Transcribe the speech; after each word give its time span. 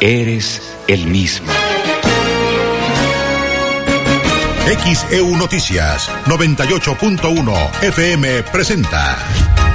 eres 0.00 0.62
el 0.88 1.06
mismo. 1.06 1.52
XEU 4.66 5.36
Noticias 5.36 6.10
98.1 6.26 7.82
FM 7.82 8.42
presenta 8.44 9.16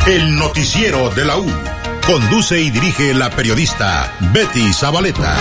El 0.05 0.35
Noticiero 0.37 1.09
de 1.11 1.25
la 1.25 1.37
U. 1.37 1.47
Conduce 2.05 2.59
y 2.59 2.69
dirige 2.69 3.13
la 3.13 3.29
periodista 3.29 4.13
Betty 4.33 4.73
Zabaleta. 4.73 5.37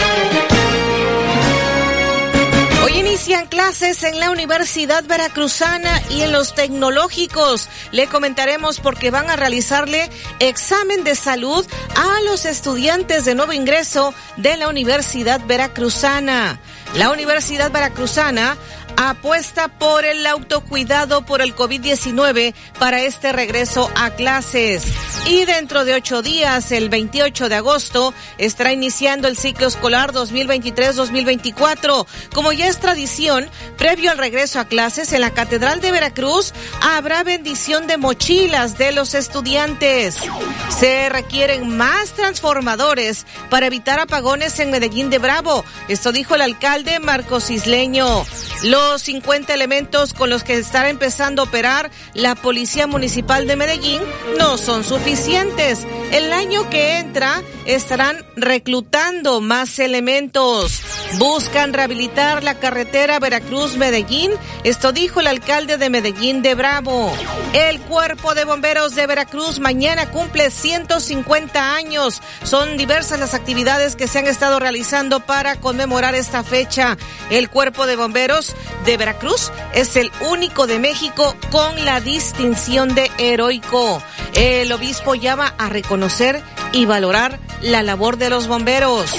Hoy 2.83 2.93
inician 2.99 3.47
clases 3.47 4.03
en 4.05 4.19
la 4.19 4.31
Universidad 4.31 5.05
Veracruzana 5.05 6.01
y 6.09 6.23
en 6.23 6.33
los 6.33 6.55
tecnológicos. 6.55 7.69
Le 7.93 8.07
comentaremos 8.07 8.81
porque 8.81 9.11
van 9.11 9.29
a 9.29 9.37
realizarle 9.37 10.09
examen 10.39 11.05
de 11.05 11.15
salud 11.15 11.67
a 11.95 12.23
los 12.23 12.47
estudiantes 12.47 13.27
de 13.27 13.35
nuevo 13.35 13.53
ingreso 13.53 14.15
de 14.39 14.57
la 14.57 14.69
Universidad 14.69 15.45
Veracruzana. 15.47 16.59
La 16.95 17.11
Universidad 17.11 17.71
Veracruzana 17.71 18.57
apuesta 18.97 19.69
por 19.69 20.05
el 20.05 20.27
autocuidado 20.27 21.25
por 21.25 21.43
el 21.43 21.55
COVID-19 21.55 22.55
para 22.79 23.03
este 23.03 23.33
regreso 23.33 23.91
a 23.95 24.11
clases. 24.11 24.85
Y 25.27 25.45
dentro 25.45 25.85
de 25.85 25.95
ocho 25.95 26.23
días, 26.23 26.73
el 26.73 26.89
28 26.89 27.49
de 27.49 27.55
agosto, 27.55 28.15
estará 28.39 28.73
iniciando 28.73 29.29
el 29.29 29.37
ciclo 29.37 29.67
escolar 29.67 30.13
2023-2024. 30.13 32.07
Como 32.33 32.53
ya 32.53 32.69
es 32.69 32.79
tradición, 32.79 33.49
previo 33.77 34.11
al 34.11 34.19
regreso 34.19 34.61
a 34.61 34.65
clases 34.65 35.13
en 35.13 35.21
la 35.21 35.33
Catedral 35.33 35.81
de 35.81 35.93
Veracruz, 35.93 36.53
habrá 36.81 37.23
bendición 37.23 37.87
de 37.87 37.99
mochilas 37.99 38.79
de 38.79 38.93
los 38.93 39.15
estudiantes. 39.15 40.17
Se 40.79 41.09
requieren 41.09 41.77
más 41.77 42.11
transformadores 42.11 43.27
para 43.51 43.67
evitar 43.67 44.01
apagones 44.01 44.59
en 44.59 44.71
Medellín 44.71 45.11
de 45.11 45.19
Bravo. 45.19 45.65
Esto 45.89 46.13
dijo 46.13 46.35
el 46.35 46.43
alcalde 46.43 46.99
Marcos 46.99 47.51
Isleño. 47.51 48.25
50 48.99 49.55
elementos 49.55 50.15
con 50.15 50.31
los 50.31 50.45
que 50.45 50.59
estará 50.59 50.89
empezando 50.89 51.43
a 51.43 51.45
operar 51.47 51.91
la 52.15 52.35
Policía 52.35 52.87
Municipal 52.87 53.47
de 53.47 53.57
Medellín 53.57 54.03
no 54.39 54.59
son 54.59 54.85
suficientes. 54.85 55.87
El 56.13 56.33
año 56.33 56.69
que 56.71 56.99
entra 56.99 57.43
estarán 57.67 58.25
reclutando 58.37 59.41
más 59.41 59.79
elementos. 59.79 60.83
Buscan 61.19 61.73
rehabilitar 61.73 62.43
la 62.43 62.59
carretera 62.59 63.19
Veracruz-Medellín. 63.19 64.33
Esto 64.65 64.93
dijo 64.93 65.21
el 65.21 65.27
alcalde 65.27 65.77
de 65.77 65.91
Medellín 65.91 66.43
de 66.43 66.55
Bravo. 66.55 67.13
El 67.53 67.81
Cuerpo 67.81 68.35
de 68.35 68.45
Bomberos 68.45 68.95
de 68.95 69.07
Veracruz 69.07 69.59
mañana 69.61 70.11
cumple 70.11 70.51
150 70.51 71.75
años. 71.75 72.23
Son 72.45 72.77
diversas 72.77 73.21
las 73.21 73.35
actividades 73.35 73.97
que 73.97 74.09
se 74.09 74.19
han 74.19 74.27
estado 74.27 74.59
realizando 74.59 75.21
para 75.21 75.57
conmemorar 75.57 76.15
esta 76.15 76.43
fecha. 76.43 76.97
El 77.31 77.51
Cuerpo 77.51 77.87
de 77.87 77.97
Bomberos 77.97 78.55
de 78.85 78.97
Veracruz 78.97 79.53
es 79.75 79.97
el 79.97 80.11
único 80.29 80.67
de 80.67 80.79
México 80.79 81.37
con 81.51 81.85
la 81.85 82.01
distinción 82.01 82.95
de 82.95 83.11
heroico. 83.19 84.03
El 84.35 84.71
obispo 84.73 85.15
llama 85.15 85.55
a 85.59 85.69
reconocer 85.69 86.43
y 86.73 86.87
valorar 86.87 87.39
la 87.63 87.83
labor 87.83 88.17
de 88.17 88.31
los 88.31 88.47
bomberos. 88.47 89.11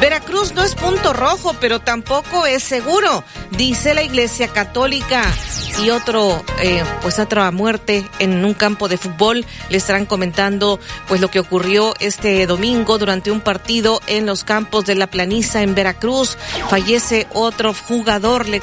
Veracruz 0.00 0.52
no 0.54 0.62
es 0.62 0.74
punto 0.74 1.12
rojo, 1.12 1.54
pero 1.60 1.80
tampoco 1.80 2.46
es 2.46 2.62
seguro, 2.62 3.24
dice 3.52 3.94
la 3.94 4.02
Iglesia 4.02 4.48
Católica. 4.48 5.22
Y 5.82 5.90
otro, 5.90 6.44
eh, 6.60 6.84
pues 7.02 7.18
otra 7.18 7.50
muerte 7.50 8.08
en 8.20 8.44
un 8.44 8.54
campo 8.54 8.86
de 8.86 8.96
fútbol. 8.96 9.44
Le 9.70 9.76
estarán 9.76 10.06
comentando, 10.06 10.78
pues 11.08 11.20
lo 11.20 11.30
que 11.30 11.40
ocurrió 11.40 11.94
este 11.98 12.46
domingo 12.46 12.96
durante 12.96 13.32
un 13.32 13.40
partido 13.40 14.00
en 14.06 14.24
los 14.24 14.44
campos 14.44 14.84
de 14.84 14.94
la 14.94 15.08
Planiza 15.08 15.62
en 15.62 15.74
Veracruz. 15.74 16.38
Fallece 16.68 17.26
otro 17.32 17.74
jugador, 17.74 18.48
le 18.48 18.60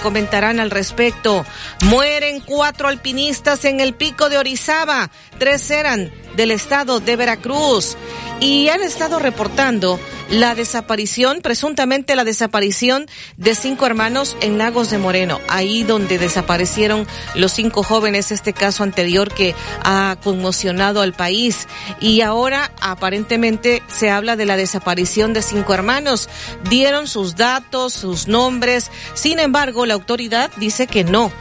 al 0.60 0.72
respecto. 0.72 1.46
Mueren 1.86 2.40
cuatro 2.40 2.88
alpinistas 2.88 3.66
en 3.66 3.80
el 3.80 3.94
pico 3.94 4.30
de 4.30 4.38
Orizaba. 4.38 5.12
Tres 5.38 5.70
eran 5.70 6.12
del 6.36 6.52
estado 6.52 7.00
de 7.00 7.16
Veracruz 7.16 7.98
y 8.40 8.70
han 8.70 8.82
estado 8.82 9.20
reportando 9.20 10.00
la 10.32 10.56
desaparición, 10.56 11.42
presuntamente 11.42 12.16
la 12.16 12.24
desaparición 12.24 13.08
de 13.36 13.54
cinco 13.54 13.86
hermanos 13.86 14.38
en 14.42 14.58
Lagos 14.58 14.90
de 14.90 14.98
Moreno, 14.98 15.40
ahí 15.50 15.84
donde 15.84 16.18
desaparecieron 16.18 17.06
los 17.36 17.52
cinco 17.52 17.84
jóvenes, 17.84 18.32
este 18.32 18.54
caso 18.54 18.84
anterior 18.84 19.34
que 19.34 19.54
ha 19.84 20.16
conmocionado 20.24 21.02
al 21.02 21.14
país. 21.14 21.68
Y 22.00 22.22
ahora 22.22 22.72
aparentemente 22.80 23.84
se 23.88 24.10
habla 24.10 24.38
de 24.38 24.46
la 24.46 24.56
desaparición 24.56 25.34
de 25.34 25.42
cinco 25.42 25.74
hermanos. 25.74 26.30
Dieron 26.70 27.08
sus 27.08 27.36
datos, 27.36 27.94
sus 27.94 28.28
nombres, 28.28 28.90
sin 29.14 29.38
embargo 29.40 29.86
la 29.86 29.96
autoridad 29.96 30.50
dice 30.58 30.88
que 30.88 31.04
no, 31.04 31.32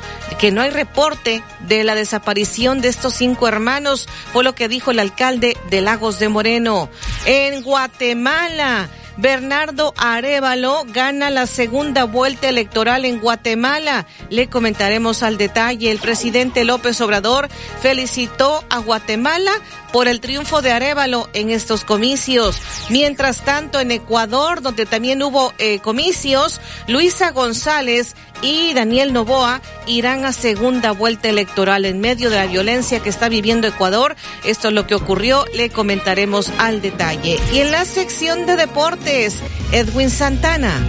que 0.41 0.50
no 0.50 0.62
hay 0.62 0.71
reporte 0.71 1.45
de 1.69 1.84
la 1.84 1.95
desaparición 1.95 2.81
de 2.81 2.89
estos 2.89 3.15
cinco 3.15 3.47
hermanos, 3.47 4.09
fue 4.33 4.43
lo 4.43 4.55
que 4.55 4.69
dijo 4.69 4.80
el 4.89 4.99
alcalde 4.99 5.57
de 5.69 5.81
Lagos 5.83 6.19
de 6.19 6.31
Moreno. 6.31 6.89
En 7.27 7.63
Guatemala, 7.63 8.89
Bernardo 9.19 9.93
Arevalo 9.99 10.85
gana 10.89 11.29
la 11.29 11.47
segunda 11.47 12.05
vuelta 12.05 12.49
electoral 12.49 13.05
en 13.05 13.21
Guatemala. 13.21 14.07
Le 14.31 14.49
comentaremos 14.49 15.23
al 15.23 15.37
detalle. 15.37 15.91
El 15.91 15.99
presidente 15.99 16.65
López 16.65 16.99
Obrador 17.03 17.49
felicitó 17.83 18.65
a 18.71 18.79
Guatemala 18.79 19.53
por 19.93 20.09
el 20.09 20.21
triunfo 20.21 20.62
de 20.62 20.73
Arevalo 20.73 21.28
en 21.33 21.51
estos 21.51 21.84
comicios. 21.84 22.61
Mientras 22.89 23.45
tanto, 23.45 23.81
en 23.81 23.91
Ecuador, 23.91 24.62
donde 24.62 24.87
también 24.87 25.23
hubo 25.23 25.53
eh, 25.59 25.81
comicios, 25.81 26.61
Luisa 26.87 27.31
González 27.31 28.15
y 28.43 28.73
Daniel 28.75 29.12
Novoa 29.12 29.61
irán 29.87 30.25
a 30.25 30.33
segunda 30.33 30.93
vuelta 30.93 31.29
electoral 31.29 31.84
en 31.84 32.00
medio 32.00 32.31
de 32.31 32.37
la 32.37 32.47
violencia 32.47 33.00
que 33.00 33.09
está 33.09 33.29
viviendo 33.29 33.67
Ecuador. 33.67 34.17
Esto 34.45 34.69
es 34.69 34.75
lo 34.75 34.87
que 34.87 34.95
ocurrió, 34.95 35.45
le 35.55 35.71
comentaremos 35.71 36.50
al 36.59 36.81
detalle. 36.81 37.39
Y 37.53 37.59
en 37.59 37.71
la 37.71 37.84
sección 37.84 38.47
de 38.47 38.56
deportes, 38.56 39.37
Edwin 39.73 40.11
Santana. 40.11 40.81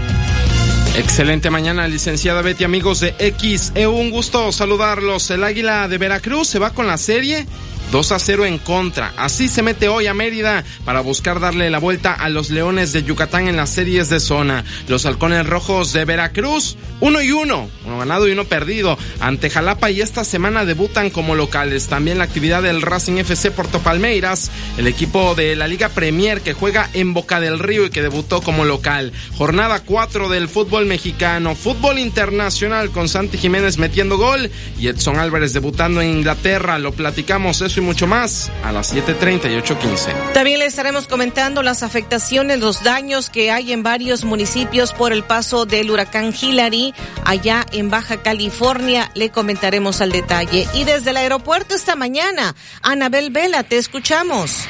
Excelente 0.97 1.49
mañana, 1.49 1.87
licenciada 1.87 2.41
Betty, 2.41 2.65
amigos 2.65 2.99
de 2.99 3.15
X. 3.17 3.71
E 3.75 3.87
un 3.87 4.11
gusto 4.11 4.51
saludarlos. 4.51 5.29
El 5.31 5.43
Águila 5.43 5.87
de 5.87 5.97
Veracruz 5.97 6.49
se 6.49 6.59
va 6.59 6.71
con 6.71 6.85
la 6.85 6.97
serie 6.97 7.47
2 7.91 8.11
a 8.13 8.19
0 8.19 8.45
en 8.45 8.57
contra. 8.57 9.13
Así 9.17 9.49
se 9.49 9.61
mete 9.61 9.89
hoy 9.89 10.07
a 10.07 10.13
Mérida 10.13 10.63
para 10.85 11.01
buscar 11.01 11.41
darle 11.41 11.69
la 11.69 11.79
vuelta 11.79 12.13
a 12.13 12.29
los 12.29 12.49
Leones 12.49 12.93
de 12.93 13.03
Yucatán 13.03 13.49
en 13.49 13.57
las 13.57 13.69
series 13.69 14.09
de 14.09 14.21
zona. 14.21 14.63
Los 14.87 15.05
Halcones 15.05 15.45
Rojos 15.45 15.91
de 15.91 16.05
Veracruz, 16.05 16.77
uno 17.01 17.21
y 17.21 17.31
uno, 17.31 17.69
uno 17.85 17.99
ganado 17.99 18.29
y 18.29 18.31
uno 18.31 18.45
perdido 18.45 18.97
ante 19.19 19.49
Jalapa 19.49 19.91
y 19.91 19.99
esta 19.99 20.23
semana 20.23 20.63
debutan 20.63 21.09
como 21.09 21.35
locales. 21.35 21.87
También 21.87 22.17
la 22.17 22.23
actividad 22.23 22.63
del 22.63 22.81
Racing 22.81 23.17
FC 23.17 23.51
Porto 23.51 23.79
Palmeiras, 23.79 24.51
el 24.77 24.87
equipo 24.87 25.35
de 25.35 25.57
la 25.57 25.67
Liga 25.67 25.89
Premier 25.89 26.39
que 26.39 26.53
juega 26.53 26.89
en 26.93 27.13
Boca 27.13 27.41
del 27.41 27.59
Río 27.59 27.85
y 27.85 27.89
que 27.89 28.01
debutó 28.01 28.41
como 28.41 28.63
local. 28.63 29.11
Jornada 29.37 29.81
4 29.81 30.29
del 30.29 30.47
fútbol 30.47 30.85
mexicano, 30.85 31.55
fútbol 31.55 31.99
internacional 31.99 32.91
con 32.91 33.09
Santi 33.09 33.37
Jiménez 33.37 33.77
metiendo 33.77 34.17
gol 34.17 34.49
y 34.79 34.87
Edson 34.87 35.19
Álvarez 35.19 35.51
debutando 35.51 36.01
en 36.01 36.09
Inglaterra. 36.09 36.79
Lo 36.79 36.93
platicamos 36.93 37.59
eso 37.59 37.80
y 37.81 37.83
mucho 37.83 38.07
más 38.07 38.51
a 38.63 38.71
las 38.71 38.93
7.30 38.93 39.51
y 39.51 39.61
8.15. 39.61 40.33
También 40.33 40.59
le 40.59 40.65
estaremos 40.65 41.07
comentando 41.07 41.63
las 41.63 41.83
afectaciones, 41.83 42.59
los 42.59 42.83
daños 42.83 43.29
que 43.29 43.51
hay 43.51 43.71
en 43.71 43.83
varios 43.83 44.23
municipios 44.23 44.93
por 44.93 45.11
el 45.11 45.23
paso 45.23 45.65
del 45.65 45.91
huracán 45.91 46.33
Hillary 46.39 46.93
allá 47.25 47.65
en 47.71 47.89
Baja 47.89 48.21
California. 48.21 49.11
Le 49.15 49.29
comentaremos 49.29 50.01
al 50.01 50.11
detalle. 50.11 50.67
Y 50.73 50.83
desde 50.83 51.09
el 51.09 51.17
aeropuerto 51.17 51.75
esta 51.75 51.95
mañana, 51.95 52.55
Anabel 52.81 53.31
Vela, 53.31 53.63
te 53.63 53.77
escuchamos. 53.77 54.65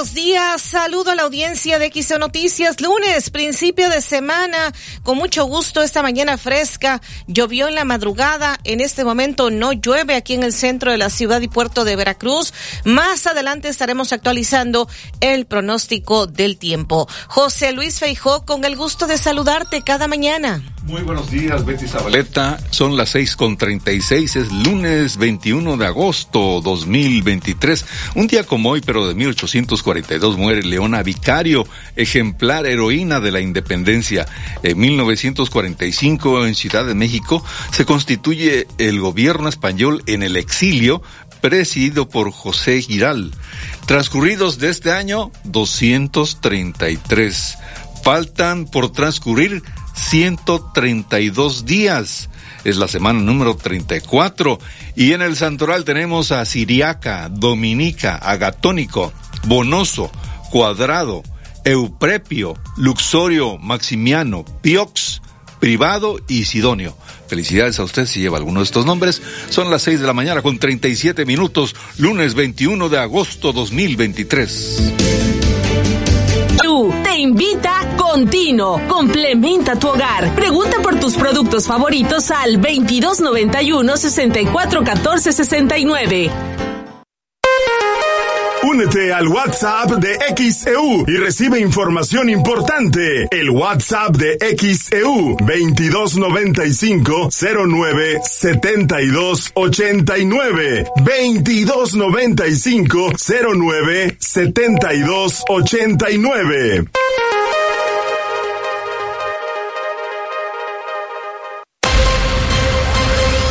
Buenos 0.00 0.14
días. 0.14 0.62
Saludo 0.62 1.10
a 1.10 1.14
la 1.14 1.24
audiencia 1.24 1.78
de 1.78 1.92
XO 1.92 2.18
Noticias. 2.18 2.80
Lunes, 2.80 3.28
principio 3.28 3.90
de 3.90 4.00
semana. 4.00 4.72
Con 5.02 5.18
mucho 5.18 5.44
gusto 5.44 5.82
esta 5.82 6.00
mañana 6.00 6.38
fresca. 6.38 7.02
Llovió 7.26 7.68
en 7.68 7.74
la 7.74 7.84
madrugada. 7.84 8.58
En 8.64 8.80
este 8.80 9.04
momento 9.04 9.50
no 9.50 9.74
llueve 9.74 10.14
aquí 10.14 10.32
en 10.32 10.42
el 10.42 10.54
centro 10.54 10.90
de 10.90 10.96
la 10.96 11.10
ciudad 11.10 11.42
y 11.42 11.48
puerto 11.48 11.84
de 11.84 11.96
Veracruz. 11.96 12.54
Más 12.84 13.26
adelante 13.26 13.68
estaremos 13.68 14.14
actualizando 14.14 14.88
el 15.20 15.44
pronóstico 15.44 16.26
del 16.26 16.56
tiempo. 16.56 17.06
José 17.28 17.72
Luis 17.72 17.98
Feijó, 17.98 18.46
con 18.46 18.64
el 18.64 18.76
gusto 18.76 19.06
de 19.06 19.18
saludarte 19.18 19.82
cada 19.82 20.08
mañana. 20.08 20.62
Muy 20.84 21.02
buenos 21.02 21.30
días, 21.30 21.66
Betty 21.66 21.86
Zabaleta. 21.86 22.58
Son 22.70 22.96
las 22.96 23.10
seis 23.10 23.36
con 23.36 23.58
treinta 23.58 23.92
y 23.92 24.00
seis. 24.00 24.36
Es 24.36 24.50
lunes 24.50 25.18
21 25.18 25.76
de 25.76 25.86
agosto 25.86 26.62
2023. 26.62 27.84
Un 28.14 28.26
día 28.26 28.44
como 28.44 28.70
hoy, 28.70 28.80
pero 28.80 29.06
de 29.06 29.14
1842, 29.14 30.38
muere 30.38 30.62
Leona 30.62 31.02
Vicario, 31.02 31.66
ejemplar 31.96 32.64
heroína 32.66 33.20
de 33.20 33.30
la 33.30 33.40
independencia. 33.40 34.24
En 34.62 34.78
1945, 34.78 36.46
en 36.46 36.54
Ciudad 36.54 36.86
de 36.86 36.94
México, 36.94 37.44
se 37.72 37.84
constituye 37.84 38.66
el 38.78 39.00
gobierno 39.00 39.50
español 39.50 40.02
en 40.06 40.22
el 40.22 40.36
exilio, 40.36 41.02
presidido 41.42 42.08
por 42.08 42.30
José 42.30 42.80
Giral. 42.80 43.32
Transcurridos 43.86 44.58
de 44.58 44.70
este 44.70 44.92
año, 44.92 45.30
233. 45.44 47.58
Faltan 48.02 48.64
por 48.64 48.92
transcurrir 48.92 49.62
132 49.94 51.64
días. 51.64 52.28
Es 52.64 52.76
la 52.76 52.88
semana 52.88 53.20
número 53.20 53.56
34. 53.56 54.58
Y 54.96 55.12
en 55.12 55.22
el 55.22 55.36
santoral 55.36 55.84
tenemos 55.84 56.32
a 56.32 56.44
Siriaca, 56.44 57.28
Dominica, 57.28 58.16
Agatónico, 58.16 59.12
Bonoso, 59.46 60.10
Cuadrado, 60.50 61.22
Euprepio, 61.64 62.54
Luxorio, 62.76 63.58
Maximiano, 63.58 64.44
Piox, 64.62 65.22
Privado 65.58 66.18
y 66.28 66.44
Sidonio. 66.44 66.96
Felicidades 67.28 67.78
a 67.78 67.84
usted 67.84 68.06
si 68.06 68.20
lleva 68.20 68.38
alguno 68.38 68.60
de 68.60 68.64
estos 68.64 68.86
nombres. 68.86 69.22
Son 69.50 69.70
las 69.70 69.82
6 69.82 70.00
de 70.00 70.06
la 70.06 70.14
mañana 70.14 70.42
con 70.42 70.58
37 70.58 71.24
minutos, 71.26 71.76
lunes 71.98 72.34
21 72.34 72.88
de 72.88 72.98
agosto 72.98 73.52
2023 73.52 75.20
te 77.02 77.18
invita 77.18 77.79
Continuo. 78.10 78.80
Complementa 78.88 79.76
tu 79.76 79.86
hogar. 79.86 80.34
Pregunta 80.34 80.78
por 80.82 80.98
tus 80.98 81.14
productos 81.14 81.68
favoritos 81.68 82.32
al 82.32 82.60
2291 82.60 83.96
6414 83.96 85.32
69. 85.32 86.30
Únete 88.64 89.12
al 89.12 89.28
WhatsApp 89.28 89.92
de 89.92 90.18
XEU 90.36 91.04
y 91.06 91.18
recibe 91.18 91.60
información 91.60 92.28
importante. 92.28 93.28
El 93.30 93.50
WhatsApp 93.50 94.16
de 94.16 94.36
XEU 94.58 95.36
2295 95.38 97.28
09 97.30 98.20
72 98.24 99.52
89 99.54 100.84
2295 101.04 103.12
09 103.54 104.16
72 104.18 105.44
89. 105.48 106.90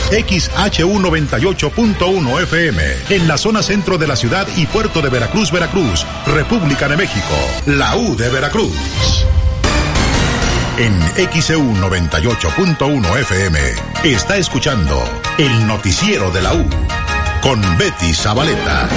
XHU 0.09 1.00
98.1 1.00 2.41
FM, 2.41 2.83
en 3.11 3.27
la 3.27 3.38
zona 3.38 3.61
centro 3.61 4.00
de 4.00 4.07
la 4.07 4.15
ciudad 4.15 4.47
y 4.57 4.65
puerto 4.65 5.01
de 5.01 5.09
Veracruz, 5.09 5.51
Veracruz, 5.51 6.03
República 6.25 6.88
de 6.88 6.97
México, 6.97 7.35
la 7.67 7.95
U 7.95 8.15
de 8.15 8.29
Veracruz. 8.29 8.73
En 10.79 11.00
XEU 11.31 11.61
98.1 11.75 13.19
FM 13.19 13.59
está 14.03 14.38
escuchando 14.38 14.97
el 15.38 15.67
noticiero 15.67 16.31
de 16.31 16.41
la 16.41 16.53
U 16.53 16.65
con 17.44 17.61
Betty 17.77 18.13
Zabaleta. 18.13 18.89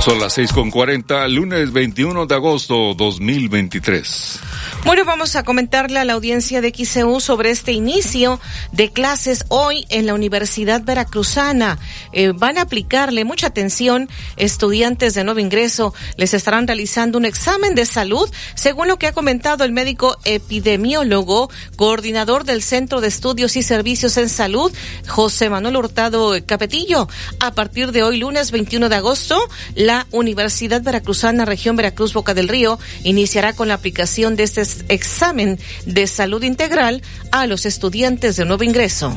Son 0.00 0.20
las 0.20 0.38
6.40, 0.38 1.28
lunes 1.28 1.72
21 1.72 2.26
de 2.26 2.34
agosto 2.34 2.94
2023. 2.94 4.40
Bueno, 4.86 5.04
vamos 5.04 5.34
a 5.34 5.42
comentarle 5.42 5.98
a 5.98 6.04
la 6.04 6.12
audiencia 6.12 6.60
de 6.60 6.72
XCU 6.72 7.18
sobre 7.18 7.50
este 7.50 7.72
inicio 7.72 8.38
de 8.70 8.92
clases 8.92 9.44
hoy 9.48 9.84
en 9.88 10.06
la 10.06 10.14
Universidad 10.14 10.80
Veracruzana. 10.84 11.80
Eh, 12.12 12.30
van 12.32 12.56
a 12.56 12.60
aplicarle 12.60 13.24
mucha 13.24 13.48
atención 13.48 14.08
estudiantes 14.36 15.14
de 15.14 15.24
nuevo 15.24 15.40
ingreso. 15.40 15.92
Les 16.16 16.34
estarán 16.34 16.68
realizando 16.68 17.18
un 17.18 17.24
examen 17.24 17.74
de 17.74 17.84
salud, 17.84 18.30
según 18.54 18.86
lo 18.86 18.96
que 18.96 19.08
ha 19.08 19.12
comentado 19.12 19.64
el 19.64 19.72
médico 19.72 20.18
epidemiólogo, 20.24 21.50
coordinador 21.74 22.44
del 22.44 22.62
Centro 22.62 23.00
de 23.00 23.08
Estudios 23.08 23.56
y 23.56 23.64
Servicios 23.64 24.16
en 24.18 24.28
Salud, 24.28 24.72
José 25.08 25.50
Manuel 25.50 25.78
Hurtado 25.78 26.32
Capetillo. 26.46 27.08
A 27.40 27.50
partir 27.54 27.90
de 27.90 28.04
hoy, 28.04 28.18
lunes 28.18 28.52
21 28.52 28.88
de 28.88 28.94
agosto, 28.94 29.36
la 29.74 30.06
Universidad 30.12 30.80
Veracruzana, 30.80 31.44
región 31.44 31.74
Veracruz 31.74 32.12
Boca 32.12 32.34
del 32.34 32.46
Río, 32.46 32.78
iniciará 33.02 33.52
con 33.52 33.66
la 33.66 33.74
aplicación 33.74 34.36
de 34.36 34.44
este 34.44 34.75
examen 34.88 35.58
de 35.86 36.06
salud 36.06 36.42
integral 36.42 37.02
a 37.32 37.46
los 37.46 37.66
estudiantes 37.66 38.36
de 38.36 38.44
nuevo 38.44 38.64
ingreso. 38.64 39.16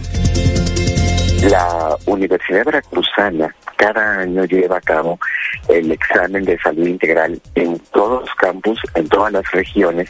La 1.44 1.96
Universidad 2.06 2.66
Veracruzana 2.66 3.56
cada 3.78 4.20
año 4.20 4.44
lleva 4.44 4.78
a 4.78 4.82
cabo 4.82 5.18
el 5.70 5.89
examen 5.89 6.44
de 6.44 6.60
salud 6.60 6.86
integral 6.86 7.42
en 7.56 7.80
todos 7.94 8.22
los 8.22 8.36
campus, 8.36 8.78
en 8.94 9.08
todas 9.08 9.32
las 9.32 9.50
regiones. 9.51 10.10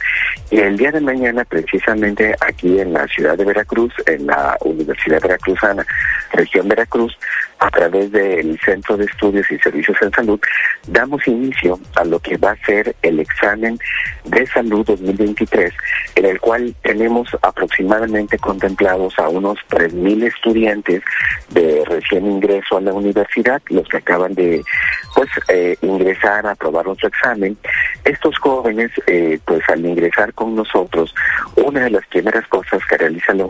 Y 0.50 0.58
el 0.58 0.76
día 0.76 0.92
de 0.92 1.02
mañana, 1.02 1.46
precisamente 1.46 2.36
aquí 2.42 2.80
en 2.80 2.94
la 2.94 3.06
ciudad 3.08 3.38
de 3.38 3.46
Veracruz, 3.46 3.94
en 4.08 4.26
la 4.26 4.58
Universidad 4.62 5.22
Veracruzana, 5.22 5.86
región 6.34 6.68
Veracruz, 6.68 7.16
a 7.60 7.70
través 7.70 8.12
del 8.12 8.60
Centro 8.64 8.98
de 8.98 9.06
Estudios 9.06 9.50
y 9.52 9.60
Servicios 9.60 9.98
en 10.02 10.12
Salud, 10.12 10.40
damos 10.88 11.28
inicio 11.28 11.80
a 11.96 12.06
lo 12.06 12.20
que 12.20 12.38
va 12.38 12.52
a 12.52 12.66
ser 12.66 12.96
el 13.02 13.20
examen 13.20 13.78
de 14.26 14.48
salud 14.48 14.86
2023, 14.86 15.74
en 16.16 16.26
el 16.26 16.40
cual 16.40 16.74
tenemos 16.82 17.30
aproximadamente 17.42 18.38
contemplados 18.38 19.18
a 19.20 19.28
unos 19.30 19.58
3.000 19.70 20.24
estudiantes 20.28 21.04
de 21.50 21.84
recién 21.86 22.26
ingreso 22.26 22.78
a 22.78 22.82
la 22.82 22.94
universidad, 22.94 23.62
los 23.70 23.88
que 23.88 23.98
acaban 23.98 24.34
de 24.36 24.64
pues 25.16 25.30
eh, 25.50 25.76
ingresar 25.82 26.46
a 26.46 26.52
aprobar 26.52 26.86
nuestro 26.86 27.10
examen. 27.10 27.58
Estos 28.06 28.38
jóvenes, 28.40 28.92
eh, 29.08 29.40
pues 29.46 29.62
al 29.70 29.86
ingresar 29.86 30.34
con 30.34 30.56
nosotros, 30.56 31.14
una 31.56 31.82
de 31.82 31.92
las 31.92 32.06
primeras 32.08 32.48
cosas 32.48 32.82
que 32.90 32.98
realizan 32.98 33.40
la 33.40 33.46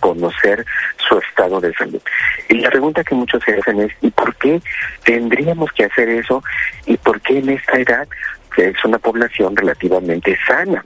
conocer 0.00 0.64
su 1.08 1.18
estado 1.18 1.60
de 1.60 1.72
salud. 1.74 2.00
Y 2.48 2.54
la 2.60 2.70
pregunta 2.70 3.04
que 3.04 3.14
muchos 3.14 3.42
se 3.44 3.54
hacen 3.54 3.80
es, 3.80 3.92
¿y 4.00 4.10
por 4.10 4.34
qué 4.36 4.60
tendríamos 5.04 5.72
que 5.72 5.84
hacer 5.84 6.08
eso? 6.08 6.42
¿Y 6.86 6.96
por 6.96 7.20
qué 7.20 7.38
en 7.38 7.50
esta 7.50 7.78
edad 7.78 8.08
que 8.54 8.68
es 8.68 8.84
una 8.84 8.98
población 8.98 9.56
relativamente 9.56 10.36
sana? 10.46 10.84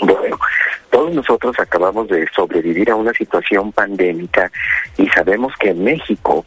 Bueno, 0.00 0.38
todos 0.90 1.12
nosotros 1.12 1.54
acabamos 1.58 2.08
de 2.08 2.26
sobrevivir 2.34 2.90
a 2.90 2.96
una 2.96 3.12
situación 3.12 3.72
pandémica 3.72 4.50
y 4.96 5.08
sabemos 5.08 5.52
que 5.58 5.72
México 5.72 6.44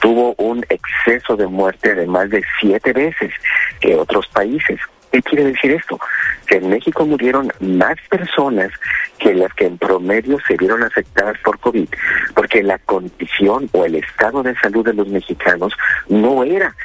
tuvo 0.00 0.34
un 0.38 0.64
exceso 0.68 1.36
de 1.36 1.46
muerte 1.46 1.94
de 1.94 2.06
más 2.06 2.30
de 2.30 2.42
siete 2.60 2.92
veces 2.92 3.32
que 3.80 3.94
otros 3.94 4.26
países. 4.28 4.80
¿Qué 5.16 5.22
quiere 5.22 5.44
decir 5.44 5.70
esto? 5.70 5.98
Que 6.46 6.56
en 6.56 6.68
México 6.68 7.06
murieron 7.06 7.50
más 7.60 7.96
personas 8.10 8.70
que 9.18 9.32
las 9.32 9.50
que 9.54 9.64
en 9.64 9.78
promedio 9.78 10.36
se 10.46 10.58
vieron 10.58 10.82
afectadas 10.82 11.38
por 11.42 11.58
COVID, 11.58 11.88
porque 12.34 12.62
la 12.62 12.76
condición 12.80 13.70
o 13.72 13.86
el 13.86 13.94
estado 13.94 14.42
de 14.42 14.54
salud 14.56 14.84
de 14.84 14.92
los 14.92 15.08
mexicanos 15.08 15.72
no 16.10 16.44
era 16.44 16.76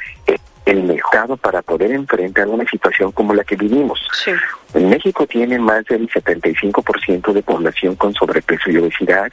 el 0.64 0.82
mercado 0.84 1.36
para 1.36 1.62
poder 1.62 1.92
enfrentar 1.92 2.46
una 2.48 2.64
situación 2.66 3.12
como 3.12 3.34
la 3.34 3.44
que 3.44 3.56
vivimos. 3.56 4.00
En 4.74 4.88
México 4.88 5.26
tiene 5.26 5.58
más 5.58 5.84
del 5.86 6.08
75% 6.08 7.32
de 7.32 7.42
población 7.42 7.96
con 7.96 8.14
sobrepeso 8.14 8.70
y 8.70 8.76
obesidad, 8.76 9.30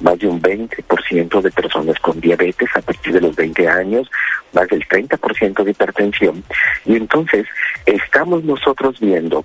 más 0.00 0.18
de 0.18 0.26
un 0.26 0.40
20% 0.40 1.40
de 1.42 1.50
personas 1.50 1.98
con 2.00 2.20
diabetes 2.20 2.68
a 2.74 2.80
partir 2.80 3.12
de 3.12 3.20
los 3.20 3.36
20 3.36 3.68
años, 3.68 4.10
más 4.52 4.68
del 4.68 4.86
30% 4.88 5.64
de 5.64 5.70
hipertensión. 5.70 6.42
Y 6.84 6.96
entonces 6.96 7.46
estamos 7.86 8.42
nosotros 8.44 8.98
viendo 9.00 9.44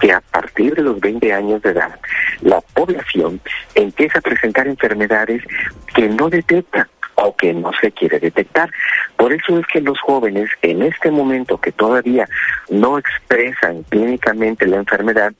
que 0.00 0.12
a 0.12 0.20
partir 0.20 0.74
de 0.74 0.82
los 0.82 0.98
20 0.98 1.32
años 1.32 1.60
de 1.62 1.70
edad, 1.70 2.00
la 2.40 2.60
población 2.60 3.40
empieza 3.74 4.18
a 4.18 4.22
presentar 4.22 4.66
enfermedades 4.66 5.42
que 5.94 6.08
no 6.08 6.30
detecta 6.30 6.88
o 7.22 7.34
que 7.36 7.52
no 7.52 7.70
se 7.80 7.92
quiere 7.92 8.18
detectar. 8.18 8.70
Por 9.16 9.32
eso 9.32 9.58
es 9.58 9.66
que 9.66 9.80
los 9.80 10.00
jóvenes 10.00 10.50
en 10.62 10.82
este 10.82 11.10
momento 11.10 11.60
que 11.60 11.72
todavía 11.72 12.28
no 12.70 12.98
expresan 12.98 13.82
clínicamente 13.84 14.66
la 14.66 14.76
enfermedad, 14.76 15.32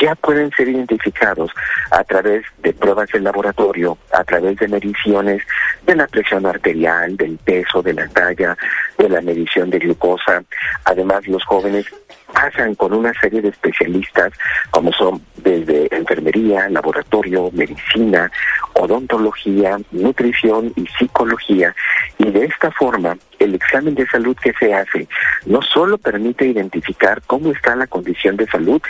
ya 0.00 0.14
pueden 0.14 0.50
ser 0.52 0.68
identificados 0.68 1.50
a 1.90 2.04
través 2.04 2.44
de 2.58 2.72
pruebas 2.72 3.08
de 3.10 3.20
laboratorio, 3.20 3.98
a 4.12 4.24
través 4.24 4.56
de 4.58 4.68
mediciones 4.68 5.42
de 5.86 5.96
la 5.96 6.06
presión 6.06 6.46
arterial, 6.46 7.16
del 7.16 7.38
peso, 7.38 7.82
de 7.82 7.94
la 7.94 8.08
talla, 8.08 8.56
de 8.98 9.08
la 9.08 9.20
medición 9.20 9.70
de 9.70 9.78
glucosa. 9.78 10.42
Además, 10.84 11.26
los 11.26 11.44
jóvenes 11.44 11.86
pasan 12.32 12.74
con 12.74 12.92
una 12.92 13.12
serie 13.20 13.40
de 13.40 13.48
especialistas 13.48 14.32
como 14.70 14.92
son 14.92 15.22
desde 15.36 15.88
enfermería, 15.94 16.68
laboratorio, 16.68 17.50
medicina, 17.52 18.30
odontología, 18.74 19.78
nutrición 19.92 20.72
y 20.76 20.86
psicología. 20.98 21.74
Y 22.18 22.30
de 22.30 22.44
esta 22.44 22.70
forma, 22.72 23.16
el 23.38 23.54
examen 23.54 23.94
de 23.94 24.06
salud 24.06 24.36
que 24.36 24.52
se 24.58 24.74
hace 24.74 25.06
no 25.44 25.62
solo 25.62 25.98
permite 25.98 26.46
identificar 26.46 27.22
cómo 27.26 27.52
está 27.52 27.76
la 27.76 27.86
condición 27.86 28.36
de 28.36 28.46
salud, 28.46 28.80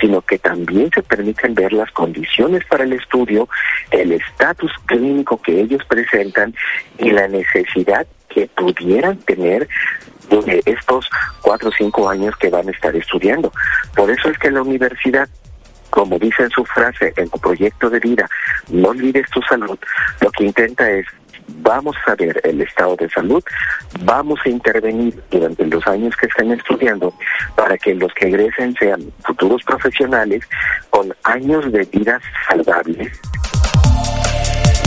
sino 0.00 0.22
que 0.22 0.38
también 0.38 0.90
se 0.94 1.02
permiten 1.02 1.54
ver 1.54 1.72
las 1.72 1.90
condiciones 1.92 2.64
para 2.66 2.84
el 2.84 2.92
estudio, 2.92 3.48
el 3.90 4.12
estatus 4.12 4.72
clínico 4.86 5.40
que 5.40 5.60
ellos 5.60 5.82
presentan 5.84 6.54
y 6.98 7.10
la 7.10 7.28
necesidad 7.28 8.06
que 8.36 8.46
pudieran 8.48 9.16
tener 9.20 9.66
estos 10.66 11.08
cuatro 11.40 11.70
o 11.70 11.72
cinco 11.72 12.10
años 12.10 12.36
que 12.36 12.50
van 12.50 12.68
a 12.68 12.70
estar 12.70 12.94
estudiando. 12.94 13.50
Por 13.94 14.10
eso 14.10 14.28
es 14.28 14.38
que 14.38 14.50
la 14.50 14.60
universidad 14.60 15.26
como 15.88 16.18
dice 16.18 16.42
en 16.42 16.50
su 16.50 16.62
frase, 16.66 17.14
en 17.16 17.30
tu 17.30 17.38
proyecto 17.38 17.88
de 17.88 18.00
vida, 18.00 18.28
no 18.68 18.88
olvides 18.88 19.30
tu 19.30 19.40
salud, 19.42 19.78
lo 20.20 20.30
que 20.32 20.44
intenta 20.44 20.90
es 20.90 21.06
vamos 21.62 21.96
a 22.06 22.14
ver 22.16 22.38
el 22.44 22.60
estado 22.60 22.96
de 22.96 23.08
salud, 23.08 23.42
vamos 24.00 24.38
a 24.44 24.48
intervenir 24.50 25.22
durante 25.30 25.64
los 25.64 25.86
años 25.86 26.14
que 26.16 26.26
estén 26.26 26.52
estudiando 26.52 27.14
para 27.54 27.78
que 27.78 27.94
los 27.94 28.12
que 28.12 28.26
egresen 28.26 28.74
sean 28.74 29.10
futuros 29.24 29.62
profesionales 29.62 30.44
con 30.90 31.14
años 31.22 31.72
de 31.72 31.84
vida 31.84 32.20
saludables 32.46 33.18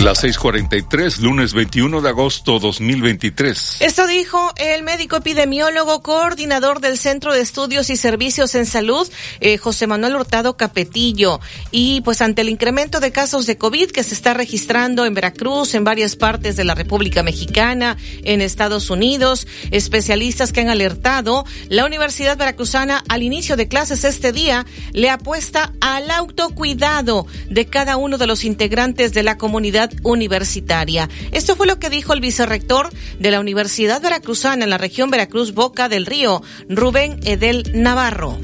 las 0.04 0.24
6:43, 0.24 1.20
lunes 1.20 1.54
21 1.54 2.02
de 2.02 2.10
agosto 2.10 2.60
2023. 2.60 3.78
Esto 3.82 4.08
dijo 4.08 4.54
el 4.56 4.84
médico 4.84 5.18
epidemiólogo 5.18 6.02
coordinador 6.02 6.80
del 6.80 6.98
Centro 6.98 7.34
de 7.34 7.42
Estudios 7.42 7.90
y 7.90 7.98
Servicios 7.98 8.56
en 8.56 8.66
Salud, 8.66 9.10
eh, 9.42 9.58
José 9.58 9.88
Manuel 9.88 10.16
Hurtado 10.16 10.56
Capetillo. 10.56 11.42
Y 11.72 12.00
pues 12.02 12.22
ante 12.22 12.44
el 12.44 12.50
incremento 12.50 13.02
de 13.02 13.12
casos 13.12 13.46
de 13.46 13.58
COVID 13.58 13.92
que 13.92 14.04
se 14.04 14.14
está 14.14 14.34
registrando 14.34 15.06
en 15.06 15.14
Veracruz, 15.14 15.74
en 15.74 15.84
varias 15.84 16.16
partes 16.16 16.56
de 16.56 16.64
la 16.64 16.76
República 16.76 17.22
Mexicana, 17.22 17.98
en 18.24 18.42
Estados 18.42 18.90
Unidos, 18.90 19.48
especialistas 19.72 20.54
que 20.54 20.62
han 20.62 20.70
alertado, 20.70 21.46
la 21.68 21.86
Universidad 21.86 22.38
Veracruzana 22.38 23.04
al 23.10 23.24
inicio 23.24 23.58
de 23.58 23.68
clases 23.68 24.06
este 24.06 24.32
día 24.32 24.66
le 24.94 25.10
apuesta 25.10 25.74
al 25.82 26.10
autocuidado 26.10 27.28
de 27.50 27.66
cada 27.66 27.98
uno 27.98 28.18
de 28.18 28.28
los 28.28 28.46
integrantes 28.46 29.14
de 29.14 29.24
la 29.24 29.38
comunidad 29.38 29.89
universitaria. 30.04 31.10
Esto 31.32 31.56
fue 31.56 31.68
lo 31.68 31.80
que 31.80 31.90
dijo 31.90 32.14
el 32.14 32.22
vicerrector 32.22 32.90
de 33.20 33.32
la 33.32 33.40
Universidad 33.40 34.02
Veracruzana 34.02 34.64
en 34.64 34.70
la 34.70 34.78
región 34.78 35.10
Veracruz 35.10 35.54
Boca 35.54 35.90
del 35.90 36.06
Río, 36.06 36.42
Rubén 36.70 37.20
Edel 37.26 37.64
Navarro. 37.74 38.38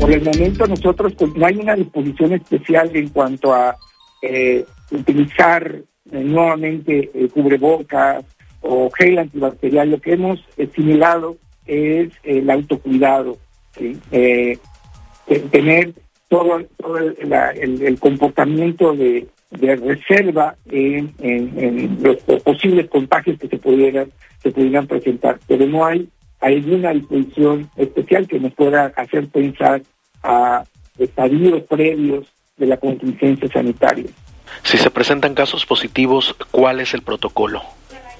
Por 0.00 0.12
el 0.12 0.22
momento 0.22 0.66
nosotros 0.66 1.12
pues, 1.16 1.34
no 1.34 1.46
hay 1.46 1.56
una 1.56 1.74
disposición 1.74 2.32
especial 2.32 2.90
en 2.94 3.10
cuanto 3.10 3.52
a 3.52 3.76
eh, 4.22 4.64
utilizar 4.90 5.82
eh, 6.10 6.24
nuevamente 6.24 7.10
eh, 7.14 7.28
cubrebocas 7.28 8.24
o 8.60 8.90
gel 8.90 9.18
antibacterial. 9.18 9.90
Lo 9.90 10.00
que 10.00 10.14
hemos 10.14 10.40
asimilado 10.58 11.36
es 11.66 12.10
el 12.22 12.50
autocuidado, 12.50 13.38
tener 15.50 15.94
todo, 16.28 16.58
el, 16.58 17.98
comportamiento 17.98 18.94
de, 18.94 19.26
de 19.50 19.76
reserva 19.76 20.54
en, 20.70 21.98
los 22.02 22.16
posibles 22.42 22.88
contagios 22.88 23.38
que 23.38 23.48
se 23.48 23.58
pudieran, 23.58 24.10
se 24.42 24.50
pudieran 24.50 24.86
presentar, 24.86 25.38
pero 25.46 25.66
no 25.66 25.84
hay 25.84 26.08
alguna 26.40 26.92
disposición 26.92 27.68
especial 27.76 28.26
que 28.26 28.38
nos 28.38 28.54
pueda 28.54 28.92
hacer 28.96 29.28
pensar 29.28 29.82
a 30.22 30.64
estadios 30.98 31.62
previos 31.64 32.26
de 32.56 32.66
la 32.66 32.76
contingencia 32.76 33.48
sanitaria. 33.48 34.06
Si 34.62 34.76
se 34.76 34.90
presentan 34.90 35.34
casos 35.34 35.66
positivos, 35.66 36.36
¿cuál 36.50 36.80
es 36.80 36.94
el 36.94 37.02
protocolo? 37.02 37.62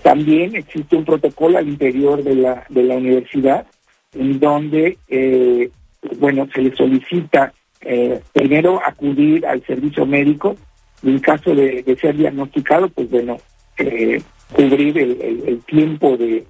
También 0.03 0.57
existe 0.57 0.97
un 0.97 1.05
protocolo 1.05 1.59
al 1.59 1.69
interior 1.69 2.23
de 2.23 2.35
la, 2.35 2.65
de 2.69 2.83
la 2.83 2.95
universidad 2.97 3.67
en 4.15 4.41
donde, 4.41 4.99
eh, 5.09 5.71
bueno, 6.19 6.49
se 6.53 6.63
le 6.63 6.75
solicita 6.75 7.53
eh, 7.83 8.21
primero 8.33 8.81
acudir 8.85 9.47
al 9.47 9.65
servicio 9.65 10.07
médico 10.07 10.57
en 11.03 11.19
caso 11.21 11.55
de, 11.55 11.97
ser 12.01 12.17
diagnosticado, 12.17 12.89
pues 12.89 13.11
bueno, 13.11 13.39
eh, 13.79 14.23
cubrir 14.53 14.99
el, 14.99 15.61
tiempo 15.67 16.17
de, 16.17 16.45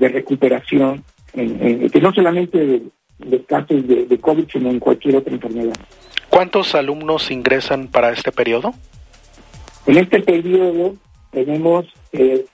recuperación, 0.00 1.04
que 1.32 2.00
no 2.00 2.12
solamente 2.12 2.58
de, 2.58 2.82
de 3.18 3.42
casos 3.44 3.86
de, 3.86 4.18
COVID, 4.20 4.46
sino 4.50 4.70
en 4.70 4.80
cualquier 4.80 5.16
otra 5.16 5.32
enfermedad. 5.32 5.74
¿Cuántos 6.28 6.74
alumnos 6.74 7.30
ingresan 7.30 7.88
para 7.88 8.12
este 8.12 8.32
periodo? 8.32 8.74
En 9.86 9.96
este 9.98 10.20
periodo 10.20 10.96
tenemos 11.30 11.86
eh, 12.12 12.44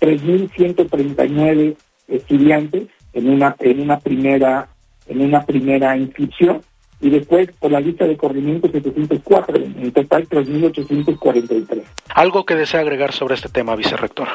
3.139 0.00 1.76
estudiantes 2.08 2.88
en 3.12 3.28
una 3.28 3.54
en 3.58 3.80
una 3.80 4.00
primera 4.00 4.68
en 5.06 5.20
una 5.20 5.44
primera 5.44 5.96
inscripción 5.96 6.62
y 7.00 7.10
después 7.10 7.50
por 7.58 7.70
la 7.70 7.80
lista 7.80 8.06
de 8.06 8.16
corrimiento 8.16 8.68
704, 8.70 9.56
en 9.56 9.92
total 9.92 10.28
3.843. 10.28 11.82
¿Algo 12.14 12.44
que 12.44 12.56
desea 12.56 12.80
agregar 12.80 13.12
sobre 13.12 13.34
este 13.34 13.48
tema, 13.48 13.76
vicerrector? 13.76 14.28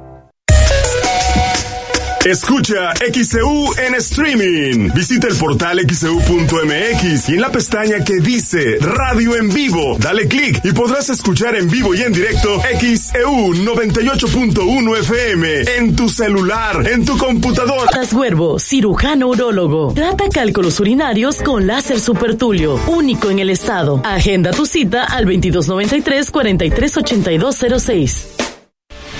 Escucha 2.24 2.94
XCU 2.94 3.74
en 3.76 3.94
streaming. 3.96 4.88
Visita 4.94 5.28
el 5.28 5.36
portal 5.36 5.80
xcu.mx 5.80 7.28
y 7.28 7.34
en 7.34 7.40
la 7.40 7.52
pestaña 7.52 8.02
que 8.02 8.14
dice 8.14 8.78
Radio 8.80 9.36
en 9.36 9.52
vivo, 9.52 9.98
dale 10.00 10.26
clic 10.26 10.58
y 10.64 10.72
podrás 10.72 11.10
escuchar 11.10 11.54
en 11.54 11.68
vivo 11.68 11.94
y 11.94 12.00
en 12.00 12.14
directo 12.14 12.62
XEU 12.80 13.52
98.1 13.52 14.98
FM 15.00 15.64
en 15.76 15.94
tu 15.94 16.08
celular, 16.08 16.88
en 16.88 17.04
tu 17.04 17.18
computadora. 17.18 17.90
Huervo, 18.10 18.58
cirujano 18.58 19.28
urólogo. 19.28 19.92
Trata 19.92 20.24
cálculos 20.32 20.80
urinarios 20.80 21.42
con 21.42 21.66
láser 21.66 22.00
supertulio, 22.00 22.80
único 22.86 23.28
en 23.28 23.40
el 23.40 23.50
estado. 23.50 24.00
Agenda 24.02 24.52
tu 24.52 24.64
cita 24.64 25.04
al 25.04 25.26
2293 25.26 26.30
438206. 26.30 28.33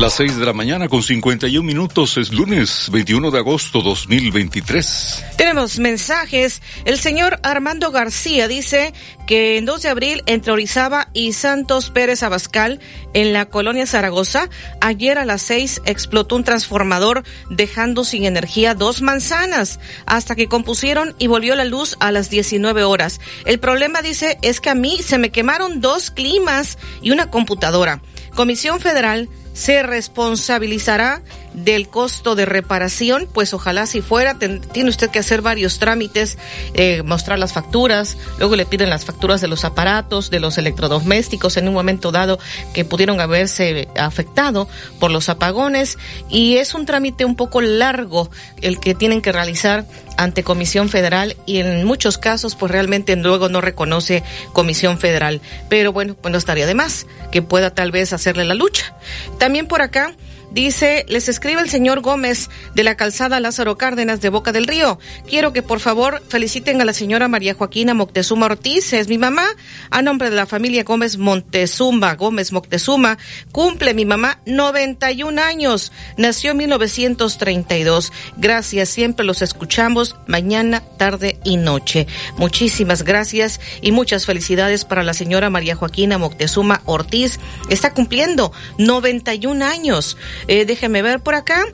Las 0.00 0.14
6 0.14 0.38
de 0.38 0.46
la 0.46 0.54
mañana 0.54 0.88
con 0.88 1.02
51 1.02 1.62
minutos 1.62 2.16
es 2.16 2.32
lunes 2.32 2.88
21 2.90 3.30
de 3.30 3.38
agosto 3.38 3.82
2023. 3.82 5.24
Tenemos 5.36 5.78
mensajes. 5.78 6.62
El 6.86 6.98
señor 6.98 7.38
Armando 7.42 7.90
García 7.90 8.48
dice 8.48 8.94
que 9.26 9.58
en 9.58 9.66
2 9.66 9.82
de 9.82 9.88
abril 9.90 10.22
entre 10.24 10.52
Orizaba 10.52 11.08
y 11.12 11.34
Santos 11.34 11.90
Pérez 11.90 12.22
Abascal 12.22 12.80
en 13.12 13.34
la 13.34 13.50
colonia 13.50 13.86
Zaragoza, 13.86 14.48
ayer 14.80 15.18
a 15.18 15.26
las 15.26 15.42
6 15.42 15.82
explotó 15.84 16.34
un 16.34 16.44
transformador 16.44 17.22
dejando 17.50 18.02
sin 18.02 18.24
energía 18.24 18.72
dos 18.72 19.02
manzanas 19.02 19.80
hasta 20.06 20.34
que 20.34 20.48
compusieron 20.48 21.14
y 21.18 21.26
volvió 21.26 21.54
la 21.56 21.66
luz 21.66 21.98
a 22.00 22.10
las 22.10 22.30
19 22.30 22.84
horas. 22.84 23.20
El 23.44 23.60
problema 23.60 24.00
dice 24.00 24.38
es 24.40 24.62
que 24.62 24.70
a 24.70 24.74
mí 24.74 25.02
se 25.02 25.18
me 25.18 25.28
quemaron 25.28 25.82
dos 25.82 26.10
climas 26.10 26.78
y 27.02 27.10
una 27.10 27.30
computadora. 27.30 28.00
Comisión 28.34 28.80
Federal 28.80 29.28
se 29.52 29.82
responsabilizará 29.82 31.22
del 31.52 31.88
costo 31.88 32.36
de 32.36 32.46
reparación, 32.46 33.28
pues 33.32 33.52
ojalá 33.54 33.86
si 33.86 34.00
fuera, 34.02 34.38
tiene 34.38 34.88
usted 34.88 35.10
que 35.10 35.18
hacer 35.18 35.42
varios 35.42 35.78
trámites, 35.78 36.38
eh, 36.74 37.02
mostrar 37.02 37.38
las 37.38 37.52
facturas, 37.52 38.16
luego 38.38 38.54
le 38.56 38.66
piden 38.66 38.90
las 38.90 39.04
facturas 39.04 39.40
de 39.40 39.48
los 39.48 39.64
aparatos, 39.64 40.30
de 40.30 40.40
los 40.40 40.58
electrodomésticos 40.58 41.56
en 41.56 41.66
un 41.66 41.74
momento 41.74 42.12
dado 42.12 42.38
que 42.72 42.84
pudieron 42.84 43.20
haberse 43.20 43.88
afectado 43.96 44.68
por 44.98 45.10
los 45.10 45.28
apagones 45.28 45.98
y 46.28 46.56
es 46.56 46.74
un 46.74 46.86
trámite 46.86 47.24
un 47.24 47.34
poco 47.34 47.60
largo 47.60 48.30
el 48.62 48.78
que 48.78 48.94
tienen 48.94 49.20
que 49.20 49.32
realizar 49.32 49.86
ante 50.16 50.44
Comisión 50.44 50.88
Federal 50.88 51.36
y 51.46 51.58
en 51.58 51.84
muchos 51.84 52.18
casos 52.18 52.54
pues 52.54 52.70
realmente 52.70 53.16
luego 53.16 53.48
no 53.48 53.60
reconoce 53.60 54.22
Comisión 54.52 54.98
Federal, 54.98 55.40
pero 55.68 55.92
bueno, 55.92 56.14
pues 56.14 56.30
no 56.30 56.38
estaría 56.38 56.66
de 56.66 56.74
más 56.74 57.06
que 57.32 57.42
pueda 57.42 57.74
tal 57.74 57.90
vez 57.90 58.12
hacerle 58.12 58.44
la 58.44 58.54
lucha. 58.54 58.94
También 59.40 59.66
por 59.66 59.80
acá 59.80 60.12
Dice, 60.50 61.06
les 61.08 61.28
escribe 61.28 61.60
el 61.60 61.70
señor 61.70 62.00
Gómez 62.00 62.50
de 62.74 62.82
la 62.82 62.96
calzada 62.96 63.38
Lázaro 63.38 63.78
Cárdenas 63.78 64.20
de 64.20 64.30
Boca 64.30 64.50
del 64.50 64.66
Río. 64.66 64.98
Quiero 65.28 65.52
que 65.52 65.62
por 65.62 65.78
favor 65.78 66.22
feliciten 66.28 66.80
a 66.80 66.84
la 66.84 66.92
señora 66.92 67.28
María 67.28 67.54
Joaquina 67.54 67.94
Moctezuma 67.94 68.46
Ortiz, 68.46 68.92
es 68.92 69.08
mi 69.08 69.16
mamá, 69.16 69.46
a 69.90 70.02
nombre 70.02 70.28
de 70.28 70.36
la 70.36 70.46
familia 70.46 70.82
Gómez 70.82 71.18
Montezuma, 71.18 72.14
Gómez 72.14 72.50
Moctezuma. 72.50 73.16
Cumple 73.52 73.94
mi 73.94 74.04
mamá 74.04 74.40
91 74.44 75.40
años, 75.40 75.92
nació 76.16 76.50
en 76.50 76.56
1932. 76.58 78.12
Gracias, 78.36 78.88
siempre 78.88 79.24
los 79.24 79.42
escuchamos 79.42 80.16
mañana, 80.26 80.82
tarde 80.96 81.38
y 81.44 81.58
noche. 81.58 82.08
Muchísimas 82.36 83.04
gracias 83.04 83.60
y 83.82 83.92
muchas 83.92 84.26
felicidades 84.26 84.84
para 84.84 85.04
la 85.04 85.14
señora 85.14 85.48
María 85.48 85.76
Joaquina 85.76 86.18
Moctezuma 86.18 86.82
Ortiz. 86.86 87.38
Está 87.68 87.94
cumpliendo 87.94 88.52
91 88.78 89.64
años. 89.64 90.16
Eh, 90.48 90.64
déjeme 90.64 91.02
ver 91.02 91.20
por 91.20 91.34
acá. 91.34 91.64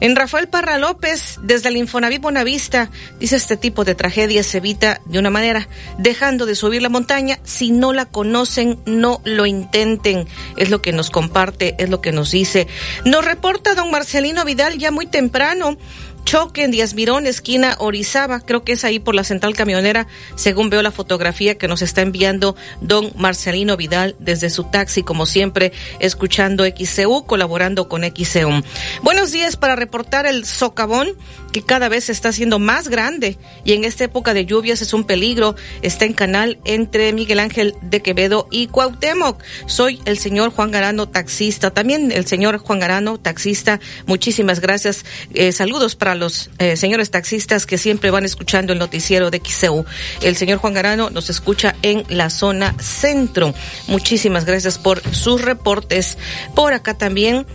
En 0.00 0.14
Rafael 0.14 0.48
Parra 0.48 0.78
López, 0.78 1.38
desde 1.42 1.70
el 1.70 1.76
Infonavit 1.76 2.20
Bonavista, 2.20 2.90
dice 3.18 3.36
este 3.36 3.56
tipo 3.56 3.84
de 3.84 3.94
tragedia 3.94 4.42
se 4.42 4.58
evita 4.58 5.00
de 5.06 5.18
una 5.18 5.30
manera, 5.30 5.68
dejando 5.98 6.44
de 6.44 6.54
subir 6.54 6.82
la 6.82 6.90
montaña. 6.90 7.38
Si 7.44 7.70
no 7.70 7.92
la 7.92 8.04
conocen, 8.04 8.78
no 8.84 9.20
lo 9.24 9.46
intenten. 9.46 10.26
Es 10.56 10.70
lo 10.70 10.82
que 10.82 10.92
nos 10.92 11.10
comparte, 11.10 11.76
es 11.78 11.88
lo 11.88 12.00
que 12.00 12.12
nos 12.12 12.30
dice. 12.30 12.66
Nos 13.04 13.24
reporta 13.24 13.74
don 13.74 13.90
Marcelino 13.90 14.44
Vidal 14.44 14.78
ya 14.78 14.90
muy 14.90 15.06
temprano 15.06 15.78
choque 16.26 16.64
en 16.64 16.72
Díaz 16.72 16.94
Mirón, 16.94 17.24
esquina 17.28 17.76
Orizaba, 17.78 18.40
creo 18.40 18.64
que 18.64 18.72
es 18.72 18.84
ahí 18.84 18.98
por 18.98 19.14
la 19.14 19.22
central 19.22 19.54
camionera, 19.54 20.08
según 20.34 20.70
veo 20.70 20.82
la 20.82 20.90
fotografía 20.90 21.56
que 21.56 21.68
nos 21.68 21.82
está 21.82 22.02
enviando 22.02 22.56
don 22.80 23.12
Marcelino 23.16 23.76
Vidal 23.76 24.16
desde 24.18 24.50
su 24.50 24.64
taxi, 24.64 25.04
como 25.04 25.24
siempre, 25.24 25.72
escuchando 26.00 26.64
XCU, 26.64 27.26
colaborando 27.26 27.88
con 27.88 28.02
XCU. 28.02 28.60
Buenos 29.02 29.30
días 29.30 29.56
para 29.56 29.76
reportar 29.76 30.26
el 30.26 30.44
socavón 30.44 31.16
que 31.52 31.62
cada 31.62 31.88
vez 31.88 32.04
se 32.04 32.12
está 32.12 32.30
haciendo 32.30 32.58
más 32.58 32.88
grande 32.88 33.38
y 33.64 33.72
en 33.74 33.84
esta 33.84 34.04
época 34.04 34.34
de 34.34 34.44
lluvias 34.44 34.82
es 34.82 34.92
un 34.92 35.04
peligro. 35.04 35.54
Está 35.80 36.06
en 36.06 36.12
canal 36.12 36.58
entre 36.64 37.12
Miguel 37.12 37.38
Ángel 37.38 37.74
de 37.82 38.02
Quevedo 38.02 38.48
y 38.50 38.66
Cuauhtémoc. 38.66 39.42
Soy 39.66 40.02
el 40.04 40.18
señor 40.18 40.50
Juan 40.50 40.72
Garano, 40.72 41.08
taxista. 41.08 41.70
También 41.70 42.10
el 42.12 42.26
señor 42.26 42.58
Juan 42.58 42.80
Garano, 42.80 43.18
taxista. 43.18 43.80
Muchísimas 44.06 44.60
gracias. 44.60 45.04
Eh, 45.32 45.52
saludos 45.52 45.94
para 45.94 46.15
los 46.16 46.50
eh, 46.58 46.76
señores 46.76 47.10
taxistas 47.10 47.66
que 47.66 47.78
siempre 47.78 48.10
van 48.10 48.24
escuchando 48.24 48.72
el 48.72 48.78
noticiero 48.78 49.30
de 49.30 49.40
XEU. 49.44 49.84
El 50.22 50.36
señor 50.36 50.58
Juan 50.58 50.74
Garano 50.74 51.10
nos 51.10 51.30
escucha 51.30 51.76
en 51.82 52.04
la 52.08 52.30
zona 52.30 52.74
centro. 52.78 53.54
Muchísimas 53.88 54.44
gracias 54.44 54.78
por 54.78 55.02
sus 55.14 55.42
reportes. 55.42 56.18
Por 56.54 56.72
acá 56.72 56.94
también, 56.94 57.46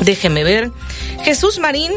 déjeme 0.00 0.44
ver. 0.44 0.70
Jesús 1.22 1.58
Marín 1.58 1.92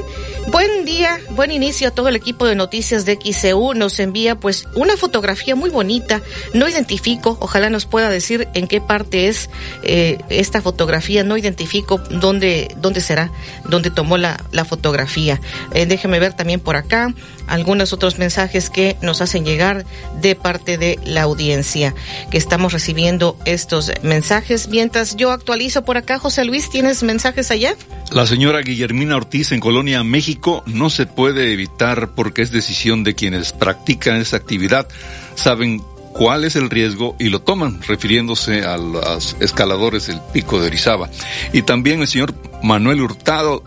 Buen 0.47 0.83
día, 0.83 1.19
buen 1.31 1.51
inicio 1.51 1.87
a 1.87 1.91
todo 1.91 2.09
el 2.09 2.17
equipo 2.17 2.45
de 2.45 2.55
noticias 2.55 3.05
de 3.05 3.15
XCU. 3.15 3.73
Nos 3.73 3.99
envía 3.99 4.35
pues 4.35 4.67
una 4.75 4.97
fotografía 4.97 5.55
muy 5.55 5.69
bonita. 5.69 6.21
No 6.53 6.67
identifico, 6.67 7.37
ojalá 7.39 7.69
nos 7.69 7.85
pueda 7.85 8.09
decir 8.09 8.47
en 8.53 8.67
qué 8.67 8.81
parte 8.81 9.29
es 9.29 9.49
eh, 9.83 10.19
esta 10.29 10.61
fotografía. 10.61 11.23
No 11.23 11.37
identifico 11.37 11.97
dónde, 11.97 12.75
dónde 12.77 12.99
será, 12.99 13.31
dónde 13.69 13.89
tomó 13.89 14.17
la, 14.17 14.43
la 14.51 14.65
fotografía. 14.65 15.39
Eh, 15.73 15.85
déjeme 15.85 16.19
ver 16.19 16.33
también 16.33 16.59
por 16.59 16.75
acá 16.75 17.13
algunos 17.47 17.93
otros 17.93 18.17
mensajes 18.17 18.69
que 18.69 18.95
nos 19.01 19.21
hacen 19.21 19.45
llegar 19.45 19.85
de 20.21 20.35
parte 20.35 20.77
de 20.77 20.99
la 21.05 21.23
audiencia, 21.23 21.93
que 22.31 22.37
estamos 22.37 22.73
recibiendo 22.73 23.37
estos 23.45 23.91
mensajes. 24.01 24.67
Mientras 24.67 25.15
yo 25.15 25.31
actualizo 25.31 25.83
por 25.83 25.97
acá, 25.97 26.19
José 26.19 26.45
Luis, 26.45 26.69
¿tienes 26.69 27.03
mensajes 27.03 27.51
allá? 27.51 27.75
La 28.11 28.25
señora 28.25 28.61
Guillermina 28.61 29.15
Ortiz 29.15 29.51
en 29.51 29.59
Colonia, 29.59 30.03
México, 30.03 30.63
no 30.65 30.89
se 30.89 31.05
puede 31.05 31.51
evitar 31.53 32.11
porque 32.15 32.41
es 32.41 32.51
decisión 32.51 33.03
de 33.03 33.15
quienes 33.15 33.51
practican 33.53 34.17
esa 34.17 34.37
actividad. 34.37 34.87
Saben 35.35 35.81
cuál 36.13 36.45
es 36.45 36.55
el 36.55 36.69
riesgo 36.69 37.15
y 37.19 37.29
lo 37.29 37.41
toman, 37.41 37.81
refiriéndose 37.81 38.63
a 38.63 38.77
los 38.77 39.35
escaladores 39.39 40.07
del 40.07 40.21
pico 40.31 40.61
de 40.61 40.67
Orizaba. 40.67 41.09
Y 41.51 41.63
también 41.63 42.01
el 42.01 42.07
señor 42.07 42.33
Manuel 42.61 43.01
Hurtado 43.01 43.63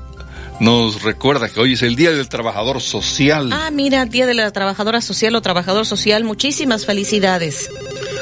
nos 0.60 1.02
recuerda 1.02 1.48
que 1.48 1.60
hoy 1.60 1.74
es 1.74 1.82
el 1.82 1.96
Día 1.96 2.12
del 2.12 2.28
Trabajador 2.28 2.80
Social. 2.80 3.52
Ah, 3.52 3.70
mira, 3.70 4.06
Día 4.06 4.26
de 4.26 4.34
la 4.34 4.50
Trabajadora 4.50 5.00
Social 5.00 5.34
o 5.34 5.42
Trabajador 5.42 5.86
Social, 5.86 6.24
muchísimas 6.24 6.86
felicidades. 6.86 7.70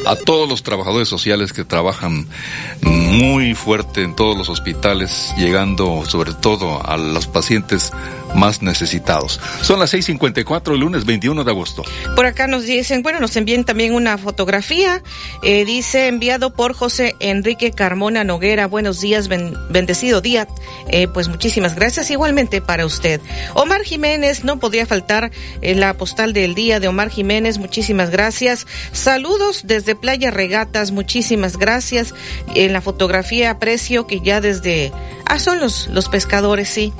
A 0.07 0.17
todos 0.17 0.49
los 0.49 0.63
trabajadores 0.63 1.09
sociales 1.09 1.53
que 1.53 1.65
trabajan 1.65 2.27
muy 2.83 3.55
fuerte 3.55 4.03
en 4.03 4.15
todos 4.15 4.37
los 4.37 4.49
hospitales, 4.49 5.33
llegando 5.37 6.05
sobre 6.07 6.35
todo 6.35 6.85
a 6.85 6.97
los 6.97 7.27
pacientes 7.27 7.93
más 8.35 8.63
necesitados. 8.63 9.41
Son 9.63 9.79
las 9.79 9.95
6:54, 9.95 10.77
lunes 10.77 11.05
21 11.05 11.45
de 11.45 11.51
agosto. 11.51 11.85
Por 12.17 12.27
acá 12.27 12.47
nos 12.47 12.65
dicen, 12.65 13.03
bueno, 13.03 13.21
nos 13.21 13.37
envían 13.37 13.65
también 13.65 13.95
una 13.95 14.19
fotografía. 14.19 15.03
Eh, 15.43 15.65
dice 15.65 16.09
enviado 16.09 16.53
por 16.53 16.75
José 16.75 17.15
Enrique 17.21 17.71
Carmona 17.71 18.25
Noguera. 18.25 18.67
Buenos 18.67 19.01
días, 19.01 19.29
bendecido 19.29 20.21
día. 20.21 20.49
Eh, 20.89 21.09
pues 21.09 21.29
muchísimas 21.29 21.75
gracias. 21.75 22.11
Igualmente 22.11 22.61
para 22.61 22.87
usted. 22.87 23.21
Omar 23.55 23.83
Jiménez, 23.83 24.45
no 24.45 24.59
podría 24.59 24.87
faltar 24.87 25.31
eh, 25.63 25.75
la 25.75 25.95
postal 25.95 26.33
del 26.33 26.55
día 26.55 26.81
de 26.81 26.89
Omar 26.89 27.11
Jiménez. 27.11 27.59
Muchísimas 27.59 28.11
gracias. 28.11 28.67
Saludos 28.93 29.63
desde 29.65 29.94
Playa 29.97 30.31
Regatas. 30.31 30.91
Muchísimas 30.91 31.57
gracias. 31.57 32.15
En 32.55 32.73
la 32.73 32.81
fotografía 32.81 33.51
aprecio 33.51 34.07
que 34.07 34.21
ya 34.21 34.41
desde 34.41 34.93
Ah, 35.27 35.39
son 35.39 35.59
los, 35.59 35.89
los 35.89 36.09
pescadores, 36.09 36.69
sí. 36.69 36.93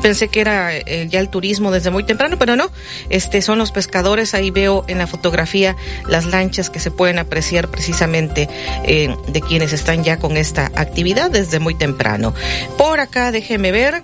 Pensé 0.00 0.28
que 0.28 0.40
era 0.40 0.76
eh, 0.76 1.08
ya 1.10 1.18
el 1.18 1.28
turismo 1.28 1.72
desde 1.72 1.90
muy 1.90 2.04
temprano, 2.04 2.38
pero 2.38 2.56
no. 2.56 2.70
Este 3.10 3.42
son 3.42 3.58
los 3.58 3.72
pescadores. 3.72 4.34
Ahí 4.34 4.50
veo 4.50 4.84
en 4.86 4.98
la 4.98 5.06
fotografía 5.06 5.76
las 6.08 6.24
lanchas 6.26 6.70
que 6.70 6.78
se 6.78 6.90
pueden 6.90 7.18
apreciar 7.18 7.68
precisamente 7.68 8.48
eh, 8.84 9.14
de 9.28 9.40
quienes 9.40 9.72
están 9.72 10.04
ya 10.04 10.18
con 10.18 10.36
esta 10.36 10.70
actividad 10.76 11.30
desde 11.30 11.58
muy 11.58 11.74
temprano. 11.74 12.32
Por 12.78 13.00
acá, 13.00 13.32
déjeme 13.32 13.72
ver. 13.72 14.02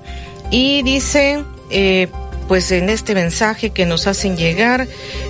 Y 0.50 0.82
dice, 0.82 1.44
eh, 1.70 2.08
pues 2.48 2.72
en 2.72 2.90
este 2.90 3.14
mensaje 3.14 3.70
que 3.70 3.86
nos 3.86 4.08
hacen 4.08 4.36
llegar, 4.36 4.88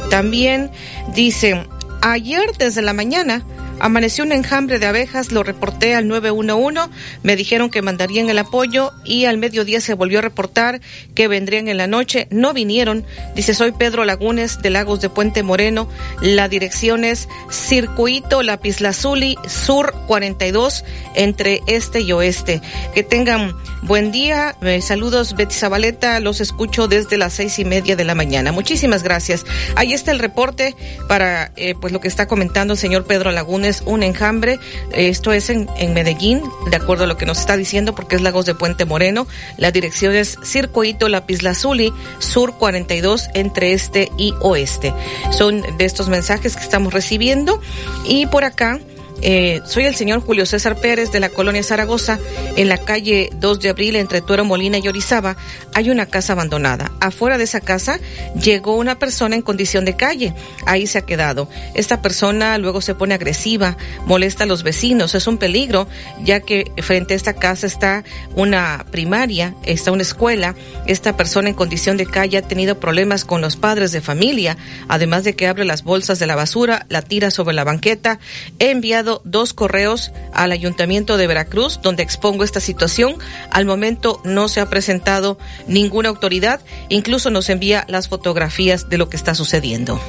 también 0.08 0.70
dice, 1.14 1.66
ayer 2.02 2.52
desde 2.58 2.82
la 2.82 2.92
mañana 2.92 3.42
Amaneció 3.80 4.24
un 4.24 4.32
enjambre 4.32 4.78
de 4.78 4.84
abejas, 4.84 5.32
lo 5.32 5.42
reporté 5.42 5.94
al 5.94 6.06
911, 6.06 6.92
me 7.22 7.34
dijeron 7.34 7.70
que 7.70 7.80
mandarían 7.80 8.28
el 8.28 8.38
apoyo 8.38 8.92
y 9.06 9.24
al 9.24 9.38
mediodía 9.38 9.80
se 9.80 9.94
volvió 9.94 10.18
a 10.18 10.22
reportar 10.22 10.82
que 11.14 11.28
vendrían 11.28 11.66
en 11.66 11.78
la 11.78 11.86
noche, 11.86 12.28
no 12.30 12.52
vinieron. 12.52 13.06
Dice, 13.34 13.54
soy 13.54 13.72
Pedro 13.72 14.04
Lagunes 14.04 14.60
de 14.60 14.68
Lagos 14.68 15.00
de 15.00 15.08
Puente 15.08 15.42
Moreno, 15.42 15.88
la 16.20 16.48
dirección 16.48 17.04
es 17.04 17.26
Circuito 17.50 18.42
Lapislazuli 18.42 19.38
Sur 19.48 19.94
42 20.06 20.84
entre 21.14 21.60
este 21.66 22.00
y 22.00 22.12
oeste. 22.12 22.60
Que 22.94 23.02
tengan 23.02 23.54
buen 23.82 24.12
día, 24.12 24.56
eh, 24.60 24.82
saludos 24.82 25.34
Betty 25.36 25.54
Zabaleta, 25.54 26.20
los 26.20 26.42
escucho 26.42 26.86
desde 26.86 27.16
las 27.16 27.32
seis 27.32 27.58
y 27.58 27.64
media 27.64 27.96
de 27.96 28.04
la 28.04 28.14
mañana. 28.14 28.52
Muchísimas 28.52 29.02
gracias. 29.02 29.46
Ahí 29.74 29.94
está 29.94 30.10
el 30.10 30.18
reporte 30.18 30.76
para 31.08 31.52
eh, 31.56 31.74
pues 31.80 31.94
lo 31.94 32.00
que 32.00 32.08
está 32.08 32.26
comentando 32.26 32.74
el 32.74 32.78
señor 32.78 33.04
Pedro 33.04 33.32
Lagunes 33.32 33.69
un 33.86 34.02
enjambre. 34.02 34.58
Esto 34.92 35.32
es 35.32 35.50
en, 35.50 35.68
en 35.76 35.94
Medellín, 35.94 36.42
de 36.70 36.76
acuerdo 36.76 37.04
a 37.04 37.06
lo 37.06 37.16
que 37.16 37.26
nos 37.26 37.38
está 37.38 37.56
diciendo, 37.56 37.94
porque 37.94 38.16
es 38.16 38.22
Lagos 38.22 38.46
de 38.46 38.54
Puente 38.54 38.84
Moreno. 38.84 39.26
La 39.56 39.70
dirección 39.70 40.14
es 40.14 40.36
Circuito 40.42 41.08
Lapislazuli, 41.08 41.92
Sur 42.18 42.56
42, 42.58 43.28
entre 43.34 43.72
este 43.72 44.10
y 44.18 44.34
oeste. 44.40 44.92
Son 45.30 45.62
de 45.78 45.84
estos 45.84 46.08
mensajes 46.08 46.56
que 46.56 46.62
estamos 46.62 46.92
recibiendo. 46.92 47.60
Y 48.04 48.26
por 48.26 48.44
acá, 48.44 48.80
eh, 49.22 49.60
soy 49.64 49.84
el 49.84 49.94
señor 49.94 50.20
Julio 50.20 50.46
César 50.46 50.76
Pérez 50.76 51.12
de 51.12 51.20
la 51.20 51.28
colonia 51.28 51.62
Zaragoza. 51.62 52.18
En 52.56 52.68
la 52.68 52.78
calle 52.78 53.30
2 53.34 53.60
de 53.60 53.68
abril, 53.68 53.96
entre 53.96 54.20
Tuero 54.20 54.44
Molina 54.44 54.78
y 54.78 54.88
Orizaba, 54.88 55.36
hay 55.74 55.90
una 55.90 56.06
casa 56.06 56.32
abandonada. 56.32 56.90
Afuera 57.00 57.38
de 57.38 57.44
esa 57.44 57.60
casa 57.60 58.00
llegó 58.40 58.76
una 58.76 58.98
persona 58.98 59.36
en 59.36 59.42
condición 59.42 59.84
de 59.84 59.96
calle. 59.96 60.34
Ahí 60.66 60.86
se 60.86 60.98
ha 60.98 61.02
quedado. 61.02 61.48
Esta 61.74 62.02
persona 62.02 62.58
luego 62.58 62.80
se 62.80 62.94
pone 62.94 63.14
agresiva, 63.14 63.76
molesta 64.06 64.44
a 64.44 64.46
los 64.46 64.62
vecinos. 64.62 65.14
Es 65.14 65.26
un 65.26 65.38
peligro, 65.38 65.86
ya 66.22 66.40
que 66.40 66.70
frente 66.78 67.14
a 67.14 67.16
esta 67.16 67.34
casa 67.34 67.66
está 67.66 68.04
una 68.34 68.86
primaria, 68.90 69.54
está 69.64 69.92
una 69.92 70.02
escuela. 70.02 70.54
Esta 70.86 71.16
persona 71.16 71.48
en 71.48 71.54
condición 71.54 71.96
de 71.96 72.06
calle 72.06 72.38
ha 72.38 72.42
tenido 72.42 72.80
problemas 72.80 73.24
con 73.24 73.40
los 73.40 73.56
padres 73.56 73.92
de 73.92 74.00
familia, 74.00 74.56
además 74.88 75.24
de 75.24 75.34
que 75.34 75.46
abre 75.46 75.64
las 75.64 75.84
bolsas 75.84 76.18
de 76.18 76.26
la 76.26 76.36
basura, 76.36 76.86
la 76.88 77.02
tira 77.02 77.30
sobre 77.30 77.54
la 77.54 77.64
banqueta. 77.64 78.18
He 78.58 78.70
enviado 78.70 79.09
dos 79.24 79.52
correos 79.52 80.12
al 80.32 80.52
Ayuntamiento 80.52 81.16
de 81.16 81.26
Veracruz 81.26 81.80
donde 81.82 82.02
expongo 82.02 82.44
esta 82.44 82.60
situación. 82.60 83.16
Al 83.50 83.66
momento 83.66 84.20
no 84.24 84.48
se 84.48 84.60
ha 84.60 84.70
presentado 84.70 85.38
ninguna 85.66 86.08
autoridad, 86.08 86.60
incluso 86.88 87.30
nos 87.30 87.48
envía 87.48 87.84
las 87.88 88.08
fotografías 88.08 88.88
de 88.88 88.98
lo 88.98 89.08
que 89.08 89.16
está 89.16 89.34
sucediendo. 89.34 90.00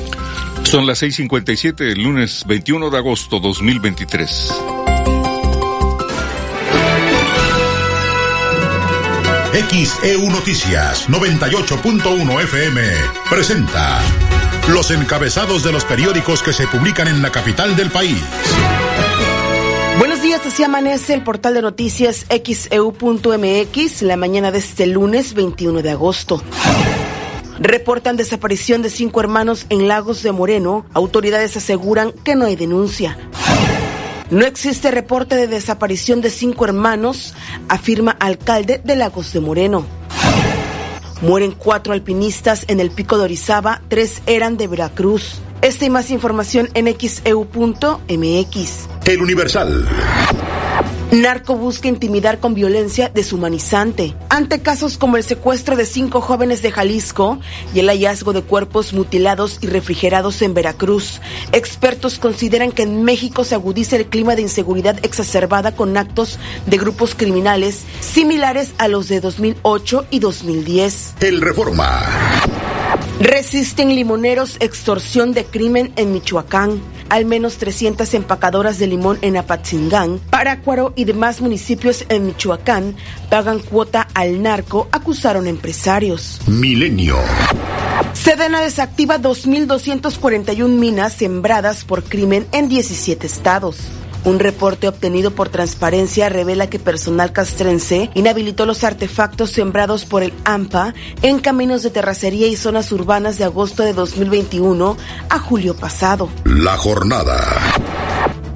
Son 0.64 0.86
las 0.86 1.02
6:57 1.02 1.92
el 1.92 2.04
lunes 2.04 2.46
21 2.46 2.90
de 2.90 2.98
agosto 2.98 3.40
2023. 3.40 4.54
XEU 9.52 10.30
Noticias 10.30 11.10
98.1 11.10 12.44
FM 12.44 12.82
presenta 13.30 14.02
los 14.70 14.92
encabezados 14.92 15.64
de 15.64 15.72
los 15.72 15.84
periódicos 15.86 16.42
que 16.42 16.54
se 16.54 16.68
publican 16.68 17.08
en 17.08 17.22
la 17.22 17.32
capital 17.32 17.76
del 17.76 17.92
país. 17.92 18.22
Días, 20.42 20.54
así 20.54 20.64
amanece 20.64 21.14
el 21.14 21.24
portal 21.24 21.54
de 21.54 21.62
noticias 21.62 22.26
xeu.mx 22.30 24.02
la 24.02 24.18
mañana 24.18 24.52
de 24.52 24.60
este 24.60 24.88
lunes 24.88 25.34
21 25.34 25.82
de 25.82 25.90
agosto. 25.90 26.42
Reportan 27.60 28.18
desaparición 28.18 28.82
de 28.82 28.90
cinco 28.90 29.20
hermanos 29.20 29.66
en 29.70 29.88
Lagos 29.88 30.24
de 30.24 30.32
Moreno. 30.32 30.86
Autoridades 30.94 31.58
aseguran 31.58 32.12
que 32.12 32.36
no 32.36 32.46
hay 32.46 32.56
denuncia. 32.56 33.18
No 34.30 34.46
existe 34.46 34.92
reporte 34.92 35.36
de 35.36 35.48
desaparición 35.48 36.22
de 36.22 36.30
cinco 36.30 36.66
hermanos, 36.66 37.34
afirma 37.68 38.12
alcalde 38.12 38.82
de 38.84 38.96
Lagos 38.96 39.34
de 39.34 39.42
Moreno. 39.42 39.86
Mueren 41.22 41.52
cuatro 41.52 41.94
alpinistas 41.94 42.66
en 42.68 42.80
el 42.80 42.90
pico 42.90 43.18
de 43.18 43.26
Orizaba, 43.26 43.82
tres 43.90 44.22
eran 44.26 44.58
de 44.58 44.68
Veracruz. 44.68 45.42
Esta 45.62 45.86
y 45.86 45.92
más 45.92 46.10
información 46.10 46.70
en 46.74 46.88
xeu.mx. 46.88 48.88
El 49.06 49.22
Universal. 49.22 49.88
Narco 51.12 51.56
busca 51.56 51.88
intimidar 51.88 52.40
con 52.40 52.54
violencia 52.54 53.12
deshumanizante. 53.14 54.16
Ante 54.30 54.62
casos 54.62 54.98
como 54.98 55.18
el 55.18 55.24
secuestro 55.24 55.76
de 55.76 55.86
cinco 55.86 56.22
jóvenes 56.22 56.62
de 56.62 56.72
Jalisco 56.72 57.38
y 57.76 57.80
el 57.80 57.90
hallazgo 57.90 58.34
de 58.34 58.42
cuerpos 58.42 58.94
mutilados 58.94 59.60
y 59.62 59.68
refrigerados 59.68 60.42
en 60.42 60.54
Veracruz, 60.54 61.20
expertos 61.52 62.18
consideran 62.18 62.72
que 62.72 62.84
en 62.84 63.04
México 63.04 63.44
se 63.44 63.56
agudiza 63.56 63.98
el 63.98 64.08
clima 64.08 64.36
de 64.36 64.44
inseguridad 64.44 64.98
exacerbada 65.04 65.76
con 65.76 65.96
actos 65.98 66.40
de 66.66 66.78
grupos 66.78 67.14
criminales 67.14 67.82
similares 68.00 68.72
a 68.78 68.88
los 68.88 69.10
de 69.10 69.20
2008 69.20 70.06
y 70.10 70.20
2010. 70.20 71.16
El 71.20 71.42
Reforma. 71.42 72.02
Resisten 73.22 73.94
limoneros 73.94 74.58
extorsión 74.62 75.32
de 75.32 75.46
crimen 75.46 75.94
en 75.96 76.12
Michoacán. 76.12 76.82
Al 77.08 77.26
menos 77.26 77.58
300 77.58 78.12
empacadoras 78.16 78.80
de 78.80 78.88
limón 78.88 79.20
en 79.22 79.38
Apatzingán, 79.38 80.18
Parácuaro 80.32 80.92
y 80.96 81.04
demás 81.04 81.40
municipios 81.40 82.04
en 82.10 82.26
Michoacán 82.26 82.96
pagan 83.30 83.60
cuota 83.60 84.08
al 84.16 84.42
narco, 84.42 84.88
acusaron 84.92 85.46
empresarios. 85.46 86.42
Milenio. 86.48 87.18
Sedena 88.14 88.60
desactiva 88.60 89.20
2.241 89.20 90.68
minas 90.68 91.14
sembradas 91.14 91.84
por 91.84 92.04
crimen 92.04 92.48
en 92.52 92.70
17 92.70 93.28
estados. 93.28 93.78
Un 94.24 94.40
reporte 94.40 94.88
obtenido 94.88 95.32
por 95.32 95.50
Transparencia 95.50 96.30
revela 96.30 96.68
que 96.68 96.78
personal 96.78 97.32
castrense 97.32 98.12
inhabilitó 98.14 98.66
los 98.66 98.84
artefactos 98.84 99.52
sembrados 99.52 100.06
por 100.06 100.22
el 100.22 100.34
AMPA 100.46 100.94
en 101.24 101.40
caminos 101.40 101.82
de 101.82 101.90
terracería 101.90 102.48
y 102.48 102.56
zonas 102.56 102.92
urbanas 102.92 103.38
de 103.38 103.46
agosto 103.46 103.84
de 103.84 103.94
2021 103.94 104.96
a 105.30 105.40
julio 105.40 105.76
pasado. 105.76 106.30
La 106.46 106.78
jornada. 106.78 107.40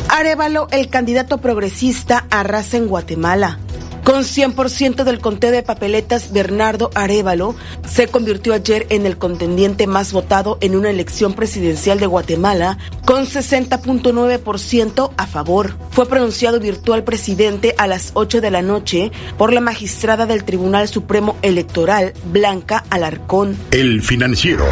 Arevalo, 0.09 0.67
el 0.71 0.89
candidato 0.89 1.39
progresista, 1.39 2.27
arrasa 2.29 2.77
en 2.77 2.87
Guatemala. 2.87 3.59
Con 4.05 4.21
100% 4.21 5.03
del 5.03 5.19
conteo 5.19 5.49
de 5.49 5.63
papeletas, 5.63 6.31
Bernardo 6.31 6.91
Arevalo 6.93 7.55
se 7.89 8.07
convirtió 8.07 8.53
ayer 8.53 8.85
en 8.91 9.07
el 9.07 9.17
contendiente 9.17 9.87
más 9.87 10.13
votado 10.13 10.59
en 10.61 10.75
una 10.75 10.91
elección 10.91 11.33
presidencial 11.33 11.99
de 11.99 12.05
Guatemala, 12.05 12.77
con 13.03 13.25
60.9% 13.25 15.11
a 15.17 15.25
favor. 15.25 15.75
Fue 15.89 16.07
pronunciado 16.07 16.59
virtual 16.59 17.03
presidente 17.03 17.73
a 17.79 17.87
las 17.87 18.11
8 18.13 18.41
de 18.41 18.51
la 18.51 18.61
noche 18.61 19.11
por 19.39 19.51
la 19.51 19.59
magistrada 19.59 20.27
del 20.27 20.43
Tribunal 20.43 20.87
Supremo 20.87 21.35
Electoral, 21.41 22.13
Blanca 22.31 22.85
Alarcón. 22.91 23.57
El 23.71 24.03
financiero. 24.03 24.67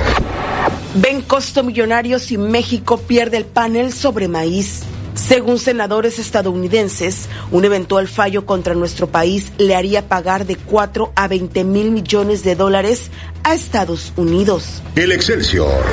Ven 0.94 1.24
costo 1.24 1.64
millonario 1.64 2.20
si 2.20 2.38
México 2.38 3.00
pierde 3.00 3.38
el 3.38 3.46
panel 3.46 3.94
sobre 3.94 4.28
maíz. 4.28 4.84
Según 5.16 5.60
senadores 5.60 6.18
estadounidenses, 6.18 7.28
un 7.52 7.66
eventual 7.66 8.08
fallo 8.08 8.46
contra 8.46 8.74
nuestro 8.74 9.08
país 9.08 9.52
le 9.58 9.76
haría 9.76 10.08
pagar 10.08 10.46
de 10.46 10.56
4 10.56 11.14
a 11.16 11.28
20 11.28 11.64
mil 11.64 11.92
millones 11.92 12.44
de 12.44 12.56
dólares 12.56 13.12
a 13.44 13.54
Estados 13.54 14.14
Unidos. 14.18 14.82
El 14.96 15.12
Excelsior. 15.12 15.84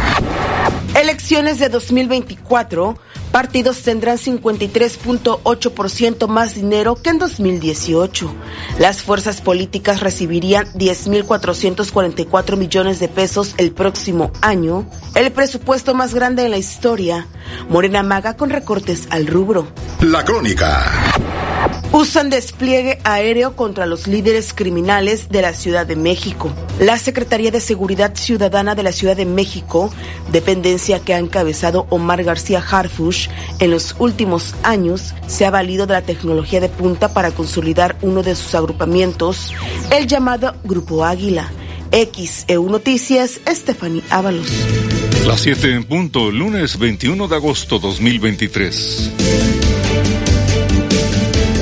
Elecciones 0.94 1.58
de 1.58 1.68
2024. 1.68 2.98
Partidos 3.32 3.82
tendrán 3.82 4.18
53.8% 4.18 6.26
más 6.26 6.54
dinero 6.54 6.96
que 6.96 7.10
en 7.10 7.18
2018. 7.18 8.34
Las 8.78 9.02
fuerzas 9.02 9.40
políticas 9.40 10.00
recibirían 10.00 10.66
10.444 10.72 12.56
millones 12.56 12.98
de 12.98 13.08
pesos 13.08 13.54
el 13.56 13.72
próximo 13.72 14.32
año, 14.42 14.86
el 15.14 15.30
presupuesto 15.30 15.94
más 15.94 16.14
grande 16.14 16.44
en 16.44 16.50
la 16.50 16.58
historia. 16.58 17.28
Morena 17.68 18.02
Maga 18.02 18.36
con 18.36 18.50
recortes 18.50 19.06
al 19.10 19.26
rubro. 19.26 19.68
La 20.00 20.24
crónica. 20.24 21.49
Usan 21.92 22.30
despliegue 22.30 22.98
aéreo 23.02 23.56
contra 23.56 23.84
los 23.84 24.06
líderes 24.06 24.54
criminales 24.54 25.28
de 25.28 25.42
la 25.42 25.52
Ciudad 25.52 25.86
de 25.86 25.96
México. 25.96 26.52
La 26.78 26.96
Secretaría 26.98 27.50
de 27.50 27.60
Seguridad 27.60 28.14
Ciudadana 28.14 28.74
de 28.74 28.84
la 28.84 28.92
Ciudad 28.92 29.16
de 29.16 29.26
México, 29.26 29.92
dependencia 30.30 31.00
que 31.00 31.14
ha 31.14 31.18
encabezado 31.18 31.86
Omar 31.90 32.22
García 32.22 32.62
Harfush 32.62 33.28
en 33.58 33.72
los 33.72 33.96
últimos 33.98 34.54
años, 34.62 35.14
se 35.26 35.46
ha 35.46 35.50
valido 35.50 35.86
de 35.86 35.94
la 35.94 36.02
tecnología 36.02 36.60
de 36.60 36.68
punta 36.68 37.12
para 37.12 37.32
consolidar 37.32 37.96
uno 38.02 38.22
de 38.22 38.36
sus 38.36 38.54
agrupamientos, 38.54 39.52
el 39.90 40.06
llamado 40.06 40.54
Grupo 40.64 41.04
Águila. 41.04 41.50
XEU 41.90 42.70
Noticias, 42.70 43.40
Stephanie 43.48 44.02
Ábalos. 44.10 44.46
Las 45.26 45.40
7 45.40 45.74
en 45.74 45.84
punto, 45.84 46.30
lunes 46.30 46.78
21 46.78 47.26
de 47.26 47.34
agosto 47.36 47.80
2023. 47.80 49.49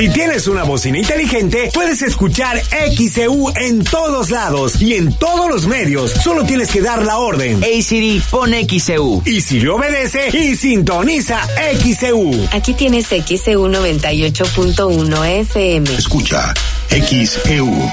Si 0.00 0.08
tienes 0.08 0.48
una 0.48 0.62
bocina 0.62 0.96
inteligente, 0.96 1.70
puedes 1.74 2.00
escuchar 2.00 2.58
XEU 2.96 3.52
en 3.54 3.84
todos 3.84 4.30
lados 4.30 4.80
y 4.80 4.94
en 4.94 5.12
todos 5.12 5.50
los 5.50 5.66
medios. 5.66 6.12
Solo 6.12 6.44
tienes 6.44 6.70
que 6.70 6.80
dar 6.80 7.04
la 7.04 7.18
orden. 7.18 7.60
Hey 7.62 7.82
Siri, 7.82 8.22
pon 8.30 8.50
XEU. 8.66 9.20
Y 9.26 9.42
si 9.42 9.60
le 9.60 9.68
obedece 9.68 10.34
y 10.34 10.56
sintoniza 10.56 11.46
XEU. 11.82 12.48
Aquí 12.50 12.72
tienes 12.72 13.08
XEU 13.08 13.68
98.1 13.68 15.40
FM. 15.40 15.94
Escucha 15.94 16.54
XEU, 16.88 17.92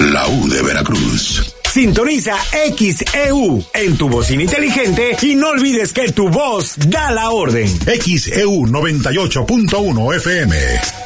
la 0.00 0.28
U 0.28 0.48
de 0.50 0.60
Veracruz. 0.60 1.54
Sintoniza 1.72 2.36
XEU 2.76 3.64
en 3.72 3.96
tu 3.96 4.10
bocina 4.10 4.42
inteligente 4.42 5.16
y 5.22 5.34
no 5.36 5.48
olvides 5.48 5.94
que 5.94 6.12
tu 6.12 6.28
voz 6.28 6.74
da 6.76 7.12
la 7.12 7.30
orden. 7.30 7.66
XEU 7.86 8.66
98.1 8.66 10.16
FM. 10.16 11.05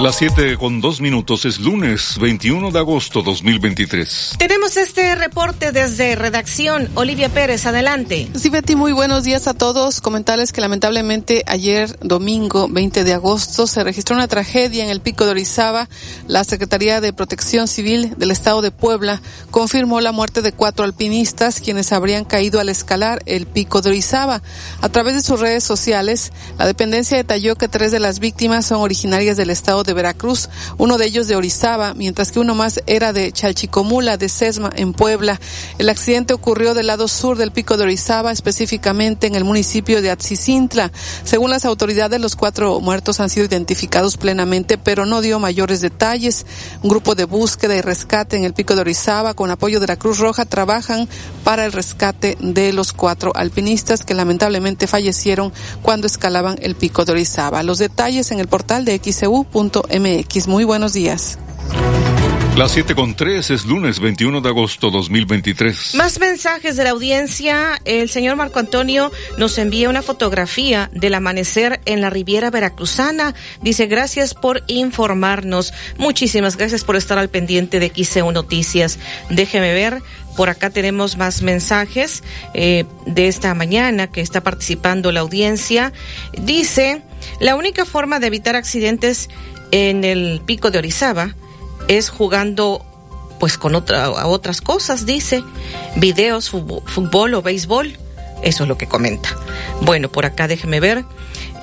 Las 0.00 0.14
7 0.14 0.58
con 0.58 0.80
2 0.80 1.00
minutos 1.00 1.44
es 1.44 1.58
lunes 1.58 2.18
21 2.20 2.70
de 2.70 2.78
agosto 2.78 3.20
2023. 3.22 4.36
Tenemos 4.38 4.76
este 4.76 5.16
reporte 5.16 5.72
desde 5.72 6.14
redacción. 6.14 6.88
Olivia 6.94 7.28
Pérez, 7.28 7.66
adelante. 7.66 8.28
Sí, 8.36 8.48
Betty, 8.48 8.76
muy 8.76 8.92
buenos 8.92 9.24
días 9.24 9.48
a 9.48 9.54
todos. 9.54 10.00
Comentarles 10.00 10.52
que 10.52 10.60
lamentablemente 10.60 11.42
ayer, 11.48 11.98
domingo 11.98 12.68
20 12.68 13.02
de 13.02 13.12
agosto, 13.12 13.66
se 13.66 13.82
registró 13.82 14.14
una 14.14 14.28
tragedia 14.28 14.84
en 14.84 14.90
el 14.90 15.00
pico 15.00 15.24
de 15.24 15.32
Orizaba. 15.32 15.88
La 16.28 16.44
Secretaría 16.44 17.00
de 17.00 17.12
Protección 17.12 17.66
Civil 17.66 18.14
del 18.16 18.30
Estado 18.30 18.62
de 18.62 18.70
Puebla 18.70 19.20
confirmó 19.50 20.00
la 20.00 20.12
muerte 20.12 20.42
de 20.42 20.52
cuatro 20.52 20.84
alpinistas 20.84 21.60
quienes 21.60 21.92
habrían 21.92 22.24
caído 22.24 22.60
al 22.60 22.68
escalar 22.68 23.20
el 23.26 23.46
pico 23.46 23.82
de 23.82 23.90
Orizaba. 23.90 24.42
A 24.80 24.88
través 24.90 25.14
de 25.14 25.22
sus 25.22 25.40
redes 25.40 25.64
sociales, 25.64 26.32
la 26.56 26.66
dependencia 26.66 27.16
detalló 27.16 27.56
que 27.56 27.66
tres 27.66 27.90
de 27.90 27.98
las 27.98 28.20
víctimas 28.20 28.64
son 28.64 28.80
originarias 28.80 29.36
del 29.36 29.50
estado 29.50 29.82
de 29.87 29.87
Veracruz, 29.94 30.48
uno 30.76 30.98
de 30.98 31.06
ellos 31.06 31.28
de 31.28 31.36
Orizaba, 31.36 31.94
mientras 31.94 32.32
que 32.32 32.40
uno 32.40 32.54
más 32.54 32.80
era 32.86 33.12
de 33.12 33.32
Chalchicomula, 33.32 34.16
de 34.16 34.28
Sesma, 34.28 34.70
en 34.74 34.92
Puebla. 34.92 35.40
El 35.78 35.88
accidente 35.88 36.34
ocurrió 36.34 36.74
del 36.74 36.86
lado 36.88 37.08
sur 37.08 37.36
del 37.36 37.52
pico 37.52 37.76
de 37.76 37.84
Orizaba, 37.84 38.32
específicamente 38.32 39.26
en 39.26 39.34
el 39.34 39.44
municipio 39.44 40.02
de 40.02 40.10
Atzicintla. 40.10 40.92
Según 41.24 41.50
las 41.50 41.64
autoridades, 41.64 42.20
los 42.20 42.36
cuatro 42.36 42.80
muertos 42.80 43.20
han 43.20 43.30
sido 43.30 43.46
identificados 43.46 44.16
plenamente, 44.16 44.78
pero 44.78 45.06
no 45.06 45.20
dio 45.20 45.38
mayores 45.38 45.80
detalles. 45.80 46.46
Un 46.82 46.90
grupo 46.90 47.14
de 47.14 47.24
búsqueda 47.24 47.76
y 47.76 47.80
rescate 47.80 48.36
en 48.36 48.44
el 48.44 48.54
pico 48.54 48.74
de 48.74 48.82
Orizaba, 48.82 49.34
con 49.34 49.50
apoyo 49.50 49.80
de 49.80 49.86
la 49.86 49.96
Cruz 49.96 50.18
Roja, 50.18 50.44
trabajan 50.44 51.08
para 51.44 51.64
el 51.64 51.72
rescate 51.72 52.36
de 52.40 52.72
los 52.72 52.92
cuatro 52.92 53.32
alpinistas 53.34 54.04
que 54.04 54.14
lamentablemente 54.14 54.86
fallecieron 54.86 55.52
cuando 55.82 56.06
escalaban 56.06 56.58
el 56.60 56.74
pico 56.74 57.04
de 57.04 57.12
Orizaba. 57.12 57.62
Los 57.62 57.78
detalles 57.78 58.30
en 58.30 58.40
el 58.40 58.48
portal 58.48 58.84
de 58.84 58.94
xcu.mx. 59.82 60.48
Muy 60.48 60.64
buenos 60.64 60.92
días. 60.92 61.38
Las 62.56 62.72
7 62.72 62.96
con 62.96 63.14
3 63.14 63.50
es 63.52 63.66
lunes 63.66 64.00
21 64.00 64.40
de 64.40 64.48
agosto 64.48 64.90
2023. 64.90 65.94
Más 65.94 66.18
mensajes 66.18 66.76
de 66.76 66.82
la 66.82 66.90
audiencia. 66.90 67.80
El 67.84 68.08
señor 68.08 68.34
Marco 68.34 68.58
Antonio 68.58 69.12
nos 69.36 69.58
envía 69.58 69.88
una 69.88 70.02
fotografía 70.02 70.90
del 70.92 71.14
amanecer 71.14 71.80
en 71.84 72.00
la 72.00 72.10
Riviera 72.10 72.50
Veracruzana. 72.50 73.36
Dice, 73.62 73.86
gracias 73.86 74.34
por 74.34 74.64
informarnos. 74.66 75.72
Muchísimas 75.98 76.56
gracias 76.56 76.82
por 76.82 76.96
estar 76.96 77.16
al 77.16 77.28
pendiente 77.28 77.78
de 77.78 77.92
XEU 77.94 78.32
Noticias. 78.32 78.98
Déjeme 79.30 79.72
ver. 79.72 80.02
Por 80.36 80.50
acá 80.50 80.70
tenemos 80.70 81.16
más 81.16 81.42
mensajes 81.42 82.22
eh, 82.54 82.84
de 83.06 83.26
esta 83.26 83.54
mañana 83.54 84.06
que 84.08 84.20
está 84.20 84.40
participando 84.40 85.10
la 85.10 85.20
audiencia. 85.20 85.92
Dice, 86.40 87.02
la 87.40 87.56
única 87.56 87.84
forma 87.84 88.20
de 88.20 88.28
evitar 88.28 88.54
accidentes 88.54 89.28
en 89.70 90.04
el 90.04 90.40
pico 90.44 90.70
de 90.70 90.78
Orizaba 90.78 91.34
es 91.88 92.10
jugando 92.10 92.84
pues 93.38 93.56
con 93.56 93.74
otra, 93.74 94.06
a 94.06 94.26
otras 94.26 94.60
cosas, 94.60 95.06
dice, 95.06 95.44
videos, 95.96 96.50
fútbol, 96.50 97.34
o 97.34 97.42
béisbol, 97.42 97.96
eso 98.42 98.64
es 98.64 98.68
lo 98.68 98.76
que 98.76 98.86
comenta. 98.86 99.36
Bueno, 99.82 100.10
por 100.10 100.26
acá 100.26 100.48
déjeme 100.48 100.80
ver 100.80 101.04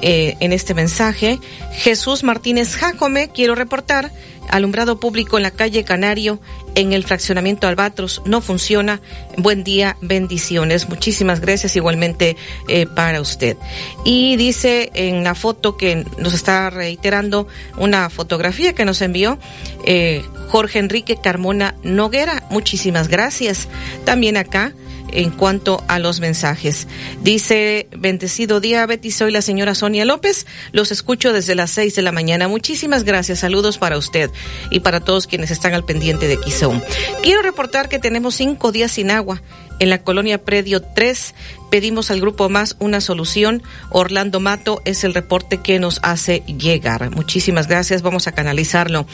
eh, 0.02 0.38
en 0.39 0.54
este 0.54 0.74
mensaje, 0.74 1.39
Jesús 1.74 2.24
Martínez 2.24 2.76
Jacome, 2.76 3.30
quiero 3.30 3.56
reportar, 3.56 4.12
alumbrado 4.50 5.00
público 5.00 5.38
en 5.38 5.44
la 5.44 5.52
calle 5.52 5.84
Canario 5.84 6.39
en 6.76 6.94
el 6.94 7.04
fraccionamiento 7.04 7.68
Albatros 7.68 8.22
no 8.26 8.42
funciona. 8.42 9.02
Buen 9.38 9.64
día, 9.64 9.98
bendiciones. 10.02 10.90
Muchísimas 10.90 11.40
gracias 11.40 11.76
igualmente 11.76 12.36
eh, 12.68 12.86
para 12.86 13.22
usted. 13.22 13.58
Y 14.04 14.36
dice 14.36 14.92
en 14.94 15.24
la 15.24 15.36
foto 15.36 15.78
que 15.78 16.06
nos 16.18 16.34
está 16.34 16.70
reiterando 16.70 17.48
una 17.78 18.10
fotografía 18.10 18.74
que 18.74 18.86
nos 18.86 19.02
envió 19.02 19.40
eh, 19.86 20.24
Jorge 20.50 20.80
Enrique 20.80 21.18
Carmona 21.22 21.76
Noguera. 21.84 22.44
Muchísimas 22.50 23.08
gracias. 23.08 23.68
También 24.04 24.38
acá 24.38 24.74
en 25.12 25.32
cuanto 25.32 25.84
a 25.88 26.00
los 26.00 26.20
mensajes. 26.20 26.88
Dice, 27.22 27.88
bendecido 27.98 28.60
día, 28.60 28.86
Betty, 28.86 29.12
soy 29.12 29.32
la 29.32 29.41
señora 29.41 29.76
Sonia 29.76 30.06
López. 30.06 30.46
Los 30.72 30.91
escucho 30.91 31.34
desde 31.34 31.56
las 31.56 31.72
seis 31.72 31.96
de 31.96 32.02
la 32.02 32.12
mañana. 32.12 32.48
Muchísimas 32.48 33.04
gracias. 33.04 33.39
Saludos 33.39 33.78
para 33.78 33.98
usted 33.98 34.30
y 34.72 34.80
para 34.82 35.00
todos 35.00 35.28
quienes 35.28 35.52
están 35.52 35.74
al 35.74 35.86
pendiente 35.86 36.28
de 36.28 36.39
Quizón. 36.39 36.84
Quiero 37.24 37.41
reportar 37.41 37.89
que 37.89 38.00
tenemos 38.00 38.36
cinco 38.36 38.72
días 38.72 38.91
sin 38.91 39.12
agua 39.12 39.41
en 39.80 39.90
la 39.90 40.04
colonia 40.04 40.44
Predio 40.44 40.82
3. 40.82 41.36
Pedimos 41.70 42.12
al 42.12 42.22
Grupo 42.22 42.48
Más 42.50 42.76
una 42.80 43.02
solución. 43.02 43.64
Orlando 43.90 44.40
Mato 44.40 44.82
es 44.86 45.04
el 45.04 45.14
reporte 45.14 45.58
que 45.58 45.80
nos 45.80 46.00
hace 46.04 46.44
llegar. 46.46 47.10
Muchísimas 47.12 47.68
gracias. 47.68 48.02
Vamos 48.02 48.28
a 48.28 48.32
canalizarlo. 48.32 49.06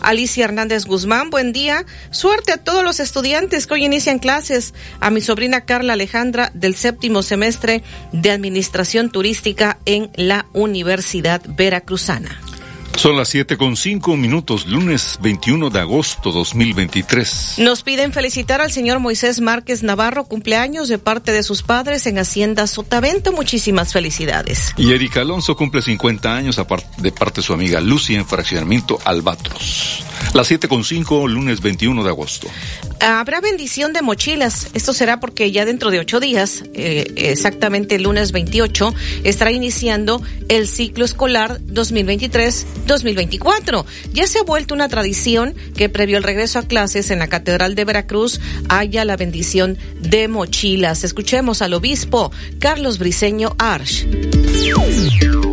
Alicia 0.00 0.44
Hernández 0.44 0.84
Guzmán, 0.84 1.30
buen 1.30 1.52
día. 1.52 1.84
Suerte 2.10 2.52
a 2.52 2.58
todos 2.58 2.84
los 2.84 3.00
estudiantes 3.00 3.66
que 3.66 3.74
hoy 3.74 3.84
inician 3.84 4.18
clases. 4.18 4.72
A 5.00 5.10
mi 5.10 5.20
sobrina 5.20 5.62
Carla 5.62 5.94
Alejandra 5.94 6.50
del 6.54 6.74
séptimo 6.74 7.22
semestre 7.22 7.82
de 8.12 8.30
Administración 8.30 9.10
Turística 9.10 9.78
en 9.84 10.10
la 10.14 10.46
Universidad 10.52 11.42
Veracruzana. 11.46 12.40
Son 12.96 13.14
las 13.14 13.28
siete 13.28 13.58
con 13.58 13.76
cinco 13.76 14.16
minutos, 14.16 14.66
lunes 14.66 15.18
21 15.20 15.68
de 15.68 15.80
agosto 15.80 16.32
2023. 16.32 17.56
Nos 17.58 17.82
piden 17.82 18.10
felicitar 18.10 18.62
al 18.62 18.72
señor 18.72 19.00
Moisés 19.00 19.42
Márquez 19.42 19.82
Navarro, 19.82 20.24
cumpleaños 20.24 20.88
de 20.88 20.96
parte 20.96 21.30
de 21.32 21.42
sus 21.42 21.62
padres 21.62 22.06
en 22.06 22.18
Hacienda 22.18 22.66
Sotavento. 22.66 23.32
Muchísimas 23.32 23.92
felicidades. 23.92 24.72
Y 24.78 24.92
Erika 24.92 25.20
Alonso 25.20 25.56
cumple 25.56 25.82
50 25.82 26.34
años 26.34 26.56
de 26.56 27.12
parte 27.12 27.40
de 27.40 27.46
su 27.46 27.52
amiga 27.52 27.82
Lucy 27.82 28.14
en 28.14 28.26
fraccionamiento 28.26 28.98
Albatros. 29.04 30.02
Las 30.32 30.48
siete 30.48 30.66
con 30.66 30.82
cinco, 30.82 31.28
lunes 31.28 31.60
21 31.60 32.02
de 32.02 32.08
agosto. 32.08 32.48
Habrá 33.00 33.40
bendición 33.40 33.92
de 33.92 34.02
mochilas. 34.02 34.68
Esto 34.74 34.92
será 34.92 35.20
porque 35.20 35.52
ya 35.52 35.64
dentro 35.64 35.90
de 35.90 35.98
ocho 35.98 36.18
días, 36.18 36.64
eh, 36.74 37.12
exactamente 37.16 37.96
el 37.96 38.04
lunes 38.04 38.32
28, 38.32 38.94
estará 39.24 39.50
iniciando 39.50 40.22
el 40.48 40.66
ciclo 40.66 41.04
escolar 41.04 41.60
2023-2024. 42.86 43.84
Ya 44.12 44.26
se 44.26 44.38
ha 44.38 44.42
vuelto 44.42 44.74
una 44.74 44.88
tradición 44.88 45.54
que 45.76 45.88
previo 45.88 46.16
al 46.16 46.22
regreso 46.22 46.58
a 46.58 46.62
clases 46.62 47.10
en 47.10 47.18
la 47.18 47.28
Catedral 47.28 47.74
de 47.74 47.84
Veracruz 47.84 48.40
haya 48.68 49.04
la 49.04 49.16
bendición 49.16 49.78
de 50.00 50.28
mochilas. 50.28 51.04
Escuchemos 51.04 51.62
al 51.62 51.74
obispo 51.74 52.32
Carlos 52.58 52.98
Briceño 52.98 53.54
Arch. 53.58 54.06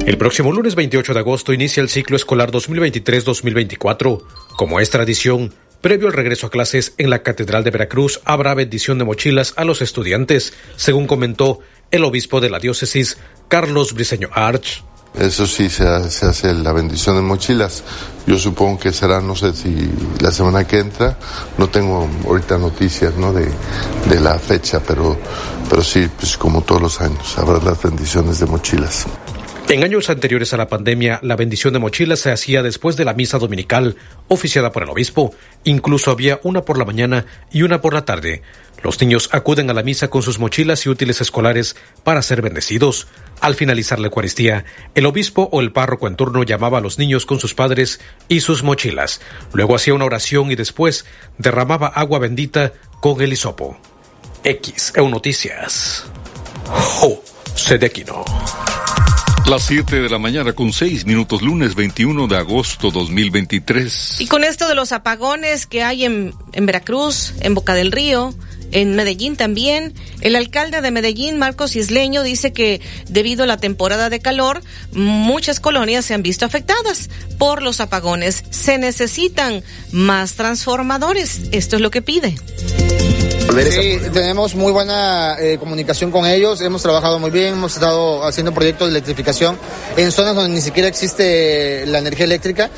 El 0.05 0.17
próximo 0.17 0.51
lunes 0.51 0.75
28 0.75 1.13
de 1.13 1.19
agosto 1.19 1.53
inicia 1.53 1.81
el 1.81 1.89
ciclo 1.89 2.17
escolar 2.17 2.51
2023-2024. 2.51 4.23
Como 4.57 4.79
es 4.79 4.89
tradición, 4.89 5.53
previo 5.81 6.07
al 6.07 6.13
regreso 6.13 6.47
a 6.47 6.49
clases 6.49 6.93
en 6.97 7.09
la 7.09 7.23
Catedral 7.23 7.63
de 7.63 7.71
Veracruz 7.71 8.19
habrá 8.25 8.53
bendición 8.53 8.97
de 8.97 9.05
mochilas 9.05 9.53
a 9.55 9.63
los 9.63 9.81
estudiantes, 9.81 10.53
según 10.75 11.07
comentó 11.07 11.59
el 11.91 12.03
obispo 12.03 12.41
de 12.41 12.49
la 12.49 12.59
diócesis, 12.59 13.17
Carlos 13.47 13.93
Briceño 13.93 14.29
Arch. 14.33 14.83
Eso 15.13 15.45
sí, 15.45 15.69
se, 15.69 15.87
hace 15.87 16.53
la 16.53 16.73
bendición 16.73 17.15
de 17.15 17.21
mochilas. 17.21 17.83
Yo 18.25 18.37
supongo 18.37 18.79
que 18.79 18.91
será, 18.91 19.21
no 19.21 19.35
sé 19.35 19.53
si 19.53 19.89
la 20.19 20.31
semana 20.31 20.65
que 20.65 20.79
entra, 20.79 21.17
no 21.57 21.69
tengo 21.69 22.07
ahorita 22.25 22.57
noticias 22.57 23.15
¿no? 23.15 23.31
de, 23.31 23.47
de 24.09 24.19
la 24.19 24.39
fecha, 24.39 24.79
pero, 24.79 25.17
pero 25.69 25.83
sí, 25.83 26.09
pues 26.17 26.37
como 26.37 26.61
todos 26.61 26.81
los 26.81 27.01
años, 27.01 27.37
habrá 27.37 27.59
las 27.59 27.81
bendiciones 27.81 28.39
de 28.39 28.45
mochilas. 28.47 29.05
En 29.69 29.83
años 29.83 30.09
anteriores 30.09 30.53
a 30.53 30.57
la 30.57 30.67
pandemia, 30.67 31.19
la 31.23 31.35
bendición 31.35 31.73
de 31.73 31.79
mochilas 31.79 32.19
se 32.19 32.31
hacía 32.31 32.61
después 32.61 32.95
de 32.95 33.05
la 33.05 33.13
misa 33.13 33.39
dominical, 33.39 33.95
oficiada 34.27 34.71
por 34.71 34.83
el 34.83 34.89
obispo. 34.89 35.33
Incluso 35.63 36.11
había 36.11 36.39
una 36.43 36.63
por 36.63 36.77
la 36.77 36.85
mañana 36.85 37.25
y 37.51 37.63
una 37.63 37.81
por 37.81 37.93
la 37.93 38.05
tarde. 38.05 38.43
Los 38.83 38.99
niños 38.99 39.29
acuden 39.31 39.69
a 39.69 39.73
la 39.73 39.81
misa 39.81 40.09
con 40.09 40.21
sus 40.21 40.39
mochilas 40.39 40.85
y 40.85 40.89
útiles 40.89 41.21
escolares 41.21 41.77
para 42.03 42.21
ser 42.21 42.41
bendecidos. 42.41 43.07
Al 43.39 43.55
finalizar 43.55 43.97
la 43.99 44.07
Eucaristía, 44.07 44.65
el 44.93 45.05
obispo 45.05 45.47
o 45.51 45.61
el 45.61 45.71
párroco 45.71 46.07
en 46.07 46.17
turno 46.17 46.43
llamaba 46.43 46.79
a 46.79 46.81
los 46.81 46.99
niños 46.99 47.25
con 47.25 47.39
sus 47.39 47.53
padres 47.53 48.01
y 48.27 48.41
sus 48.41 48.61
mochilas. 48.61 49.21
Luego 49.53 49.75
hacía 49.75 49.93
una 49.93 50.05
oración 50.05 50.51
y 50.51 50.55
después 50.55 51.05
derramaba 51.37 51.87
agua 51.87 52.19
bendita 52.19 52.73
con 52.99 53.21
el 53.21 53.31
hisopo. 53.31 53.77
X 54.43 54.93
EU 54.97 55.07
Noticias. 55.07 56.03
Jo, 56.67 57.23
Sedequino. 57.55 58.25
Las 59.45 59.63
7 59.63 60.01
de 60.01 60.09
la 60.09 60.19
mañana 60.19 60.53
con 60.53 60.71
6 60.71 61.05
minutos, 61.05 61.41
lunes 61.41 61.75
21 61.75 62.27
de 62.27 62.37
agosto 62.37 62.91
2023. 62.91 64.21
Y 64.21 64.27
con 64.27 64.45
esto 64.45 64.69
de 64.69 64.75
los 64.75 64.93
apagones 64.93 65.67
que 65.67 65.83
hay 65.83 66.05
en, 66.05 66.33
en 66.53 66.65
Veracruz, 66.65 67.33
en 67.41 67.53
Boca 67.53 67.73
del 67.73 67.91
Río, 67.91 68.33
en 68.71 68.95
Medellín 68.95 69.35
también. 69.35 69.93
El 70.21 70.37
alcalde 70.37 70.81
de 70.81 70.91
Medellín, 70.91 71.37
Marcos 71.37 71.75
Isleño, 71.75 72.23
dice 72.23 72.53
que 72.53 72.81
debido 73.09 73.43
a 73.43 73.47
la 73.47 73.57
temporada 73.57 74.09
de 74.09 74.19
calor, 74.19 74.61
muchas 74.93 75.59
colonias 75.59 76.05
se 76.05 76.13
han 76.13 76.23
visto 76.23 76.45
afectadas 76.45 77.09
por 77.37 77.61
los 77.61 77.81
apagones. 77.81 78.45
Se 78.49 78.77
necesitan 78.77 79.61
más 79.91 80.35
transformadores. 80.35 81.49
Esto 81.51 81.75
es 81.75 81.81
lo 81.81 81.91
que 81.91 82.01
pide. 82.01 82.35
Sí, 83.51 83.99
tenemos 84.11 84.55
muy 84.55 84.71
buena 84.71 85.35
eh, 85.39 85.57
comunicación 85.59 86.11
con 86.11 86.25
ellos, 86.25 86.61
hemos 86.61 86.81
trabajado 86.81 87.19
muy 87.19 87.29
bien, 87.29 87.53
hemos 87.53 87.73
estado 87.75 88.23
haciendo 88.23 88.51
proyectos 88.51 88.87
de 88.87 88.91
electrificación 88.91 89.57
en 89.95 90.11
zonas 90.11 90.35
donde 90.35 90.53
ni 90.53 90.61
siquiera 90.61 90.87
existe 90.87 91.85
la 91.85 91.99
energía 91.99 92.25
eléctrica. 92.25 92.69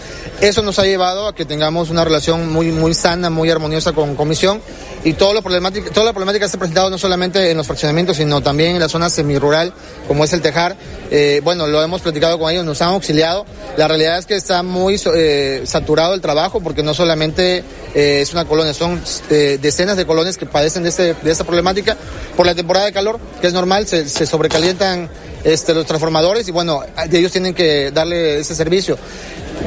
Eso 0.41 0.62
nos 0.62 0.78
ha 0.80 0.84
llevado 0.84 1.28
a 1.28 1.36
que 1.36 1.45
tengamos 1.45 1.89
una 1.89 2.04
relación 2.04 2.51
muy, 2.51 2.71
muy 2.71 2.93
sana, 2.93 3.30
muy 3.30 3.49
armoniosa 3.49 3.93
con 3.93 4.15
Comisión 4.15 4.62
y 5.04 5.13
todo 5.13 5.34
lo 5.34 5.41
problemática, 5.41 5.91
toda 5.91 6.08
la 6.08 6.13
problemática 6.13 6.47
se 6.47 6.58
ha 6.58 6.60
presentado 6.60 6.89
no 6.89 6.97
solamente 6.97 7.51
en 7.51 7.58
los 7.58 7.67
fraccionamientos, 7.67 8.17
sino 8.17 8.41
también 8.41 8.71
en 8.71 8.80
la 8.80 8.89
zona 8.89 9.10
semirural, 9.10 9.71
como 10.08 10.23
es 10.23 10.34
el 10.34 10.41
Tejar. 10.41 10.75
Eh, 11.12 11.41
bueno, 11.43 11.67
lo 11.67 11.82
hemos 11.84 12.01
platicado 12.01 12.38
con 12.39 12.51
ellos, 12.51 12.65
nos 12.65 12.82
han 12.82 12.89
auxiliado. 12.89 13.45
La 13.78 13.88
realidad 13.88 14.17
es 14.17 14.25
que 14.25 14.36
está 14.36 14.63
muy 14.63 14.99
eh, 15.13 15.62
saturado 15.65 16.13
el 16.15 16.21
trabajo 16.21 16.60
porque 16.60 16.84
no 16.84 16.93
solamente 16.93 17.63
es 17.93 18.34
una 18.34 18.45
colonia, 18.45 18.73
son 18.73 19.01
decenas 19.30 19.95
de 19.95 20.06
colonias 20.06 20.38
que 20.38 20.45
padecen 20.55 20.83
de, 20.83 20.89
este, 20.89 21.13
de 21.15 21.31
esta 21.31 21.43
problemática 21.43 21.97
por 22.37 22.45
la 22.45 22.55
temporada 22.55 22.85
de 22.85 22.93
calor, 22.93 23.19
que 23.41 23.47
es 23.47 23.51
normal, 23.51 23.85
se, 23.87 24.07
se 24.07 24.25
sobrecalientan 24.25 25.09
este, 25.43 25.73
los 25.73 25.85
transformadores 25.85 26.47
y 26.47 26.51
bueno, 26.51 26.81
ellos 27.11 27.33
tienen 27.33 27.53
que 27.53 27.91
darle 27.91 28.39
ese 28.39 28.55
servicio. 28.55 28.97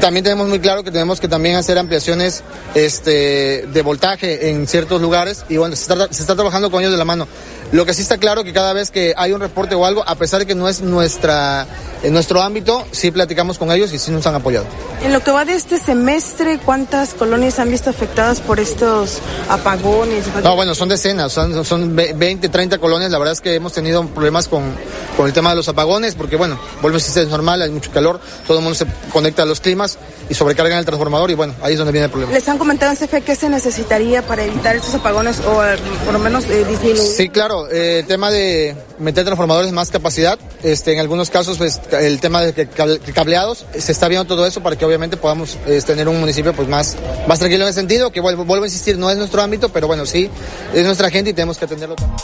También 0.00 0.22
tenemos 0.22 0.48
muy 0.48 0.60
claro 0.60 0.84
que 0.84 0.90
tenemos 0.90 1.18
que 1.20 1.28
también 1.28 1.56
hacer 1.56 1.76
ampliaciones 1.76 2.42
este, 2.74 3.66
de 3.66 3.82
voltaje 3.82 4.50
en 4.50 4.66
ciertos 4.68 5.02
lugares 5.02 5.44
y 5.48 5.56
bueno, 5.56 5.74
se 5.74 5.82
está, 5.82 6.12
se 6.12 6.22
está 6.22 6.34
trabajando 6.34 6.70
con 6.70 6.80
ellos 6.80 6.92
de 6.92 6.98
la 6.98 7.04
mano. 7.04 7.26
Lo 7.72 7.84
que 7.84 7.92
sí 7.92 8.00
está 8.00 8.16
claro 8.16 8.44
que 8.44 8.52
cada 8.52 8.72
vez 8.72 8.90
que 8.90 9.12
hay 9.16 9.32
un 9.32 9.40
reporte 9.40 9.74
o 9.74 9.84
algo, 9.84 10.02
a 10.06 10.14
pesar 10.14 10.40
de 10.40 10.46
que 10.46 10.54
no 10.54 10.68
es 10.68 10.80
nuestra, 10.80 11.66
en 12.02 12.12
nuestro 12.14 12.40
ámbito, 12.40 12.86
sí 12.92 13.10
platicamos 13.10 13.58
con 13.58 13.70
ellos 13.72 13.92
y 13.92 13.98
sí 13.98 14.10
nos 14.10 14.26
han 14.26 14.36
apoyado. 14.36 14.64
En 15.02 15.12
lo 15.12 15.20
que 15.20 15.30
va 15.30 15.44
de 15.44 15.54
este 15.54 15.78
semestre, 15.78 16.58
¿cuántas 16.64 17.12
colonias 17.12 17.58
han 17.58 17.70
visto 17.70 17.90
afectadas 17.90 18.40
por 18.40 18.58
estos 18.58 19.18
apagones? 19.50 20.24
No, 20.42 20.56
bueno, 20.56 20.74
son 20.74 20.88
decenas, 20.88 21.32
son, 21.32 21.62
son 21.64 21.94
20, 21.94 22.48
30 22.48 22.78
colonias. 22.78 23.10
La 23.10 23.18
verdad 23.18 23.32
es 23.32 23.40
que 23.40 23.54
hemos 23.54 23.74
tenido 23.74 24.06
problemas 24.06 24.48
con, 24.48 24.62
con 25.16 25.26
el 25.26 25.34
tema 25.34 25.50
de 25.50 25.56
los 25.56 25.68
apagones, 25.68 26.14
porque 26.14 26.36
bueno, 26.36 26.58
vuelve 26.80 26.96
a 26.96 27.00
ser 27.00 27.28
normal, 27.28 27.60
hay 27.60 27.70
mucho 27.70 27.90
calor, 27.90 28.18
todo 28.46 28.58
el 28.58 28.64
mundo 28.64 28.78
se 28.78 28.86
conecta 29.12 29.42
a 29.42 29.46
los 29.46 29.60
climas 29.60 29.77
y 30.28 30.34
sobrecargan 30.34 30.78
el 30.78 30.84
transformador 30.84 31.30
y 31.30 31.34
bueno, 31.34 31.54
ahí 31.62 31.72
es 31.72 31.78
donde 31.78 31.92
viene 31.92 32.06
el 32.06 32.10
problema. 32.10 32.32
¿Les 32.32 32.48
han 32.48 32.58
comentado 32.58 32.92
en 32.92 32.98
CFE 32.98 33.20
qué 33.22 33.36
se 33.36 33.48
necesitaría 33.48 34.22
para 34.22 34.44
evitar 34.44 34.76
estos 34.76 34.94
apagones 34.94 35.40
o 35.40 35.64
eh, 35.64 35.76
por 36.04 36.12
lo 36.12 36.18
menos 36.18 36.44
eh, 36.44 36.64
disminuir? 36.68 36.98
Sí, 36.98 37.28
claro 37.28 37.68
el 37.70 37.76
eh, 37.76 38.04
tema 38.06 38.30
de 38.30 38.76
meter 38.98 39.24
transformadores 39.24 39.72
más 39.72 39.90
capacidad, 39.90 40.38
este, 40.62 40.92
en 40.92 41.00
algunos 41.00 41.30
casos 41.30 41.58
pues, 41.58 41.80
el 41.92 42.20
tema 42.20 42.42
de 42.42 42.68
cableados, 43.14 43.64
se 43.78 43.92
está 43.92 44.08
viendo 44.08 44.26
todo 44.26 44.46
eso 44.46 44.62
para 44.62 44.76
que 44.76 44.84
obviamente 44.84 45.16
podamos 45.16 45.56
este, 45.66 45.92
tener 45.92 46.08
un 46.08 46.20
municipio 46.20 46.52
pues 46.52 46.68
más, 46.68 46.96
más 47.26 47.38
tranquilo 47.38 47.64
en 47.64 47.70
ese 47.70 47.80
sentido, 47.80 48.10
que 48.10 48.20
vuelvo, 48.20 48.44
vuelvo 48.44 48.64
a 48.64 48.68
insistir, 48.68 48.98
no 48.98 49.10
es 49.10 49.16
nuestro 49.16 49.42
ámbito, 49.42 49.68
pero 49.68 49.86
bueno, 49.86 50.06
sí, 50.06 50.30
es 50.74 50.84
nuestra 50.84 51.10
gente 51.10 51.30
y 51.30 51.34
tenemos 51.34 51.58
que 51.58 51.64
atenderlo 51.64 51.96
también. 51.96 52.18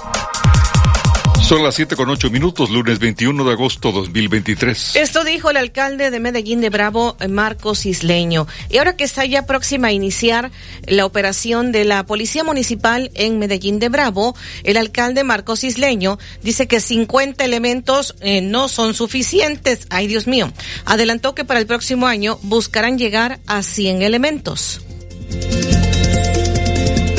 Son 1.45 1.63
las 1.63 1.75
7 1.75 1.95
con 1.95 2.09
8 2.09 2.31
minutos, 2.31 2.71
lunes 2.71 2.99
21 2.99 3.45
de 3.45 3.53
agosto 3.53 3.93
2023. 3.93 4.97
Esto 4.97 5.25
dijo 5.25 5.51
el 5.51 5.59
alcalde 5.59 6.11
de 6.11 6.19
Medellín 6.19 6.63
de 6.63 6.71
Bravo, 6.71 7.19
Marcos 7.29 7.85
Isleño. 7.85 8.47
Y 8.71 8.79
ahora 8.79 8.97
que 8.97 9.05
está 9.05 9.27
ya 9.27 9.45
próxima 9.45 9.89
a 9.89 9.93
iniciar 9.93 10.51
la 10.87 11.05
operación 11.05 11.71
de 11.71 11.85
la 11.85 12.07
Policía 12.07 12.45
Municipal 12.45 13.11
en 13.13 13.39
Medellín 13.39 13.79
de 13.79 13.91
Bravo, 13.91 14.35
el 14.63 14.79
alcalde 14.79 15.23
Marcos 15.23 15.65
Isleño 15.65 16.19
dice 16.43 16.67
que 16.67 16.81
50 16.81 17.45
elementos 17.45 18.17
eh, 18.21 18.41
no 18.41 18.69
son 18.69 18.95
suficientes. 18.95 19.87
Ay, 19.91 20.07
Dios 20.07 20.27
mío. 20.27 20.51
Adelantó 20.87 21.35
que 21.35 21.45
para 21.45 21.61
el 21.61 21.67
próximo 21.67 22.07
año 22.07 22.39
buscarán 22.41 22.97
llegar 22.97 23.39
a 23.47 23.63
100 23.63 24.01
elementos. 24.01 24.81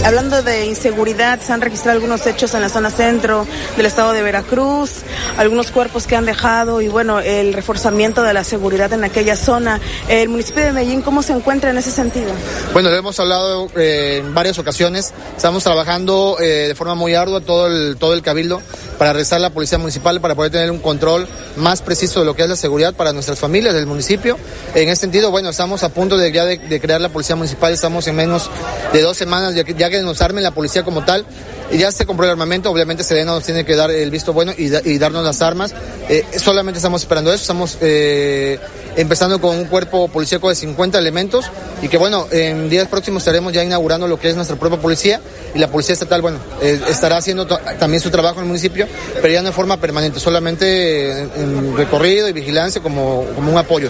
Hablando 0.05 0.43
de 0.43 0.67
inseguridad, 0.67 1.39
se 1.41 1.51
han 1.51 1.61
registrado 1.61 1.97
algunos 1.97 2.25
hechos 2.27 2.53
en 2.53 2.61
la 2.61 2.69
zona 2.69 2.91
centro 2.91 3.47
del 3.75 3.85
estado 3.87 4.13
de 4.13 4.21
Veracruz, 4.21 4.91
algunos 5.37 5.71
cuerpos 5.71 6.05
que 6.05 6.15
han 6.15 6.25
dejado 6.25 6.81
y 6.81 6.87
bueno, 6.87 7.19
el 7.19 7.53
reforzamiento 7.53 8.21
de 8.21 8.33
la 8.33 8.43
seguridad 8.43 8.93
en 8.93 9.03
aquella 9.03 9.35
zona. 9.35 9.81
El 10.07 10.29
municipio 10.29 10.63
de 10.63 10.73
Medellín, 10.73 11.01
¿cómo 11.01 11.23
se 11.23 11.33
encuentra 11.33 11.71
en 11.71 11.77
ese 11.79 11.89
sentido? 11.89 12.31
Bueno, 12.71 12.91
lo 12.91 12.95
hemos 12.95 13.19
hablado 13.19 13.67
eh, 13.75 14.21
en 14.23 14.33
varias 14.35 14.59
ocasiones. 14.59 15.11
Estamos 15.35 15.63
trabajando 15.63 16.37
eh, 16.39 16.67
de 16.67 16.75
forma 16.75 16.93
muy 16.93 17.15
ardua 17.15 17.41
todo 17.41 17.67
el, 17.67 17.97
todo 17.97 18.13
el 18.13 18.21
cabildo 18.21 18.61
para 18.99 19.11
rezar 19.11 19.41
la 19.41 19.49
policía 19.49 19.77
municipal, 19.77 20.21
para 20.21 20.35
poder 20.35 20.51
tener 20.51 20.71
un 20.71 20.79
control 20.79 21.27
más 21.57 21.81
preciso 21.81 22.19
de 22.19 22.25
lo 22.25 22.35
que 22.35 22.43
es 22.43 22.49
la 22.49 22.55
seguridad 22.55 22.93
para 22.93 23.13
nuestras 23.13 23.39
familias 23.39 23.73
del 23.73 23.85
municipio. 23.85 24.37
En 24.73 24.89
ese 24.89 25.01
sentido, 25.01 25.31
bueno, 25.31 25.49
estamos 25.49 25.83
a 25.83 25.89
punto 25.89 26.17
de 26.17 26.31
ya 26.31 26.45
de, 26.45 26.79
crear 26.79 27.01
la 27.01 27.09
policía 27.09 27.35
municipal, 27.35 27.73
estamos 27.73 28.07
en 28.07 28.15
menos 28.15 28.49
de 28.93 29.01
dos 29.01 29.17
semanas 29.17 29.55
ya 29.55 29.63
que, 29.63 29.73
ya 29.95 30.01
que 30.01 30.05
nos 30.05 30.21
armen 30.21 30.43
la 30.43 30.51
policía 30.51 30.83
como 30.83 31.03
tal 31.03 31.25
y 31.71 31.77
ya 31.79 31.91
se 31.91 32.05
compró 32.05 32.25
el 32.25 32.31
armamento, 32.31 32.69
obviamente 32.69 33.03
Sedena 33.03 33.31
nos 33.33 33.43
tiene 33.43 33.65
que 33.65 33.75
dar 33.75 33.89
el 33.89 34.11
visto 34.11 34.33
bueno 34.33 34.53
y, 34.55 34.97
darnos 34.97 35.23
las 35.23 35.41
armas. 35.41 35.73
Eh, 36.09 36.23
solamente 36.37 36.77
estamos 36.77 37.01
esperando 37.01 37.33
eso, 37.33 37.41
estamos 37.41 37.77
eh, 37.81 38.59
empezando 38.95 39.41
con 39.41 39.57
un 39.57 39.65
cuerpo 39.65 40.07
policíaco 40.07 40.49
de 40.49 40.55
50 40.55 40.99
elementos 40.99 41.45
y 41.81 41.87
que 41.87 41.97
bueno, 41.97 42.27
en 42.31 42.69
días 42.69 42.87
próximos 42.87 43.21
estaremos 43.21 43.51
ya 43.51 43.63
inaugurando 43.63 44.07
lo 44.07 44.19
que 44.19 44.29
es 44.29 44.35
nuestra 44.35 44.57
propia 44.57 44.79
policía 44.79 45.19
y 45.53 45.59
la 45.59 45.67
policía 45.67 45.93
estatal, 45.93 46.21
bueno, 46.21 46.37
eh, 46.61 46.79
estará 46.87 47.17
haciendo 47.17 47.47
también 47.47 48.01
su 48.01 48.09
trabajo 48.09 48.35
en 48.35 48.43
el 48.43 48.47
municipio, 48.47 48.87
pero 49.15 49.33
ya 49.33 49.41
no 49.41 49.47
de 49.47 49.53
forma 49.53 49.77
permanente, 49.77 50.19
solamente 50.19 51.21
en 51.21 51.75
recorrido 51.75 52.29
y 52.29 52.33
vigilancia 52.33 52.81
como, 52.81 53.25
como 53.35 53.51
un 53.51 53.57
apoyo. 53.57 53.89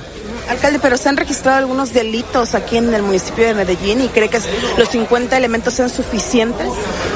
Alcalde, 0.50 0.80
pero 0.80 0.98
se 0.98 1.10
han 1.10 1.18
registrado 1.18 1.58
algunos 1.58 1.93
delitos 1.93 2.56
aquí 2.56 2.78
en 2.78 2.93
el 2.93 3.02
municipio 3.02 3.46
de 3.46 3.54
Medellín 3.54 4.02
y 4.02 4.10
cree 4.10 4.30
que 4.30 4.39
los 4.78 4.89
50 4.89 5.36
elementos 5.38 5.74
sean 5.74 5.89
suficientes. 5.89 6.68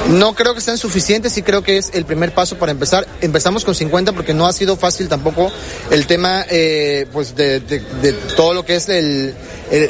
No 0.10 0.34
creo 0.34 0.56
que 0.56 0.62
sean 0.62 0.78
suficientes 0.78 1.38
y 1.38 1.44
creo 1.44 1.62
que 1.62 1.78
es 1.78 1.92
el 1.94 2.06
primer 2.06 2.34
paso 2.34 2.58
para 2.58 2.72
empezar. 2.72 3.08
Empezamos 3.22 3.66
con 3.66 3.76
50 3.76 4.14
porque 4.14 4.34
no 4.34 4.48
ha 4.48 4.54
sido 4.54 4.76
fácil 4.76 5.08
tampoco 5.08 5.52
el 5.92 6.08
tema 6.08 6.46
eh, 6.50 7.06
pues 7.12 7.36
de, 7.36 7.60
todo 8.36 8.54
lo 8.54 8.66
que 8.66 8.76
es 8.76 8.90
el, 8.90 9.36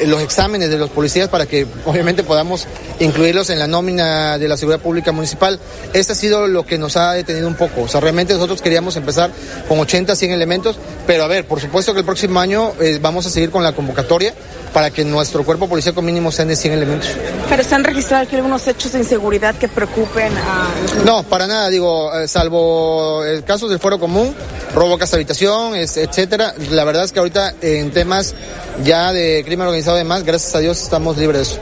los 0.08 0.22
exámenes 0.22 0.70
de 0.70 0.78
los 0.78 0.90
policías 0.90 1.30
para 1.30 1.46
que 1.46 1.66
obviamente 1.86 2.24
podamos 2.24 2.68
incluirlos 3.00 3.50
en 3.50 3.60
la 3.60 3.68
nómina 3.68 4.38
de 4.38 4.48
la 4.48 4.58
seguridad 4.58 4.82
pública 4.82 5.12
municipal. 5.12 5.60
Este 5.94 6.14
ha 6.14 6.16
sido 6.16 6.48
lo 6.48 6.66
que 6.66 6.78
nos 6.78 6.98
ha 6.98 7.14
detenido 7.14 7.48
un 7.48 7.56
poco. 7.56 7.84
O 7.84 7.88
sea, 7.88 8.02
realmente 8.02 8.34
nosotros 8.34 8.62
queríamos 8.62 8.96
empezar 8.96 9.32
con 9.68 9.80
80, 9.80 10.16
100 10.16 10.32
elementos, 10.32 10.78
pero 11.08 11.24
a 11.24 11.28
ver, 11.28 11.46
por 11.46 11.60
supuesto 11.62 11.94
que 11.94 12.00
el 12.00 12.06
próximo 12.06 12.40
año 12.40 12.74
eh, 12.80 13.00
vamos 13.02 13.26
a 13.26 13.30
seguir 13.30 13.52
con 13.52 13.64
la 13.64 13.74
convocatoria 13.74 14.34
para 14.74 14.92
que 14.92 15.04
nuestro 15.04 15.44
cuerpo 15.44 15.68
policíaco 15.68 16.02
mínimo 16.02 16.32
sean 16.32 16.48
de 16.48 16.56
100 16.56 16.74
elementos. 16.74 17.10
Pero 17.50 17.64
se 17.64 17.76
han 17.76 17.84
registrado 17.84 18.24
aquí 18.24 18.36
algunos 18.36 18.68
hechos 18.68 18.92
de 18.92 19.00
inseguridad 19.00 19.56
que 19.56 19.68
preocupen 19.68 20.38
a... 20.38 20.70
No, 21.06 21.24
para 21.24 21.48
nada, 21.48 21.70
digo, 21.70 22.14
eh, 22.18 22.28
salvo 22.28 23.24
el 23.26 23.44
caso 23.44 23.68
del 23.68 23.80
fuero 23.80 24.00
común, 24.00 24.36
robo 24.76 24.98
casa 24.98 25.16
habitación, 25.16 25.76
etcétera. 25.76 26.54
La 26.72 26.84
verdad 26.84 27.04
es 27.04 27.12
que 27.12 27.20
ahorita 27.20 27.56
en 27.62 27.92
temas 27.92 28.36
ya 28.84 29.12
de 29.12 29.44
crimen 29.46 29.68
organizado 29.70 29.98
y 29.98 30.00
demás, 30.00 30.24
gracias 30.24 30.56
a 30.56 30.60
Dios 30.60 30.82
estamos 30.82 31.18
libres 31.18 31.38
de 31.38 31.44
eso. 31.44 31.62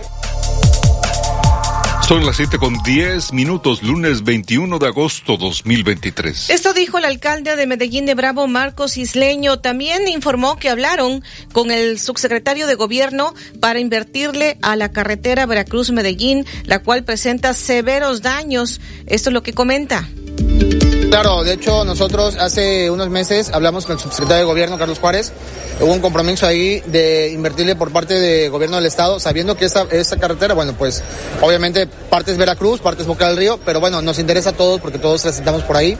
Son 2.07 2.25
las 2.25 2.37
7 2.37 2.57
con 2.57 2.81
10 2.83 3.33
minutos, 3.33 3.83
lunes 3.83 4.23
21 4.23 4.79
de 4.79 4.87
agosto 4.87 5.35
2023. 5.35 6.49
Esto 6.49 6.71
dijo 6.71 6.97
el 6.97 7.03
alcalde 7.03 7.57
de 7.57 7.67
Medellín 7.67 8.05
de 8.05 8.15
Bravo, 8.15 8.47
Marcos 8.47 8.95
Isleño. 8.95 9.59
También 9.59 10.07
informó 10.07 10.55
que 10.55 10.69
hablaron 10.69 11.21
con 11.51 11.69
el 11.69 11.99
subsecretario 11.99 12.65
de 12.65 12.75
gobierno 12.75 13.33
para 13.59 13.79
invertirle 13.79 14.57
a 14.61 14.77
la 14.77 14.93
carretera 14.93 15.45
Veracruz-Medellín, 15.45 16.45
la 16.63 16.79
cual 16.79 17.03
presenta 17.03 17.53
severos 17.53 18.21
daños. 18.21 18.79
Esto 19.05 19.29
es 19.29 19.33
lo 19.33 19.43
que 19.43 19.51
comenta. 19.51 20.07
Claro, 21.09 21.43
de 21.43 21.53
hecho 21.53 21.83
nosotros 21.83 22.35
hace 22.35 22.91
unos 22.91 23.09
meses 23.09 23.49
hablamos 23.51 23.85
con 23.85 23.95
el 23.95 23.99
subsecretario 23.99 24.41
de 24.41 24.43
Gobierno, 24.43 24.77
Carlos 24.77 24.99
Juárez. 24.99 25.31
Hubo 25.79 25.91
un 25.91 25.99
compromiso 25.99 26.45
ahí 26.45 26.81
de 26.85 27.31
invertirle 27.31 27.75
por 27.75 27.91
parte 27.91 28.15
del 28.15 28.51
Gobierno 28.51 28.75
del 28.75 28.85
Estado, 28.85 29.19
sabiendo 29.19 29.55
que 29.55 29.65
esa, 29.65 29.87
esa 29.89 30.17
carretera, 30.17 30.53
bueno, 30.53 30.73
pues 30.77 31.03
obviamente 31.41 31.87
parte 31.87 32.31
es 32.31 32.37
Veracruz, 32.37 32.81
parte 32.81 33.01
es 33.01 33.07
Boca 33.07 33.27
del 33.29 33.37
Río, 33.37 33.59
pero 33.65 33.79
bueno, 33.79 34.01
nos 34.01 34.19
interesa 34.19 34.51
a 34.51 34.53
todos 34.53 34.81
porque 34.81 34.99
todos 34.99 35.21
transitamos 35.21 35.63
por 35.63 35.77
ahí. 35.77 35.97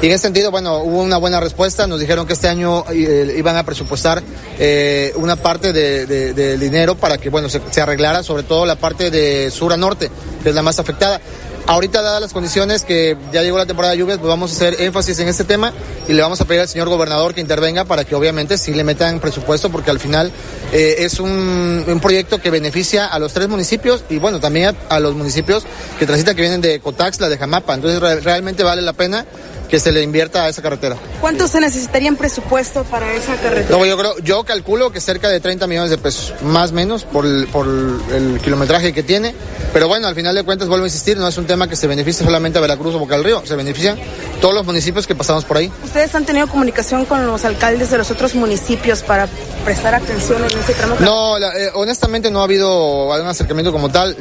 Y 0.00 0.06
en 0.06 0.12
ese 0.12 0.22
sentido, 0.22 0.50
bueno, 0.50 0.78
hubo 0.78 1.02
una 1.02 1.16
buena 1.16 1.40
respuesta. 1.40 1.86
Nos 1.86 2.00
dijeron 2.00 2.26
que 2.26 2.34
este 2.34 2.48
año 2.48 2.84
eh, 2.90 3.34
iban 3.36 3.56
a 3.56 3.64
presupuestar 3.64 4.22
eh, 4.58 5.12
una 5.16 5.36
parte 5.36 5.72
del 5.72 6.34
de, 6.34 6.58
dinero 6.58 6.96
para 6.96 7.18
que, 7.18 7.30
bueno, 7.30 7.48
se, 7.48 7.60
se 7.70 7.80
arreglara 7.80 8.22
sobre 8.22 8.42
todo 8.42 8.66
la 8.66 8.76
parte 8.76 9.10
de 9.10 9.50
sur 9.50 9.72
a 9.72 9.76
norte, 9.76 10.10
que 10.42 10.50
es 10.50 10.54
la 10.54 10.62
más 10.62 10.78
afectada. 10.78 11.20
Ahorita, 11.68 12.00
dadas 12.00 12.20
las 12.20 12.32
condiciones 12.32 12.84
que 12.84 13.16
ya 13.32 13.42
llegó 13.42 13.58
la 13.58 13.66
temporada 13.66 13.92
de 13.92 13.98
lluvias, 13.98 14.18
pues 14.18 14.28
vamos 14.28 14.52
a 14.52 14.54
hacer 14.54 14.80
énfasis 14.80 15.18
en 15.18 15.26
este 15.26 15.42
tema 15.42 15.72
y 16.06 16.12
le 16.12 16.22
vamos 16.22 16.40
a 16.40 16.44
pedir 16.44 16.60
al 16.60 16.68
señor 16.68 16.88
gobernador 16.88 17.34
que 17.34 17.40
intervenga 17.40 17.84
para 17.84 18.04
que 18.04 18.14
obviamente 18.14 18.56
sí 18.56 18.72
le 18.72 18.84
metan 18.84 19.18
presupuesto, 19.18 19.68
porque 19.68 19.90
al 19.90 19.98
final 19.98 20.30
eh, 20.72 20.96
es 21.00 21.18
un, 21.18 21.84
un, 21.88 21.98
proyecto 21.98 22.40
que 22.40 22.50
beneficia 22.50 23.06
a 23.06 23.18
los 23.18 23.32
tres 23.32 23.48
municipios 23.48 24.04
y 24.08 24.18
bueno, 24.18 24.38
también 24.38 24.76
a, 24.88 25.00
los 25.00 25.16
municipios 25.16 25.64
que 25.98 26.06
transitan 26.06 26.36
que 26.36 26.42
vienen 26.42 26.60
de 26.60 26.78
Cotaxla, 26.78 27.28
de 27.28 27.36
Jamapa. 27.36 27.74
Entonces 27.74 28.22
realmente 28.22 28.62
vale 28.62 28.80
la 28.80 28.92
pena 28.92 29.26
que 29.68 29.80
se 29.80 29.92
le 29.92 30.02
invierta 30.02 30.44
a 30.44 30.48
esa 30.48 30.62
carretera. 30.62 30.96
¿Cuánto 31.20 31.48
se 31.48 31.60
necesitaría 31.60 32.08
en 32.08 32.16
presupuesto 32.16 32.84
para 32.84 33.12
esa 33.14 33.36
carretera? 33.36 33.76
No, 33.76 33.84
yo 33.84 33.96
creo, 33.96 34.18
yo 34.18 34.44
calculo 34.44 34.90
que 34.90 35.00
cerca 35.00 35.28
de 35.28 35.40
30 35.40 35.66
millones 35.66 35.90
de 35.90 35.98
pesos, 35.98 36.34
más 36.42 36.70
o 36.70 36.74
menos 36.74 37.04
por 37.04 37.26
el, 37.26 37.46
por 37.48 37.66
el 37.66 38.40
kilometraje 38.42 38.92
que 38.92 39.02
tiene. 39.02 39.34
Pero 39.72 39.88
bueno, 39.88 40.06
al 40.08 40.14
final 40.14 40.34
de 40.34 40.42
cuentas 40.42 40.68
vuelvo 40.68 40.84
a 40.84 40.88
insistir, 40.88 41.16
no 41.18 41.28
es 41.28 41.36
un 41.36 41.46
tema 41.46 41.68
que 41.68 41.76
se 41.76 41.86
beneficie 41.86 42.24
solamente 42.24 42.58
a 42.58 42.62
Veracruz 42.62 42.94
o 42.94 42.98
Boca 42.98 43.14
del 43.14 43.24
Río, 43.24 43.42
se 43.44 43.56
benefician 43.56 43.98
todos 44.40 44.54
los 44.54 44.64
municipios 44.64 45.06
que 45.06 45.14
pasamos 45.14 45.44
por 45.44 45.56
ahí. 45.56 45.70
¿Ustedes 45.84 46.14
han 46.14 46.24
tenido 46.24 46.46
comunicación 46.46 47.04
con 47.04 47.26
los 47.26 47.44
alcaldes 47.44 47.90
de 47.90 47.98
los 47.98 48.10
otros 48.10 48.34
municipios 48.34 49.02
para 49.02 49.28
prestar 49.64 49.94
atención 49.94 50.42
en 50.44 50.58
ese 50.58 50.74
tramo? 50.74 50.96
No, 51.00 51.38
eh, 51.38 51.70
honestamente 51.74 52.30
no 52.30 52.40
ha 52.40 52.44
habido 52.44 53.12
algún 53.12 53.28
acercamiento 53.28 53.72
como 53.72 53.90
tal. 53.90 54.16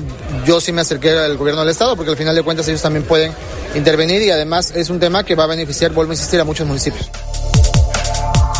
Yo 0.45 0.59
sí 0.59 0.71
me 0.71 0.81
acerqué 0.81 1.11
al 1.11 1.37
gobierno 1.37 1.61
del 1.61 1.69
estado 1.69 1.95
porque 1.95 2.11
al 2.11 2.17
final 2.17 2.35
de 2.35 2.43
cuentas 2.43 2.67
ellos 2.67 2.81
también 2.81 3.03
pueden 3.05 3.31
intervenir 3.75 4.21
y 4.21 4.31
además 4.31 4.71
es 4.75 4.89
un 4.89 4.99
tema 4.99 5.23
que 5.23 5.34
va 5.35 5.43
a 5.43 5.47
beneficiar, 5.47 5.91
vuelvo 5.91 6.11
a 6.11 6.15
insistir, 6.15 6.39
a 6.39 6.43
muchos 6.43 6.67
municipios. 6.67 7.09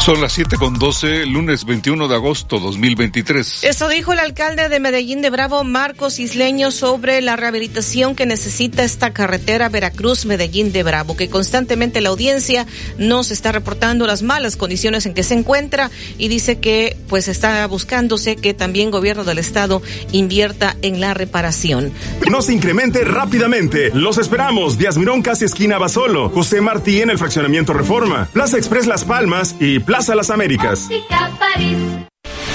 Son 0.06 0.22
las 0.22 0.34
7 0.34 0.58
con 0.58 0.78
12, 0.78 1.26
lunes 1.26 1.66
21 1.66 2.08
de 2.08 2.14
agosto 2.14 2.60
2023. 2.60 3.64
Esto 3.64 3.88
dijo 3.88 4.14
el 4.14 4.20
alcalde 4.20 4.70
de 4.70 4.80
Medellín 4.80 5.24
de 5.24 5.32
Bravo, 5.32 5.64
Marcos 5.64 6.20
Isleño, 6.20 6.70
sobre 6.70 7.24
la 7.24 7.36
rehabilitación 7.36 8.16
que 8.16 8.28
necesita 8.28 8.84
esta 8.84 9.14
carretera 9.14 9.68
Veracruz-Medellín 9.68 10.72
de 10.72 10.84
Bravo, 10.84 11.18
que 11.18 11.28
constantemente 11.28 12.02
la 12.02 12.10
audiencia 12.10 12.68
nos 13.00 13.32
está 13.32 13.52
reportando 13.52 14.06
las 14.06 14.22
malas 14.22 14.58
condiciones 14.58 15.08
en 15.08 15.16
que 15.16 15.24
se 15.24 15.34
encuentra 15.34 15.90
y 16.20 16.28
dice 16.28 16.60
que 16.60 16.96
pues 17.10 17.28
está 17.28 17.66
buscándose 17.66 18.36
que 18.36 18.54
también 18.54 18.92
gobierno 18.92 19.24
del 19.24 19.40
estado 19.40 19.82
invierta 20.12 20.76
en 20.84 21.02
la 21.02 21.16
reparación. 21.16 21.92
No 22.30 22.44
se 22.44 22.54
incremente 22.54 23.04
rápidamente. 23.06 23.90
Los 23.96 24.20
esperamos. 24.20 24.78
Díaz 24.78 25.00
Mirón, 25.00 25.24
casi 25.24 25.46
esquina 25.46 25.80
Basolo. 25.80 26.30
José 26.30 26.62
Martí 26.62 27.02
en 27.02 27.10
el 27.10 27.18
fraccionamiento 27.18 27.74
Reforma. 27.74 28.30
Plaza 28.32 28.58
Express 28.58 28.86
Las 28.86 29.04
Palmas 29.04 29.56
y 29.60 29.80
Plaza 29.80 29.95
Plaza 29.96 30.14
Las 30.14 30.30
Américas. 30.30 30.90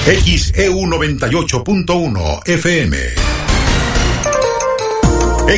XEU 0.04 0.76
98.1 0.76 2.46
FM. 2.46 2.98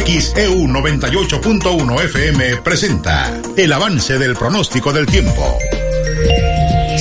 XEU 0.07 0.69
98.1 0.69 2.05
FM 2.05 2.57
presenta 2.59 3.37
el 3.57 3.73
avance 3.73 4.17
del 4.17 4.37
pronóstico 4.37 4.93
del 4.93 5.07
tiempo. 5.07 5.59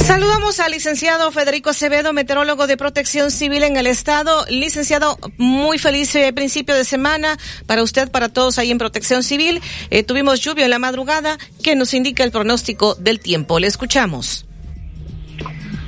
Saludamos 0.04 0.60
al 0.60 0.72
licenciado 0.72 1.32
Federico 1.32 1.70
Acevedo, 1.70 2.12
meteorólogo 2.12 2.66
de 2.66 2.76
protección 2.76 3.30
civil 3.30 3.62
en 3.62 3.78
el 3.78 3.86
estado. 3.86 4.48
Licenciado, 4.50 5.20
muy 5.38 5.78
feliz 5.78 6.16
eh, 6.16 6.34
principio 6.34 6.74
de 6.74 6.86
semana 6.86 7.38
para 7.68 7.84
usted, 7.84 8.10
para 8.10 8.30
todos 8.30 8.58
ahí 8.58 8.72
en 8.72 8.80
protección 8.80 9.22
civil. 9.22 9.62
Eh, 9.92 10.02
tuvimos 10.02 10.40
lluvia 10.40 10.66
en 10.66 10.72
la 10.72 10.80
madrugada 10.80 11.38
que 11.62 11.76
nos 11.76 11.94
indica 11.94 12.24
el 12.24 12.32
pronóstico 12.32 12.96
del 12.96 13.20
tiempo. 13.20 13.60
Le 13.60 13.68
escuchamos. 13.68 14.48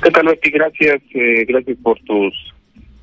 ¿Qué 0.04 0.10
tal, 0.10 0.26
Betty? 0.26 0.50
Gracias, 0.50 1.00
eh, 1.14 1.46
gracias 1.48 1.78
por 1.82 1.98
tus 2.00 2.34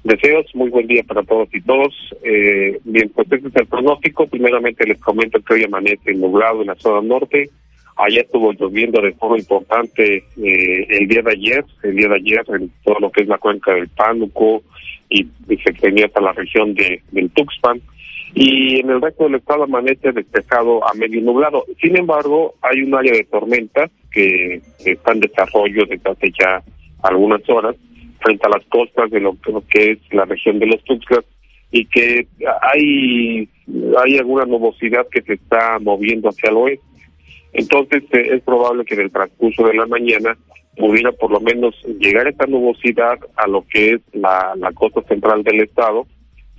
deseos. 0.03 0.45
Muy 0.53 0.69
buen 0.69 0.85
día 0.85 1.01
para 1.01 1.23
todos 1.23 1.49
y 1.51 1.59
todos. 1.59 1.95
Eh, 2.23 2.79
bien, 2.83 3.09
pues 3.09 3.25
este 3.31 3.47
es 3.47 3.55
el 3.55 3.65
pronóstico. 3.65 4.27
Primeramente 4.27 4.85
les 4.85 4.99
comento 4.99 5.41
que 5.41 5.55
hoy 5.55 5.63
amanece 5.63 6.13
nublado 6.13 6.61
en 6.61 6.67
la 6.67 6.75
zona 6.75 7.01
norte. 7.01 7.49
Allá 7.95 8.21
estuvo 8.21 8.53
lloviendo 8.53 9.01
de 9.01 9.13
forma 9.13 9.39
importante 9.39 10.17
eh, 10.17 10.87
el 10.89 11.07
día 11.07 11.23
de 11.23 11.31
ayer, 11.31 11.65
el 11.81 11.95
día 11.95 12.07
de 12.07 12.15
ayer 12.17 12.45
en 12.49 12.71
todo 12.83 12.99
lo 12.99 13.11
que 13.11 13.23
es 13.23 13.27
la 13.27 13.39
cuenca 13.39 13.73
del 13.73 13.89
Pánuco 13.89 14.61
y, 15.09 15.23
se 15.47 15.71
extendía 15.71 16.05
hasta 16.05 16.21
la 16.21 16.33
región 16.33 16.75
de, 16.75 17.01
del 17.09 17.31
Tuxpan. 17.31 17.81
Y 18.35 18.79
en 18.79 18.91
el 18.91 19.01
resto 19.01 19.23
del 19.23 19.35
estado 19.35 19.63
amanece 19.63 20.11
despejado 20.11 20.87
a 20.87 20.93
medio 20.93 21.19
nublado. 21.21 21.65
Sin 21.81 21.97
embargo, 21.97 22.53
hay 22.61 22.83
un 22.83 22.93
área 22.93 23.13
de 23.13 23.23
tormentas 23.23 23.89
que 24.11 24.61
está 24.85 25.13
en 25.13 25.21
desarrollo 25.21 25.85
desde 25.87 26.11
hace 26.11 26.31
ya 26.39 26.61
algunas 27.03 27.47
horas 27.49 27.75
frente 28.19 28.45
a 28.45 28.57
las 28.57 28.65
costas 28.67 29.09
de 29.09 29.19
lo, 29.19 29.35
que 29.69 29.91
es 29.91 29.99
la 30.11 30.25
región 30.25 30.59
de 30.59 30.67
los 30.67 30.83
Tuxtlas 30.83 31.25
y 31.71 31.85
que 31.85 32.27
hay 32.61 33.47
hay 34.03 34.17
alguna 34.17 34.45
nubosidad 34.45 35.07
que 35.09 35.21
se 35.21 35.33
está 35.33 35.79
moviendo 35.79 36.29
hacia 36.29 36.49
el 36.49 36.57
oeste. 36.57 36.85
Entonces 37.53 38.03
eh, 38.11 38.29
es 38.33 38.41
probable 38.43 38.85
que 38.85 38.95
en 38.95 39.01
el 39.01 39.11
transcurso 39.11 39.65
de 39.67 39.75
la 39.75 39.85
mañana 39.85 40.37
pudiera 40.75 41.11
por 41.13 41.31
lo 41.31 41.39
menos 41.39 41.75
llegar 41.99 42.27
esta 42.27 42.45
nubosidad 42.45 43.17
a 43.35 43.47
lo 43.47 43.65
que 43.67 43.93
es 43.93 44.01
la 44.13 44.71
costa 44.73 45.01
central 45.03 45.43
del 45.43 45.61
estado 45.61 46.05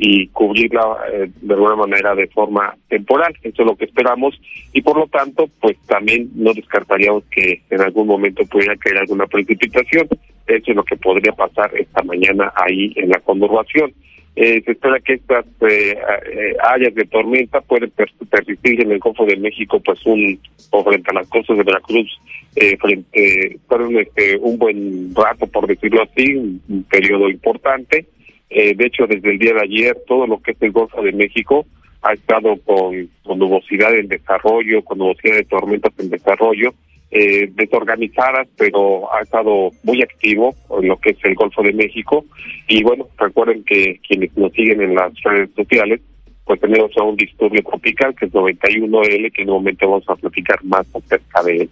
y 0.05 0.27
cubrirla 0.29 0.97
eh, 1.13 1.31
de 1.41 1.55
alguna 1.55 1.77
manera 1.77 2.13
de 2.17 2.27
forma 2.27 2.75
temporal. 2.89 3.33
Eso 3.45 3.63
es 3.63 3.67
lo 3.67 3.77
que 3.77 3.85
esperamos 3.85 4.35
y 4.73 4.83
por 4.83 4.97
lo 4.97 5.07
tanto, 5.07 5.49
pues 5.61 5.79
también 5.87 6.29
no 6.35 6.53
descartaríamos 6.53 7.23
que 7.31 7.63
en 7.71 7.81
algún 7.81 8.09
momento 8.09 8.45
pudiera 8.47 8.77
caer 8.77 8.99
alguna 8.99 9.27
precipitación. 9.29 10.09
Eso 10.49 10.71
es 10.73 10.77
lo 10.77 10.83
que 10.83 10.97
podría 10.97 11.33
pasar 11.33 11.71
esta 11.79 12.03
mañana 12.03 12.53
ahí 12.57 12.93
en 12.97 13.11
la 13.11 13.21
conurbación. 13.21 13.95
Eh, 14.35 14.61
se 14.65 14.73
espera 14.73 14.99
que 14.99 15.15
estas 15.15 15.45
eh, 15.61 15.95
eh, 15.95 16.57
áreas 16.65 16.95
de 16.97 17.05
tormenta 17.05 17.61
pueden 17.61 17.93
persistir 18.31 18.81
en 18.81 18.91
el 18.91 18.99
Golfo 18.99 19.25
de 19.25 19.37
México, 19.37 19.79
pues 19.79 20.05
un 20.05 20.41
o 20.71 20.83
frente 20.83 21.11
a 21.11 21.15
las 21.15 21.29
costas 21.29 21.59
de 21.59 21.65
Veracruz, 21.65 22.09
eh, 22.57 22.77
frente 22.79 23.59
fueron 23.69 23.99
este, 23.99 24.39
un 24.39 24.59
buen 24.59 25.15
rato, 25.15 25.47
por 25.47 25.67
decirlo 25.67 26.03
así, 26.03 26.35
un, 26.35 26.85
periodo 26.91 27.29
importante. 27.29 28.07
Eh, 28.55 28.75
de 28.75 28.87
hecho, 28.87 29.07
desde 29.07 29.31
el 29.31 29.39
día 29.39 29.55
de 29.55 29.63
ayer, 29.63 29.97
todo 30.07 30.27
lo 30.27 30.41
que 30.41 30.53
es 30.53 30.63
el 30.63 30.73
Golfo 30.73 31.03
de 31.03 31.13
México 31.13 31.67
ha 32.03 32.13
estado 32.13 32.57
con, 32.65 33.09
con 33.23 33.39
nubosidad 33.39 33.95
en 33.95 34.09
desarrollo, 34.09 34.83
con 34.83 34.99
nubosidad 34.99 35.37
de 35.37 35.45
tormentas 35.45 35.93
en 35.99 36.11
desarrollo, 36.11 36.75
eh, 37.15 37.51
desorganizadas, 37.55 38.49
pero 38.57 39.13
ha 39.15 39.21
estado 39.21 39.71
muy 39.85 40.03
activo 40.03 40.55
en 40.81 40.89
lo 40.89 40.97
que 40.97 41.11
es 41.11 41.19
el 41.25 41.35
Golfo 41.35 41.63
de 41.63 41.73
México. 41.73 42.25
Y 42.69 42.83
bueno, 42.83 43.07
recuerden 43.19 43.63
que 43.65 44.01
quienes 44.07 44.37
nos 44.37 44.53
siguen 44.53 44.81
en 44.81 44.95
las 44.95 45.13
redes 45.23 45.51
sociales, 45.55 46.01
pues 46.45 46.59
tenemos 46.61 46.91
a 46.97 47.03
un 47.03 47.17
disturbio 47.17 47.63
tropical 47.63 48.15
que 48.15 48.27
es 48.27 48.33
91L, 48.33 49.33
que 49.33 49.43
en 49.43 49.51
un 49.51 49.57
momento 49.57 49.89
vamos 49.89 50.09
a 50.09 50.17
platicar 50.17 50.65
más 50.65 50.87
acerca 50.95 51.43
de 51.43 51.57
él. 51.59 51.71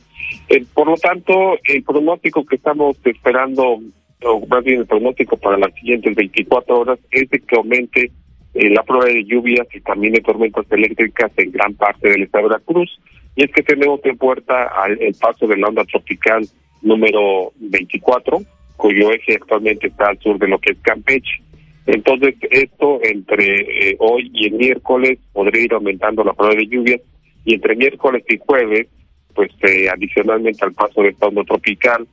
Eh, 0.48 0.64
por 0.74 0.86
lo 0.86 0.96
tanto, 0.96 1.58
el 1.64 1.82
pronóstico 1.82 2.44
que 2.44 2.56
estamos 2.56 2.96
esperando, 3.04 3.80
o 4.24 4.46
más 4.46 4.64
bien 4.64 4.80
el 4.80 4.86
pronóstico 4.86 5.36
para 5.36 5.58
las 5.58 5.74
siguientes 5.74 6.14
24 6.14 6.80
horas, 6.80 6.98
es 7.10 7.28
de 7.30 7.40
que 7.40 7.56
aumente 7.56 8.10
eh, 8.54 8.70
la 8.70 8.82
prueba 8.82 9.06
de 9.06 9.24
lluvias 9.24 9.66
y 9.72 9.80
también 9.80 10.12
de 10.12 10.20
tormentas 10.20 10.66
eléctricas 10.70 11.30
en 11.36 11.52
gran 11.52 11.74
parte 11.74 12.08
del 12.08 12.22
estado 12.22 12.44
de 12.44 12.48
Veracruz 12.50 13.00
y 13.36 13.44
es 13.44 13.50
que 13.52 13.62
tenemos 13.62 14.00
en 14.04 14.16
puerta 14.18 14.70
el 14.98 15.14
paso 15.14 15.46
de 15.46 15.56
la 15.56 15.68
onda 15.68 15.84
tropical 15.84 16.46
número 16.82 17.52
24, 17.58 18.38
cuyo 18.76 19.12
eje 19.12 19.36
actualmente 19.36 19.86
está 19.86 20.08
al 20.08 20.18
sur 20.18 20.38
de 20.38 20.48
lo 20.48 20.58
que 20.58 20.72
es 20.72 20.78
Campeche. 20.80 21.42
Entonces, 21.86 22.34
esto 22.50 23.00
entre 23.02 23.90
eh, 23.90 23.96
hoy 23.98 24.30
y 24.34 24.48
el 24.48 24.54
miércoles 24.54 25.18
podría 25.32 25.64
ir 25.64 25.74
aumentando 25.74 26.24
la 26.24 26.32
prueba 26.32 26.54
de 26.54 26.66
lluvias 26.66 27.00
y 27.44 27.54
entre 27.54 27.76
miércoles 27.76 28.24
y 28.28 28.38
jueves, 28.38 28.88
pues 29.34 29.50
eh, 29.62 29.88
adicionalmente 29.88 30.64
al 30.64 30.72
paso 30.72 31.02
de 31.02 31.10
esta 31.10 31.26
onda 31.26 31.42
tropical, 31.44 32.06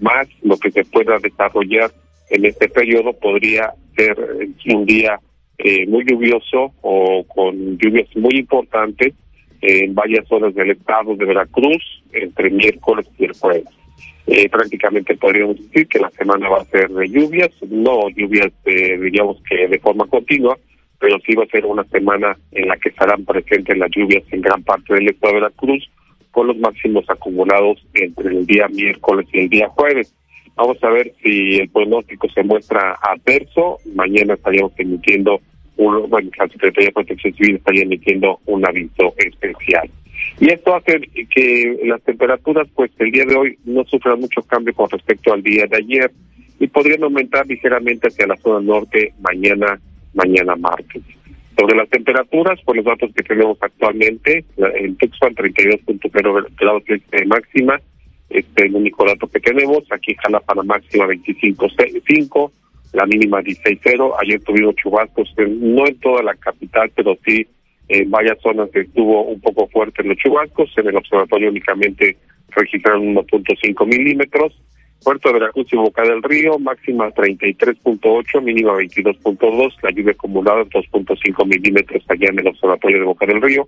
más 0.00 0.28
lo 0.42 0.56
que 0.56 0.70
se 0.70 0.84
pueda 0.84 1.18
desarrollar 1.18 1.90
en 2.30 2.44
este 2.44 2.68
periodo 2.68 3.12
podría 3.12 3.72
ser 3.96 4.16
eh, 4.40 4.74
un 4.74 4.86
día 4.86 5.18
muy 5.88 6.06
lluvioso 6.06 6.72
o 6.80 7.22
con 7.24 7.76
lluvias 7.76 8.08
muy 8.16 8.38
importantes 8.38 9.12
en 9.60 9.94
varias 9.94 10.26
zonas 10.26 10.54
del 10.54 10.70
estado 10.70 11.14
de 11.16 11.26
Veracruz 11.26 12.02
entre 12.14 12.48
miércoles 12.48 13.06
y 13.18 13.26
el 13.26 13.34
jueves. 13.34 13.66
Eh, 14.26 14.48
prácticamente 14.48 15.16
podríamos 15.16 15.56
decir 15.58 15.86
que 15.88 15.98
la 15.98 16.10
semana 16.12 16.48
va 16.48 16.62
a 16.62 16.64
ser 16.64 16.88
de 16.88 17.08
lluvias, 17.08 17.50
no 17.68 18.08
lluvias 18.08 18.52
diríamos 18.64 19.42
que 19.48 19.68
de 19.68 19.78
forma 19.80 20.06
continua, 20.06 20.56
pero 21.00 21.18
sí 21.26 21.34
va 21.34 21.44
a 21.44 21.48
ser 21.48 21.64
una 21.66 21.82
semana 21.84 22.36
en 22.52 22.68
la 22.68 22.76
que 22.76 22.90
estarán 22.90 23.24
presentes 23.24 23.76
las 23.76 23.90
lluvias 23.90 24.22
en 24.30 24.42
gran 24.42 24.62
parte 24.62 24.94
del 24.94 25.08
estado 25.08 25.34
de 25.34 25.40
Veracruz, 25.40 25.90
con 26.30 26.46
los 26.46 26.58
máximos 26.58 27.04
acumulados 27.08 27.84
entre 27.94 28.28
el 28.28 28.46
día 28.46 28.68
miércoles 28.68 29.26
y 29.32 29.40
el 29.40 29.48
día 29.48 29.68
jueves. 29.68 30.14
Vamos 30.56 30.82
a 30.82 30.90
ver 30.90 31.12
si 31.22 31.56
el 31.56 31.68
pronóstico 31.70 32.28
se 32.30 32.42
muestra 32.42 32.96
adverso. 33.02 33.78
Mañana 33.94 34.34
estaríamos 34.34 34.72
emitiendo 34.78 35.40
bueno, 35.80 36.30
la 36.38 36.48
Secretaría 36.48 36.88
de 36.88 36.92
Protección 36.92 37.34
Civil 37.34 37.56
estaría 37.56 37.82
emitiendo 37.82 38.38
un 38.46 38.66
aviso 38.66 39.14
especial. 39.16 39.88
Y 40.38 40.50
esto 40.50 40.74
hace 40.74 41.00
que 41.34 41.80
las 41.84 42.02
temperaturas, 42.02 42.68
pues 42.74 42.90
el 42.98 43.10
día 43.10 43.24
de 43.24 43.36
hoy 43.36 43.58
no 43.64 43.84
sufran 43.84 44.20
mucho 44.20 44.42
cambio 44.42 44.74
con 44.74 44.90
respecto 44.90 45.32
al 45.32 45.42
día 45.42 45.66
de 45.66 45.78
ayer 45.78 46.10
y 46.58 46.66
podrían 46.66 47.02
aumentar 47.02 47.46
ligeramente 47.46 48.08
hacia 48.08 48.26
la 48.26 48.36
zona 48.36 48.60
norte 48.60 49.14
mañana, 49.20 49.80
mañana 50.12 50.56
martes. 50.56 51.02
Sobre 51.60 51.76
las 51.76 51.90
temperaturas, 51.90 52.58
por 52.62 52.74
los 52.74 52.86
datos 52.86 53.10
que 53.14 53.22
tenemos 53.22 53.58
actualmente, 53.60 54.46
en 54.56 54.96
Tuxpan 54.96 55.34
32.0 55.34 56.46
grados 56.58 56.84
de 56.86 57.26
máxima, 57.26 57.78
este 58.30 58.62
es 58.62 58.66
el 58.70 58.76
único 58.76 59.04
dato 59.04 59.26
que 59.26 59.40
tenemos. 59.40 59.80
Aquí 59.90 60.14
Jalapa 60.14 60.54
la 60.54 60.62
máxima 60.62 61.04
25.5, 61.04 62.50
la 62.94 63.04
mínima 63.04 63.42
16.0. 63.42 64.14
Ayer 64.22 64.40
tuvimos 64.40 64.74
chubascos, 64.76 65.34
no 65.36 65.86
en 65.86 66.00
toda 66.00 66.22
la 66.22 66.34
capital, 66.36 66.90
pero 66.94 67.18
sí 67.26 67.46
en 67.88 68.10
varias 68.10 68.40
zonas 68.40 68.70
estuvo 68.72 69.24
un 69.24 69.40
poco 69.42 69.66
fuerte 69.66 70.02
los 70.02 70.16
chubascos. 70.16 70.72
En 70.78 70.88
el 70.88 70.96
observatorio 70.96 71.50
únicamente 71.50 72.16
registraron 72.52 73.14
1.5 73.14 73.86
milímetros. 73.86 74.58
Puerto 75.02 75.28
de 75.28 75.38
Veracruz 75.38 75.66
y 75.72 75.76
Boca 75.76 76.02
del 76.02 76.22
Río, 76.22 76.58
máxima 76.58 77.10
33.8, 77.10 78.42
mínima 78.42 78.74
22.2, 78.74 79.74
la 79.82 79.90
lluvia 79.90 80.12
acumulada 80.12 80.62
2.5 80.64 81.46
milímetros 81.46 82.04
allá 82.08 82.28
en 82.28 82.38
el 82.38 82.48
observatorio 82.48 82.98
de 82.98 83.04
Boca 83.04 83.26
del 83.26 83.40
Río 83.40 83.66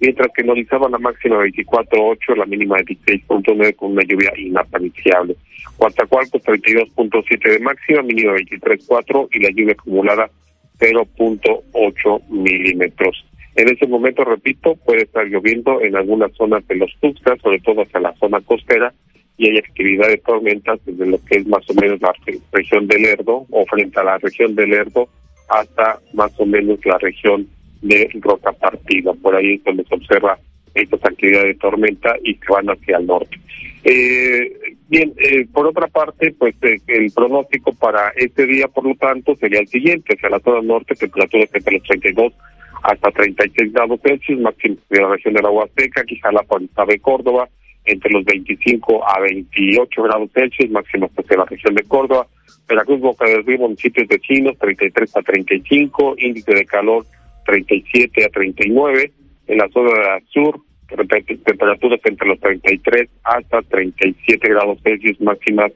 mientras 0.00 0.28
que 0.34 0.42
en 0.42 0.50
Orizaba 0.50 0.88
la 0.88 0.98
máxima 0.98 1.36
24.8, 1.36 2.36
la 2.36 2.46
mínima 2.46 2.78
16.9 2.78 3.76
con 3.76 3.92
una 3.92 4.02
lluvia 4.02 4.32
inapreciable. 4.36 5.36
Coatzacoalcos 5.76 6.42
32.7 6.42 7.50
de 7.50 7.58
máxima, 7.60 8.02
mínima 8.02 8.32
23.4 8.34 9.28
y 9.32 9.40
la 9.40 9.50
lluvia 9.50 9.72
acumulada 9.72 10.30
0.8 10.78 12.28
milímetros. 12.30 13.26
En 13.56 13.68
ese 13.68 13.86
momento, 13.86 14.24
repito, 14.24 14.74
puede 14.76 15.02
estar 15.02 15.26
lloviendo 15.26 15.82
en 15.82 15.96
algunas 15.96 16.32
zonas 16.32 16.66
de 16.66 16.76
los 16.76 16.90
Tuxtlas, 17.00 17.40
sobre 17.40 17.60
todo 17.60 17.82
hacia 17.82 18.00
la 18.00 18.14
zona 18.14 18.40
costera, 18.40 18.94
y 19.40 19.48
hay 19.48 19.56
actividad 19.56 20.08
de 20.08 20.18
tormentas 20.18 20.78
desde 20.84 21.06
lo 21.06 21.18
que 21.24 21.38
es 21.38 21.46
más 21.46 21.68
o 21.70 21.74
menos 21.80 21.98
la 22.02 22.12
región 22.52 22.86
del 22.86 23.00
Lerdo 23.00 23.46
o 23.48 23.64
frente 23.64 23.98
a 23.98 24.04
la 24.04 24.18
región 24.18 24.54
del 24.54 24.68
Lerdo 24.68 25.08
hasta 25.48 25.98
más 26.12 26.30
o 26.38 26.44
menos 26.44 26.78
la 26.84 26.98
región 26.98 27.48
de 27.80 28.10
roca 28.20 28.52
partida. 28.52 29.14
Por 29.14 29.34
ahí 29.34 29.54
es 29.54 29.64
donde 29.64 29.84
se 29.84 29.94
observa 29.94 30.38
estas 30.74 31.02
actividades 31.06 31.54
de 31.54 31.54
tormenta 31.54 32.14
y 32.22 32.34
que 32.34 32.52
van 32.52 32.66
hacia 32.66 32.98
el 32.98 33.06
norte. 33.06 33.40
Eh, 33.82 34.76
bien, 34.90 35.14
eh, 35.16 35.46
por 35.50 35.66
otra 35.66 35.88
parte, 35.88 36.34
pues 36.38 36.54
eh, 36.60 36.76
el 36.88 37.10
pronóstico 37.10 37.72
para 37.72 38.10
este 38.16 38.44
día, 38.44 38.68
por 38.68 38.84
lo 38.84 38.94
tanto, 38.96 39.34
sería 39.36 39.60
el 39.60 39.68
siguiente, 39.68 40.16
hacia 40.16 40.28
la 40.28 40.40
zona 40.40 40.60
norte, 40.60 40.94
temperaturas 40.94 41.48
entre 41.54 41.78
los 41.78 41.82
32 41.84 42.34
hasta 42.82 43.10
36 43.10 43.72
grados 43.72 44.00
Celsius, 44.02 44.38
máximo 44.38 44.76
de 44.90 45.00
la 45.00 45.08
región 45.08 45.32
de 45.32 45.42
la 45.42 45.50
Huasteca, 45.50 46.04
quizá 46.04 46.30
la 46.30 46.44
de 46.86 46.98
Córdoba, 46.98 47.48
entre 47.84 48.10
los 48.12 48.24
25 48.24 49.08
a 49.08 49.20
28 49.20 50.02
grados 50.02 50.30
Celsius, 50.32 50.70
máximo 50.70 51.10
de 51.28 51.36
la 51.36 51.44
región 51.44 51.74
de 51.74 51.82
Córdoba, 51.84 52.26
Veracruz, 52.68 53.00
Boca 53.00 53.26
del 53.26 53.44
Río, 53.44 53.58
municipios 53.58 54.06
vecinos, 54.06 54.58
33 54.58 55.16
a 55.16 55.22
35, 55.22 56.14
índice 56.18 56.54
de 56.54 56.64
calor 56.64 57.04
37 57.46 58.24
a 58.24 58.28
39. 58.28 59.12
En 59.48 59.58
la 59.58 59.68
zona 59.70 60.20
sur, 60.28 60.60
temperaturas 60.88 62.00
entre 62.04 62.28
los 62.28 62.40
33 62.40 63.08
hasta 63.24 63.62
37 63.62 64.48
grados 64.48 64.78
Celsius 64.82 65.20
máximas 65.20 65.72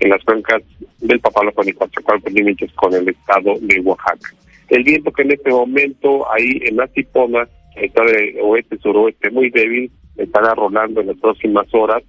en 0.00 0.10
las 0.10 0.22
cuencas 0.24 0.62
del 1.00 1.20
Papalapa 1.20 1.62
y 1.66 1.72
Coatzacoalcos, 1.72 2.32
límites 2.32 2.72
con 2.72 2.92
el 2.94 3.08
estado 3.08 3.54
de 3.60 3.80
Oaxaca. 3.80 4.34
El 4.68 4.82
viento 4.82 5.12
que 5.12 5.22
en 5.22 5.32
este 5.32 5.50
momento 5.50 6.30
ahí 6.32 6.60
en 6.64 6.76
la 6.76 6.86
Cipona 6.88 7.46
está 7.76 8.02
de 8.04 8.38
oeste-suroeste 8.42 9.30
muy 9.30 9.50
débil, 9.50 9.90
estará 10.16 10.54
rolando 10.54 11.00
en 11.00 11.08
las 11.08 11.18
próximas 11.18 11.66
horas 11.72 12.02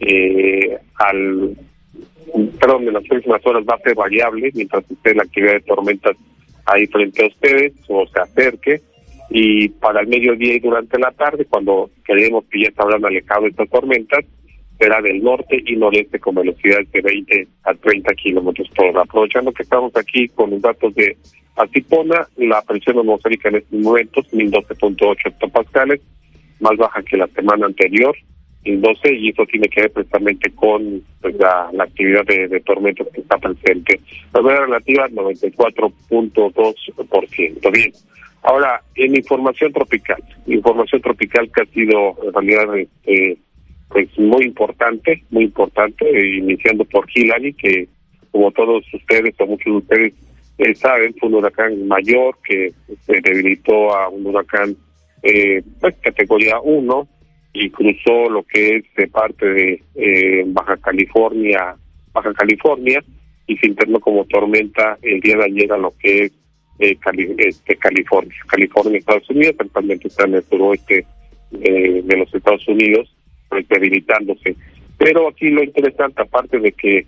eh, 0.00 0.78
al 0.94 1.56
perdón, 2.58 2.88
en 2.88 2.94
las 2.94 3.06
próximas 3.06 3.44
horas 3.44 3.64
va 3.68 3.74
a 3.74 3.80
ser 3.80 3.94
variable 3.94 4.50
mientras 4.54 4.88
esté 4.90 5.14
la 5.14 5.22
actividad 5.22 5.54
de 5.54 5.60
tormentas 5.60 6.16
ahí 6.66 6.86
frente 6.86 7.24
a 7.24 7.28
ustedes 7.28 7.72
o 7.88 8.06
se 8.06 8.20
acerque 8.20 8.80
y 9.30 9.68
para 9.68 10.00
el 10.00 10.08
mediodía 10.08 10.56
y 10.56 10.58
durante 10.60 10.98
la 10.98 11.12
tarde, 11.12 11.44
cuando 11.44 11.90
creemos 12.02 12.44
que 12.50 12.62
ya 12.62 12.68
está 12.68 12.82
hablando 12.82 13.06
alejado 13.06 13.46
estas 13.46 13.70
tormentas, 13.70 14.24
será 14.76 15.00
del 15.00 15.22
norte 15.22 15.62
y 15.64 15.76
noreste 15.76 16.18
con 16.18 16.34
velocidades 16.34 16.90
de 16.90 17.00
20 17.00 17.48
a 17.64 17.74
30 17.74 18.12
kilómetros 18.14 18.68
por 18.70 18.86
hora. 18.86 19.02
Aprovechando 19.02 19.52
que 19.52 19.62
estamos 19.62 19.94
aquí 19.94 20.28
con 20.28 20.50
los 20.50 20.60
datos 20.60 20.92
de 20.94 21.16
Altipona, 21.54 22.26
la 22.36 22.60
presión 22.62 22.98
atmosférica 22.98 23.50
en 23.50 23.56
estos 23.56 23.78
momentos, 23.78 24.26
1012.8 24.32 25.16
hectopascales, 25.26 26.00
más 26.60 26.76
baja 26.76 27.02
que 27.02 27.16
la 27.16 27.26
semana 27.28 27.66
anterior, 27.66 28.16
en 28.64 28.80
12 28.80 29.14
y 29.14 29.28
eso 29.30 29.46
tiene 29.46 29.68
que 29.68 29.82
ver 29.82 29.92
precisamente 29.92 30.50
con 30.50 31.02
pues, 31.20 31.36
la, 31.36 31.70
actividad 31.78 32.24
de, 32.26 32.48
de, 32.48 32.60
tormentas 32.60 33.06
que 33.14 33.20
está 33.22 33.38
presente. 33.38 34.00
La 34.34 34.40
humedad 34.40 34.60
relativa 34.60 35.08
94.2%. 35.08 37.72
Bien, 37.72 37.92
Ahora, 38.42 38.82
en 38.94 39.16
información 39.16 39.72
tropical, 39.72 40.22
información 40.46 41.02
tropical 41.02 41.50
que 41.54 41.62
ha 41.62 41.66
sido 41.66 42.16
en 42.24 42.32
realidad 42.32 42.78
este, 42.78 43.36
pues 43.88 44.18
muy 44.18 44.44
importante, 44.44 45.22
muy 45.30 45.44
importante, 45.44 46.06
iniciando 46.36 46.84
por 46.86 47.06
Hillary, 47.14 47.52
que 47.52 47.88
como 48.30 48.50
todos 48.52 48.82
ustedes 48.94 49.34
o 49.40 49.46
muchos 49.46 49.66
de 49.66 49.78
ustedes 49.78 50.14
eh, 50.58 50.74
saben, 50.74 51.14
fue 51.18 51.28
un 51.28 51.36
huracán 51.36 51.86
mayor 51.86 52.36
que 52.44 52.72
se 53.04 53.20
debilitó 53.20 53.94
a 53.94 54.08
un 54.08 54.26
huracán 54.26 54.76
eh, 55.22 55.62
pues, 55.80 55.96
categoría 56.00 56.60
1 56.60 57.08
y 57.52 57.70
cruzó 57.70 58.30
lo 58.30 58.42
que 58.44 58.82
es 58.96 59.10
parte 59.10 59.46
de 59.46 59.82
eh, 59.94 60.44
Baja 60.46 60.76
California, 60.76 61.74
Baja 62.12 62.32
California 62.34 63.02
y 63.46 63.56
se 63.56 63.66
internó 63.66 63.98
como 63.98 64.24
tormenta 64.26 64.96
el 65.02 65.20
día 65.20 65.36
de 65.36 65.44
ayer 65.44 65.72
a 65.72 65.78
lo 65.78 65.92
que 65.98 66.24
es 66.24 66.32
eh, 66.78 66.96
este, 67.38 67.76
California, 67.76 68.34
California, 68.46 68.98
Estados 68.98 69.28
Unidos, 69.28 69.56
actualmente 69.58 70.08
está 70.08 70.24
en 70.24 70.34
el 70.34 70.44
suroeste 70.44 71.04
eh, 71.52 72.00
de 72.02 72.16
los 72.16 72.32
Estados 72.34 72.66
Unidos, 72.68 73.14
pues 73.48 73.68
debilitándose. 73.68 74.56
Pero 74.96 75.28
aquí 75.28 75.50
lo 75.50 75.62
interesante, 75.62 76.22
aparte 76.22 76.58
de 76.58 76.72
que 76.72 77.06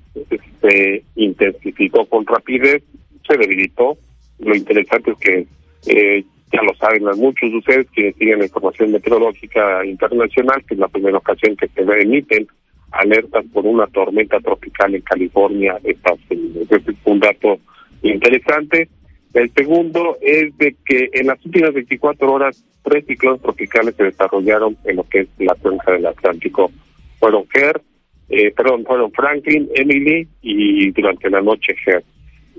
se 0.60 1.02
intensificó 1.14 2.04
con 2.06 2.26
rapidez, 2.26 2.82
se 3.26 3.36
debilitó, 3.36 3.96
lo 4.40 4.54
interesante 4.54 5.12
es 5.12 5.18
que 5.18 5.46
eh, 5.86 6.24
ya 6.52 6.62
lo 6.62 6.74
saben 6.74 7.04
muchos 7.16 7.50
de 7.50 7.56
ustedes 7.56 7.86
que 7.90 8.12
siguen 8.12 8.40
la 8.40 8.44
información 8.44 8.92
meteorológica 8.92 9.84
internacional, 9.84 10.62
que 10.66 10.74
es 10.74 10.80
la 10.80 10.88
primera 10.88 11.18
ocasión 11.18 11.56
que 11.56 11.68
se 11.68 11.80
emiten 11.80 12.46
alertas 12.90 13.44
por 13.52 13.64
una 13.64 13.86
tormenta 13.86 14.38
tropical 14.40 14.94
en 14.94 15.00
California, 15.00 15.78
Estados 15.82 16.20
Unidos. 16.30 16.68
Este 16.70 16.90
es 16.90 16.96
un 17.04 17.20
dato 17.20 17.58
interesante. 18.02 18.88
El 19.32 19.50
segundo 19.52 20.18
es 20.20 20.56
de 20.58 20.76
que 20.84 21.08
en 21.14 21.28
las 21.28 21.44
últimas 21.44 21.72
24 21.72 22.30
horas 22.30 22.62
tres 22.82 23.06
ciclones 23.06 23.40
tropicales 23.40 23.94
se 23.96 24.04
desarrollaron 24.04 24.76
en 24.84 24.96
lo 24.96 25.04
que 25.04 25.20
es 25.20 25.28
la 25.38 25.54
cuenca 25.54 25.92
del 25.92 26.06
Atlántico. 26.06 26.70
Fueron 27.18 27.46
Ger, 27.48 27.80
eh, 28.28 28.52
perdón, 28.54 28.84
fueron 28.84 29.10
Franklin, 29.12 29.70
Emily 29.74 30.28
y 30.42 30.90
durante 30.90 31.30
la 31.30 31.40
noche 31.40 31.74
Ger. 31.82 32.04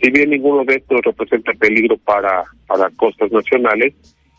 Si 0.02 0.12
bien 0.12 0.30
ninguno 0.30 0.64
de 0.66 0.76
estos 0.76 1.02
representa 1.02 1.54
peligro 1.54 1.98
para, 1.98 2.44
para 2.68 2.90
costas 2.92 3.32
nacionales, 3.32 3.94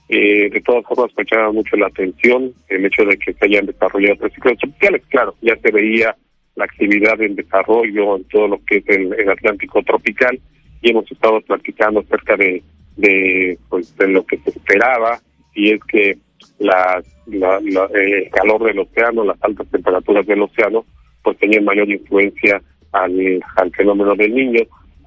eh, 0.09 0.50
de 0.50 0.61
todas 0.61 0.84
formas 0.84 1.11
me 1.16 1.24
llama 1.24 1.52
mucho 1.52 1.76
la 1.76 1.86
atención 1.86 2.52
el 2.68 2.84
hecho 2.84 3.05
de 3.05 3.16
que 3.16 3.32
se 3.32 3.44
hayan 3.46 3.66
desarrollado 3.66 4.16
tres 4.20 4.34
ciclones 4.34 4.61
tropicales. 4.61 5.02
Claro, 5.09 5.34
ya 5.40 5.57
se 5.57 5.70
veía 5.70 6.14
la 6.57 6.64
actividad 6.64 7.20
en 7.20 7.36
desarrollo 7.36 8.16
en 8.16 8.24
todo 8.24 8.48
lo 8.48 8.61
que 8.64 8.76
es 8.78 8.88
el 8.88 9.28
Atlántico 9.30 9.82
tropical 9.82 10.38
y 10.82 10.90
hemos 10.90 11.11
estado 11.11 11.40
platicando 11.40 12.00
acerca 12.00 12.36
de, 12.36 12.62
de, 12.96 13.59
pues, 13.68 13.96
de 13.96 14.09
lo 14.09 14.24
que 14.26 14.38
se 14.38 14.50
esperaba 14.50 15.18
y 15.55 15.72
es 15.72 15.80
que 15.84 16.16
la, 16.59 17.02
el 17.26 18.30
calor 18.30 18.64
del 18.64 18.80
océano, 18.80 19.24
las 19.24 19.42
altas 19.42 19.66
temperaturas 19.70 20.26
del 20.26 20.42
océano, 20.42 20.84
pues 21.22 21.38
tenían 21.38 21.64
mayor 21.64 21.90
influencia 21.90 22.61
al 22.92 23.42
fenómeno 23.76 24.14
del 24.14 24.34
niño. 24.34 24.61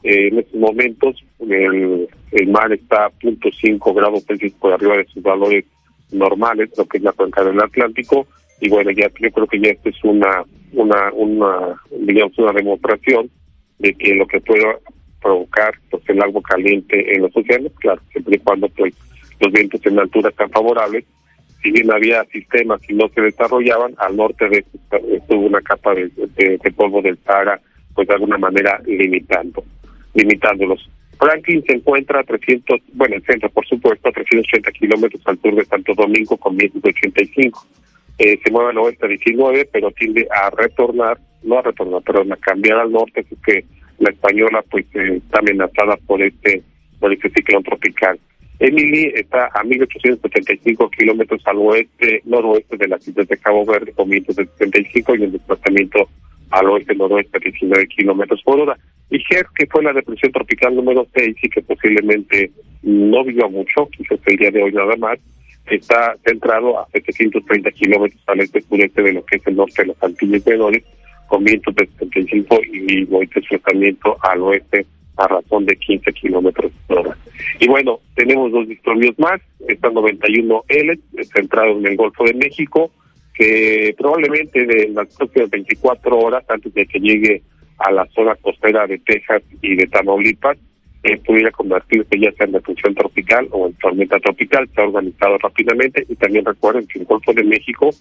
Eh, 0.07 0.29
en 0.29 0.39
estos 0.39 0.57
momentos 0.57 1.21
el, 1.41 2.07
el 2.31 2.47
mar 2.47 2.71
está 2.71 3.07
a 3.07 3.11
0.5 3.11 3.93
grados 3.93 4.23
Celsius 4.23 4.53
por 4.53 4.71
arriba 4.71 4.95
de 4.95 5.05
sus 5.07 5.21
valores 5.21 5.65
normales, 6.13 6.69
lo 6.77 6.85
que 6.85 6.99
es 6.99 7.03
la 7.03 7.11
cuenca 7.11 7.43
del 7.43 7.59
Atlántico, 7.59 8.25
y 8.61 8.69
bueno, 8.69 8.89
ya 8.91 9.09
yo 9.19 9.31
creo 9.31 9.47
que 9.47 9.59
ya 9.59 9.71
esto 9.71 9.89
es 9.89 10.01
una, 10.05 10.45
una, 10.71 11.11
una 11.11 11.75
digamos, 11.99 12.37
una 12.37 12.53
demostración 12.53 13.29
de 13.79 13.93
que 13.95 14.15
lo 14.15 14.25
que 14.27 14.39
puede 14.39 14.63
provocar 15.21 15.75
pues 15.91 16.03
el 16.07 16.21
agua 16.21 16.41
caliente 16.41 17.13
en 17.13 17.23
los 17.23 17.35
océanos, 17.35 17.73
claro, 17.81 18.01
siempre 18.13 18.37
y 18.37 18.39
cuando 18.39 18.69
pues 18.69 18.93
los 19.41 19.51
vientos 19.51 19.85
en 19.85 19.99
altura 19.99 20.29
están 20.29 20.49
favorables. 20.51 21.03
Si 21.61 21.71
bien 21.71 21.91
había 21.91 22.23
sistemas 22.25 22.79
y 22.87 22.93
no 22.93 23.09
se 23.09 23.19
desarrollaban, 23.19 23.93
al 23.97 24.15
norte 24.15 24.47
de 24.47 24.63
estuvo 25.11 25.47
una 25.47 25.59
capa 25.59 25.93
de, 25.93 26.71
polvo 26.77 27.01
del 27.01 27.17
Sahara, 27.25 27.59
pues 27.93 28.07
de 28.07 28.13
alguna 28.13 28.37
manera 28.37 28.79
limitando, 28.85 29.65
limitándolos. 30.17 30.89
Franklin 31.17 31.63
se 31.65 31.73
encuentra 31.73 32.19
a 32.19 32.23
300, 32.23 32.79
bueno, 32.93 33.15
el 33.15 33.23
centro 33.23 33.49
por 33.49 33.65
supuesto, 33.65 34.09
a 34.09 34.11
380 34.11 34.71
kilómetros 34.71 35.21
al 35.25 35.39
sur 35.39 35.55
de 35.55 35.65
Santo 35.65 35.93
Domingo 35.95 36.37
con 36.37 36.57
vientos 36.57 36.81
de 36.81 36.89
85. 36.89 37.65
Eh, 38.19 38.39
se 38.43 38.51
mueve 38.51 38.71
al 38.71 38.77
oeste 38.79 39.05
a 39.05 39.09
19, 39.09 39.69
pero 39.71 39.91
tiende 39.91 40.27
a 40.31 40.49
retornar, 40.49 41.17
no 41.43 41.59
a 41.59 41.61
retornar, 41.61 42.01
pero 42.05 42.21
a 42.21 42.37
cambiar 42.37 42.79
al 42.79 42.91
norte, 42.91 43.21
así 43.21 43.35
que 43.45 43.63
la 43.99 44.09
española 44.09 44.63
pues 44.69 44.85
eh, 44.93 45.17
está 45.17 45.39
amenazada 45.39 45.97
por 46.05 46.21
este 46.21 46.61
por 46.99 47.13
este 47.13 47.29
ciclón 47.29 47.63
tropical. 47.63 48.19
Emily 48.59 49.11
está 49.15 49.45
a 49.53 49.63
1.875 49.63 50.89
kilómetros 50.89 51.41
al 51.45 51.57
oeste, 51.57 52.21
noroeste 52.25 52.75
de 52.75 52.87
las 52.87 53.07
islas 53.07 53.27
de 53.27 53.37
Cabo 53.37 53.65
Verde 53.65 53.93
con 53.93 54.09
vientos 54.09 54.35
de 54.35 54.47
75 54.47 55.15
y 55.15 55.23
el 55.23 55.31
desplazamiento 55.31 56.09
al 56.51 56.69
oeste 56.69 56.95
noroeste 56.95 57.37
a 57.37 57.39
19 57.39 57.87
kilómetros 57.87 58.41
por 58.43 58.59
hora. 58.59 58.77
Y 59.09 59.19
Ger, 59.19 59.45
que 59.55 59.67
fue 59.67 59.83
la 59.83 59.93
depresión 59.93 60.31
tropical 60.31 60.75
número 60.75 61.07
6 61.13 61.37
y 61.41 61.49
que 61.49 61.61
posiblemente 61.61 62.51
no 62.83 63.23
vivió 63.23 63.49
mucho, 63.49 63.87
quizás 63.95 64.19
el 64.25 64.37
día 64.37 64.51
de 64.51 64.63
hoy 64.63 64.73
nada 64.73 64.95
más, 64.97 65.19
está 65.65 66.15
centrado 66.25 66.79
a 66.79 66.87
730 66.93 67.71
kilómetros 67.71 68.21
al 68.27 68.39
este 68.39 68.61
sureste 68.61 69.01
de 69.01 69.13
lo 69.13 69.25
que 69.25 69.37
es 69.37 69.47
el 69.47 69.55
norte 69.55 69.81
de 69.81 69.87
los 69.87 70.03
Antilles 70.03 70.45
Menores 70.45 70.83
con 71.27 71.43
vientos 71.43 71.75
de 71.75 71.87
75 71.87 72.59
y 72.71 73.03
voy 73.05 73.27
desplazamiento 73.27 74.17
al 74.21 74.41
oeste 74.41 74.85
a 75.17 75.27
razón 75.27 75.65
de 75.65 75.75
15 75.75 76.13
kilómetros 76.13 76.71
por 76.87 76.99
hora. 76.99 77.17
Y 77.59 77.67
bueno, 77.67 77.99
tenemos 78.15 78.51
dos 78.51 78.67
disturbios 78.67 79.17
más, 79.19 79.41
está 79.67 79.89
91L, 79.89 80.99
centrado 81.33 81.77
en 81.77 81.85
el 81.85 81.97
Golfo 81.97 82.23
de 82.23 82.33
México, 82.33 82.91
que 83.37 83.93
probablemente 83.97 84.65
de 84.65 84.89
las 84.89 85.15
próximas 85.15 85.49
24 85.51 86.17
horas, 86.17 86.43
antes 86.49 86.73
de 86.73 86.85
que 86.87 86.99
llegue 86.99 87.41
a 87.77 87.91
la 87.91 88.05
zona 88.07 88.35
costera 88.35 88.87
de 88.87 88.97
Texas 88.99 89.43
y 89.61 89.75
de 89.75 89.85
Tamaulipas, 89.87 90.57
eh, 91.03 91.17
pudiera 91.23 91.51
convertirse 91.51 92.19
ya 92.19 92.31
sea 92.31 92.47
en 92.47 92.53
depresión 92.53 92.95
tropical 92.95 93.47
o 93.51 93.67
en 93.67 93.73
tormenta 93.75 94.19
tropical, 94.19 94.67
se 94.73 94.81
ha 94.81 94.85
organizado 94.85 95.37
rápidamente 95.37 96.03
y 96.09 96.15
también 96.15 96.43
recuerden 96.43 96.87
que 96.87 96.99
el 96.99 97.05
Golfo 97.05 97.33
de 97.33 97.43
México 97.43 97.91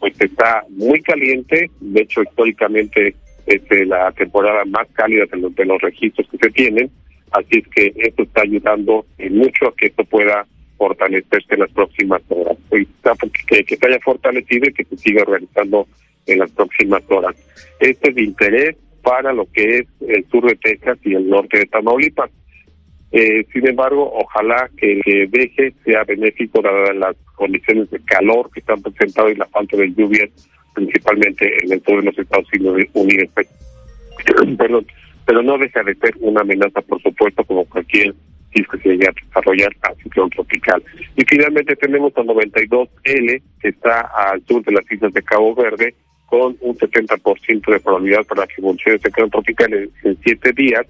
pues 0.00 0.18
está 0.20 0.64
muy 0.70 1.02
caliente, 1.02 1.70
de 1.80 2.00
hecho 2.00 2.22
históricamente 2.22 3.14
es 3.46 3.62
eh, 3.70 3.84
la 3.84 4.10
temporada 4.12 4.64
más 4.64 4.88
cálida 4.94 5.26
de 5.26 5.36
los, 5.36 5.54
de 5.54 5.66
los 5.66 5.80
registros 5.82 6.26
que 6.30 6.38
se 6.38 6.50
tienen, 6.50 6.90
así 7.32 7.58
es 7.58 7.68
que 7.68 7.92
esto 7.96 8.22
está 8.22 8.42
ayudando 8.42 9.04
mucho 9.30 9.68
a 9.68 9.76
que 9.76 9.86
esto 9.86 10.04
pueda 10.04 10.46
fortalecerse 10.76 11.54
en 11.54 11.60
las 11.60 11.70
próximas 11.72 12.22
horas, 12.28 12.56
que, 12.70 13.64
que 13.64 13.76
se 13.76 13.86
haya 13.86 13.98
fortalecido 14.00 14.68
y 14.68 14.72
que 14.72 14.84
se 14.84 14.96
siga 14.96 15.24
realizando 15.24 15.86
en 16.26 16.38
las 16.40 16.50
próximas 16.50 17.02
horas. 17.08 17.36
Este 17.80 18.10
es 18.10 18.14
de 18.14 18.24
interés 18.24 18.76
para 19.02 19.32
lo 19.32 19.46
que 19.52 19.78
es 19.78 19.86
el 20.08 20.26
sur 20.28 20.46
de 20.48 20.56
Texas 20.56 20.98
y 21.04 21.14
el 21.14 21.28
norte 21.28 21.58
de 21.58 21.66
Tamaulipas. 21.66 22.30
Eh, 23.12 23.46
sin 23.52 23.68
embargo, 23.68 24.12
ojalá 24.12 24.68
que 24.76 25.00
deje 25.30 25.72
sea 25.84 26.02
benéfico 26.04 26.60
dadas 26.60 26.96
las 26.96 27.16
condiciones 27.36 27.88
de 27.90 28.00
calor 28.00 28.50
que 28.52 28.60
están 28.60 28.82
presentadas 28.82 29.32
y 29.32 29.36
la 29.36 29.46
falta 29.46 29.76
de 29.76 29.92
lluvias, 29.94 30.28
principalmente 30.74 31.64
en 31.64 31.72
el 31.72 31.82
sur 31.82 32.00
de 32.00 32.06
los 32.06 32.18
Estados 32.18 32.48
Unidos. 32.92 33.28
Perdón, 34.58 34.86
pero 35.24 35.42
no 35.42 35.58
deja 35.58 35.82
de 35.82 35.94
ser 35.94 36.14
una 36.20 36.40
amenaza, 36.40 36.80
por 36.82 37.00
supuesto, 37.00 37.44
como 37.44 37.64
cualquier 37.66 38.14
que 38.64 38.78
se 38.78 38.88
llegue 38.90 39.08
a 39.08 39.26
desarrollar 39.26 39.70
a 39.82 39.94
ciclón 40.02 40.30
tropical. 40.30 40.82
Y 41.16 41.24
finalmente 41.24 41.76
tenemos 41.76 42.12
a 42.16 42.22
92L, 42.22 43.42
que 43.60 43.68
está 43.68 44.00
al 44.00 44.42
sur 44.46 44.64
de 44.64 44.72
las 44.72 44.90
islas 44.90 45.12
de 45.12 45.22
Cabo 45.22 45.54
Verde, 45.54 45.94
con 46.26 46.56
un 46.60 46.76
70% 46.76 47.72
de 47.72 47.80
probabilidad 47.80 48.24
para 48.26 48.46
que 48.46 48.54
evolucione 48.58 48.98
ciclón 48.98 49.30
tropical 49.30 49.72
en 49.72 50.18
siete 50.24 50.52
días 50.52 50.86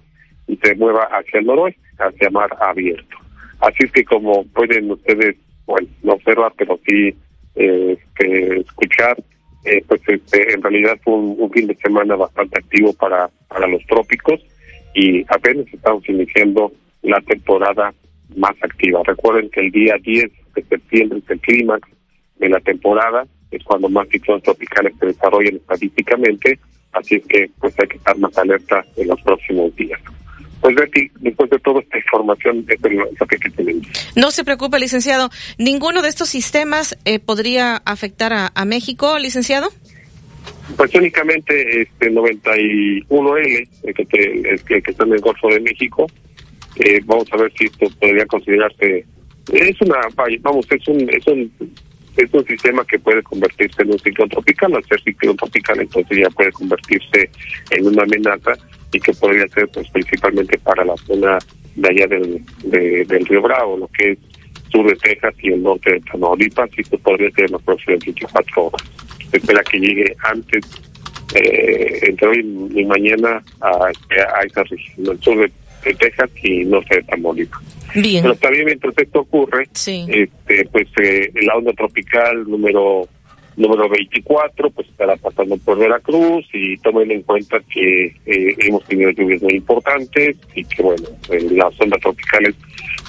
y 0.46 0.56
se 0.56 0.74
mueva 0.76 1.04
hacia 1.04 1.40
el 1.40 1.46
noroeste, 1.46 1.80
hacia 1.98 2.30
mar 2.30 2.50
abierto. 2.60 3.16
Así 3.60 3.84
es 3.84 3.92
que 3.92 4.04
como 4.04 4.44
pueden 4.46 4.90
ustedes, 4.90 5.36
bueno, 5.66 5.88
no 6.02 6.12
observar, 6.12 6.52
pero 6.56 6.78
sí 6.86 7.14
eh, 7.56 7.98
escuchar, 8.18 9.16
eh, 9.64 9.82
pues 9.88 10.00
este, 10.06 10.52
en 10.52 10.62
realidad 10.62 10.98
fue 11.02 11.14
un, 11.14 11.50
fin 11.50 11.66
de 11.66 11.74
semana 11.76 12.16
bastante 12.16 12.58
activo 12.58 12.92
para, 12.92 13.28
para 13.48 13.66
los 13.66 13.84
trópicos 13.86 14.40
y 14.94 15.24
apenas 15.28 15.66
estamos 15.72 16.08
iniciando 16.08 16.72
la 17.06 17.20
temporada 17.20 17.94
más 18.36 18.54
activa. 18.60 19.00
Recuerden 19.04 19.50
que 19.50 19.60
el 19.60 19.70
día 19.70 19.96
10 20.02 20.30
de 20.54 20.62
septiembre 20.64 21.18
es 21.18 21.30
el 21.30 21.40
clímax 21.40 21.88
de 22.38 22.48
la 22.48 22.60
temporada, 22.60 23.26
es 23.50 23.62
cuando 23.64 23.88
más 23.88 24.08
ciclones 24.08 24.42
tropicales 24.42 24.94
se 24.98 25.06
desarrollan 25.06 25.56
estadísticamente, 25.56 26.58
así 26.92 27.16
es 27.16 27.26
que 27.26 27.50
pues 27.58 27.74
hay 27.80 27.88
que 27.88 27.96
estar 27.96 28.18
más 28.18 28.36
alerta 28.36 28.84
en 28.96 29.08
los 29.08 29.20
próximos 29.22 29.74
días. 29.76 30.00
Pues 30.60 30.74
Betty, 30.74 31.10
después 31.20 31.50
de 31.50 31.58
toda 31.60 31.80
esta 31.80 31.98
información, 31.98 32.64
es 32.68 32.80
lo 33.20 33.26
que 33.26 33.38
tenemos. 33.50 33.86
No 34.16 34.30
se 34.30 34.42
preocupe, 34.42 34.78
licenciado. 34.78 35.30
¿Ninguno 35.58 36.02
de 36.02 36.08
estos 36.08 36.28
sistemas 36.28 36.98
eh, 37.04 37.18
podría 37.18 37.76
afectar 37.76 38.32
a, 38.32 38.64
México, 38.64 39.18
licenciado? 39.18 39.68
Pues 40.76 40.94
únicamente 40.94 41.82
este 41.82 42.10
91L, 42.10 43.68
el 43.84 43.94
que, 43.94 44.42
el, 44.44 44.64
que 44.64 44.90
está 44.90 45.04
en 45.04 45.12
el 45.12 45.20
Golfo 45.20 45.48
de 45.50 45.60
México. 45.60 46.06
Eh, 46.78 47.00
vamos 47.04 47.26
a 47.32 47.36
ver 47.36 47.52
si 47.56 47.66
esto 47.66 47.86
podría 47.98 48.26
considerarse 48.26 49.06
es 49.52 49.80
una, 49.80 49.96
vamos, 50.42 50.66
es 50.70 50.88
un, 50.88 51.08
es 51.08 51.26
un, 51.26 51.52
es 52.16 52.32
un 52.32 52.46
sistema 52.46 52.84
que 52.84 52.98
puede 52.98 53.22
convertirse 53.22 53.82
en 53.82 53.92
un 53.92 53.98
ciclón 53.98 54.28
tropical, 54.28 54.74
al 54.74 54.84
ser 54.84 55.00
ciclón 55.02 55.36
tropical 55.36 55.80
entonces 55.80 56.18
ya 56.18 56.30
puede 56.30 56.50
convertirse 56.52 57.30
en 57.70 57.86
una 57.86 58.02
amenaza 58.02 58.52
y 58.92 59.00
que 59.00 59.12
podría 59.12 59.46
ser 59.48 59.68
pues 59.68 59.88
principalmente 59.90 60.58
para 60.58 60.84
la 60.84 60.96
zona 60.96 61.38
de 61.76 61.88
allá 61.88 62.06
del, 62.06 62.42
del 63.06 63.26
Río 63.26 63.42
Bravo, 63.42 63.76
lo 63.76 63.88
que 63.88 64.12
es 64.12 64.18
sur 64.70 64.88
de 64.88 64.96
Texas 64.96 65.34
y 65.42 65.52
el 65.52 65.62
norte 65.62 65.92
de 65.92 66.00
Tamaulipas, 66.00 66.70
y 66.76 66.80
esto 66.80 66.98
podría 66.98 67.30
ser 67.30 67.46
en 67.46 67.52
las 67.52 67.62
próximas 67.62 68.00
24 68.04 68.64
horas. 68.64 68.82
Se 69.30 69.36
espera 69.36 69.62
que 69.62 69.78
llegue 69.78 70.16
antes, 70.24 70.64
eh, 71.34 72.00
entre 72.02 72.28
hoy 72.28 72.70
y 72.74 72.84
mañana, 72.84 73.42
a, 73.60 73.86
a 73.86 74.42
esa 74.44 74.62
región, 74.64 75.12
el 75.12 75.20
sur 75.20 75.38
de, 75.38 75.52
Texas 75.94 76.30
y 76.42 76.64
norte 76.64 76.96
de 76.96 77.02
Tamaulipas. 77.02 77.62
Bien. 77.94 78.22
Pero 78.22 78.34
también 78.36 78.66
mientras 78.66 78.94
esto 78.98 79.20
ocurre, 79.20 79.64
este, 79.72 80.68
pues 80.70 80.88
eh, 81.02 81.30
la 81.42 81.56
onda 81.56 81.72
tropical 81.72 82.48
número 82.48 83.08
número 83.56 83.88
24, 83.88 84.70
pues 84.70 84.88
estará 84.88 85.16
pasando 85.16 85.56
por 85.56 85.78
Veracruz 85.78 86.46
y 86.52 86.76
tomen 86.78 87.10
en 87.10 87.22
cuenta 87.22 87.58
que 87.72 88.06
eh, 88.26 88.54
hemos 88.58 88.84
tenido 88.84 89.10
lluvias 89.10 89.42
muy 89.42 89.54
importantes 89.54 90.36
y 90.54 90.64
que, 90.64 90.82
bueno, 90.82 91.08
las 91.52 91.80
ondas 91.80 92.00
tropicales 92.00 92.54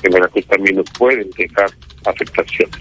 en 0.04 0.12
Veracruz 0.12 0.46
también 0.48 0.78
nos 0.78 0.90
pueden 0.98 1.30
dejar 1.38 1.70
afectaciones. 2.06 2.78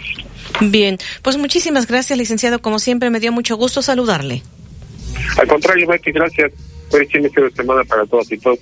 Bien, 0.60 0.96
pues 1.22 1.36
muchísimas 1.36 1.86
gracias, 1.86 2.18
licenciado. 2.18 2.60
Como 2.60 2.78
siempre, 2.78 3.10
me 3.10 3.20
dio 3.20 3.32
mucho 3.32 3.56
gusto 3.56 3.82
saludarle. 3.82 4.42
Al 5.38 5.48
contrario, 5.48 5.86
Betty, 5.88 6.12
gracias. 6.12 6.52
Feliz 6.90 7.12
inicio 7.14 7.44
de 7.44 7.50
semana 7.50 7.82
para 7.84 8.06
todos 8.06 8.30
y 8.30 8.38
todos. 8.38 8.58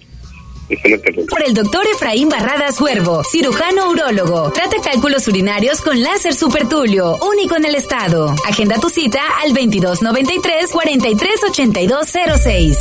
Por 1.28 1.44
el 1.44 1.52
doctor 1.52 1.84
Efraín 1.94 2.30
Barradas 2.30 2.80
Huervo, 2.80 3.22
cirujano 3.24 3.90
urólogo. 3.90 4.50
Trata 4.50 4.76
cálculos 4.82 5.28
urinarios 5.28 5.82
con 5.82 6.02
láser 6.02 6.34
supertulio, 6.34 7.18
único 7.18 7.56
en 7.56 7.66
el 7.66 7.74
estado. 7.74 8.34
Agenda 8.46 8.80
tu 8.80 8.88
cita 8.88 9.20
al 9.42 9.52
2293 9.52 10.70
438206. 10.70 12.78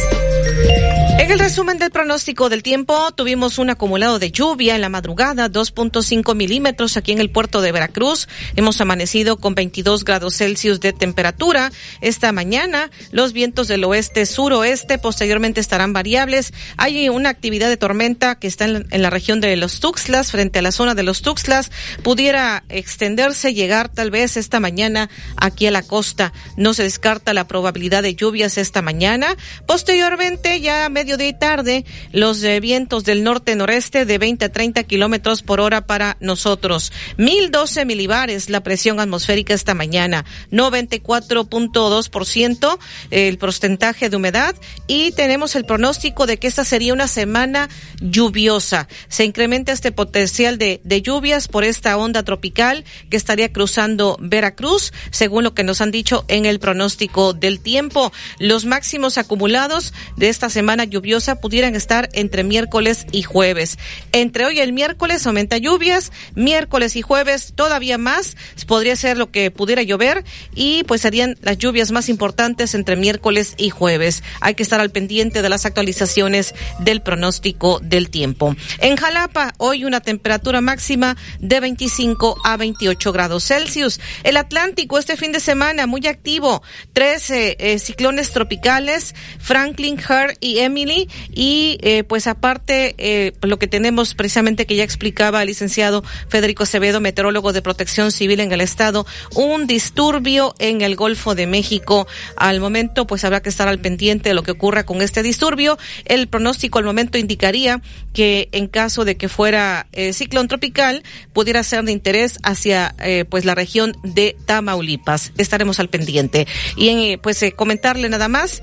En 1.19 1.31
el 1.31 1.39
resumen 1.39 1.77
del 1.77 1.91
pronóstico 1.91 2.49
del 2.49 2.63
tiempo, 2.63 3.11
tuvimos 3.11 3.59
un 3.59 3.69
acumulado 3.69 4.19
de 4.19 4.31
lluvia 4.31 4.75
en 4.75 4.81
la 4.81 4.89
madrugada, 4.89 5.49
2.5 5.49 6.36
milímetros 6.36 6.97
aquí 6.97 7.11
en 7.11 7.19
el 7.19 7.29
puerto 7.29 7.61
de 7.61 7.71
Veracruz. 7.71 8.27
Hemos 8.55 8.81
amanecido 8.81 9.38
con 9.38 9.55
22 9.55 10.05
grados 10.05 10.36
Celsius 10.36 10.79
de 10.79 10.91
temperatura. 10.91 11.71
Esta 12.01 12.31
mañana, 12.31 12.89
los 13.11 13.31
vientos 13.31 13.67
del 13.67 13.84
oeste-suroeste 13.84 14.97
posteriormente 14.97 15.61
estarán 15.61 15.93
variables. 15.93 16.51
Hay 16.77 17.07
una 17.09 17.29
actividad 17.29 17.69
de 17.69 17.77
tormenta 17.84 18.36
que 18.36 18.47
está 18.47 18.63
en, 18.63 18.88
la 18.89 19.09
región 19.09 19.41
de 19.41 19.57
los 19.57 19.81
Tuxtlas, 19.81 20.31
frente 20.31 20.59
a 20.59 20.61
la 20.61 20.71
zona 20.71 20.95
de 20.95 21.03
los 21.03 21.21
Tuxtlas. 21.21 21.69
Pudiera 22.01 22.63
extenderse, 22.69 23.53
llegar 23.53 23.89
tal 23.89 24.09
vez 24.09 24.38
esta 24.38 24.61
mañana 24.61 25.09
aquí 25.36 25.67
a 25.67 25.71
la 25.71 25.81
costa. 25.81 26.31
No 26.55 26.73
se 26.73 26.84
descarta 26.84 27.34
la 27.34 27.45
probabilidad 27.45 28.01
de 28.01 28.15
lluvias 28.15 28.57
esta 28.57 28.81
mañana. 28.81 29.36
Posteriormente, 29.65 30.61
ya 30.61 30.88
mediodía 30.88 31.27
y 31.27 31.38
tarde, 31.38 31.84
los 32.13 32.41
eh, 32.41 32.61
vientos 32.61 33.03
del 33.03 33.21
norte-noreste 33.21 34.05
de 34.05 34.17
20 34.17 34.45
a 34.45 34.51
30 34.53 34.86
kilómetros 34.86 35.41
por 35.41 35.59
hora 35.59 35.86
para 35.86 36.15
nosotros. 36.21 36.93
1012 37.17 37.84
milibares 37.84 38.49
la 38.49 38.63
presión 38.63 39.01
atmosférica 39.01 39.53
esta 39.53 39.73
mañana. 39.73 40.23
94.2% 40.51 42.79
el 43.11 43.38
porcentaje 43.38 44.09
de 44.09 44.15
humedad 44.15 44.55
y 44.88 45.11
tenemos 45.11 45.57
el 45.57 45.65
pronóstico 45.65 46.27
de 46.27 46.38
que 46.38 46.47
esta 46.47 46.63
sería 46.63 46.93
una 46.93 47.09
semana 47.09 47.62
lluviosa. 47.99 48.88
Se 49.07 49.26
incrementa 49.26 49.72
este 49.72 49.91
potencial 49.91 50.57
de, 50.57 50.82
de 50.84 51.01
lluvias 51.01 51.47
por 51.47 51.64
esta 51.64 51.97
onda 51.97 52.24
tropical 52.24 52.86
que 53.09 53.18
estaría 53.18 53.51
cruzando 53.51 54.18
Veracruz, 54.20 54.93
según 55.11 55.43
lo 55.43 55.53
que 55.53 55.64
nos 55.64 55.82
han 55.82 55.91
dicho 55.91 56.26
en 56.28 56.45
el 56.45 56.59
pronóstico 56.59 57.34
del 57.34 57.59
tiempo. 57.59 58.11
Los 58.39 58.66
máximos 58.66 59.18
acumulados 59.18 59.93
de 60.16 60.30
esta 60.30 60.49
semana 60.49 60.84
lluviosa 60.86 61.39
pudieran 61.39 61.76
estar 61.76 62.09
entre 62.14 62.43
miércoles 62.43 63.05
y 63.11 63.24
jueves. 63.24 63.78
Entre 64.11 64.45
hoy 64.45 64.57
y 64.57 64.61
el 64.61 64.74
miércoles 64.74 65.26
aumenta 65.26 65.57
lluvias, 65.57 66.11
miércoles 66.36 66.95
y 66.95 67.01
jueves 67.01 67.53
todavía 67.55 67.97
más, 67.97 68.36
podría 68.68 68.95
ser 68.95 69.18
lo 69.18 69.32
que 69.32 69.51
pudiera 69.51 69.84
llover 69.84 70.24
y 70.55 70.84
pues 70.84 71.01
serían 71.01 71.38
las 71.41 71.57
lluvias 71.57 71.91
más 71.91 72.09
importantes 72.09 72.76
entre 72.76 72.95
miércoles 72.95 73.53
y 73.57 73.70
jueves. 73.70 74.24
Hay 74.41 74.55
que 74.55 74.64
estar 74.64 74.80
al 74.80 74.91
pendiente 74.91 75.41
de 75.41 75.49
las 75.49 75.66
actualizaciones 75.66 76.55
del 76.80 77.01
pronóstico 77.01 77.53
del 77.82 78.10
tiempo. 78.10 78.56
En 78.80 78.95
Jalapa, 78.95 79.54
hoy 79.58 79.86
una 79.86 80.01
temperatura 80.01 80.62
máxima 80.62 81.16
de 81.39 81.60
25 81.60 82.38
a 82.43 82.58
28 82.58 83.12
grados 83.12 83.45
Celsius. 83.45 83.99
El 84.24 84.38
Atlántico 84.38 84.97
este 84.97 85.18
fin 85.18 85.32
de 85.32 85.39
semana 85.39 85.88
muy 85.88 86.06
activo, 86.08 86.64
tres 86.93 87.30
eh, 87.30 87.78
ciclones 87.80 88.32
tropicales, 88.32 89.14
Franklin, 89.39 89.97
Her 89.97 90.38
y 90.39 90.60
Emily 90.60 91.08
y 91.32 91.78
eh, 91.82 92.04
pues 92.04 92.28
aparte 92.28 92.95
eh, 92.97 93.34
lo 93.41 93.60
que 93.60 93.68
tenemos 93.68 94.16
precisamente 94.16 94.66
que 94.66 94.76
ya 94.76 94.84
explicaba 94.84 95.41
el 95.41 95.47
licenciado 95.47 96.04
Federico 96.28 96.64
Acevedo, 96.64 96.99
meteorólogo 96.99 97.54
de 97.54 97.62
Protección 97.62 98.12
Civil 98.12 98.39
en 98.39 98.51
el 98.51 98.62
estado, 98.62 99.06
un 99.36 99.68
disturbio 99.68 100.56
en 100.60 100.82
el 100.82 100.95
Golfo 100.95 101.36
de 101.36 101.47
México. 101.47 102.08
Al 102.36 102.60
momento 102.60 103.06
pues 103.06 103.24
habrá 103.24 103.41
que 103.41 103.49
estar 103.49 103.68
al 103.68 103.80
pendiente 103.80 104.30
de 104.30 104.36
lo 104.36 104.43
que 104.43 104.51
ocurra 104.51 104.86
con 104.86 105.01
este 105.01 105.24
disturbio. 105.24 105.78
El 106.06 106.28
pronóstico 106.28 106.80
al 106.80 106.86
momento 106.86 107.18
indicaría 107.44 107.82
que 108.14 108.48
en 108.52 108.68
caso 108.68 109.06
de 109.06 109.18
que 109.18 109.28
fuera 109.28 109.88
eh, 109.91 110.14
ciclón 110.14 110.48
tropical 110.48 111.02
pudiera 111.34 111.64
ser 111.64 111.84
de 111.84 111.91
interés 111.91 112.38
hacia 112.44 112.96
pues 113.30 113.44
la 113.44 113.54
región 113.56 113.98
de 114.04 114.38
Tamaulipas. 114.46 115.34
Estaremos 115.38 115.80
al 115.80 115.89
pendiente. 115.89 116.48
Y 116.78 117.18
pues 117.18 117.44
comentarle 117.56 118.08
nada 118.10 118.28
más, 118.28 118.62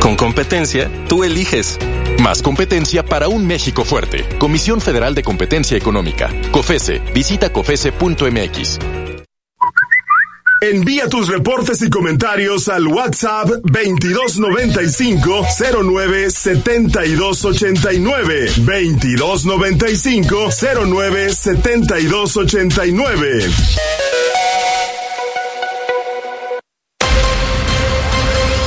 Con 0.00 0.16
competencia, 0.16 0.90
tú 1.08 1.24
eliges. 1.24 1.78
Más 2.22 2.42
competencia 2.42 3.04
para 3.04 3.28
un 3.28 3.46
México 3.46 3.84
fuerte. 3.84 4.24
Comisión 4.38 4.80
Federal 4.80 5.14
de 5.14 5.22
Competencia 5.22 5.76
Económica. 5.76 6.30
COFESE. 6.52 7.02
Visita 7.12 7.52
COFESE.mx. 7.52 8.78
Envía 10.62 11.06
tus 11.08 11.28
reportes 11.28 11.82
y 11.82 11.90
comentarios 11.90 12.68
al 12.68 12.86
WhatsApp 12.88 13.48
2295 13.64 15.46
09 15.82 16.30
7289 16.30 18.46
2295 18.56 20.48
09 20.86 21.34
7289 21.34 23.50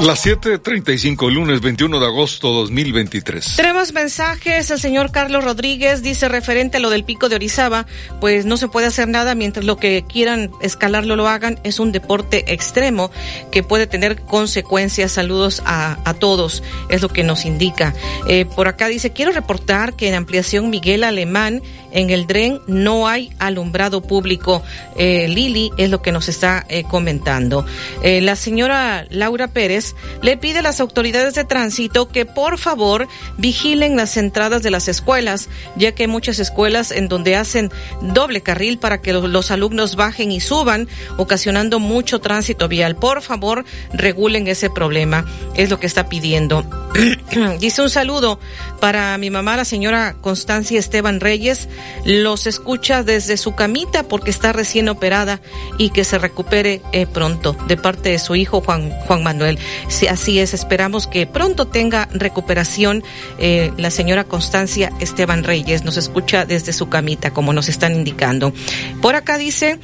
Las 0.00 0.24
7:35, 0.24 1.28
lunes 1.28 1.60
21 1.60 1.98
de 1.98 2.06
agosto 2.06 2.52
2023. 2.52 3.56
Tenemos 3.56 3.92
mensajes. 3.92 4.70
El 4.70 4.78
señor 4.78 5.10
Carlos 5.10 5.42
Rodríguez 5.42 6.02
dice 6.02 6.28
referente 6.28 6.76
a 6.76 6.80
lo 6.80 6.88
del 6.88 7.02
pico 7.02 7.28
de 7.28 7.34
Orizaba, 7.34 7.84
pues 8.20 8.46
no 8.46 8.56
se 8.56 8.68
puede 8.68 8.86
hacer 8.86 9.08
nada 9.08 9.34
mientras 9.34 9.66
lo 9.66 9.76
que 9.76 10.04
quieran 10.08 10.52
escalarlo 10.62 11.16
lo 11.16 11.26
hagan. 11.26 11.58
Es 11.64 11.80
un 11.80 11.90
deporte 11.90 12.52
extremo 12.52 13.10
que 13.50 13.64
puede 13.64 13.88
tener 13.88 14.20
consecuencias. 14.22 15.10
Saludos 15.10 15.62
a, 15.66 15.98
a 16.08 16.14
todos, 16.14 16.62
es 16.90 17.02
lo 17.02 17.08
que 17.08 17.24
nos 17.24 17.44
indica. 17.44 17.92
Eh, 18.28 18.44
por 18.44 18.68
acá 18.68 18.86
dice, 18.86 19.10
quiero 19.10 19.32
reportar 19.32 19.94
que 19.94 20.06
en 20.06 20.14
ampliación 20.14 20.70
Miguel 20.70 21.02
Alemán 21.02 21.60
en 21.92 22.10
el 22.10 22.26
DREN 22.26 22.60
no 22.66 23.08
hay 23.08 23.32
alumbrado 23.38 24.02
público. 24.02 24.62
Eh, 24.96 25.28
Lili 25.28 25.70
es 25.76 25.90
lo 25.90 26.02
que 26.02 26.12
nos 26.12 26.28
está 26.28 26.64
eh, 26.68 26.84
comentando. 26.84 27.64
Eh, 28.02 28.20
la 28.20 28.36
señora 28.36 29.06
Laura 29.10 29.48
Pérez 29.48 29.94
le 30.22 30.36
pide 30.36 30.58
a 30.58 30.62
las 30.62 30.80
autoridades 30.80 31.34
de 31.34 31.44
tránsito 31.44 32.08
que 32.08 32.26
por 32.26 32.58
favor 32.58 33.08
vigilen 33.36 33.96
las 33.96 34.16
entradas 34.16 34.62
de 34.62 34.70
las 34.70 34.88
escuelas, 34.88 35.48
ya 35.76 35.92
que 35.92 36.04
hay 36.04 36.08
muchas 36.08 36.38
escuelas 36.38 36.90
en 36.90 37.08
donde 37.08 37.36
hacen 37.36 37.70
doble 38.00 38.42
carril 38.42 38.78
para 38.78 39.00
que 39.00 39.12
los, 39.12 39.28
los 39.28 39.50
alumnos 39.50 39.96
bajen 39.96 40.32
y 40.32 40.40
suban, 40.40 40.88
ocasionando 41.16 41.78
mucho 41.78 42.20
tránsito 42.20 42.68
vial. 42.68 42.96
Por 42.96 43.22
favor, 43.22 43.64
regulen 43.92 44.48
ese 44.48 44.70
problema. 44.70 45.24
Es 45.54 45.70
lo 45.70 45.80
que 45.80 45.86
está 45.86 46.08
pidiendo. 46.08 46.64
Dice 47.60 47.82
un 47.82 47.90
saludo 47.90 48.38
para 48.80 49.16
mi 49.18 49.30
mamá, 49.30 49.56
la 49.56 49.64
señora 49.64 50.16
Constancia 50.20 50.78
Esteban 50.78 51.20
Reyes. 51.20 51.68
Los 52.04 52.46
escucha 52.46 53.02
desde 53.02 53.36
su 53.36 53.54
camita 53.54 54.02
porque 54.02 54.30
está 54.30 54.52
recién 54.52 54.88
operada 54.88 55.40
y 55.78 55.90
que 55.90 56.04
se 56.04 56.18
recupere 56.18 56.80
eh, 56.92 57.06
pronto 57.06 57.56
de 57.66 57.76
parte 57.76 58.10
de 58.10 58.18
su 58.18 58.34
hijo 58.36 58.60
Juan, 58.60 58.90
Juan 59.06 59.22
Manuel. 59.22 59.58
Si 59.88 60.06
así 60.06 60.38
es, 60.38 60.54
esperamos 60.54 61.06
que 61.06 61.26
pronto 61.26 61.66
tenga 61.66 62.08
recuperación 62.12 63.02
eh, 63.38 63.72
la 63.76 63.90
señora 63.90 64.24
Constancia 64.24 64.92
Esteban 65.00 65.44
Reyes. 65.44 65.84
Nos 65.84 65.96
escucha 65.96 66.44
desde 66.44 66.72
su 66.72 66.88
camita, 66.88 67.32
como 67.32 67.52
nos 67.52 67.68
están 67.68 67.94
indicando. 67.94 68.52
Por 69.00 69.14
acá 69.14 69.38
dice, 69.38 69.78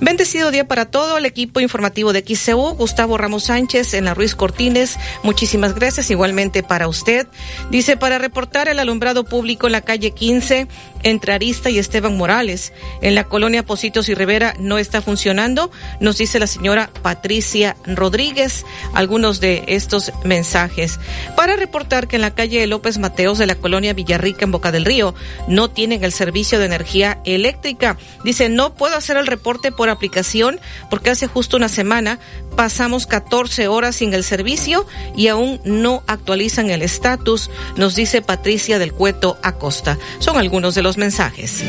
bendecido 0.00 0.50
día 0.50 0.66
para 0.66 0.86
todo 0.86 1.18
el 1.18 1.26
equipo 1.26 1.60
informativo 1.60 2.12
de 2.12 2.24
XCU, 2.26 2.74
Gustavo 2.74 3.18
Ramos 3.18 3.44
Sánchez 3.44 3.94
en 3.94 4.04
la 4.04 4.14
Ruiz 4.14 4.34
Cortines. 4.34 4.96
Muchísimas 5.22 5.74
gracias. 5.74 6.10
Igualmente 6.10 6.62
para 6.62 6.88
usted. 6.88 7.26
Dice, 7.70 7.96
para 7.96 8.18
reportar 8.18 8.68
el 8.68 8.78
alumbrado 8.78 9.24
público 9.24 9.66
en 9.66 9.72
la 9.72 9.80
calle 9.80 10.10
15, 10.12 10.68
entre 11.02 11.32
Arista 11.32 11.70
y 11.70 11.78
Esteban 11.78 12.16
Morales, 12.16 12.72
en 13.02 13.14
la 13.14 13.24
colonia 13.24 13.64
Positos 13.64 14.08
y 14.08 14.14
Rivera, 14.14 14.54
no 14.58 14.78
está 14.78 15.02
funcionando, 15.02 15.70
nos 16.00 16.18
dice 16.18 16.38
la 16.38 16.46
señora 16.46 16.90
Patricia 17.02 17.76
Rodríguez 17.86 18.64
algunos 18.94 19.40
de 19.40 19.64
estos 19.66 20.12
mensajes. 20.24 20.98
Para 21.36 21.56
reportar 21.56 22.08
que 22.08 22.16
en 22.16 22.22
la 22.22 22.34
calle 22.34 22.66
López 22.66 22.98
Mateos 22.98 23.38
de 23.38 23.46
la 23.46 23.54
colonia 23.54 23.92
Villarrica 23.92 24.44
en 24.44 24.52
Boca 24.52 24.72
del 24.72 24.84
Río 24.84 25.14
no 25.46 25.68
tienen 25.68 26.04
el 26.04 26.12
servicio 26.12 26.58
de 26.58 26.66
energía 26.66 27.20
eléctrica. 27.24 27.96
Dice, 28.24 28.48
no 28.48 28.74
puedo 28.74 28.96
hacer 28.96 29.16
el 29.16 29.26
reporte 29.26 29.72
por 29.72 29.88
aplicación 29.88 30.60
porque 30.90 31.10
hace 31.10 31.26
justo 31.26 31.56
una 31.56 31.68
semana 31.68 32.18
pasamos 32.58 33.06
14 33.06 33.68
horas 33.68 33.94
sin 33.94 34.14
el 34.14 34.24
servicio 34.24 34.84
y 35.16 35.28
aún 35.28 35.60
no 35.62 36.02
actualizan 36.08 36.70
el 36.70 36.82
estatus, 36.82 37.50
nos 37.76 37.94
dice 37.94 38.20
Patricia 38.20 38.80
del 38.80 38.92
Cueto 38.92 39.38
Acosta. 39.44 39.96
Son 40.18 40.36
algunos 40.36 40.74
de 40.74 40.82
los 40.82 40.98
mensajes. 40.98 41.62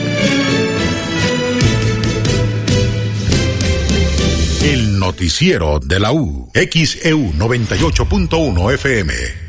El 4.63 4.97
noticiero 4.97 5.79
de 5.79 5.99
la 5.99 6.11
U. 6.11 6.49
XEU 6.55 7.33
98.1 7.33 8.73
FM. 8.73 9.49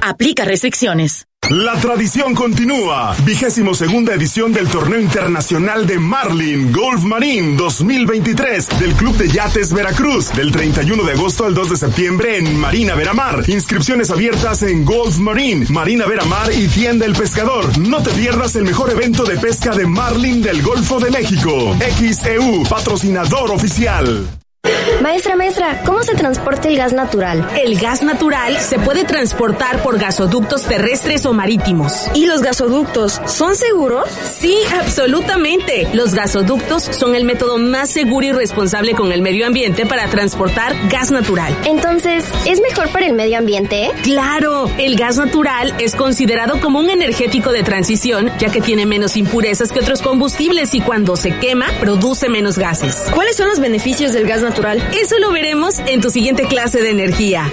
Aplica 0.00 0.44
restricciones. 0.44 1.28
La 1.50 1.74
tradición 1.74 2.34
continúa. 2.34 3.14
Vigésimo 3.24 3.72
segunda 3.72 4.12
edición 4.14 4.52
del 4.52 4.66
Torneo 4.66 5.00
Internacional 5.00 5.86
de 5.86 5.96
Marlin 5.96 6.72
Golf 6.72 7.04
Marine 7.04 7.56
2023 7.56 8.80
del 8.80 8.94
Club 8.94 9.16
de 9.16 9.28
Yates 9.28 9.72
Veracruz 9.72 10.32
del 10.32 10.50
31 10.50 11.04
de 11.04 11.12
agosto 11.12 11.44
al 11.44 11.54
2 11.54 11.70
de 11.70 11.76
septiembre 11.76 12.38
en 12.38 12.58
Marina 12.58 12.96
Veramar. 12.96 13.48
Inscripciones 13.48 14.10
abiertas 14.10 14.64
en 14.64 14.84
Golf 14.84 15.18
Marine, 15.18 15.66
Marina 15.68 16.06
Veramar 16.06 16.52
y 16.52 16.66
Tienda 16.66 17.06
El 17.06 17.14
Pescador. 17.14 17.78
No 17.78 18.02
te 18.02 18.10
pierdas 18.10 18.56
el 18.56 18.64
mejor 18.64 18.90
evento 18.90 19.22
de 19.22 19.36
pesca 19.36 19.70
de 19.70 19.86
Marlin 19.86 20.42
del 20.42 20.62
Golfo 20.62 20.98
de 20.98 21.12
México. 21.12 21.76
XEU, 21.78 22.64
patrocinador 22.68 23.52
oficial. 23.52 24.26
Maestra, 25.00 25.36
maestra, 25.36 25.82
¿cómo 25.84 26.02
se 26.02 26.14
transporta 26.14 26.68
el 26.68 26.76
gas 26.76 26.92
natural? 26.92 27.48
El 27.62 27.78
gas 27.78 28.02
natural 28.02 28.58
se 28.58 28.78
puede 28.78 29.04
transportar 29.04 29.82
por 29.82 29.98
gasoductos 29.98 30.62
terrestres 30.62 31.26
o 31.26 31.32
marítimos. 31.32 32.08
¿Y 32.14 32.26
los 32.26 32.42
gasoductos 32.42 33.20
son 33.26 33.54
seguros? 33.54 34.08
Sí, 34.38 34.56
absolutamente. 34.80 35.88
Los 35.92 36.14
gasoductos 36.14 36.82
son 36.82 37.14
el 37.14 37.24
método 37.24 37.58
más 37.58 37.90
seguro 37.90 38.26
y 38.26 38.32
responsable 38.32 38.94
con 38.94 39.12
el 39.12 39.22
medio 39.22 39.46
ambiente 39.46 39.86
para 39.86 40.08
transportar 40.08 40.74
gas 40.88 41.10
natural. 41.10 41.56
Entonces, 41.64 42.24
¿es 42.46 42.60
mejor 42.60 42.88
para 42.90 43.06
el 43.06 43.12
medio 43.12 43.38
ambiente? 43.38 43.90
Claro, 44.02 44.70
el 44.78 44.96
gas 44.96 45.16
natural 45.18 45.74
es 45.78 45.94
considerado 45.94 46.60
como 46.60 46.80
un 46.80 46.90
energético 46.90 47.52
de 47.52 47.62
transición, 47.62 48.32
ya 48.38 48.50
que 48.50 48.60
tiene 48.60 48.86
menos 48.86 49.16
impurezas 49.16 49.70
que 49.70 49.80
otros 49.80 50.02
combustibles 50.02 50.74
y 50.74 50.80
cuando 50.80 51.16
se 51.16 51.38
quema, 51.38 51.66
produce 51.80 52.28
menos 52.28 52.58
gases. 52.58 53.04
¿Cuáles 53.14 53.36
son 53.36 53.48
los 53.48 53.60
beneficios 53.60 54.12
del 54.12 54.26
gas 54.26 54.42
natural? 54.42 54.55
Eso 54.92 55.18
lo 55.18 55.32
veremos 55.32 55.78
en 55.80 56.00
tu 56.00 56.10
siguiente 56.10 56.46
clase 56.46 56.80
de 56.80 56.90
energía. 56.90 57.52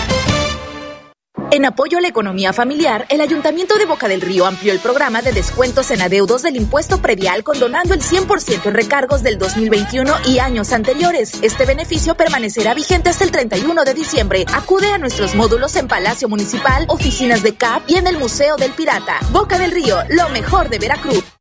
En 1.53 1.65
apoyo 1.65 1.97
a 1.97 2.01
la 2.01 2.07
economía 2.07 2.53
familiar, 2.53 3.05
el 3.09 3.19
Ayuntamiento 3.19 3.77
de 3.77 3.85
Boca 3.85 4.07
del 4.07 4.21
Río 4.21 4.45
amplió 4.45 4.71
el 4.71 4.79
programa 4.79 5.21
de 5.21 5.33
descuentos 5.33 5.91
en 5.91 6.01
adeudos 6.01 6.43
del 6.43 6.55
impuesto 6.55 7.01
predial 7.01 7.43
condonando 7.43 7.93
el 7.93 7.99
100% 7.99 8.67
en 8.67 8.73
recargos 8.73 9.21
del 9.21 9.37
2021 9.37 10.13
y 10.27 10.39
años 10.39 10.71
anteriores. 10.71 11.33
Este 11.41 11.65
beneficio 11.65 12.15
permanecerá 12.15 12.73
vigente 12.73 13.09
hasta 13.09 13.25
el 13.25 13.31
31 13.31 13.83
de 13.83 13.93
diciembre. 13.93 14.45
Acude 14.53 14.93
a 14.93 14.97
nuestros 14.97 15.35
módulos 15.35 15.75
en 15.75 15.89
Palacio 15.89 16.29
Municipal, 16.29 16.85
oficinas 16.87 17.43
de 17.43 17.53
CAP 17.53 17.83
y 17.89 17.95
en 17.95 18.07
el 18.07 18.17
Museo 18.17 18.55
del 18.55 18.71
Pirata. 18.71 19.19
Boca 19.33 19.59
del 19.59 19.71
Río, 19.71 19.97
lo 20.07 20.29
mejor 20.29 20.69
de 20.69 20.79
Veracruz. 20.79 21.40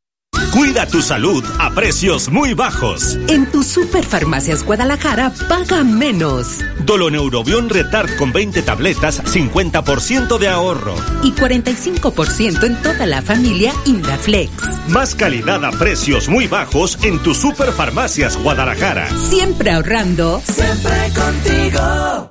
Cuida 0.52 0.86
tu 0.86 1.00
salud 1.02 1.44
a 1.58 1.70
precios 1.70 2.30
muy 2.30 2.54
bajos. 2.54 3.18
En 3.28 3.50
tu 3.50 3.62
Superfarmacias 3.62 4.64
Guadalajara 4.64 5.32
paga 5.48 5.84
menos. 5.84 6.58
Doloneurobión 6.84 7.68
Retard 7.68 8.16
con 8.16 8.32
20 8.32 8.62
tabletas, 8.62 9.22
50% 9.22 10.38
de 10.38 10.48
ahorro. 10.48 10.94
Y 11.22 11.32
45% 11.32 12.64
en 12.64 12.82
toda 12.82 13.06
la 13.06 13.22
familia 13.22 13.72
Indaflex. 13.84 14.50
Más 14.88 15.14
calidad 15.14 15.64
a 15.64 15.70
precios 15.70 16.28
muy 16.28 16.46
bajos 16.46 16.98
en 17.02 17.18
tu 17.20 17.34
Superfarmacias 17.34 18.36
Guadalajara. 18.36 19.08
Siempre 19.28 19.70
ahorrando. 19.70 20.42
Siempre 20.44 21.12
contigo. 21.14 22.30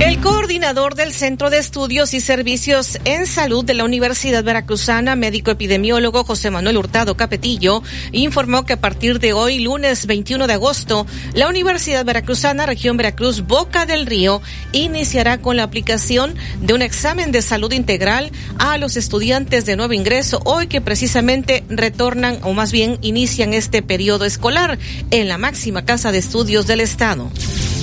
El 0.00 0.18
coordinador 0.22 0.94
del 0.94 1.12
Centro 1.12 1.50
de 1.50 1.58
Estudios 1.58 2.14
y 2.14 2.20
Servicios 2.20 2.98
en 3.04 3.26
Salud 3.26 3.62
de 3.62 3.74
la 3.74 3.84
Universidad 3.84 4.42
Veracruzana, 4.42 5.14
médico 5.14 5.50
epidemiólogo 5.50 6.24
José 6.24 6.50
Manuel 6.50 6.78
Hurtado 6.78 7.18
Capetillo, 7.18 7.82
informó 8.10 8.64
que 8.64 8.72
a 8.72 8.80
partir 8.80 9.20
de 9.20 9.34
hoy, 9.34 9.58
lunes 9.58 10.06
21 10.06 10.46
de 10.46 10.54
agosto, 10.54 11.06
la 11.34 11.48
Universidad 11.48 12.06
Veracruzana, 12.06 12.64
región 12.64 12.96
Veracruz, 12.96 13.42
Boca 13.46 13.84
del 13.84 14.06
Río, 14.06 14.40
iniciará 14.72 15.36
con 15.42 15.58
la 15.58 15.64
aplicación 15.64 16.34
de 16.62 16.72
un 16.72 16.80
examen 16.80 17.30
de 17.30 17.42
salud 17.42 17.70
integral 17.70 18.32
a 18.58 18.78
los 18.78 18.96
estudiantes 18.96 19.66
de 19.66 19.76
nuevo 19.76 19.92
ingreso, 19.92 20.40
hoy 20.46 20.66
que 20.66 20.80
precisamente 20.80 21.62
retornan 21.68 22.38
o 22.42 22.54
más 22.54 22.72
bien 22.72 22.96
inician 23.02 23.52
este 23.52 23.82
periodo 23.82 24.24
escolar 24.24 24.78
en 25.10 25.28
la 25.28 25.36
máxima 25.36 25.84
casa 25.84 26.10
de 26.10 26.18
estudios 26.18 26.66
del 26.66 26.80
Estado. 26.80 27.30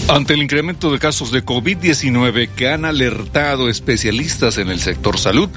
Ante 0.09 0.35
el 0.35 0.41
incremento 0.41 0.89
de 0.89 0.99
casos 0.99 1.31
de 1.31 1.43
COVID-19 1.43 2.49
que 2.55 2.69
han 2.69 2.85
alertado 2.85 3.67
especialistas 3.67 4.57
en 4.57 4.69
el 4.69 4.79
sector 4.79 5.19
salud, 5.19 5.49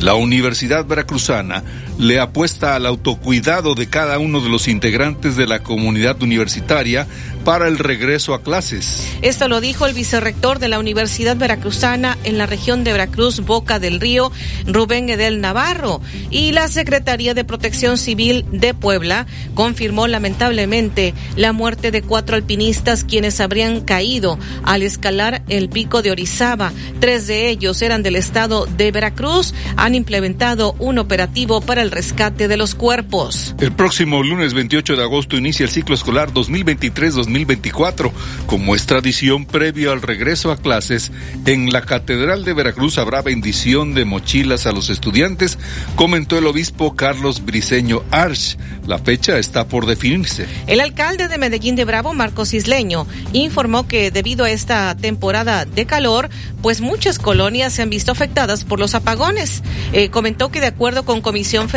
la 0.00 0.14
Universidad 0.14 0.86
Veracruzana 0.86 1.64
le 1.98 2.20
apuesta 2.20 2.74
al 2.74 2.86
autocuidado 2.86 3.74
de 3.74 3.88
cada 3.88 4.18
uno 4.18 4.40
de 4.40 4.48
los 4.48 4.68
integrantes 4.68 5.36
de 5.36 5.46
la 5.46 5.62
comunidad 5.62 6.22
universitaria 6.22 7.06
para 7.44 7.68
el 7.68 7.78
regreso 7.78 8.34
a 8.34 8.42
clases. 8.42 9.06
Esto 9.22 9.46
lo 9.46 9.60
dijo 9.60 9.86
el 9.86 9.94
vicerrector 9.94 10.58
de 10.58 10.68
la 10.68 10.80
Universidad 10.80 11.36
Veracruzana 11.36 12.18
en 12.24 12.38
la 12.38 12.46
región 12.46 12.82
de 12.82 12.90
Veracruz, 12.90 13.40
Boca 13.40 13.78
del 13.78 14.00
Río, 14.00 14.32
Rubén 14.66 15.08
Edel 15.08 15.40
Navarro. 15.40 16.00
Y 16.30 16.50
la 16.50 16.66
Secretaría 16.66 17.34
de 17.34 17.44
Protección 17.44 17.98
Civil 17.98 18.44
de 18.50 18.74
Puebla 18.74 19.26
confirmó 19.54 20.08
lamentablemente 20.08 21.14
la 21.36 21.52
muerte 21.52 21.92
de 21.92 22.02
cuatro 22.02 22.34
alpinistas 22.34 23.04
quienes 23.04 23.40
habrían 23.40 23.80
caído 23.80 24.40
al 24.64 24.82
escalar 24.82 25.44
el 25.48 25.68
pico 25.68 26.02
de 26.02 26.10
Orizaba. 26.10 26.72
Tres 26.98 27.28
de 27.28 27.48
ellos 27.48 27.80
eran 27.80 28.02
del 28.02 28.16
estado 28.16 28.66
de 28.66 28.90
Veracruz. 28.90 29.54
Han 29.76 29.94
implementado 29.94 30.74
un 30.80 30.98
operativo 30.98 31.60
para 31.60 31.85
el 31.86 31.92
rescate 31.92 32.48
de 32.48 32.56
los 32.56 32.74
cuerpos. 32.74 33.54
El 33.60 33.72
próximo 33.72 34.20
lunes 34.22 34.54
28 34.54 34.96
de 34.96 35.02
agosto 35.04 35.36
inicia 35.36 35.62
el 35.62 35.70
ciclo 35.70 35.94
escolar 35.94 36.32
2023-2024. 36.32 38.10
Como 38.46 38.74
es 38.74 38.86
tradición 38.86 39.46
previo 39.46 39.92
al 39.92 40.02
regreso 40.02 40.50
a 40.50 40.56
clases, 40.56 41.12
en 41.46 41.72
la 41.72 41.82
Catedral 41.82 42.44
de 42.44 42.54
Veracruz 42.54 42.98
habrá 42.98 43.22
bendición 43.22 43.94
de 43.94 44.04
mochilas 44.04 44.66
a 44.66 44.72
los 44.72 44.90
estudiantes, 44.90 45.58
comentó 45.94 46.36
el 46.38 46.46
obispo 46.46 46.96
Carlos 46.96 47.44
Briceño 47.44 48.02
Arch. 48.10 48.58
La 48.86 48.98
fecha 48.98 49.38
está 49.38 49.68
por 49.68 49.86
definirse. 49.86 50.46
El 50.66 50.80
alcalde 50.80 51.28
de 51.28 51.38
Medellín 51.38 51.76
de 51.76 51.84
Bravo, 51.84 52.14
Marcos 52.14 52.52
Isleño, 52.52 53.06
informó 53.32 53.86
que 53.86 54.10
debido 54.10 54.44
a 54.44 54.50
esta 54.50 54.96
temporada 54.96 55.64
de 55.64 55.86
calor, 55.86 56.30
pues 56.62 56.80
muchas 56.80 57.20
colonias 57.20 57.72
se 57.72 57.82
han 57.82 57.90
visto 57.90 58.10
afectadas 58.10 58.64
por 58.64 58.80
los 58.80 58.96
apagones. 58.96 59.62
Eh, 59.92 60.10
comentó 60.10 60.50
que 60.50 60.60
de 60.60 60.66
acuerdo 60.66 61.04
con 61.04 61.20
Comisión 61.20 61.68
Federal 61.68 61.75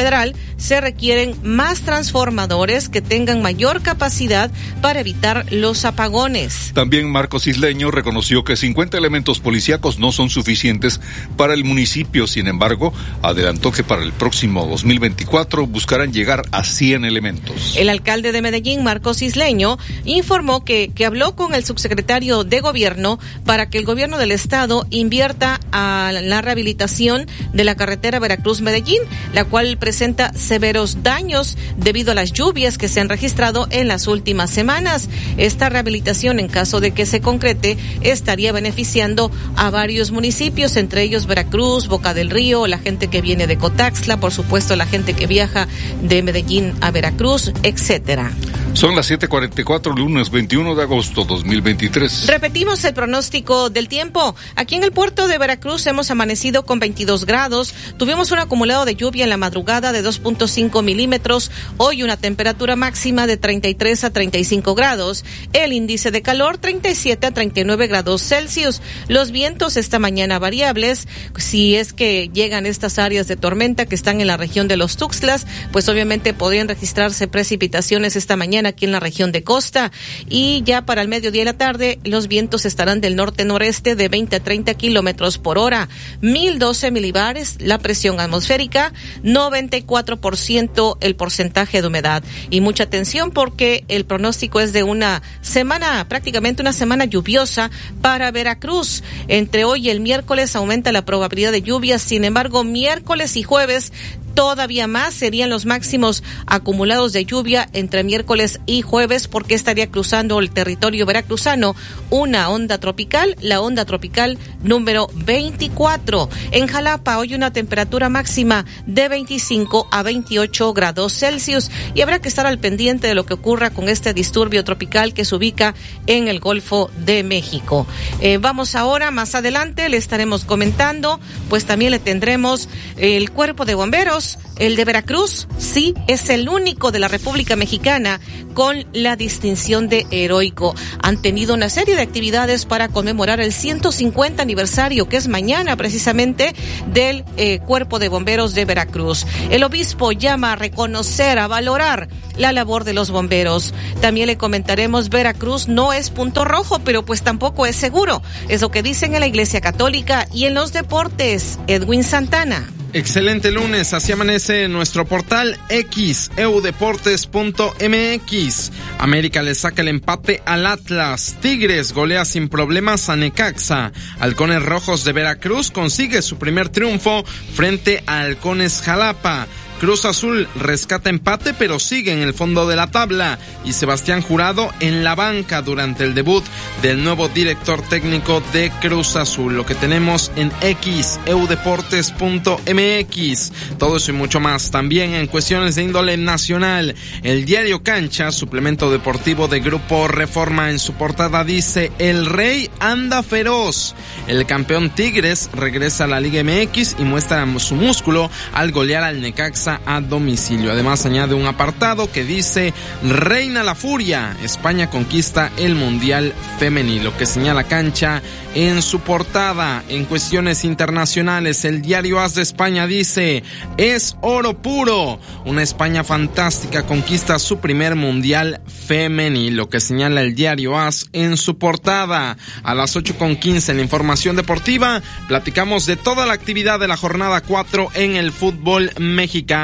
se 0.57 0.81
requieren 0.81 1.35
más 1.43 1.81
transformadores 1.81 2.89
que 2.89 3.01
tengan 3.01 3.41
mayor 3.41 3.81
capacidad 3.81 4.51
para 4.81 4.99
evitar 4.99 5.45
los 5.51 5.85
apagones. 5.85 6.71
También 6.73 7.11
Marcos 7.11 7.47
Isleño 7.47 7.91
reconoció 7.91 8.43
que 8.43 8.55
50 8.55 8.97
elementos 8.97 9.39
policíacos 9.39 9.99
no 9.99 10.11
son 10.11 10.29
suficientes 10.29 10.99
para 11.37 11.53
el 11.53 11.63
municipio. 11.63 12.27
Sin 12.27 12.47
embargo, 12.47 12.93
adelantó 13.21 13.71
que 13.71 13.83
para 13.83 14.03
el 14.03 14.11
próximo 14.11 14.65
2024 14.67 15.67
buscarán 15.67 16.13
llegar 16.13 16.43
a 16.51 16.63
100 16.63 17.05
elementos. 17.05 17.75
El 17.77 17.89
alcalde 17.89 18.31
de 18.31 18.41
Medellín, 18.41 18.83
Marcos 18.83 19.21
Isleño, 19.21 19.77
informó 20.05 20.63
que, 20.63 20.91
que 20.93 21.05
habló 21.05 21.35
con 21.35 21.53
el 21.53 21.65
subsecretario 21.65 22.43
de 22.43 22.59
Gobierno 22.61 23.19
para 23.45 23.69
que 23.69 23.77
el 23.77 23.85
gobierno 23.85 24.17
del 24.17 24.31
estado 24.31 24.85
invierta 24.89 25.59
a 25.71 26.11
la 26.13 26.41
rehabilitación 26.41 27.27
de 27.53 27.63
la 27.63 27.75
carretera 27.75 28.19
Veracruz-Medellín, 28.19 29.01
la 29.33 29.45
cual 29.45 29.77
presenta 29.89 30.31
severos 30.35 31.01
daños 31.01 31.57
debido 31.75 32.11
a 32.11 32.13
las 32.13 32.31
lluvias 32.31 32.77
que 32.77 32.87
se 32.87 32.99
han 32.99 33.09
registrado 33.09 33.67
en 33.71 33.87
las 33.87 34.05
últimas 34.05 34.51
semanas. 34.51 35.09
Esta 35.37 35.67
rehabilitación, 35.67 36.39
en 36.39 36.47
caso 36.47 36.79
de 36.79 36.91
que 36.91 37.07
se 37.07 37.21
concrete, 37.21 37.75
estaría 38.01 38.51
beneficiando 38.51 39.31
a 39.55 39.71
varios 39.71 40.11
municipios, 40.11 40.77
entre 40.77 41.01
ellos 41.01 41.25
Veracruz, 41.25 41.87
Boca 41.87 42.13
del 42.13 42.29
Río, 42.29 42.67
la 42.67 42.77
gente 42.77 43.07
que 43.07 43.21
viene 43.21 43.47
de 43.47 43.57
Cotaxla, 43.57 44.19
por 44.19 44.31
supuesto 44.31 44.75
la 44.75 44.85
gente 44.85 45.15
que 45.15 45.25
viaja 45.25 45.67
de 46.03 46.21
Medellín 46.21 46.75
a 46.81 46.91
Veracruz, 46.91 47.51
etcétera. 47.63 48.31
Son 48.73 48.95
las 48.95 49.09
7:44 49.09 49.97
lunes 49.97 50.29
21 50.29 50.75
de 50.75 50.83
agosto 50.83 51.25
2023. 51.25 52.27
Repetimos 52.27 52.83
el 52.85 52.93
pronóstico 52.93 53.69
del 53.69 53.89
tiempo. 53.89 54.35
Aquí 54.55 54.75
en 54.75 54.83
el 54.83 54.91
puerto 54.91 55.27
de 55.27 55.37
Veracruz 55.37 55.85
hemos 55.87 56.11
amanecido 56.11 56.63
con 56.63 56.79
22 56.79 57.25
grados. 57.25 57.73
Tuvimos 57.97 58.31
un 58.31 58.39
acumulado 58.39 58.85
de 58.85 58.95
lluvia 58.95 59.23
en 59.23 59.31
la 59.31 59.37
madrugada 59.37 59.91
de 59.91 60.03
2.5 60.03 60.81
milímetros. 60.83 61.51
Hoy 61.77 62.03
una 62.03 62.15
temperatura 62.15 62.75
máxima 62.75 63.27
de 63.27 63.37
33 63.37 64.03
a 64.05 64.09
35 64.11 64.75
grados. 64.75 65.25
El 65.51 65.73
índice 65.73 66.11
de 66.11 66.21
calor 66.21 66.57
37 66.57 67.27
a 67.27 67.31
39 67.31 67.87
grados 67.87 68.21
Celsius. 68.21 68.81
Los 69.07 69.31
vientos 69.31 69.77
esta 69.77 69.99
mañana 69.99 70.39
variables. 70.39 71.07
Si 71.37 71.75
es 71.75 71.91
que 71.91 72.29
llegan 72.31 72.65
estas 72.65 72.99
áreas 72.99 73.27
de 73.27 73.35
tormenta 73.35 73.87
que 73.87 73.95
están 73.95 74.21
en 74.21 74.27
la 74.27 74.37
región 74.37 74.67
de 74.67 74.77
los 74.77 74.95
Tuxtlas, 74.95 75.47
pues 75.71 75.89
obviamente 75.89 76.33
podrían 76.33 76.67
registrarse 76.67 77.27
precipitaciones 77.27 78.15
esta 78.15 78.37
mañana 78.37 78.58
aquí 78.65 78.85
en 78.85 78.91
la 78.91 78.99
región 78.99 79.31
de 79.31 79.43
costa. 79.43 79.91
Y 80.27 80.63
ya 80.65 80.85
para 80.85 81.01
el 81.01 81.07
mediodía 81.07 81.41
y 81.41 81.45
la 81.45 81.57
tarde, 81.57 81.99
los 82.03 82.27
vientos 82.27 82.65
estarán 82.65 83.01
del 83.01 83.15
norte-noreste 83.15 83.95
de 83.95 84.09
20 84.09 84.35
a 84.35 84.39
30 84.39 84.73
kilómetros 84.75 85.37
por 85.37 85.57
hora. 85.57 85.89
1012 86.21 86.91
milibares 86.91 87.57
la 87.59 87.77
presión 87.77 88.19
atmosférica, 88.19 88.93
94% 89.23 90.97
el 91.01 91.15
porcentaje 91.15 91.81
de 91.81 91.87
humedad. 91.87 92.23
Y 92.49 92.61
mucha 92.61 92.83
atención 92.83 93.31
porque 93.31 93.83
el 93.87 94.05
pronóstico 94.05 94.59
es 94.59 94.73
de 94.73 94.83
una 94.83 95.21
semana, 95.41 96.07
prácticamente 96.07 96.61
una 96.61 96.73
semana 96.73 97.05
lluviosa 97.05 97.71
para 98.01 98.31
Veracruz. 98.31 99.03
Entre 99.27 99.63
hoy 99.65 99.87
y 99.87 99.89
el 99.89 99.99
miércoles 99.99 100.55
aumenta 100.55 100.91
la 100.91 101.05
probabilidad 101.05 101.51
de 101.51 101.61
lluvias, 101.61 102.01
sin 102.01 102.25
embargo, 102.25 102.63
miércoles 102.63 103.35
y 103.37 103.43
jueves 103.43 103.91
todavía 104.33 104.87
más 104.87 105.13
serían 105.13 105.49
los 105.49 105.65
máximos 105.65 106.23
acumulados 106.45 107.13
de 107.13 107.25
lluvia 107.25 107.69
entre 107.73 108.03
miércoles 108.03 108.59
y 108.65 108.81
jueves 108.81 109.27
porque 109.27 109.55
estaría 109.55 109.91
cruzando 109.91 110.39
el 110.39 110.51
territorio 110.51 111.05
veracruzano 111.05 111.75
una 112.09 112.49
onda 112.49 112.77
tropical, 112.77 113.35
la 113.41 113.61
onda 113.61 113.85
tropical 113.85 114.37
número 114.63 115.09
24. 115.13 116.29
En 116.51 116.67
Jalapa 116.67 117.17
hoy 117.17 117.33
una 117.33 117.53
temperatura 117.53 118.09
máxima 118.09 118.65
de 118.85 119.07
25 119.09 119.87
a 119.91 120.03
28 120.03 120.73
grados 120.73 121.13
Celsius 121.13 121.69
y 121.93 122.01
habrá 122.01 122.19
que 122.19 122.27
estar 122.27 122.45
al 122.45 122.59
pendiente 122.59 123.07
de 123.07 123.15
lo 123.15 123.25
que 123.25 123.33
ocurra 123.33 123.69
con 123.69 123.89
este 123.89 124.13
disturbio 124.13 124.63
tropical 124.63 125.13
que 125.13 125.25
se 125.25 125.35
ubica 125.35 125.75
en 126.07 126.27
el 126.27 126.39
Golfo 126.39 126.89
de 127.05 127.23
México. 127.23 127.87
Eh, 128.21 128.37
vamos 128.37 128.75
ahora, 128.75 129.11
más 129.11 129.35
adelante 129.35 129.89
le 129.89 129.97
estaremos 129.97 130.45
comentando, 130.45 131.19
pues 131.49 131.65
también 131.65 131.91
le 131.91 131.99
tendremos 131.99 132.69
el 132.97 133.31
cuerpo 133.31 133.65
de 133.65 133.75
bomberos 133.75 134.18
el 134.57 134.75
de 134.75 134.85
Veracruz, 134.85 135.47
sí, 135.57 135.93
es 136.07 136.29
el 136.29 136.49
único 136.49 136.91
de 136.91 136.99
la 136.99 137.07
República 137.07 137.55
Mexicana 137.55 138.19
con 138.53 138.85
la 138.91 139.15
distinción 139.15 139.87
de 139.87 140.05
heroico. 140.11 140.75
Han 141.01 141.21
tenido 141.21 141.53
una 141.53 141.69
serie 141.69 141.95
de 141.95 142.01
actividades 142.01 142.65
para 142.65 142.89
conmemorar 142.89 143.39
el 143.39 143.53
150 143.53 144.43
aniversario, 144.43 145.07
que 145.07 145.17
es 145.17 145.27
mañana 145.27 145.77
precisamente, 145.77 146.53
del 146.91 147.23
eh, 147.37 147.59
Cuerpo 147.59 147.99
de 147.99 148.09
Bomberos 148.09 148.53
de 148.53 148.65
Veracruz. 148.65 149.25
El 149.49 149.63
obispo 149.63 150.11
llama 150.11 150.53
a 150.53 150.55
reconocer, 150.57 151.39
a 151.39 151.47
valorar 151.47 152.09
la 152.37 152.51
labor 152.51 152.83
de 152.83 152.93
los 152.93 153.11
bomberos. 153.11 153.73
También 154.01 154.27
le 154.27 154.37
comentaremos, 154.37 155.09
Veracruz 155.09 155.67
no 155.67 155.93
es 155.93 156.09
punto 156.09 156.43
rojo, 156.43 156.79
pero 156.79 157.05
pues 157.05 157.21
tampoco 157.21 157.65
es 157.65 157.75
seguro. 157.75 158.21
Es 158.49 158.61
lo 158.61 158.71
que 158.71 158.83
dicen 158.83 159.13
en 159.13 159.21
la 159.21 159.27
Iglesia 159.27 159.61
Católica 159.61 160.27
y 160.33 160.45
en 160.45 160.53
los 160.53 160.73
deportes. 160.73 161.59
Edwin 161.67 162.03
Santana. 162.03 162.69
Excelente 162.91 163.51
lunes, 163.51 163.93
así 163.93 164.11
amanece 164.11 164.67
nuestro 164.67 165.05
portal 165.05 165.59
X, 165.69 166.31
eudeportes.mx. 166.37 168.71
América 168.97 169.43
le 169.43 169.53
saca 169.53 169.83
el 169.83 169.89
empate 169.89 170.41
al 170.43 170.65
Atlas. 170.65 171.37
Tigres 171.39 171.93
golea 171.93 172.25
sin 172.25 172.49
problemas 172.49 173.09
a 173.09 173.15
Necaxa. 173.15 173.91
Halcones 174.19 174.65
Rojos 174.65 175.05
de 175.05 175.13
Veracruz 175.13 175.69
consigue 175.69 176.23
su 176.23 176.39
primer 176.39 176.69
triunfo 176.69 177.23
frente 177.53 178.03
a 178.07 178.21
Halcones 178.21 178.81
Jalapa. 178.81 179.45
Cruz 179.79 180.03
Azul 180.03 180.49
rescata 180.55 181.09
empate 181.09 181.53
pero 181.53 181.79
sigue 181.79 182.11
en 182.11 182.19
el 182.19 182.33
fondo 182.33 182.67
de 182.67 182.75
la 182.75 182.91
tabla 182.91 183.39
y 183.63 183.71
Sebastián 183.71 184.21
Jurado 184.21 184.69
en 184.81 185.05
la 185.05 185.15
banca 185.15 185.61
durante 185.61 186.03
el 186.03 186.13
debut 186.13 186.43
del 186.81 187.01
nuevo 187.01 187.29
director 187.29 187.81
técnico 187.81 188.43
de 188.51 188.73
Cruz 188.81 189.15
Azul. 189.15 189.55
Lo 189.55 189.65
que 189.65 189.75
tenemos 189.75 190.33
en 190.35 190.51
X, 190.61 191.17
eudeportes.mx. 191.25 193.51
Todo 193.77 193.97
eso 193.97 194.11
y 194.11 194.13
mucho 194.13 194.41
más. 194.41 194.69
También 194.69 195.13
en 195.13 195.27
cuestiones 195.27 195.75
de 195.75 195.83
índole 195.83 196.17
nacional. 196.17 196.93
El 197.23 197.45
diario 197.45 197.81
Cancha, 197.81 198.33
suplemento 198.33 198.91
deportivo 198.91 199.47
de 199.47 199.61
Grupo 199.61 200.09
Reforma 200.09 200.71
en 200.71 200.79
su 200.79 200.93
portada 200.93 201.45
dice 201.45 201.93
El 201.99 202.25
Rey 202.25 202.69
anda 202.79 203.23
feroz. 203.23 203.95
El 204.27 204.45
campeón 204.45 204.89
Tigres 204.89 205.49
regresa 205.53 206.03
a 206.03 206.07
la 206.07 206.19
Liga 206.19 206.43
MX 206.43 206.97
y 206.99 207.03
muestra 207.03 207.47
su 207.59 207.75
músculo 207.75 208.29
al 208.53 208.71
golear 208.71 209.03
al 209.03 209.21
Necaxa 209.21 209.68
a 209.85 210.01
domicilio. 210.01 210.71
Además 210.71 211.05
añade 211.05 211.35
un 211.35 211.45
apartado 211.45 212.11
que 212.11 212.23
dice 212.23 212.73
Reina 213.03 213.63
la 213.63 213.75
Furia, 213.75 214.35
España 214.43 214.89
conquista 214.89 215.51
el 215.57 215.75
Mundial 215.75 216.33
Femenil, 216.57 217.11
que 217.17 217.25
señala 217.25 217.65
cancha 217.65 218.21
en 218.55 218.81
su 218.81 219.01
portada. 219.01 219.83
En 219.89 220.05
cuestiones 220.05 220.63
internacionales, 220.63 221.65
el 221.65 221.81
diario 221.81 222.19
As 222.19 222.35
de 222.35 222.41
España 222.41 222.87
dice, 222.87 223.43
es 223.77 224.15
oro 224.21 224.61
puro. 224.61 225.19
Una 225.45 225.61
España 225.61 226.03
fantástica 226.03 226.85
conquista 226.85 227.39
su 227.39 227.59
primer 227.59 227.95
mundial 227.95 228.61
femenil, 228.87 229.55
lo 229.55 229.69
que 229.69 229.79
señala 229.79 230.21
el 230.21 230.35
diario 230.35 230.77
As 230.77 231.09
en 231.13 231.37
su 231.37 231.57
portada. 231.57 232.37
A 232.63 232.73
las 232.73 232.95
8.15 232.95 233.69
en 233.69 233.77
la 233.77 233.83
información 233.83 234.35
deportiva, 234.35 235.01
platicamos 235.27 235.85
de 235.85 235.95
toda 235.95 236.25
la 236.25 236.33
actividad 236.33 236.79
de 236.79 236.87
la 236.87 236.97
jornada 236.97 237.41
4 237.41 237.89
en 237.93 238.15
el 238.15 238.31
fútbol 238.31 238.91
mexicano. 238.99 239.58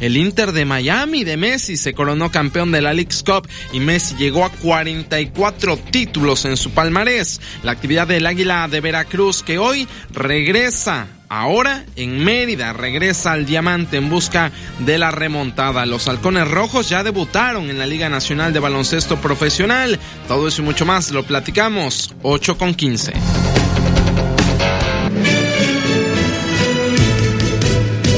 El 0.00 0.16
Inter 0.16 0.52
de 0.52 0.64
Miami 0.64 1.22
de 1.22 1.36
Messi 1.36 1.76
se 1.76 1.92
coronó 1.92 2.30
campeón 2.30 2.72
de 2.72 2.80
la 2.80 2.94
League's 2.94 3.22
Cup 3.22 3.46
y 3.72 3.80
Messi 3.80 4.14
llegó 4.16 4.44
a 4.44 4.50
44 4.50 5.76
títulos 5.76 6.44
en 6.46 6.56
su 6.56 6.70
palmarés. 6.70 7.40
La 7.62 7.72
actividad 7.72 8.06
del 8.06 8.26
Águila 8.26 8.66
de 8.68 8.80
Veracruz 8.80 9.42
que 9.42 9.58
hoy 9.58 9.86
regresa 10.12 11.06
Ahora 11.28 11.84
en 11.96 12.22
Mérida 12.22 12.72
regresa 12.72 13.32
al 13.32 13.44
diamante 13.44 13.96
en 13.96 14.08
busca 14.08 14.52
de 14.80 14.98
la 14.98 15.10
remontada. 15.10 15.84
Los 15.84 16.06
halcones 16.06 16.48
rojos 16.48 16.88
ya 16.88 17.02
debutaron 17.02 17.70
en 17.70 17.78
la 17.78 17.86
Liga 17.86 18.08
Nacional 18.08 18.52
de 18.52 18.60
Baloncesto 18.60 19.16
Profesional. 19.16 19.98
Todo 20.28 20.46
eso 20.46 20.62
y 20.62 20.64
mucho 20.64 20.86
más 20.86 21.10
lo 21.10 21.24
platicamos 21.24 22.14
8 22.22 22.56
con 22.56 22.74
15. 22.74 23.63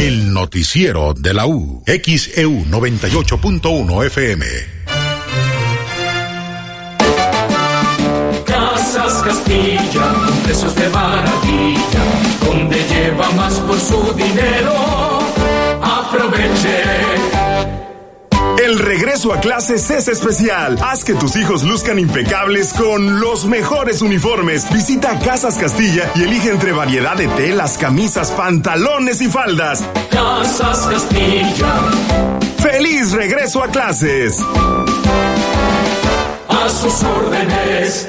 El 0.00 0.32
noticiero 0.32 1.12
de 1.12 1.34
la 1.34 1.44
U. 1.44 1.84
XEU 1.84 2.64
98.1 2.70 4.06
FM. 4.06 4.46
Casas 8.46 9.22
Castilla, 9.22 10.14
precios 10.42 10.74
de 10.74 10.88
maravilla, 10.88 12.04
donde 12.46 12.82
lleva 12.88 13.30
más 13.32 13.52
por 13.58 13.78
su 13.78 14.14
dinero. 14.14 15.18
Aproveche 15.82 16.79
el 18.70 18.78
regreso 18.78 19.32
a 19.32 19.40
clases 19.40 19.90
es 19.90 20.06
especial. 20.06 20.78
Haz 20.80 21.02
que 21.02 21.14
tus 21.14 21.34
hijos 21.34 21.64
luzcan 21.64 21.98
impecables 21.98 22.72
con 22.72 23.18
los 23.18 23.46
mejores 23.46 24.00
uniformes. 24.00 24.70
Visita 24.72 25.18
Casas 25.18 25.56
Castilla 25.56 26.08
y 26.14 26.22
elige 26.22 26.50
entre 26.50 26.70
variedad 26.70 27.16
de 27.16 27.26
telas, 27.28 27.78
camisas, 27.78 28.30
pantalones 28.30 29.20
y 29.22 29.28
faldas. 29.28 29.84
Casas 30.10 30.86
Castilla. 30.86 31.74
¡Feliz 32.58 33.10
regreso 33.12 33.62
a 33.62 33.68
clases! 33.68 34.38
A 36.48 36.68
sus 36.68 37.02
órdenes. 37.02 38.08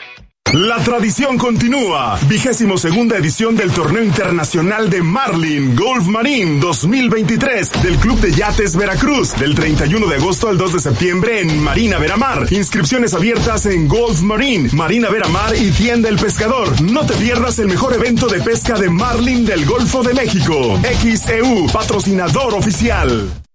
La 0.53 0.83
tradición 0.83 1.37
continúa. 1.37 2.19
Vigésimo 2.27 2.77
segunda 2.77 3.15
edición 3.15 3.55
del 3.55 3.71
Torneo 3.71 4.03
Internacional 4.03 4.89
de 4.89 5.01
Marlin 5.01 5.77
Golf 5.77 6.07
Marine 6.07 6.59
2023 6.59 7.71
del 7.81 7.95
Club 7.95 8.19
de 8.19 8.33
Yates 8.33 8.75
Veracruz 8.75 9.33
del 9.39 9.55
31 9.55 10.05
de 10.07 10.15
agosto 10.15 10.49
al 10.49 10.57
2 10.57 10.73
de 10.73 10.79
septiembre 10.81 11.39
en 11.39 11.63
Marina 11.63 11.99
Veramar. 11.99 12.51
Inscripciones 12.51 13.13
abiertas 13.13 13.65
en 13.65 13.87
Golf 13.87 14.21
Marine, 14.23 14.69
Marina 14.73 15.09
Veramar 15.09 15.55
y 15.55 15.71
Tienda 15.71 16.09
El 16.09 16.17
Pescador. 16.17 16.81
No 16.81 17.05
te 17.05 17.13
pierdas 17.13 17.57
el 17.59 17.67
mejor 17.67 17.93
evento 17.93 18.27
de 18.27 18.41
pesca 18.41 18.77
de 18.77 18.89
Marlin 18.89 19.45
del 19.45 19.65
Golfo 19.65 20.03
de 20.03 20.13
México. 20.13 20.77
XEU, 20.83 21.67
patrocinador 21.71 22.55
oficial. 22.55 23.31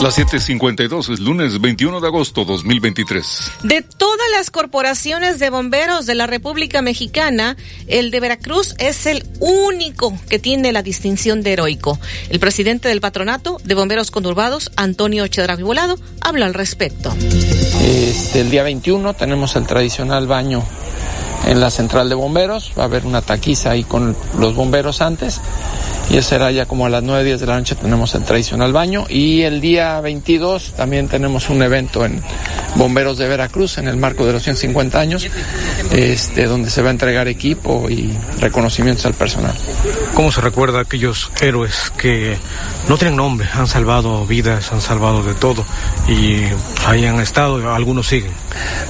Las 0.00 0.16
7:52 0.16 1.12
es 1.12 1.18
lunes 1.18 1.60
21 1.60 2.00
de 2.00 2.06
agosto 2.06 2.44
2023. 2.44 3.50
De 3.64 3.82
todas 3.82 4.30
las 4.30 4.48
corporaciones 4.48 5.40
de 5.40 5.50
bomberos 5.50 6.06
de 6.06 6.14
la 6.14 6.28
República 6.28 6.82
Mexicana, 6.82 7.56
el 7.88 8.12
de 8.12 8.20
Veracruz 8.20 8.76
es 8.78 9.06
el 9.06 9.26
único 9.40 10.16
que 10.28 10.38
tiene 10.38 10.70
la 10.70 10.82
distinción 10.82 11.42
de 11.42 11.54
heroico. 11.54 11.98
El 12.30 12.38
presidente 12.38 12.88
del 12.88 13.00
patronato 13.00 13.60
de 13.64 13.74
bomberos 13.74 14.12
conurbados, 14.12 14.70
Antonio 14.76 15.26
Chedraui 15.26 15.64
Volado, 15.64 15.98
habla 16.20 16.46
al 16.46 16.54
respecto. 16.54 17.12
Este, 17.82 18.42
el 18.42 18.50
día 18.50 18.62
21 18.62 19.14
tenemos 19.14 19.56
el 19.56 19.66
tradicional 19.66 20.28
baño 20.28 20.64
en 21.48 21.60
la 21.60 21.70
central 21.70 22.08
de 22.08 22.14
bomberos. 22.14 22.72
Va 22.78 22.82
a 22.82 22.86
haber 22.86 23.06
una 23.06 23.22
taquiza 23.22 23.70
ahí 23.70 23.82
con 23.82 24.14
los 24.38 24.54
bomberos 24.54 25.00
antes. 25.00 25.40
Y 26.10 26.16
eso 26.16 26.30
será 26.30 26.50
ya 26.50 26.66
como 26.66 26.86
a 26.86 26.88
las 26.88 27.02
9, 27.02 27.22
10 27.24 27.40
de 27.40 27.46
la 27.46 27.58
noche 27.58 27.74
tenemos 27.74 28.14
el 28.14 28.24
tradicional 28.24 28.72
baño. 28.72 29.06
Y 29.08 29.42
el 29.42 29.60
día 29.60 30.00
22 30.00 30.74
también 30.74 31.08
tenemos 31.08 31.50
un 31.50 31.62
evento 31.62 32.04
en 32.04 32.22
Bomberos 32.76 33.18
de 33.18 33.28
Veracruz 33.28 33.78
en 33.78 33.88
el 33.88 33.96
marco 33.96 34.24
de 34.24 34.32
los 34.32 34.42
150 34.42 35.00
años, 35.00 35.26
este, 35.90 36.46
donde 36.46 36.70
se 36.70 36.82
va 36.82 36.88
a 36.88 36.92
entregar 36.92 37.28
equipo 37.28 37.88
y 37.90 38.10
reconocimientos 38.40 39.04
al 39.06 39.14
personal. 39.14 39.54
¿Cómo 40.14 40.30
se 40.32 40.40
recuerda 40.40 40.78
a 40.78 40.82
aquellos 40.82 41.30
héroes 41.40 41.92
que 41.96 42.36
no 42.88 42.96
tienen 42.96 43.16
nombre, 43.16 43.48
han 43.52 43.66
salvado 43.66 44.24
vidas, 44.26 44.72
han 44.72 44.80
salvado 44.80 45.22
de 45.22 45.34
todo 45.34 45.64
y 46.08 46.42
ahí 46.86 47.04
han 47.04 47.20
estado, 47.20 47.74
algunos 47.74 48.06
siguen? 48.06 48.32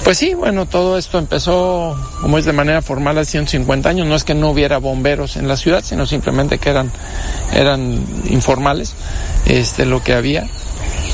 Pues 0.03 0.17
sí, 0.17 0.33
bueno, 0.33 0.65
todo 0.65 0.97
esto 0.97 1.17
empezó, 1.17 1.97
como 2.21 2.37
es 2.37 2.45
de 2.49 2.53
manera 2.53 2.81
formal, 2.81 3.17
hace 3.19 3.31
150 3.31 3.89
años. 3.89 4.07
No 4.07 4.15
es 4.15 4.23
que 4.23 4.33
no 4.33 4.49
hubiera 4.49 4.79
bomberos 4.79 5.37
en 5.37 5.47
la 5.47 5.55
ciudad, 5.55 5.83
sino 5.83 6.07
simplemente 6.07 6.57
que 6.57 6.69
eran, 6.69 6.91
eran 7.53 8.03
informales, 8.27 8.95
este, 9.45 9.85
lo 9.85 10.01
que 10.01 10.13
había. 10.13 10.47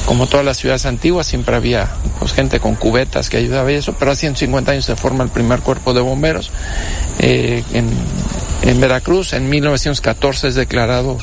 Como 0.06 0.28
todas 0.28 0.46
las 0.46 0.58
ciudades 0.58 0.86
antiguas, 0.86 1.26
siempre 1.26 1.56
había 1.56 1.90
pues, 2.20 2.34
gente 2.34 2.60
con 2.60 2.76
cubetas 2.76 3.30
que 3.30 3.38
ayudaba 3.38 3.72
y 3.72 3.76
eso, 3.76 3.94
pero 3.98 4.12
hace 4.12 4.22
150 4.22 4.72
años 4.72 4.86
se 4.86 4.96
forma 4.96 5.24
el 5.24 5.32
primer 5.32 5.62
cuerpo 5.62 5.94
de 5.94 6.02
bomberos. 6.02 6.52
Eh, 7.20 7.64
en, 7.74 8.80
Veracruz, 8.80 9.34
en 9.34 9.50
1914 9.50 10.50
es 10.50 10.56
declarado 10.56 11.18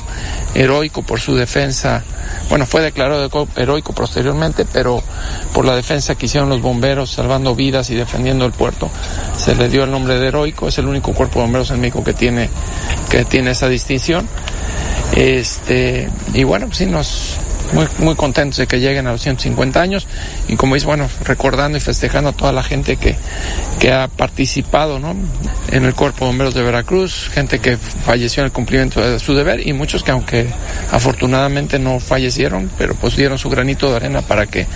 heroico 0.54 1.02
por 1.02 1.20
su 1.20 1.34
defensa. 1.34 2.02
Bueno, 2.48 2.66
fue 2.66 2.82
declarado 2.82 3.48
heroico 3.56 3.92
posteriormente, 3.92 4.64
pero 4.72 5.02
por 5.52 5.64
la 5.64 5.76
defensa 5.76 6.14
que 6.14 6.26
hicieron 6.26 6.48
los 6.48 6.60
bomberos, 6.60 7.10
salvando 7.10 7.54
vidas 7.54 7.90
y 7.90 7.94
defendiendo 7.94 8.46
el 8.46 8.52
puerto, 8.52 8.90
se 9.36 9.54
le 9.54 9.68
dio 9.68 9.84
el 9.84 9.90
nombre 9.90 10.18
de 10.18 10.28
heroico. 10.28 10.68
Es 10.68 10.78
el 10.78 10.86
único 10.86 11.12
cuerpo 11.12 11.38
de 11.38 11.44
bomberos 11.46 11.70
en 11.70 11.80
México 11.80 12.02
que 12.02 12.14
tiene, 12.14 12.48
que 13.10 13.24
tiene 13.24 13.52
esa 13.52 13.68
distinción. 13.68 14.28
Este, 15.14 16.08
y 16.32 16.44
bueno, 16.44 16.66
pues 16.66 16.78
sí 16.78 16.86
nos, 16.86 17.36
muy, 17.72 17.86
muy 17.98 18.14
contentos 18.14 18.58
de 18.58 18.66
que 18.66 18.80
lleguen 18.80 19.06
a 19.06 19.12
los 19.12 19.22
150 19.22 19.80
años 19.80 20.06
y 20.48 20.56
como 20.56 20.74
dice, 20.74 20.86
bueno, 20.86 21.08
recordando 21.24 21.78
y 21.78 21.80
festejando 21.80 22.30
a 22.30 22.32
toda 22.32 22.52
la 22.52 22.62
gente 22.62 22.96
que, 22.96 23.16
que 23.78 23.92
ha 23.92 24.08
participado 24.08 24.98
¿no? 24.98 25.14
en 25.68 25.84
el 25.84 25.94
Cuerpo 25.94 26.24
de 26.24 26.30
Bomberos 26.30 26.54
de 26.54 26.62
Veracruz, 26.62 27.30
gente 27.32 27.58
que 27.58 27.76
falleció 27.76 28.42
en 28.42 28.46
el 28.46 28.52
cumplimiento 28.52 29.00
de 29.00 29.18
su 29.18 29.34
deber 29.34 29.66
y 29.66 29.72
muchos 29.72 30.02
que 30.02 30.10
aunque 30.10 30.48
afortunadamente 30.90 31.78
no 31.78 32.00
fallecieron, 32.00 32.70
pero 32.78 32.94
pues 32.94 33.16
dieron 33.16 33.38
su 33.38 33.48
granito 33.50 33.90
de 33.90 33.96
arena 33.96 34.22
para 34.22 34.46
que 34.46 34.66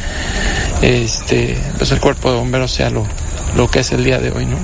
este, 0.82 1.56
pues 1.78 1.90
el 1.92 2.00
Cuerpo 2.00 2.30
de 2.30 2.38
Bomberos 2.38 2.72
sea 2.72 2.90
lo, 2.90 3.06
lo 3.56 3.68
que 3.68 3.80
es 3.80 3.92
el 3.92 4.04
día 4.04 4.18
de 4.18 4.30
hoy, 4.30 4.46
¿no? 4.46 4.58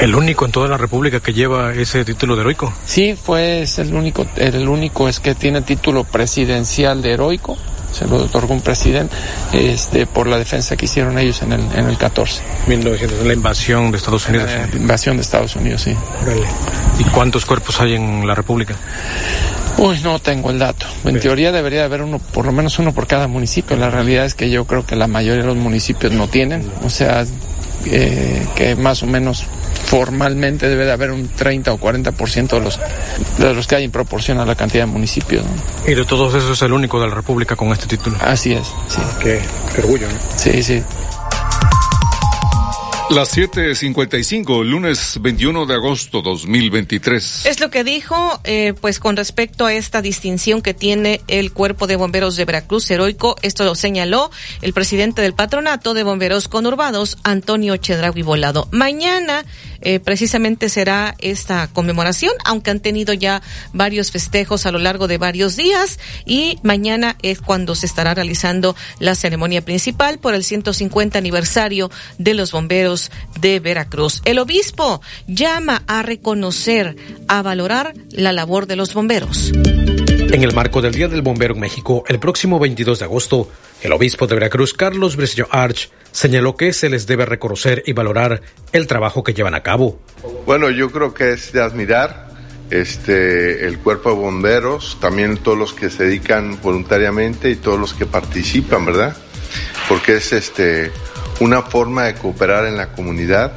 ¿El 0.00 0.14
único 0.14 0.46
en 0.46 0.52
toda 0.52 0.66
la 0.66 0.78
República 0.78 1.20
que 1.20 1.34
lleva 1.34 1.74
ese 1.74 2.04
título 2.06 2.34
de 2.34 2.40
heroico? 2.40 2.72
Sí, 2.86 3.14
fue 3.22 3.62
el 3.62 3.94
único, 3.94 4.26
el 4.36 4.66
único 4.66 5.08
es 5.08 5.20
que 5.20 5.34
tiene 5.34 5.60
título 5.60 6.04
presidencial 6.04 7.02
de 7.02 7.12
heroico, 7.12 7.58
se 7.92 8.06
lo 8.06 8.16
otorgó 8.16 8.54
un 8.54 8.62
presidente 8.62 9.14
este, 9.52 10.06
por 10.06 10.26
la 10.26 10.38
defensa 10.38 10.74
que 10.76 10.86
hicieron 10.86 11.18
ellos 11.18 11.42
en 11.42 11.52
el, 11.52 11.60
en 11.74 11.86
el 11.86 11.98
14. 11.98 12.40
1900, 12.68 13.26
la 13.26 13.32
invasión 13.34 13.90
de 13.90 13.98
Estados 13.98 14.26
Unidos. 14.26 14.50
La 14.72 14.78
invasión 14.78 15.16
de 15.16 15.22
Estados 15.22 15.56
Unidos, 15.56 15.82
sí. 15.82 15.94
¿Y 16.98 17.04
cuántos 17.04 17.44
cuerpos 17.44 17.78
hay 17.80 17.94
en 17.94 18.26
la 18.26 18.34
República? 18.34 18.76
Uy, 19.76 20.00
no 20.02 20.18
tengo 20.18 20.50
el 20.50 20.58
dato. 20.58 20.86
En 21.04 21.20
teoría 21.20 21.52
debería 21.52 21.84
haber 21.84 22.02
uno, 22.02 22.18
por 22.18 22.46
lo 22.46 22.52
menos 22.52 22.78
uno 22.78 22.92
por 22.92 23.06
cada 23.06 23.28
municipio. 23.28 23.76
La 23.76 23.90
realidad 23.90 24.24
es 24.24 24.34
que 24.34 24.50
yo 24.50 24.64
creo 24.64 24.86
que 24.86 24.96
la 24.96 25.06
mayoría 25.06 25.42
de 25.42 25.48
los 25.48 25.56
municipios 25.56 26.12
no 26.12 26.28
tienen. 26.28 26.70
O 26.84 26.90
sea, 26.90 27.24
eh, 27.86 28.46
que 28.54 28.76
más 28.76 29.02
o 29.02 29.06
menos 29.06 29.44
formalmente 29.86 30.68
debe 30.68 30.84
de 30.84 30.92
haber 30.92 31.10
un 31.10 31.28
30 31.28 31.72
o 31.72 31.78
40% 31.78 32.48
de 32.48 32.60
los, 32.60 32.78
de 33.38 33.54
los 33.54 33.66
que 33.66 33.76
hay 33.76 33.84
en 33.84 33.90
proporción 33.90 34.38
a 34.38 34.46
la 34.46 34.54
cantidad 34.54 34.84
de 34.84 34.92
municipios. 34.92 35.44
¿no? 35.44 35.90
Y 35.90 35.94
de 35.94 36.04
todos 36.04 36.34
esos 36.34 36.52
es 36.52 36.62
el 36.62 36.72
único 36.72 37.00
de 37.00 37.08
la 37.08 37.14
República 37.14 37.56
con 37.56 37.68
este 37.72 37.86
título. 37.86 38.16
Así 38.20 38.52
es, 38.52 38.66
sí. 38.88 39.00
Qué, 39.20 39.40
qué 39.74 39.80
orgullo, 39.80 40.06
¿no? 40.06 40.14
Sí, 40.36 40.62
sí. 40.62 40.82
Las 43.10 43.36
7:55, 43.36 44.62
lunes 44.62 45.18
21 45.20 45.66
de 45.66 45.74
agosto 45.74 46.22
2023. 46.22 47.44
Es 47.44 47.58
lo 47.58 47.68
que 47.68 47.82
dijo, 47.82 48.40
eh, 48.44 48.72
pues 48.80 49.00
con 49.00 49.16
respecto 49.16 49.66
a 49.66 49.74
esta 49.74 50.00
distinción 50.00 50.62
que 50.62 50.74
tiene 50.74 51.20
el 51.26 51.52
Cuerpo 51.52 51.88
de 51.88 51.96
Bomberos 51.96 52.36
de 52.36 52.44
Veracruz 52.44 52.88
heroico. 52.88 53.34
Esto 53.42 53.64
lo 53.64 53.74
señaló 53.74 54.30
el 54.62 54.72
presidente 54.72 55.22
del 55.22 55.34
Patronato 55.34 55.92
de 55.92 56.04
Bomberos 56.04 56.46
Conurbados, 56.46 57.18
Antonio 57.24 57.76
Chedragui 57.78 58.22
Volado. 58.22 58.68
Mañana, 58.70 59.44
eh, 59.80 59.98
precisamente 59.98 60.68
será 60.68 61.16
esta 61.18 61.66
conmemoración, 61.66 62.32
aunque 62.44 62.70
han 62.70 62.78
tenido 62.78 63.12
ya 63.12 63.42
varios 63.72 64.12
festejos 64.12 64.66
a 64.66 64.70
lo 64.70 64.78
largo 64.78 65.08
de 65.08 65.18
varios 65.18 65.56
días. 65.56 65.98
Y 66.26 66.60
mañana 66.62 67.16
es 67.22 67.40
cuando 67.40 67.74
se 67.74 67.86
estará 67.86 68.14
realizando 68.14 68.76
la 69.00 69.16
ceremonia 69.16 69.64
principal 69.64 70.20
por 70.20 70.34
el 70.34 70.44
150 70.44 71.18
aniversario 71.18 71.90
de 72.18 72.34
los 72.34 72.52
bomberos 72.52 72.99
de 73.40 73.60
Veracruz. 73.60 74.20
El 74.24 74.38
obispo 74.38 75.00
llama 75.26 75.82
a 75.86 76.02
reconocer, 76.02 76.96
a 77.28 77.40
valorar 77.42 77.94
la 78.10 78.32
labor 78.32 78.66
de 78.66 78.76
los 78.76 78.92
bomberos. 78.92 79.52
En 80.32 80.44
el 80.44 80.54
marco 80.54 80.80
del 80.80 80.94
Día 80.94 81.08
del 81.08 81.22
Bombero 81.22 81.54
en 81.54 81.60
México, 81.60 82.04
el 82.06 82.20
próximo 82.20 82.60
22 82.60 83.00
de 83.00 83.04
agosto, 83.04 83.50
el 83.82 83.92
obispo 83.92 84.28
de 84.28 84.36
Veracruz, 84.36 84.74
Carlos 84.74 85.16
Briceño 85.16 85.48
Arch, 85.50 85.90
señaló 86.12 86.54
que 86.54 86.72
se 86.72 86.88
les 86.88 87.06
debe 87.06 87.26
reconocer 87.26 87.82
y 87.84 87.94
valorar 87.94 88.40
el 88.72 88.86
trabajo 88.86 89.24
que 89.24 89.34
llevan 89.34 89.54
a 89.54 89.62
cabo. 89.62 89.98
Bueno, 90.46 90.70
yo 90.70 90.90
creo 90.90 91.14
que 91.14 91.32
es 91.32 91.52
de 91.52 91.60
admirar 91.60 92.28
este 92.70 93.66
el 93.66 93.78
cuerpo 93.78 94.10
de 94.10 94.16
bomberos, 94.16 94.98
también 95.00 95.36
todos 95.36 95.58
los 95.58 95.72
que 95.72 95.90
se 95.90 96.04
dedican 96.04 96.60
voluntariamente 96.62 97.50
y 97.50 97.56
todos 97.56 97.80
los 97.80 97.92
que 97.92 98.06
participan, 98.06 98.86
¿verdad? 98.86 99.16
Porque 99.88 100.18
es 100.18 100.32
este 100.32 100.92
una 101.40 101.62
forma 101.62 102.04
de 102.04 102.14
cooperar 102.14 102.66
en 102.66 102.76
la 102.76 102.92
comunidad 102.92 103.52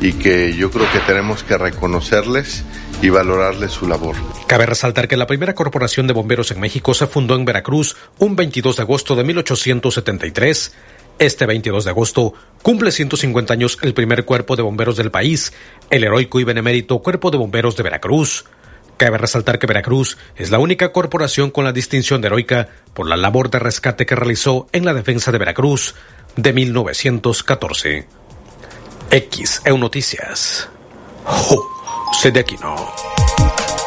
y 0.00 0.12
que 0.12 0.54
yo 0.54 0.70
creo 0.70 0.90
que 0.90 1.00
tenemos 1.00 1.42
que 1.42 1.58
reconocerles 1.58 2.64
y 3.02 3.10
valorarles 3.10 3.72
su 3.72 3.86
labor. 3.86 4.16
Cabe 4.46 4.66
resaltar 4.66 5.08
que 5.08 5.16
la 5.16 5.26
primera 5.26 5.54
corporación 5.54 6.06
de 6.06 6.14
bomberos 6.14 6.50
en 6.50 6.60
México 6.60 6.94
se 6.94 7.06
fundó 7.06 7.34
en 7.34 7.44
Veracruz 7.44 7.96
un 8.18 8.36
22 8.36 8.76
de 8.76 8.82
agosto 8.82 9.16
de 9.16 9.24
1873. 9.24 10.74
Este 11.18 11.46
22 11.46 11.84
de 11.84 11.90
agosto 11.90 12.34
cumple 12.62 12.90
150 12.90 13.52
años 13.52 13.78
el 13.82 13.94
primer 13.94 14.24
cuerpo 14.24 14.56
de 14.56 14.62
bomberos 14.62 14.96
del 14.96 15.10
país, 15.10 15.52
el 15.90 16.04
heroico 16.04 16.40
y 16.40 16.44
benemérito 16.44 16.98
Cuerpo 17.00 17.30
de 17.30 17.38
Bomberos 17.38 17.76
de 17.76 17.82
Veracruz. 17.82 18.44
Cabe 18.96 19.18
resaltar 19.18 19.58
que 19.58 19.66
Veracruz 19.66 20.18
es 20.36 20.50
la 20.50 20.58
única 20.58 20.92
corporación 20.92 21.50
con 21.50 21.64
la 21.64 21.72
distinción 21.72 22.20
de 22.20 22.28
heroica 22.28 22.68
por 22.94 23.08
la 23.08 23.16
labor 23.16 23.50
de 23.50 23.58
rescate 23.58 24.06
que 24.06 24.14
realizó 24.14 24.68
en 24.72 24.84
la 24.84 24.94
defensa 24.94 25.32
de 25.32 25.38
Veracruz 25.38 25.94
de 26.36 26.52
1914. 26.52 28.06
X 29.10 29.62
EU 29.64 29.78
Noticias. 29.78 30.68
José 31.24 32.30
de 32.30 32.40
Aquino. 32.40 32.74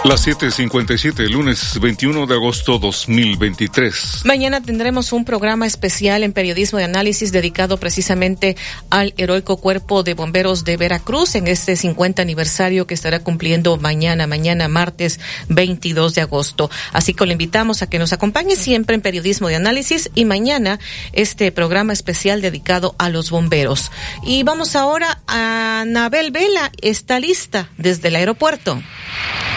Las 0.07 0.25
7:57, 0.25 1.27
lunes 1.27 1.77
21 1.81 2.27
de 2.27 2.35
agosto 2.35 2.79
2023. 2.79 4.21
Mañana 4.23 4.61
tendremos 4.61 5.11
un 5.11 5.25
programa 5.25 5.67
especial 5.67 6.23
en 6.23 6.31
periodismo 6.31 6.79
de 6.79 6.85
análisis 6.85 7.33
dedicado 7.33 7.75
precisamente 7.77 8.55
al 8.89 9.13
heroico 9.17 9.57
cuerpo 9.57 10.03
de 10.03 10.13
bomberos 10.13 10.63
de 10.63 10.77
Veracruz 10.77 11.35
en 11.35 11.47
este 11.47 11.75
50 11.75 12.21
aniversario 12.21 12.87
que 12.87 12.93
estará 12.93 13.19
cumpliendo 13.19 13.75
mañana, 13.75 14.27
mañana 14.27 14.69
martes 14.69 15.19
22 15.49 16.15
de 16.15 16.21
agosto. 16.21 16.71
Así 16.93 17.13
que 17.13 17.25
lo 17.25 17.33
invitamos 17.33 17.81
a 17.81 17.89
que 17.89 17.99
nos 17.99 18.13
acompañe 18.13 18.55
siempre 18.55 18.95
en 18.95 19.01
periodismo 19.01 19.49
de 19.49 19.55
análisis 19.57 20.09
y 20.15 20.23
mañana 20.23 20.79
este 21.11 21.51
programa 21.51 21.91
especial 21.91 22.39
dedicado 22.39 22.95
a 22.97 23.09
los 23.09 23.29
bomberos. 23.29 23.91
Y 24.23 24.43
vamos 24.43 24.77
ahora 24.77 25.19
a 25.27 25.83
Nabel 25.85 26.31
Vela, 26.31 26.71
está 26.81 27.19
lista 27.19 27.67
desde 27.77 28.07
el 28.07 28.15
aeropuerto. 28.15 28.81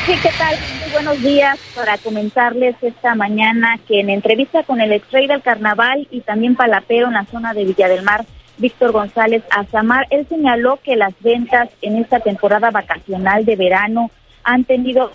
Sí, 0.06 0.14
¿qué 0.22 0.30
tal? 0.38 0.56
Muy 0.80 0.90
buenos 0.92 1.22
días 1.22 1.58
para 1.74 1.98
comentarles 1.98 2.74
esta 2.80 3.14
mañana 3.14 3.78
que 3.86 4.00
en 4.00 4.08
entrevista 4.08 4.62
con 4.62 4.80
el 4.80 4.92
ex 4.92 5.10
rey 5.12 5.26
del 5.26 5.42
carnaval 5.42 6.08
y 6.10 6.22
también 6.22 6.56
palapero 6.56 7.08
en 7.08 7.14
la 7.14 7.26
zona 7.26 7.52
de 7.52 7.64
Villa 7.64 7.86
del 7.86 8.02
Mar, 8.02 8.24
Víctor 8.56 8.92
González 8.92 9.42
Azamar, 9.50 10.06
él 10.10 10.26
señaló 10.26 10.78
que 10.82 10.96
las 10.96 11.12
ventas 11.20 11.68
en 11.82 11.96
esta 11.96 12.20
temporada 12.20 12.70
vacacional 12.70 13.44
de 13.44 13.56
verano 13.56 14.10
han 14.42 14.64
tenido 14.64 15.12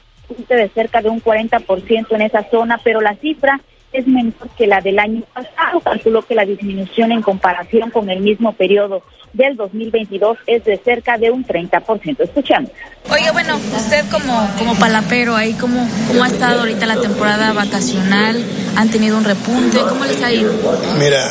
de 0.49 0.69
cerca 0.69 1.01
de 1.01 1.09
un 1.09 1.21
40% 1.21 2.07
en 2.11 2.21
esa 2.21 2.43
zona, 2.49 2.79
pero 2.83 3.01
la 3.01 3.15
cifra 3.15 3.59
es 3.91 4.07
menor 4.07 4.49
que 4.55 4.67
la 4.67 4.81
del 4.81 4.99
año 4.99 5.23
pasado. 5.33 5.79
Calculó 5.79 6.21
que 6.21 6.35
la 6.35 6.45
disminución 6.45 7.11
en 7.11 7.21
comparación 7.21 7.89
con 7.89 8.09
el 8.09 8.19
mismo 8.19 8.53
periodo 8.53 9.01
del 9.35 9.55
2022 9.55 10.37
es 10.47 10.63
de 10.65 10.77
cerca 10.77 11.17
de 11.17 11.31
un 11.31 11.45
30%. 11.45 12.21
Escuchamos. 12.21 12.71
Oye, 13.11 13.29
bueno, 13.31 13.57
usted 13.75 14.05
como, 14.09 14.49
como 14.57 14.75
palapero 14.75 15.35
ahí, 15.35 15.53
¿cómo, 15.53 15.87
¿cómo 16.07 16.23
ha 16.23 16.27
estado 16.27 16.61
ahorita 16.61 16.85
la 16.85 16.99
temporada 16.99 17.53
vacacional? 17.53 18.43
¿Han 18.75 18.89
tenido 18.89 19.17
un 19.17 19.23
repunte? 19.23 19.79
¿Cómo 19.87 20.05
les 20.05 20.21
ha 20.23 20.31
ido? 20.31 20.51
Mira, 20.97 21.29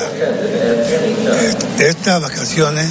estas 1.79 2.23
vacaciones 2.23 2.87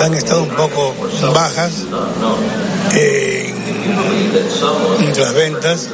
han 0.00 0.14
estado 0.14 0.42
un 0.42 0.50
poco 0.50 0.94
bajas 1.32 1.86
en 2.94 3.58
las 5.18 5.34
ventas. 5.34 5.88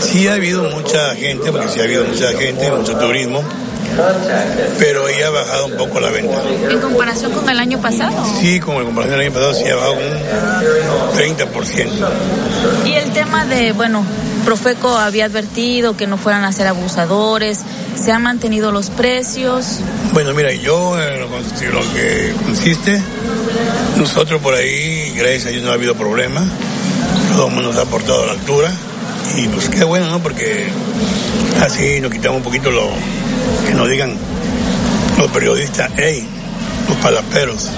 Sí 0.00 0.28
ha 0.28 0.34
habido 0.34 0.64
mucha 0.64 1.14
gente, 1.14 1.50
porque 1.50 1.68
sí 1.68 1.80
ha 1.80 1.84
habido 1.84 2.04
mucha 2.04 2.28
gente, 2.32 2.70
mucho 2.70 2.96
turismo, 2.96 3.42
pero 4.78 5.06
ahí 5.06 5.22
ha 5.22 5.30
bajado 5.30 5.66
un 5.66 5.76
poco 5.76 6.00
la 6.00 6.10
venta. 6.10 6.42
¿En 6.70 6.80
comparación 6.80 7.32
con 7.32 7.48
el 7.48 7.58
año 7.58 7.80
pasado? 7.80 8.12
Sí, 8.40 8.60
como 8.60 8.80
en 8.80 8.86
comparación 8.86 9.18
con 9.18 9.20
el 9.20 9.26
año 9.26 9.34
pasado, 9.34 9.54
sí 9.54 9.68
ha 9.68 9.74
bajado 9.74 9.94
un 9.94 11.16
30%. 11.16 11.88
Y 12.86 12.94
el 12.94 13.12
tema 13.12 13.46
de, 13.46 13.72
bueno, 13.72 14.04
Profeco 14.44 14.96
había 14.96 15.24
advertido 15.24 15.96
que 15.96 16.06
no 16.06 16.18
fueran 16.18 16.44
a 16.44 16.52
ser 16.52 16.68
abusadores, 16.68 17.60
¿se 17.96 18.12
han 18.12 18.22
mantenido 18.22 18.70
los 18.70 18.90
precios? 18.90 19.80
Bueno, 20.12 20.34
mira, 20.34 20.52
yo 20.52 21.00
en 21.00 21.20
lo, 21.20 21.26
lo 21.26 21.92
que 21.92 22.32
consiste, 22.44 23.02
nosotros 23.96 24.40
por 24.40 24.54
ahí, 24.54 25.12
gracias 25.16 25.46
a 25.46 25.48
Dios, 25.48 25.64
no 25.64 25.70
ha 25.70 25.74
habido 25.74 25.94
problema, 25.94 26.44
todo 27.34 27.48
el 27.48 27.54
mundo 27.54 27.70
nos 27.70 27.78
ha 27.78 27.82
aportado 27.82 28.22
a 28.22 28.26
la 28.26 28.32
altura 28.32 28.72
y 29.36 29.48
pues 29.48 29.68
qué 29.68 29.84
bueno, 29.84 30.08
¿no? 30.08 30.22
Porque 30.22 30.66
así 31.60 32.00
nos 32.00 32.10
quitamos 32.10 32.38
un 32.38 32.44
poquito 32.44 32.70
lo 32.70 32.88
que 33.66 33.74
nos 33.74 33.88
digan 33.88 34.14
los 35.18 35.30
periodistas, 35.30 35.90
hey, 35.96 36.26
los 36.88 36.96
palaperos. 36.98 37.70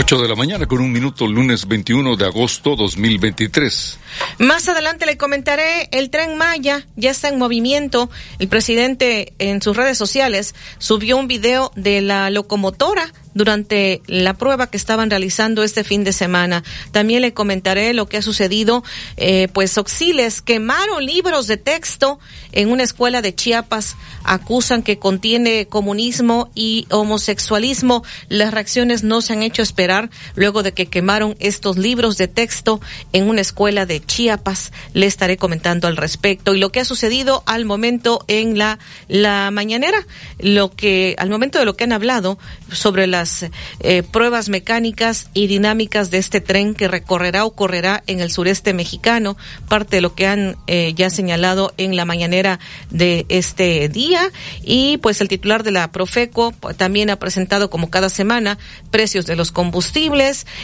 8 0.00 0.22
de 0.22 0.28
la 0.28 0.36
mañana 0.36 0.66
con 0.66 0.80
un 0.80 0.92
minuto, 0.92 1.26
lunes 1.26 1.66
21 1.66 2.14
de 2.14 2.24
agosto 2.24 2.76
2023. 2.76 3.98
Más 4.38 4.68
adelante 4.68 5.06
le 5.06 5.16
comentaré, 5.16 5.88
el 5.90 6.10
tren 6.10 6.36
Maya 6.36 6.86
ya 6.94 7.10
está 7.10 7.30
en 7.30 7.36
movimiento. 7.36 8.08
El 8.38 8.46
presidente 8.46 9.32
en 9.40 9.60
sus 9.60 9.76
redes 9.76 9.98
sociales 9.98 10.54
subió 10.78 11.16
un 11.16 11.26
video 11.26 11.72
de 11.74 12.00
la 12.00 12.30
locomotora 12.30 13.12
durante 13.34 14.02
la 14.06 14.34
prueba 14.34 14.68
que 14.68 14.76
estaban 14.76 15.10
realizando 15.10 15.62
este 15.62 15.84
fin 15.84 16.04
de 16.04 16.12
semana. 16.12 16.64
También 16.90 17.22
le 17.22 17.34
comentaré 17.34 17.92
lo 17.92 18.08
que 18.08 18.16
ha 18.18 18.22
sucedido, 18.22 18.82
eh, 19.16 19.48
pues 19.52 19.78
Oxiles 19.78 20.42
quemaron 20.42 21.04
libros 21.04 21.46
de 21.46 21.56
texto 21.56 22.18
en 22.52 22.70
una 22.70 22.82
escuela 22.82 23.22
de 23.22 23.34
Chiapas, 23.34 23.96
acusan 24.24 24.82
que 24.82 24.98
contiene 24.98 25.66
comunismo 25.66 26.50
y 26.54 26.86
homosexualismo. 26.90 28.02
Las 28.28 28.52
reacciones 28.52 29.04
no 29.04 29.20
se 29.20 29.34
han 29.34 29.42
hecho 29.42 29.62
esperar 29.62 29.87
luego 30.34 30.62
de 30.62 30.72
que 30.72 30.86
quemaron 30.86 31.36
estos 31.40 31.76
libros 31.76 32.16
de 32.16 32.28
texto 32.28 32.80
en 33.12 33.28
una 33.28 33.40
escuela 33.40 33.86
de 33.86 34.00
Chiapas. 34.00 34.72
Le 34.94 35.06
estaré 35.06 35.36
comentando 35.36 35.88
al 35.88 35.96
respecto 35.96 36.54
y 36.54 36.58
lo 36.58 36.70
que 36.70 36.80
ha 36.80 36.84
sucedido 36.84 37.42
al 37.46 37.64
momento 37.64 38.24
en 38.28 38.58
la, 38.58 38.78
la 39.08 39.50
mañanera, 39.50 40.06
lo 40.38 40.70
que, 40.70 41.14
al 41.18 41.30
momento 41.30 41.58
de 41.58 41.64
lo 41.64 41.76
que 41.76 41.84
han 41.84 41.92
hablado 41.92 42.38
sobre 42.70 43.06
las 43.06 43.46
eh, 43.80 44.02
pruebas 44.02 44.48
mecánicas 44.48 45.30
y 45.34 45.46
dinámicas 45.46 46.10
de 46.10 46.18
este 46.18 46.40
tren 46.40 46.74
que 46.74 46.88
recorrerá 46.88 47.44
o 47.44 47.52
correrá 47.52 48.02
en 48.06 48.20
el 48.20 48.30
sureste 48.30 48.74
mexicano, 48.74 49.36
parte 49.68 49.96
de 49.96 50.02
lo 50.02 50.14
que 50.14 50.26
han 50.26 50.56
eh, 50.66 50.92
ya 50.94 51.10
señalado 51.10 51.72
en 51.76 51.96
la 51.96 52.04
mañanera 52.04 52.58
de 52.90 53.26
este 53.28 53.88
día. 53.88 54.30
Y 54.62 54.98
pues 54.98 55.20
el 55.20 55.28
titular 55.28 55.62
de 55.62 55.70
la 55.70 55.90
Profeco 55.90 56.52
también 56.76 57.10
ha 57.10 57.16
presentado 57.16 57.70
como 57.70 57.90
cada 57.90 58.08
semana 58.08 58.58
precios 58.90 59.26
de 59.26 59.36
los 59.36 59.52
combustibles, 59.52 59.77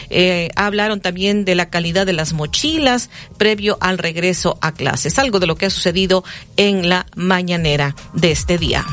eh, 0.09 0.49
hablaron 0.55 1.01
también 1.01 1.45
de 1.45 1.55
la 1.55 1.69
calidad 1.69 2.05
de 2.05 2.13
las 2.13 2.33
mochilas 2.33 3.09
previo 3.37 3.77
al 3.81 3.97
regreso 3.97 4.57
a 4.61 4.73
clases, 4.73 5.19
algo 5.19 5.39
de 5.39 5.47
lo 5.47 5.55
que 5.55 5.67
ha 5.67 5.69
sucedido 5.69 6.23
en 6.57 6.89
la 6.89 7.05
mañanera 7.15 7.95
de 8.13 8.31
este 8.31 8.57
día. 8.57 8.85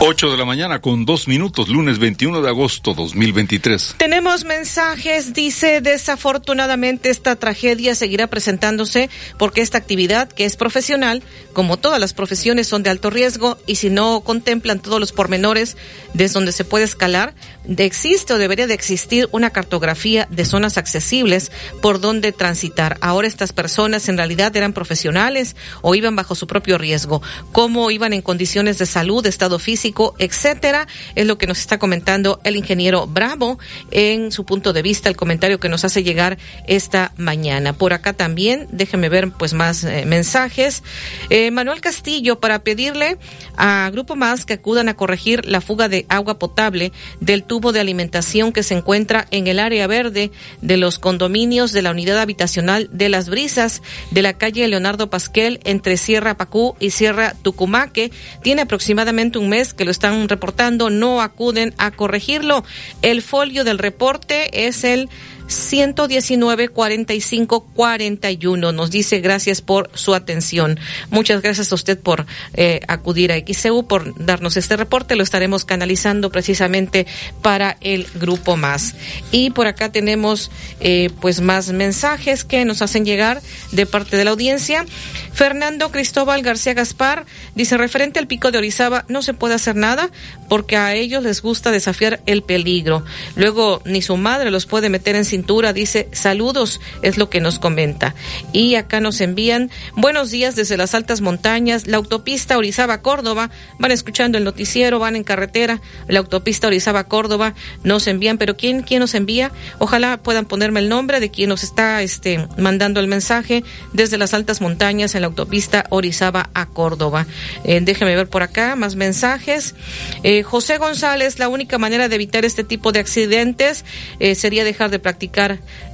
8 0.00 0.30
de 0.30 0.36
la 0.36 0.44
mañana 0.44 0.80
con 0.80 1.04
dos 1.04 1.26
minutos, 1.26 1.68
lunes 1.68 1.98
21 1.98 2.40
de 2.40 2.48
agosto 2.48 2.94
2023. 2.94 3.96
Tenemos 3.98 4.44
mensajes, 4.44 5.34
dice, 5.34 5.80
desafortunadamente 5.80 7.10
esta 7.10 7.34
tragedia 7.34 7.96
seguirá 7.96 8.28
presentándose 8.28 9.10
porque 9.38 9.60
esta 9.60 9.76
actividad, 9.76 10.28
que 10.28 10.44
es 10.44 10.54
profesional, 10.54 11.24
como 11.52 11.78
todas 11.78 11.98
las 11.98 12.12
profesiones, 12.12 12.68
son 12.68 12.84
de 12.84 12.90
alto 12.90 13.10
riesgo 13.10 13.58
y 13.66 13.74
si 13.74 13.90
no 13.90 14.20
contemplan 14.20 14.78
todos 14.78 15.00
los 15.00 15.10
pormenores 15.10 15.76
desde 16.14 16.34
donde 16.34 16.52
se 16.52 16.64
puede 16.64 16.84
escalar, 16.84 17.34
existe 17.76 18.32
o 18.32 18.38
debería 18.38 18.68
de 18.68 18.74
existir 18.74 19.28
una 19.32 19.50
cartografía 19.50 20.28
de 20.30 20.44
zonas 20.44 20.78
accesibles 20.78 21.50
por 21.82 22.00
donde 22.00 22.30
transitar. 22.30 22.98
Ahora 23.00 23.26
estas 23.26 23.52
personas 23.52 24.08
en 24.08 24.16
realidad 24.16 24.56
eran 24.56 24.72
profesionales 24.72 25.56
o 25.82 25.96
iban 25.96 26.14
bajo 26.14 26.36
su 26.36 26.46
propio 26.46 26.78
riesgo, 26.78 27.20
cómo 27.50 27.90
iban 27.90 28.12
en 28.12 28.22
condiciones 28.22 28.78
de 28.78 28.86
salud, 28.86 29.26
estado 29.26 29.58
físico, 29.58 29.87
etcétera. 30.18 30.86
Es 31.14 31.26
lo 31.26 31.38
que 31.38 31.46
nos 31.46 31.58
está 31.58 31.78
comentando 31.78 32.40
el 32.44 32.56
ingeniero 32.56 33.06
Bravo 33.06 33.58
en 33.90 34.32
su 34.32 34.44
punto 34.44 34.72
de 34.72 34.82
vista, 34.82 35.08
el 35.08 35.16
comentario 35.16 35.60
que 35.60 35.68
nos 35.68 35.84
hace 35.84 36.02
llegar 36.02 36.38
esta 36.66 37.12
mañana. 37.16 37.72
Por 37.72 37.92
acá 37.92 38.12
también, 38.12 38.66
déjeme 38.70 39.08
ver 39.08 39.30
pues 39.32 39.54
más 39.54 39.84
eh, 39.84 40.04
mensajes. 40.06 40.82
Eh, 41.30 41.50
Manuel 41.50 41.80
Castillo, 41.80 42.40
para 42.40 42.60
pedirle 42.60 43.18
a 43.56 43.88
Grupo 43.92 44.16
Más 44.16 44.44
que 44.44 44.54
acudan 44.54 44.88
a 44.88 44.94
corregir 44.94 45.46
la 45.46 45.60
fuga 45.60 45.88
de 45.88 46.06
agua 46.08 46.38
potable 46.38 46.92
del 47.20 47.44
tubo 47.44 47.72
de 47.72 47.80
alimentación 47.80 48.52
que 48.52 48.62
se 48.62 48.74
encuentra 48.74 49.26
en 49.30 49.46
el 49.46 49.58
área 49.58 49.86
verde 49.86 50.30
de 50.60 50.76
los 50.76 50.98
condominios 50.98 51.72
de 51.72 51.82
la 51.82 51.90
unidad 51.90 52.18
habitacional 52.18 52.88
de 52.92 53.08
las 53.08 53.28
brisas 53.28 53.82
de 54.10 54.22
la 54.22 54.34
calle 54.34 54.68
Leonardo 54.68 55.10
Pasquel 55.10 55.60
entre 55.64 55.96
Sierra 55.96 56.36
Pacú 56.36 56.76
y 56.80 56.90
Sierra 56.90 57.34
Tucumaque. 57.42 58.10
Tiene 58.42 58.62
aproximadamente 58.62 59.38
un 59.38 59.48
mes 59.48 59.74
que 59.78 59.86
lo 59.86 59.90
están 59.90 60.28
reportando 60.28 60.90
no 60.90 61.22
acuden 61.22 61.72
a 61.78 61.90
corregirlo. 61.90 62.64
El 63.00 63.22
folio 63.22 63.64
del 63.64 63.78
reporte 63.78 64.66
es 64.66 64.84
el 64.84 65.08
119 65.48 66.68
45 66.68 67.60
41. 67.74 68.72
Nos 68.72 68.90
dice 68.90 69.20
gracias 69.20 69.60
por 69.60 69.90
su 69.94 70.14
atención. 70.14 70.78
Muchas 71.10 71.42
gracias 71.42 71.72
a 71.72 71.74
usted 71.74 71.98
por 71.98 72.26
eh, 72.54 72.80
acudir 72.86 73.32
a 73.32 73.38
XCU, 73.38 73.86
por 73.86 74.14
darnos 74.24 74.56
este 74.56 74.76
reporte. 74.76 75.16
Lo 75.16 75.22
estaremos 75.22 75.64
canalizando 75.64 76.30
precisamente 76.30 77.06
para 77.42 77.76
el 77.80 78.06
grupo 78.14 78.56
más. 78.56 78.94
Y 79.32 79.50
por 79.50 79.66
acá 79.66 79.90
tenemos 79.90 80.50
eh, 80.80 81.10
pues 81.20 81.40
más 81.40 81.72
mensajes 81.72 82.44
que 82.44 82.64
nos 82.64 82.82
hacen 82.82 83.04
llegar 83.04 83.42
de 83.72 83.86
parte 83.86 84.16
de 84.16 84.24
la 84.24 84.30
audiencia. 84.30 84.86
Fernando 85.32 85.90
Cristóbal 85.90 86.42
García 86.42 86.74
Gaspar 86.74 87.24
dice 87.54 87.76
referente 87.76 88.18
al 88.18 88.26
pico 88.26 88.50
de 88.50 88.58
Orizaba 88.58 89.04
no 89.08 89.22
se 89.22 89.34
puede 89.34 89.54
hacer 89.54 89.76
nada 89.76 90.10
porque 90.48 90.76
a 90.76 90.94
ellos 90.94 91.22
les 91.22 91.42
gusta 91.42 91.70
desafiar 91.70 92.20
el 92.26 92.42
peligro. 92.42 93.04
Luego 93.36 93.82
ni 93.84 94.02
su 94.02 94.16
madre 94.16 94.50
los 94.50 94.66
puede 94.66 94.88
meter 94.88 95.16
en 95.16 95.24
cintura, 95.38 95.72
dice 95.72 96.08
saludos, 96.10 96.80
es 97.02 97.16
lo 97.16 97.30
que 97.30 97.40
nos 97.40 97.60
comenta. 97.60 98.16
Y 98.52 98.74
acá 98.74 98.98
nos 98.98 99.20
envían 99.20 99.70
buenos 99.94 100.32
días 100.32 100.56
desde 100.56 100.76
las 100.76 100.96
altas 100.96 101.20
montañas, 101.20 101.86
la 101.86 101.96
autopista 101.96 102.58
Orizaba 102.58 103.02
Córdoba, 103.02 103.50
van 103.78 103.92
escuchando 103.92 104.36
el 104.36 104.42
noticiero, 104.42 104.98
van 104.98 105.14
en 105.14 105.22
carretera, 105.22 105.80
la 106.08 106.18
autopista 106.18 106.66
Orizaba 106.66 107.04
Córdoba 107.04 107.54
nos 107.84 108.08
envían, 108.08 108.36
pero 108.36 108.56
¿quién, 108.56 108.82
quién 108.82 108.98
nos 108.98 109.14
envía? 109.14 109.52
Ojalá 109.78 110.16
puedan 110.16 110.44
ponerme 110.44 110.80
el 110.80 110.88
nombre 110.88 111.20
de 111.20 111.30
quien 111.30 111.50
nos 111.50 111.62
está 111.62 112.02
este, 112.02 112.48
mandando 112.56 112.98
el 112.98 113.06
mensaje 113.06 113.62
desde 113.92 114.18
las 114.18 114.34
altas 114.34 114.60
montañas 114.60 115.14
en 115.14 115.20
la 115.20 115.28
autopista 115.28 115.84
Orizaba 115.90 116.50
a 116.52 116.66
Córdoba. 116.66 117.28
Eh, 117.62 117.80
déjeme 117.80 118.16
ver 118.16 118.28
por 118.28 118.42
acá 118.42 118.74
más 118.74 118.96
mensajes. 118.96 119.76
Eh, 120.24 120.42
José 120.42 120.78
González, 120.78 121.38
la 121.38 121.48
única 121.48 121.78
manera 121.78 122.08
de 122.08 122.16
evitar 122.16 122.44
este 122.44 122.64
tipo 122.64 122.90
de 122.90 122.98
accidentes 122.98 123.84
eh, 124.18 124.34
sería 124.34 124.64
dejar 124.64 124.90
de 124.90 124.98
practicar 124.98 125.27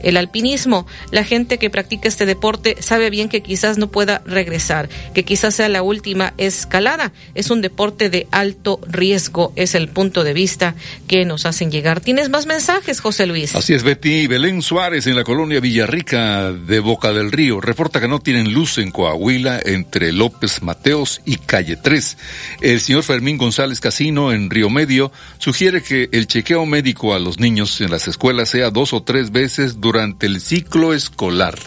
el 0.03 0.17
alpinismo. 0.17 0.87
La 1.11 1.25
gente 1.25 1.59
que 1.59 1.71
practica 1.71 2.09
este 2.09 2.27
deporte 2.27 2.77
sabe 2.81 3.11
bien 3.11 3.29
que 3.29 3.43
quizás 3.43 3.79
no 3.79 3.89
pueda 3.89 4.23
regresar, 4.27 4.89
que 5.15 5.25
quizás 5.25 5.55
sea 5.55 5.69
la 5.69 5.83
última 5.83 6.35
escalada. 6.39 7.13
Es 7.35 7.51
un 7.51 7.61
deporte 7.61 8.11
de 8.11 8.27
alto 8.31 8.81
riesgo, 8.87 9.53
es 9.57 9.75
el 9.75 9.89
punto 9.89 10.25
de 10.25 10.33
vista 10.33 10.75
que 11.09 11.25
nos 11.25 11.47
hacen 11.47 11.71
llegar. 11.71 12.01
¿Tienes 12.01 12.29
más 12.29 12.47
mensajes, 12.47 13.01
José 13.01 13.27
Luis? 13.27 13.55
Así 13.55 13.75
es, 13.75 13.83
Betty. 13.83 14.27
Belén 14.27 14.63
Suárez 14.63 15.07
en 15.07 15.17
la 15.17 15.25
colonia 15.25 15.61
Villarrica 15.61 16.53
de 16.53 16.81
Boca 16.81 17.13
del 17.13 17.33
Río 17.33 17.61
reporta 17.61 18.01
que 18.01 18.09
no 18.09 18.21
tienen 18.21 18.53
luz 18.53 18.79
en 18.79 18.91
Coahuila 18.91 19.61
entre 19.65 20.13
López 20.13 20.63
Mateos 20.63 21.21
y 21.25 21.37
Calle 21.37 21.77
3. 21.77 22.17
El 22.61 22.81
señor 22.81 23.03
Fermín 23.03 23.39
González 23.39 23.81
Casino 23.81 24.33
en 24.33 24.51
Río 24.51 24.71
Medio 24.71 25.13
sugiere 25.39 25.83
que 25.83 26.09
el 26.13 26.27
chequeo 26.27 26.67
médico 26.67 27.15
a 27.15 27.19
los 27.19 27.39
niños 27.39 27.81
en 27.81 27.91
las 27.91 28.09
escuelas 28.09 28.51
sea 28.51 28.71
dos 28.71 28.93
o 28.93 29.03
tres 29.03 29.24
veces 29.31 29.81
durante 29.81 30.27
el 30.27 30.41
ciclo 30.41 30.95
escolar. 30.95 31.59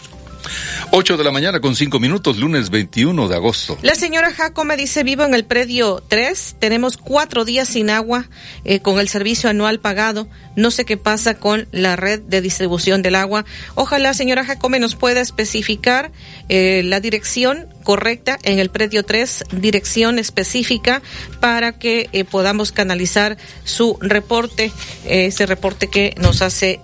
8 0.90 1.16
de 1.16 1.24
la 1.24 1.30
mañana 1.30 1.60
con 1.60 1.76
5 1.76 2.00
minutos, 2.00 2.38
lunes 2.38 2.70
21 2.70 3.28
de 3.28 3.34
agosto. 3.34 3.76
La 3.82 3.94
señora 3.94 4.32
Jacome 4.32 4.76
dice, 4.76 5.04
vivo 5.04 5.24
en 5.24 5.34
el 5.34 5.44
predio 5.44 6.02
3, 6.08 6.56
tenemos 6.58 6.96
cuatro 6.96 7.44
días 7.44 7.68
sin 7.68 7.90
agua 7.90 8.28
eh, 8.64 8.80
con 8.80 8.98
el 8.98 9.08
servicio 9.08 9.50
anual 9.50 9.80
pagado. 9.80 10.28
No 10.56 10.70
sé 10.70 10.84
qué 10.84 10.96
pasa 10.96 11.34
con 11.34 11.68
la 11.72 11.96
red 11.96 12.20
de 12.20 12.40
distribución 12.40 13.02
del 13.02 13.16
agua. 13.16 13.44
Ojalá, 13.74 14.14
señora 14.14 14.44
Jacome, 14.44 14.78
nos 14.78 14.96
pueda 14.96 15.20
especificar 15.20 16.10
eh, 16.48 16.82
la 16.84 17.00
dirección 17.00 17.68
correcta 17.88 18.38
en 18.42 18.58
el 18.58 18.68
predio 18.68 19.02
3, 19.02 19.44
dirección 19.50 20.18
específica 20.18 21.00
para 21.40 21.72
que 21.72 22.10
eh, 22.12 22.24
podamos 22.24 22.70
canalizar 22.70 23.38
su 23.64 23.96
reporte, 24.02 24.70
ese 25.06 25.46
reporte 25.46 25.86
que 25.88 26.14
nos 26.18 26.42
hace 26.42 26.80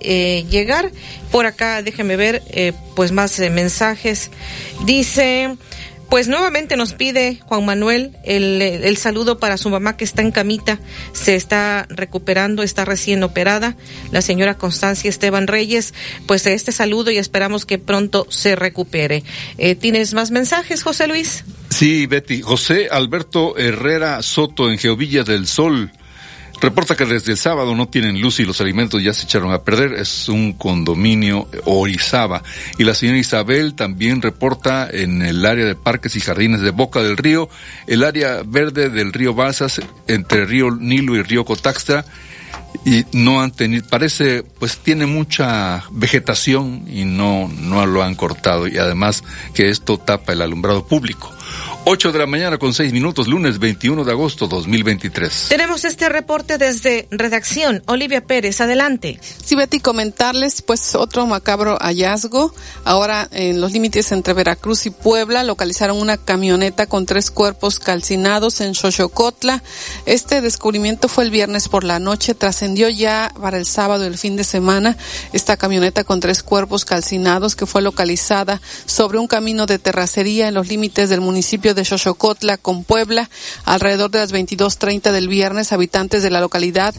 llegar. 0.48 0.90
Por 1.30 1.44
acá, 1.44 1.82
déjeme 1.82 2.16
ver, 2.16 2.40
pues 2.96 3.12
más 3.12 3.38
mensajes. 3.38 4.30
Dice, 4.86 5.58
pues 6.14 6.28
nuevamente 6.28 6.76
nos 6.76 6.92
pide 6.92 7.40
Juan 7.44 7.64
Manuel 7.64 8.12
el, 8.22 8.62
el, 8.62 8.96
saludo 8.96 9.40
para 9.40 9.56
su 9.56 9.68
mamá 9.68 9.96
que 9.96 10.04
está 10.04 10.22
en 10.22 10.30
camita, 10.30 10.78
se 11.12 11.34
está 11.34 11.88
recuperando, 11.90 12.62
está 12.62 12.84
recién 12.84 13.24
operada, 13.24 13.76
la 14.12 14.22
señora 14.22 14.56
Constancia 14.56 15.10
Esteban 15.10 15.48
Reyes, 15.48 15.92
pues 16.28 16.46
este 16.46 16.70
saludo 16.70 17.10
y 17.10 17.18
esperamos 17.18 17.66
que 17.66 17.80
pronto 17.80 18.28
se 18.30 18.54
recupere. 18.54 19.24
Eh, 19.58 19.74
¿Tienes 19.74 20.14
más 20.14 20.30
mensajes, 20.30 20.84
José 20.84 21.08
Luis? 21.08 21.42
Sí, 21.70 22.06
Betty. 22.06 22.42
José 22.42 22.86
Alberto 22.92 23.58
Herrera 23.58 24.22
Soto 24.22 24.70
en 24.70 24.78
Geovilla 24.78 25.24
del 25.24 25.48
Sol 25.48 25.90
Reporta 26.64 26.96
que 26.96 27.04
desde 27.04 27.32
el 27.32 27.36
sábado 27.36 27.74
no 27.74 27.88
tienen 27.88 28.22
luz 28.22 28.40
y 28.40 28.46
los 28.46 28.58
alimentos 28.58 29.02
ya 29.02 29.12
se 29.12 29.24
echaron 29.24 29.52
a 29.52 29.60
perder. 29.60 29.92
Es 29.92 30.30
un 30.30 30.54
condominio 30.54 31.46
Orizaba. 31.66 32.42
Y 32.78 32.84
la 32.84 32.94
señora 32.94 33.18
Isabel 33.18 33.74
también 33.74 34.22
reporta 34.22 34.88
en 34.90 35.20
el 35.20 35.44
área 35.44 35.66
de 35.66 35.74
parques 35.74 36.16
y 36.16 36.20
jardines 36.20 36.62
de 36.62 36.70
Boca 36.70 37.02
del 37.02 37.18
Río, 37.18 37.50
el 37.86 38.02
área 38.02 38.40
verde 38.46 38.88
del 38.88 39.12
río 39.12 39.34
Balsas, 39.34 39.82
entre 40.06 40.46
río 40.46 40.70
Nilo 40.70 41.16
y 41.16 41.22
río 41.22 41.44
Cotaxtra, 41.44 42.06
y 42.86 43.04
no 43.12 43.42
han 43.42 43.50
tenido, 43.50 43.86
parece, 43.86 44.42
pues 44.58 44.78
tiene 44.78 45.04
mucha 45.04 45.84
vegetación 45.90 46.86
y 46.88 47.04
no, 47.04 47.46
no 47.46 47.84
lo 47.84 48.02
han 48.02 48.14
cortado 48.14 48.68
y 48.68 48.78
además 48.78 49.22
que 49.52 49.68
esto 49.68 49.98
tapa 49.98 50.32
el 50.32 50.40
alumbrado 50.40 50.86
público. 50.86 51.30
8 51.86 52.12
de 52.12 52.18
la 52.18 52.26
mañana 52.26 52.56
con 52.56 52.72
6 52.72 52.94
minutos, 52.94 53.28
lunes 53.28 53.58
21 53.58 54.04
de 54.04 54.10
agosto 54.10 54.46
2023. 54.46 55.48
Tenemos 55.50 55.84
este 55.84 56.08
reporte 56.08 56.56
desde 56.56 57.06
redacción. 57.10 57.82
Olivia 57.84 58.24
Pérez, 58.24 58.62
adelante. 58.62 59.20
Sí, 59.44 59.54
Betty, 59.54 59.80
comentarles 59.80 60.62
pues 60.62 60.94
otro 60.94 61.26
macabro 61.26 61.76
hallazgo. 61.78 62.54
Ahora 62.84 63.28
en 63.32 63.60
los 63.60 63.72
límites 63.72 64.12
entre 64.12 64.32
Veracruz 64.32 64.86
y 64.86 64.90
Puebla 64.90 65.44
localizaron 65.44 66.00
una 66.00 66.16
camioneta 66.16 66.86
con 66.86 67.04
tres 67.04 67.30
cuerpos 67.30 67.78
calcinados 67.80 68.62
en 68.62 68.74
Xochocotla. 68.74 69.62
Este 70.06 70.40
descubrimiento 70.40 71.08
fue 71.08 71.24
el 71.24 71.30
viernes 71.30 71.68
por 71.68 71.84
la 71.84 71.98
noche, 71.98 72.34
trascendió 72.34 72.88
ya 72.88 73.30
para 73.38 73.58
el 73.58 73.66
sábado 73.66 74.06
el 74.06 74.16
fin 74.16 74.36
de 74.36 74.44
semana. 74.44 74.96
Esta 75.34 75.58
camioneta 75.58 76.02
con 76.02 76.20
tres 76.20 76.42
cuerpos 76.42 76.86
calcinados 76.86 77.56
que 77.56 77.66
fue 77.66 77.82
localizada 77.82 78.62
sobre 78.86 79.18
un 79.18 79.26
camino 79.26 79.66
de 79.66 79.78
terracería 79.78 80.48
en 80.48 80.54
los 80.54 80.68
límites 80.68 81.10
del 81.10 81.20
municipio 81.20 81.73
de 81.74 81.84
Xochocotla 81.84 82.56
con 82.56 82.84
Puebla, 82.84 83.28
alrededor 83.64 84.10
de 84.10 84.20
las 84.20 84.32
22.30 84.32 85.12
del 85.12 85.28
viernes, 85.28 85.72
habitantes 85.72 86.22
de 86.22 86.30
la 86.30 86.40
localidad 86.40 86.94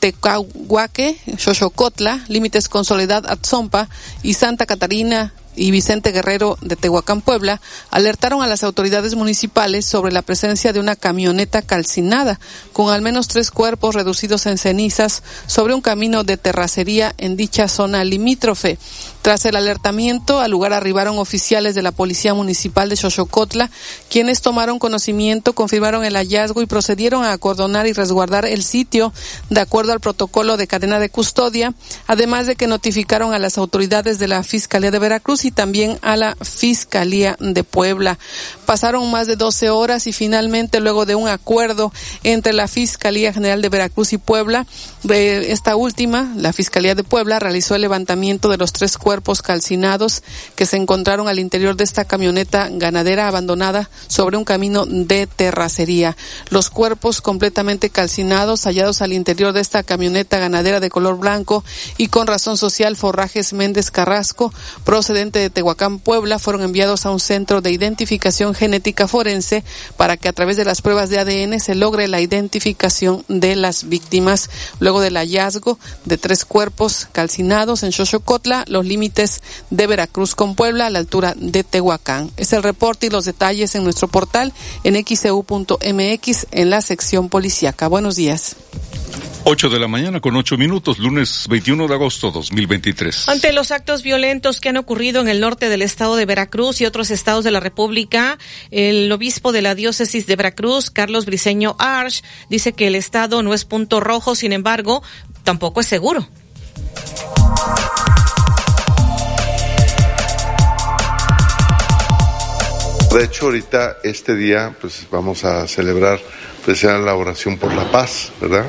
Tecahuaque, 0.00 1.18
Xochocotla, 1.38 2.24
límites 2.28 2.68
con 2.68 2.84
Soledad 2.84 3.26
Atzompa 3.28 3.88
y 4.22 4.34
Santa 4.34 4.66
Catarina 4.66 5.34
y 5.56 5.70
Vicente 5.70 6.12
Guerrero 6.12 6.56
de 6.62 6.76
Tehuacán, 6.76 7.20
Puebla, 7.20 7.60
alertaron 7.90 8.42
a 8.42 8.46
las 8.46 8.62
autoridades 8.62 9.14
municipales 9.14 9.84
sobre 9.84 10.12
la 10.12 10.22
presencia 10.22 10.72
de 10.72 10.80
una 10.80 10.96
camioneta 10.96 11.60
calcinada 11.60 12.40
con 12.72 12.92
al 12.92 13.02
menos 13.02 13.28
tres 13.28 13.50
cuerpos 13.50 13.94
reducidos 13.94 14.46
en 14.46 14.58
cenizas 14.58 15.22
sobre 15.46 15.74
un 15.74 15.82
camino 15.82 16.24
de 16.24 16.36
terracería 16.36 17.14
en 17.18 17.36
dicha 17.36 17.68
zona 17.68 18.04
limítrofe. 18.04 18.78
Tras 19.22 19.44
el 19.44 19.54
alertamiento, 19.56 20.40
al 20.40 20.50
lugar 20.50 20.72
arribaron 20.72 21.18
oficiales 21.18 21.74
de 21.74 21.82
la 21.82 21.92
Policía 21.92 22.32
Municipal 22.32 22.88
de 22.88 22.96
Xochocotla, 22.96 23.70
quienes 24.08 24.40
tomaron 24.40 24.78
conocimiento, 24.78 25.54
confirmaron 25.54 26.06
el 26.06 26.16
hallazgo 26.16 26.62
y 26.62 26.66
procedieron 26.66 27.24
a 27.24 27.32
acordonar 27.32 27.86
y 27.86 27.92
resguardar 27.92 28.46
el 28.46 28.62
sitio 28.62 29.12
de 29.50 29.60
acuerdo 29.60 29.92
al 29.92 30.00
protocolo 30.00 30.56
de 30.56 30.66
cadena 30.66 30.98
de 30.98 31.10
custodia, 31.10 31.74
además 32.06 32.46
de 32.46 32.56
que 32.56 32.66
notificaron 32.66 33.34
a 33.34 33.38
las 33.38 33.58
autoridades 33.58 34.18
de 34.18 34.28
la 34.28 34.42
Fiscalía 34.42 34.90
de 34.90 34.98
Veracruz 34.98 35.44
y 35.44 35.50
también 35.50 35.98
a 36.00 36.16
la 36.16 36.34
Fiscalía 36.36 37.36
de 37.40 37.62
Puebla. 37.62 38.18
Pasaron 38.64 39.10
más 39.10 39.26
de 39.26 39.36
12 39.36 39.68
horas 39.68 40.06
y 40.06 40.14
finalmente, 40.14 40.80
luego 40.80 41.04
de 41.04 41.14
un 41.14 41.28
acuerdo 41.28 41.92
entre 42.22 42.54
la 42.54 42.68
Fiscalía 42.68 43.34
General 43.34 43.60
de 43.60 43.68
Veracruz 43.68 44.14
y 44.14 44.18
Puebla, 44.18 44.66
esta 45.10 45.76
última, 45.76 46.32
la 46.36 46.54
Fiscalía 46.54 46.94
de 46.94 47.04
Puebla, 47.04 47.38
realizó 47.38 47.74
el 47.74 47.82
levantamiento 47.82 48.48
de 48.48 48.56
los 48.56 48.72
tres 48.72 48.96
cuerpos 48.96 49.09
calcinados 49.42 50.22
que 50.54 50.66
se 50.66 50.76
encontraron 50.76 51.28
al 51.28 51.38
interior 51.38 51.76
de 51.76 51.84
esta 51.84 52.04
camioneta 52.04 52.68
ganadera 52.70 53.28
abandonada 53.28 53.90
sobre 54.06 54.36
un 54.36 54.44
camino 54.44 54.86
de 54.86 55.26
terracería. 55.26 56.16
Los 56.48 56.70
cuerpos 56.70 57.20
completamente 57.20 57.90
calcinados 57.90 58.64
hallados 58.64 59.02
al 59.02 59.12
interior 59.12 59.52
de 59.52 59.60
esta 59.60 59.82
camioneta 59.82 60.38
ganadera 60.38 60.80
de 60.80 60.90
color 60.90 61.18
blanco 61.18 61.64
y 61.98 62.08
con 62.08 62.26
razón 62.26 62.56
social 62.56 62.96
Forrajes 62.96 63.52
Méndez 63.52 63.90
Carrasco, 63.90 64.52
procedente 64.84 65.38
de 65.38 65.50
Tehuacán, 65.50 65.98
Puebla, 65.98 66.38
fueron 66.38 66.62
enviados 66.62 67.04
a 67.06 67.10
un 67.10 67.20
centro 67.20 67.60
de 67.60 67.72
identificación 67.72 68.54
genética 68.54 69.08
forense 69.08 69.64
para 69.96 70.16
que 70.16 70.28
a 70.28 70.32
través 70.32 70.56
de 70.56 70.64
las 70.64 70.82
pruebas 70.82 71.10
de 71.10 71.18
ADN 71.18 71.60
se 71.60 71.74
logre 71.74 72.08
la 72.08 72.20
identificación 72.20 73.24
de 73.28 73.56
las 73.56 73.88
víctimas. 73.88 74.50
Luego 74.78 75.00
del 75.00 75.16
hallazgo 75.16 75.78
de 76.04 76.16
tres 76.16 76.44
cuerpos 76.44 77.08
calcinados 77.12 77.82
en 77.82 77.92
Xochocotla, 77.92 78.64
los 78.68 78.86
límites 78.86 78.99
de 79.70 79.86
Veracruz 79.86 80.34
con 80.34 80.54
Puebla 80.54 80.86
a 80.86 80.90
la 80.90 80.98
altura 80.98 81.34
de 81.36 81.64
Tehuacán. 81.64 82.30
Es 82.36 82.52
el 82.52 82.62
reporte 82.62 83.06
y 83.06 83.10
los 83.10 83.24
detalles 83.24 83.74
en 83.74 83.84
nuestro 83.84 84.08
portal 84.08 84.52
en 84.84 84.94
xcu.mx 84.94 86.46
en 86.50 86.70
la 86.70 86.82
sección 86.82 87.28
policíaca. 87.28 87.88
Buenos 87.88 88.16
días. 88.16 88.56
8 89.44 89.70
de 89.70 89.80
la 89.80 89.88
mañana 89.88 90.20
con 90.20 90.36
8 90.36 90.58
minutos, 90.58 90.98
lunes 90.98 91.46
21 91.48 91.88
de 91.88 91.94
agosto 91.94 92.30
2023. 92.30 93.28
Ante 93.28 93.54
los 93.54 93.70
actos 93.70 94.02
violentos 94.02 94.60
que 94.60 94.68
han 94.68 94.76
ocurrido 94.76 95.22
en 95.22 95.28
el 95.28 95.40
norte 95.40 95.70
del 95.70 95.80
estado 95.80 96.16
de 96.16 96.26
Veracruz 96.26 96.80
y 96.80 96.86
otros 96.86 97.10
estados 97.10 97.42
de 97.42 97.50
la 97.50 97.60
República, 97.60 98.38
el 98.70 99.10
obispo 99.10 99.52
de 99.52 99.62
la 99.62 99.74
diócesis 99.74 100.26
de 100.26 100.36
Veracruz, 100.36 100.90
Carlos 100.90 101.24
Briceño 101.24 101.74
Arch, 101.78 102.22
dice 102.50 102.74
que 102.74 102.86
el 102.86 102.94
estado 102.94 103.42
no 103.42 103.54
es 103.54 103.64
punto 103.64 103.98
rojo, 103.98 104.34
sin 104.34 104.52
embargo, 104.52 105.02
tampoco 105.42 105.80
es 105.80 105.86
seguro. 105.86 106.28
De 113.12 113.24
hecho, 113.24 113.46
ahorita, 113.46 113.98
este 114.04 114.36
día, 114.36 114.72
pues 114.80 115.04
vamos 115.10 115.44
a 115.44 115.66
celebrar 115.66 116.20
pues, 116.64 116.84
la 116.84 117.14
oración 117.14 117.58
por 117.58 117.74
la 117.74 117.90
paz, 117.90 118.30
¿verdad? 118.40 118.66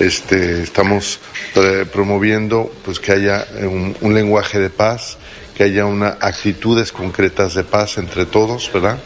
Este, 0.00 0.62
estamos 0.62 1.20
eh, 1.54 1.84
promoviendo 1.92 2.72
pues 2.82 2.98
que 2.98 3.12
haya 3.12 3.46
un, 3.60 3.94
un, 4.00 4.14
lenguaje 4.14 4.58
de 4.58 4.70
paz, 4.70 5.18
que 5.54 5.64
haya 5.64 5.84
una 5.84 6.16
actitudes 6.18 6.92
concretas 6.92 7.52
de 7.54 7.64
paz 7.64 7.98
entre 7.98 8.24
todos, 8.24 8.72
¿verdad? 8.72 8.98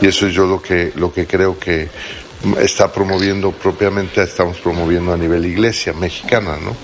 Y 0.00 0.06
eso 0.06 0.28
es 0.28 0.32
yo 0.32 0.46
lo 0.46 0.62
que 0.62 0.92
lo 0.94 1.12
que 1.12 1.26
creo 1.26 1.58
que 1.58 1.88
está 2.60 2.92
promoviendo 2.92 3.50
propiamente 3.50 4.22
estamos 4.22 4.58
promoviendo 4.58 5.12
a 5.12 5.16
nivel 5.16 5.44
iglesia 5.44 5.92
mexicana, 5.92 6.56
¿no? 6.56 6.76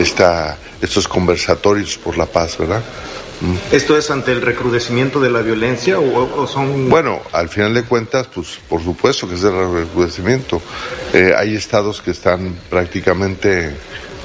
Esta, 0.00 0.56
estos 0.80 1.08
conversatorios 1.08 1.98
por 1.98 2.16
la 2.16 2.26
paz, 2.26 2.56
¿verdad? 2.56 2.82
¿Esto 3.70 3.98
es 3.98 4.10
ante 4.10 4.32
el 4.32 4.40
recrudecimiento 4.40 5.20
de 5.20 5.30
la 5.30 5.42
violencia 5.42 5.98
o, 5.98 6.42
o, 6.42 6.46
son...? 6.46 6.88
Bueno, 6.88 7.20
al 7.32 7.48
final 7.48 7.74
de 7.74 7.82
cuentas, 7.82 8.28
pues 8.34 8.58
por 8.68 8.82
supuesto 8.82 9.28
que 9.28 9.34
es 9.34 9.44
el 9.44 9.52
recrudecimiento. 9.52 10.62
Eh, 11.12 11.34
hay 11.36 11.54
estados 11.54 12.00
que 12.00 12.12
están 12.12 12.56
prácticamente 12.70 13.76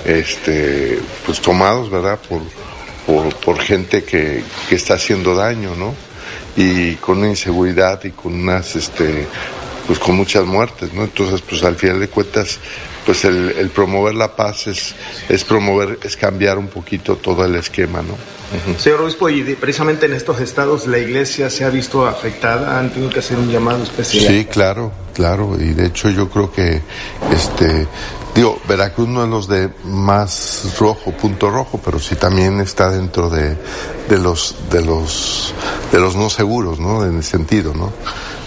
este, 0.06 1.00
pues 1.26 1.42
tomados, 1.42 1.90
¿verdad? 1.90 2.20
Por, 2.28 3.34
por, 3.36 3.60
gente 3.60 4.04
que, 4.04 4.44
que, 4.70 4.76
está 4.76 4.94
haciendo 4.94 5.36
daño, 5.36 5.76
¿no? 5.76 5.94
Y 6.56 6.96
con 6.96 7.18
una 7.18 7.30
inseguridad 7.30 8.02
y 8.06 8.12
con 8.12 8.34
unas, 8.34 8.76
este, 8.76 9.28
pues 9.88 10.00
con 10.00 10.16
muchas 10.16 10.46
muertes, 10.46 10.94
¿no? 10.94 11.04
Entonces, 11.04 11.42
pues 11.42 11.64
al 11.64 11.76
final 11.76 12.00
de 12.00 12.08
cuentas, 12.08 12.60
pues 13.06 13.26
el, 13.26 13.52
el 13.58 13.70
promover 13.70 14.14
la 14.14 14.36
paz 14.36 14.68
es, 14.68 14.96
es 15.30 15.44
promover, 15.44 16.00
es 16.04 16.16
cambiar 16.16 16.58
un 16.58 16.68
poquito 16.68 17.16
todo 17.16 17.46
el 17.46 17.56
esquema, 17.56 18.02
¿no? 18.02 18.14
Uh 18.14 18.72
-huh. 18.74 18.78
Señor 18.78 19.02
Obispo, 19.02 19.30
y 19.30 19.44
de, 19.44 19.56
precisamente 19.56 20.06
en 20.06 20.14
estos 20.14 20.40
estados 20.40 20.86
la 20.86 20.98
iglesia 21.00 21.50
se 21.50 21.64
ha 21.64 21.70
visto 21.70 22.06
afectada, 22.06 22.80
han 22.80 22.92
tenido 22.92 23.10
que 23.10 23.20
hacer 23.20 23.38
un 23.38 23.50
llamado 23.50 23.84
especial. 23.84 24.28
Sí, 24.28 24.46
claro, 24.46 24.92
claro, 25.14 25.56
y 25.60 25.74
de 25.74 25.88
hecho 25.88 26.10
yo 26.10 26.30
creo 26.30 26.52
que, 26.52 26.82
este, 27.34 27.88
digo, 28.36 28.60
Veracruz 28.68 29.08
no 29.08 29.24
es 29.24 29.30
los 29.30 29.48
de 29.48 29.70
más 29.86 30.76
rojo, 30.80 31.12
punto 31.12 31.50
rojo, 31.50 31.80
pero 31.84 31.98
sí 31.98 32.16
también 32.16 32.60
está 32.60 32.92
dentro 32.92 33.30
de, 33.30 33.56
de 34.10 34.18
los, 34.18 34.56
de 34.70 34.84
los, 34.84 35.54
de 35.92 36.00
los 36.00 36.16
no 36.16 36.30
seguros, 36.30 36.80
¿no? 36.80 37.06
En 37.06 37.18
el 37.18 37.24
sentido, 37.24 37.74
¿no? 37.74 37.92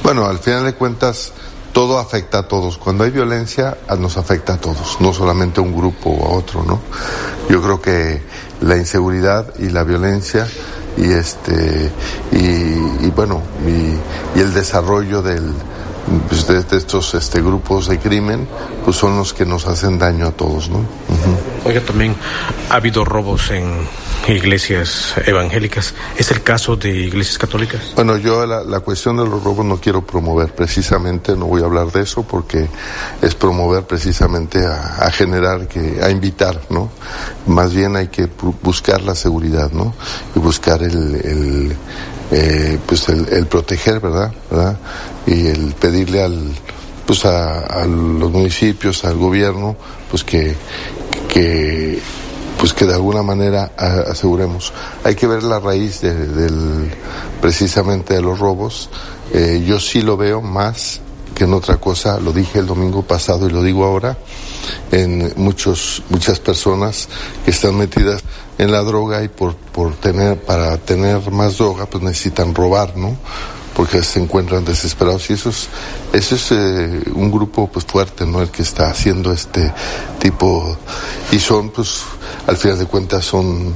Bueno, 0.02 0.26
al 0.26 0.38
final 0.38 0.64
de 0.64 0.74
cuentas, 0.74 1.32
todo 1.74 1.98
afecta 1.98 2.38
a 2.38 2.42
todos. 2.48 2.78
Cuando 2.78 3.04
hay 3.04 3.10
violencia, 3.10 3.76
nos 3.98 4.16
afecta 4.16 4.54
a 4.54 4.56
todos, 4.56 4.98
no 5.00 5.12
solamente 5.12 5.60
a 5.60 5.64
un 5.64 5.76
grupo 5.76 6.08
o 6.08 6.26
a 6.28 6.38
otro, 6.38 6.62
¿no? 6.62 6.80
Yo 7.50 7.60
creo 7.60 7.82
que 7.82 8.22
la 8.62 8.76
inseguridad 8.76 9.52
y 9.58 9.68
la 9.68 9.82
violencia 9.82 10.46
y 10.96 11.10
este 11.10 11.90
y, 12.30 13.10
bueno 13.10 13.42
y, 13.66 14.38
el 14.38 14.54
desarrollo 14.54 15.20
del 15.20 15.52
pues 16.28 16.46
de, 16.46 16.62
de, 16.62 16.76
estos 16.76 17.14
este 17.14 17.40
grupos 17.40 17.88
de 17.88 17.98
crimen 17.98 18.46
pues 18.84 18.96
son 18.96 19.16
los 19.16 19.32
que 19.32 19.44
nos 19.46 19.66
hacen 19.66 19.98
daño 19.98 20.26
a 20.26 20.32
todos 20.32 20.68
no 20.68 20.78
uh 20.78 20.82
-huh. 20.82 21.66
oiga 21.66 21.80
también 21.80 22.14
ha 22.70 22.74
habido 22.76 23.04
robos 23.04 23.50
en 23.50 23.86
iglesias 24.32 25.14
evangélicas. 25.26 25.94
¿Es 26.16 26.30
el 26.30 26.42
caso 26.42 26.76
de 26.76 26.90
iglesias 26.90 27.38
católicas? 27.38 27.92
Bueno, 27.94 28.16
yo 28.16 28.46
la, 28.46 28.62
la, 28.64 28.80
cuestión 28.80 29.16
de 29.16 29.24
los 29.24 29.42
robos 29.42 29.64
no 29.64 29.76
quiero 29.78 30.04
promover 30.06 30.54
precisamente, 30.54 31.36
no 31.36 31.46
voy 31.46 31.62
a 31.62 31.66
hablar 31.66 31.90
de 31.92 32.02
eso 32.02 32.22
porque 32.22 32.68
es 33.20 33.34
promover 33.34 33.84
precisamente 33.84 34.64
a, 34.64 34.96
a 34.98 35.10
generar, 35.10 35.68
que, 35.68 36.00
a 36.02 36.10
invitar, 36.10 36.60
¿no? 36.70 36.90
Más 37.46 37.74
bien 37.74 37.96
hay 37.96 38.08
que 38.08 38.28
buscar 38.62 39.02
la 39.02 39.14
seguridad, 39.14 39.70
¿no? 39.72 39.94
Y 40.34 40.38
buscar 40.38 40.82
el, 40.82 41.14
el 41.16 41.76
eh, 42.30 42.78
pues 42.86 43.08
el, 43.08 43.28
el, 43.32 43.46
proteger, 43.46 44.00
¿verdad? 44.00 44.32
¿verdad? 44.50 44.76
Y 45.26 45.46
el 45.46 45.74
pedirle 45.74 46.22
al, 46.22 46.52
pues 47.06 47.24
a, 47.24 47.60
a 47.60 47.86
los 47.86 48.30
municipios, 48.30 49.04
al 49.04 49.16
gobierno, 49.16 49.76
pues 50.10 50.24
que, 50.24 50.54
que 51.28 52.00
pues 52.58 52.72
que 52.72 52.86
de 52.86 52.94
alguna 52.94 53.22
manera 53.22 53.72
aseguremos. 53.76 54.72
Hay 55.02 55.14
que 55.14 55.26
ver 55.26 55.42
la 55.42 55.60
raíz 55.60 56.00
de, 56.00 56.14
del, 56.14 56.90
precisamente 57.40 58.14
de 58.14 58.22
los 58.22 58.38
robos. 58.38 58.88
Eh, 59.32 59.62
yo 59.66 59.78
sí 59.78 60.00
lo 60.00 60.16
veo 60.16 60.40
más 60.40 61.00
que 61.34 61.44
en 61.44 61.52
otra 61.52 61.76
cosa, 61.76 62.18
lo 62.20 62.32
dije 62.32 62.60
el 62.60 62.66
domingo 62.66 63.02
pasado 63.02 63.48
y 63.48 63.52
lo 63.52 63.62
digo 63.62 63.84
ahora, 63.84 64.16
en 64.92 65.32
muchos, 65.36 66.02
muchas 66.08 66.38
personas 66.38 67.08
que 67.44 67.50
están 67.50 67.76
metidas 67.76 68.22
en 68.58 68.72
la 68.72 68.82
droga 68.82 69.22
y 69.22 69.28
por, 69.28 69.54
por 69.56 69.94
tener, 69.96 70.40
para 70.40 70.76
tener 70.78 71.30
más 71.30 71.58
droga, 71.58 71.86
pues 71.86 72.02
necesitan 72.02 72.54
robar, 72.54 72.96
¿no? 72.96 73.16
porque 73.74 74.02
se 74.02 74.20
encuentran 74.20 74.64
desesperados 74.64 75.28
y 75.30 75.34
eso 75.34 75.50
es, 75.50 75.68
eso 76.12 76.34
es 76.36 76.52
eh, 76.52 77.02
un 77.14 77.30
grupo 77.30 77.68
pues 77.68 77.84
fuerte, 77.84 78.24
¿no? 78.24 78.40
El 78.40 78.50
que 78.50 78.62
está 78.62 78.88
haciendo 78.88 79.32
este 79.32 79.72
tipo 80.18 80.76
y 81.32 81.38
son 81.38 81.70
pues 81.70 82.02
al 82.46 82.56
final 82.56 82.78
de 82.78 82.86
cuentas 82.86 83.24
son 83.24 83.74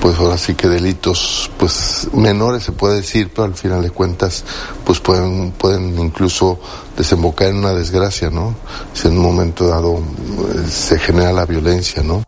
pues 0.00 0.18
ahora 0.18 0.36
sí 0.36 0.54
que 0.54 0.68
delitos 0.68 1.48
pues 1.56 2.08
menores 2.12 2.64
se 2.64 2.72
puede 2.72 2.96
decir, 2.96 3.30
pero 3.32 3.44
al 3.44 3.54
final 3.54 3.82
de 3.82 3.90
cuentas 3.90 4.44
pues 4.84 4.98
pueden 4.98 5.52
pueden 5.52 5.98
incluso 5.98 6.58
desembocar 6.96 7.48
en 7.48 7.58
una 7.58 7.72
desgracia, 7.72 8.28
¿no? 8.28 8.56
Si 8.92 9.06
en 9.06 9.16
un 9.16 9.22
momento 9.22 9.68
dado 9.68 9.98
eh, 9.98 10.68
se 10.68 10.98
genera 10.98 11.32
la 11.32 11.46
violencia, 11.46 12.02
¿no? 12.02 12.24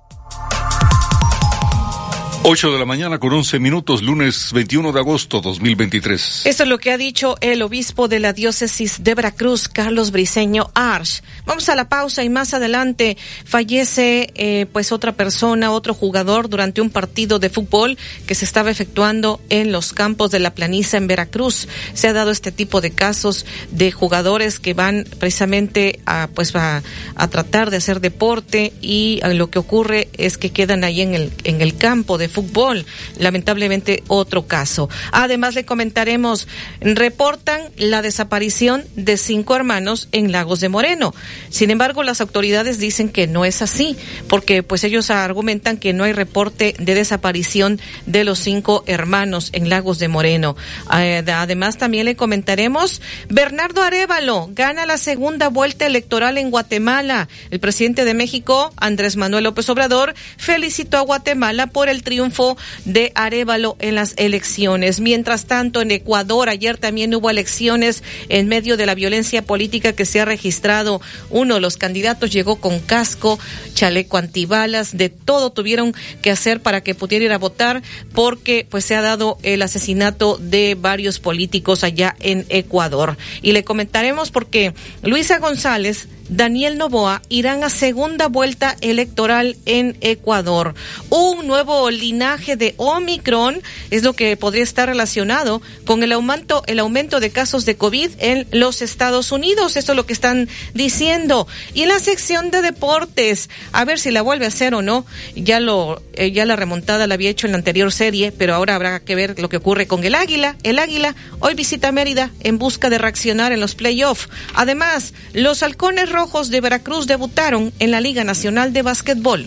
8 2.46 2.72
de 2.72 2.78
la 2.78 2.84
mañana 2.84 3.18
con 3.18 3.32
11 3.32 3.58
minutos, 3.58 4.02
lunes 4.02 4.52
21 4.52 4.92
de 4.92 5.00
agosto 5.00 5.40
2023. 5.40 6.44
Esto 6.44 6.62
es 6.64 6.68
lo 6.68 6.76
que 6.76 6.92
ha 6.92 6.98
dicho 6.98 7.36
el 7.40 7.62
obispo 7.62 8.06
de 8.06 8.20
la 8.20 8.34
diócesis 8.34 9.02
de 9.02 9.14
Veracruz, 9.14 9.66
Carlos 9.66 10.10
Briceño 10.10 10.70
Arch. 10.74 11.22
Vamos 11.46 11.70
a 11.70 11.74
la 11.74 11.88
pausa 11.88 12.22
y 12.22 12.28
más 12.28 12.52
adelante 12.52 13.16
fallece 13.46 14.30
eh, 14.34 14.66
pues 14.70 14.92
otra 14.92 15.12
persona, 15.12 15.72
otro 15.72 15.94
jugador 15.94 16.50
durante 16.50 16.82
un 16.82 16.90
partido 16.90 17.38
de 17.38 17.48
fútbol 17.48 17.96
que 18.26 18.34
se 18.34 18.44
estaba 18.44 18.70
efectuando 18.70 19.40
en 19.48 19.72
los 19.72 19.94
campos 19.94 20.30
de 20.30 20.40
la 20.40 20.54
planiza 20.54 20.98
en 20.98 21.06
Veracruz. 21.06 21.66
Se 21.94 22.08
ha 22.08 22.12
dado 22.12 22.30
este 22.30 22.52
tipo 22.52 22.82
de 22.82 22.90
casos 22.90 23.46
de 23.70 23.90
jugadores 23.90 24.60
que 24.60 24.74
van 24.74 25.06
precisamente 25.18 26.00
a 26.04 26.28
pues 26.34 26.54
a, 26.54 26.82
a 27.14 27.28
tratar 27.28 27.70
de 27.70 27.78
hacer 27.78 28.02
deporte 28.02 28.74
y 28.82 29.20
lo 29.32 29.48
que 29.48 29.58
ocurre 29.58 30.08
es 30.18 30.36
que 30.36 30.50
quedan 30.50 30.84
ahí 30.84 31.00
en 31.00 31.14
el 31.14 31.32
en 31.44 31.62
el 31.62 31.78
campo 31.78 32.18
de 32.18 32.33
fútbol. 32.34 32.84
Lamentablemente 33.18 34.02
otro 34.08 34.46
caso. 34.46 34.90
Además 35.12 35.54
le 35.54 35.64
comentaremos, 35.64 36.48
reportan 36.80 37.62
la 37.76 38.02
desaparición 38.02 38.84
de 38.96 39.16
cinco 39.16 39.56
hermanos 39.56 40.08
en 40.12 40.32
Lagos 40.32 40.60
de 40.60 40.68
Moreno. 40.68 41.14
Sin 41.48 41.70
embargo, 41.70 42.02
las 42.02 42.20
autoridades 42.20 42.78
dicen 42.78 43.08
que 43.08 43.26
no 43.26 43.44
es 43.44 43.62
así, 43.62 43.96
porque 44.28 44.62
pues 44.62 44.84
ellos 44.84 45.10
argumentan 45.10 45.76
que 45.76 45.92
no 45.92 46.04
hay 46.04 46.12
reporte 46.12 46.74
de 46.78 46.94
desaparición 46.94 47.80
de 48.06 48.24
los 48.24 48.40
cinco 48.40 48.82
hermanos 48.86 49.50
en 49.52 49.68
Lagos 49.68 49.98
de 49.98 50.08
Moreno. 50.08 50.56
Además, 50.88 51.78
también 51.78 52.04
le 52.06 52.16
comentaremos, 52.16 53.00
Bernardo 53.28 53.82
Arevalo 53.82 54.48
gana 54.52 54.86
la 54.86 54.98
segunda 54.98 55.48
vuelta 55.48 55.86
electoral 55.86 56.38
en 56.38 56.50
Guatemala. 56.50 57.28
El 57.50 57.60
presidente 57.60 58.04
de 58.04 58.14
México, 58.14 58.72
Andrés 58.76 59.16
Manuel 59.16 59.44
López 59.44 59.68
Obrador, 59.68 60.14
felicitó 60.36 60.98
a 60.98 61.02
Guatemala 61.02 61.68
por 61.68 61.88
el 61.88 62.02
triunfo 62.02 62.23
triunfo 62.24 62.56
de 62.86 63.12
Arevalo 63.14 63.76
en 63.80 63.94
las 63.96 64.14
elecciones. 64.16 65.00
Mientras 65.00 65.44
tanto, 65.44 65.82
en 65.82 65.90
Ecuador 65.90 66.48
ayer 66.48 66.78
también 66.78 67.14
hubo 67.14 67.28
elecciones 67.28 68.02
en 68.30 68.48
medio 68.48 68.76
de 68.76 68.86
la 68.86 68.94
violencia 68.94 69.42
política 69.42 69.92
que 69.92 70.06
se 70.06 70.20
ha 70.20 70.24
registrado. 70.24 71.02
Uno 71.28 71.56
de 71.56 71.60
los 71.60 71.76
candidatos 71.76 72.30
llegó 72.30 72.56
con 72.56 72.80
casco, 72.80 73.38
chaleco 73.74 74.16
antibalas, 74.16 74.96
de 74.96 75.10
todo 75.10 75.50
tuvieron 75.50 75.94
que 76.22 76.30
hacer 76.30 76.60
para 76.60 76.82
que 76.82 76.94
pudiera 76.94 77.26
ir 77.26 77.32
a 77.32 77.38
votar 77.38 77.82
porque 78.14 78.66
pues 78.70 78.86
se 78.86 78.94
ha 78.94 79.02
dado 79.02 79.38
el 79.42 79.60
asesinato 79.60 80.38
de 80.40 80.76
varios 80.80 81.18
políticos 81.18 81.84
allá 81.84 82.16
en 82.20 82.46
Ecuador. 82.48 83.18
Y 83.42 83.52
le 83.52 83.64
comentaremos 83.64 84.30
porque 84.30 84.72
Luisa 85.02 85.38
González 85.38 86.08
Daniel 86.28 86.78
Novoa 86.78 87.22
irán 87.28 87.64
a 87.64 87.70
segunda 87.70 88.28
vuelta 88.28 88.76
electoral 88.80 89.56
en 89.66 89.96
Ecuador. 90.00 90.74
Un 91.10 91.46
nuevo 91.46 91.90
linaje 91.90 92.56
de 92.56 92.74
Omicron 92.78 93.60
es 93.90 94.02
lo 94.02 94.14
que 94.14 94.36
podría 94.36 94.62
estar 94.62 94.88
relacionado 94.88 95.60
con 95.84 96.02
el 96.02 96.12
aumento, 96.12 96.62
el 96.66 96.78
aumento 96.78 97.20
de 97.20 97.30
casos 97.30 97.64
de 97.66 97.76
COVID 97.76 98.10
en 98.18 98.46
los 98.52 98.82
Estados 98.82 99.32
Unidos. 99.32 99.76
Esto 99.76 99.92
es 99.92 99.96
lo 99.96 100.06
que 100.06 100.12
están 100.12 100.48
diciendo. 100.72 101.46
Y 101.74 101.82
en 101.82 101.88
la 101.88 101.98
sección 101.98 102.50
de 102.50 102.62
deportes, 102.62 103.50
a 103.72 103.84
ver 103.84 103.98
si 103.98 104.10
la 104.10 104.22
vuelve 104.22 104.46
a 104.46 104.48
hacer 104.48 104.74
o 104.74 104.82
no. 104.82 105.04
Ya 105.36 105.60
lo, 105.60 106.02
eh, 106.14 106.32
ya 106.32 106.46
la 106.46 106.56
remontada 106.56 107.06
la 107.06 107.14
había 107.14 107.30
hecho 107.30 107.46
en 107.46 107.52
la 107.52 107.58
anterior 107.58 107.92
serie, 107.92 108.32
pero 108.32 108.54
ahora 108.54 108.74
habrá 108.74 109.00
que 109.00 109.14
ver 109.14 109.38
lo 109.38 109.48
que 109.48 109.58
ocurre 109.58 109.86
con 109.86 110.04
el 110.04 110.14
Águila. 110.14 110.56
El 110.62 110.78
Águila 110.78 111.14
hoy 111.40 111.54
visita 111.54 111.92
Mérida 111.92 112.30
en 112.40 112.58
busca 112.58 112.88
de 112.88 112.98
reaccionar 112.98 113.52
en 113.52 113.60
los 113.60 113.74
playoffs. 113.74 114.28
Además, 114.54 115.12
los 115.32 115.62
halcones 115.62 116.13
rojos 116.14 116.48
de 116.48 116.60
Veracruz 116.60 117.06
debutaron 117.06 117.72
en 117.80 117.90
la 117.90 118.00
Liga 118.00 118.24
Nacional 118.24 118.72
de 118.72 118.82
Básquetbol. 118.82 119.46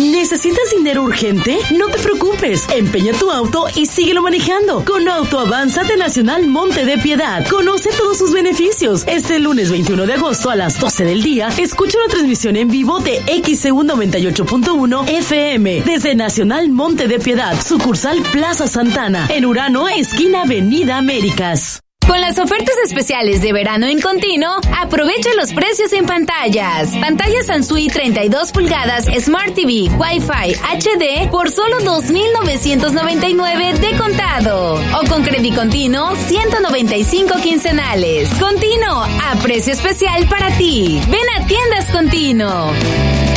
¿Necesitas 0.00 0.70
dinero 0.74 1.02
urgente? 1.02 1.58
No 1.76 1.88
te 1.88 1.98
preocupes. 1.98 2.66
Empeña 2.74 3.12
tu 3.12 3.30
auto 3.30 3.66
y 3.74 3.84
síguelo 3.84 4.22
manejando. 4.22 4.82
Con 4.86 5.06
Auto 5.06 5.38
Avanza 5.38 5.84
de 5.84 5.98
Nacional 5.98 6.46
Monte 6.46 6.86
de 6.86 6.96
Piedad. 6.96 7.46
Conoce 7.46 7.90
todos 7.90 8.16
sus 8.16 8.32
beneficios. 8.32 9.04
Este 9.06 9.38
lunes 9.38 9.70
21 9.70 10.06
de 10.06 10.14
agosto 10.14 10.48
a 10.48 10.56
las 10.56 10.80
12 10.80 11.04
del 11.04 11.22
día, 11.22 11.48
escucha 11.58 11.98
una 11.98 12.08
transmisión 12.08 12.56
en 12.56 12.68
vivo 12.68 13.00
de 13.00 13.20
XEU 13.44 13.82
98.1 13.82 15.06
FM 15.06 15.82
desde 15.82 16.14
Nacional 16.14 16.70
Monte 16.70 17.06
de 17.06 17.18
Piedad, 17.18 17.60
sucursal 17.62 18.22
Plaza 18.32 18.66
Santana, 18.68 19.26
en 19.28 19.44
Urano, 19.44 19.86
esquina 19.86 20.42
Avenida 20.42 20.96
Américas. 20.96 21.82
Con 22.10 22.20
las 22.20 22.38
ofertas 22.40 22.74
especiales 22.84 23.40
de 23.40 23.52
verano 23.52 23.86
en 23.86 24.00
continuo, 24.00 24.50
aprovecha 24.76 25.30
los 25.36 25.52
precios 25.52 25.92
en 25.92 26.06
pantallas. 26.06 26.96
Pantalla 26.96 27.40
Sansui 27.44 27.86
32 27.86 28.50
pulgadas 28.50 29.04
Smart 29.20 29.54
TV 29.54 29.88
Wi-Fi 29.96 30.56
HD 30.56 31.30
por 31.30 31.52
solo 31.52 31.78
2.999 31.78 33.78
de 33.78 33.96
contado. 33.96 34.82
O 35.00 35.06
con 35.08 35.22
crédito 35.22 35.60
continuo 35.60 36.16
195 36.16 37.34
quincenales. 37.44 38.28
Continuo, 38.40 39.04
a 39.04 39.36
precio 39.40 39.72
especial 39.72 40.26
para 40.28 40.50
ti. 40.58 41.00
Ven 41.08 41.22
a 41.38 41.46
Tiendas 41.46 41.84
Continuo. 41.92 42.72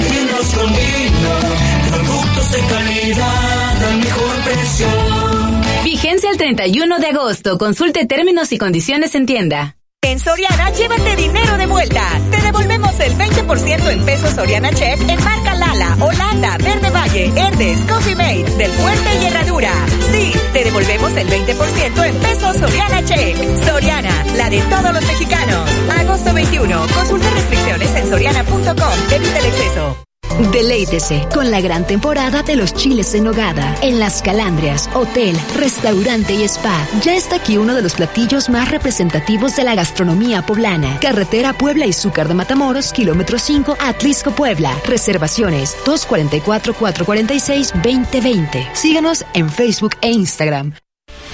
Tiendas 0.09 0.51
Continuo, 0.51 1.37
productos 1.91 2.51
de 2.53 2.59
calidad 2.61 3.83
al 3.83 3.97
mejor 3.97 4.35
precio. 4.45 5.42
Vigencia 5.84 6.30
el 6.30 6.38
31 6.38 6.99
de 6.99 7.07
agosto. 7.07 7.57
Consulte 7.57 8.05
términos 8.05 8.53
y 8.53 8.57
condiciones 8.57 9.15
en 9.15 9.26
tienda. 9.26 9.76
En 10.01 10.18
Soriana, 10.18 10.69
llévate 10.72 11.15
dinero 11.18 11.57
de 11.57 11.65
vuelta. 11.65 12.07
Te 12.31 12.41
devolvemos 12.41 12.97
el 12.99 13.14
20% 13.18 13.91
en 13.91 14.05
pesos 14.05 14.30
Soriana 14.31 14.72
Check 14.72 14.99
en 15.10 15.23
marca 15.23 15.53
Lala, 15.53 15.97
Holanda, 15.99 16.57
Verde 16.57 16.89
Valle, 16.89 17.31
Herdes, 17.35 17.80
Coffee 17.81 18.15
Mate, 18.15 18.51
Del 18.57 18.72
Fuerte 18.72 19.10
y 19.22 19.26
Herradura. 19.26 19.72
Sí, 20.11 20.34
te 20.53 20.64
devolvemos 20.64 21.11
el 21.18 21.27
20% 21.27 22.05
en 22.05 22.15
pesos 22.15 22.57
Soriana 22.57 23.03
Check. 23.03 23.38
Soriana, 23.65 24.26
la 24.38 24.49
de 24.49 24.61
todos 24.61 24.93
los 24.93 25.05
mexicanos. 25.05 25.69
Agosto 25.99 26.34
21. 26.34 26.88
Consulta 26.95 27.30
restricciones 27.30 27.95
en 27.95 28.10
soriana.com. 28.10 28.65
Evita 29.11 29.39
el 29.39 29.45
exceso. 29.45 30.12
Deleítese 30.51 31.27
con 31.34 31.49
la 31.51 31.61
gran 31.61 31.85
temporada 31.85 32.41
de 32.43 32.55
los 32.55 32.73
chiles 32.73 33.14
en 33.14 33.26
nogada. 33.26 33.76
En 33.81 33.99
Las 33.99 34.22
Calandrias, 34.22 34.89
hotel, 34.93 35.38
restaurante 35.55 36.34
y 36.34 36.43
spa. 36.43 36.88
Ya 37.03 37.15
está 37.15 37.35
aquí 37.38 37.57
uno 37.57 37.76
de 37.76 37.81
los 37.81 37.93
platillos 37.93 38.49
más 38.49 38.72
representativos 38.72 39.55
de 39.55 39.64
la 39.64 39.76
gastronomía 39.76 40.45
poblana. 40.45 40.99
Carretera 40.99 41.53
Puebla 41.53 41.85
y 41.85 41.93
Zúcar 41.93 42.27
de 42.27 42.34
Matamoros, 42.34 42.91
kilómetro 42.93 43.38
5, 43.38 43.77
Atlisco, 43.80 44.31
Puebla. 44.31 44.76
Reservaciones 44.88 45.76
244-446-2020. 45.85 48.73
Síganos 48.73 49.23
en 49.34 49.49
Facebook 49.49 49.95
e 50.01 50.11
Instagram. 50.11 50.73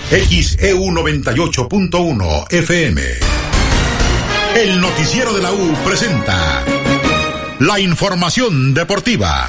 XEU 0.10 0.86
98.1 0.86 2.52
FM. 2.52 3.02
El 4.56 4.82
noticiero 4.82 5.32
de 5.34 5.44
la 5.44 5.54
U 5.54 5.74
presenta 5.86 6.66
la 7.60 7.78
información 7.78 8.74
deportiva. 8.74 9.46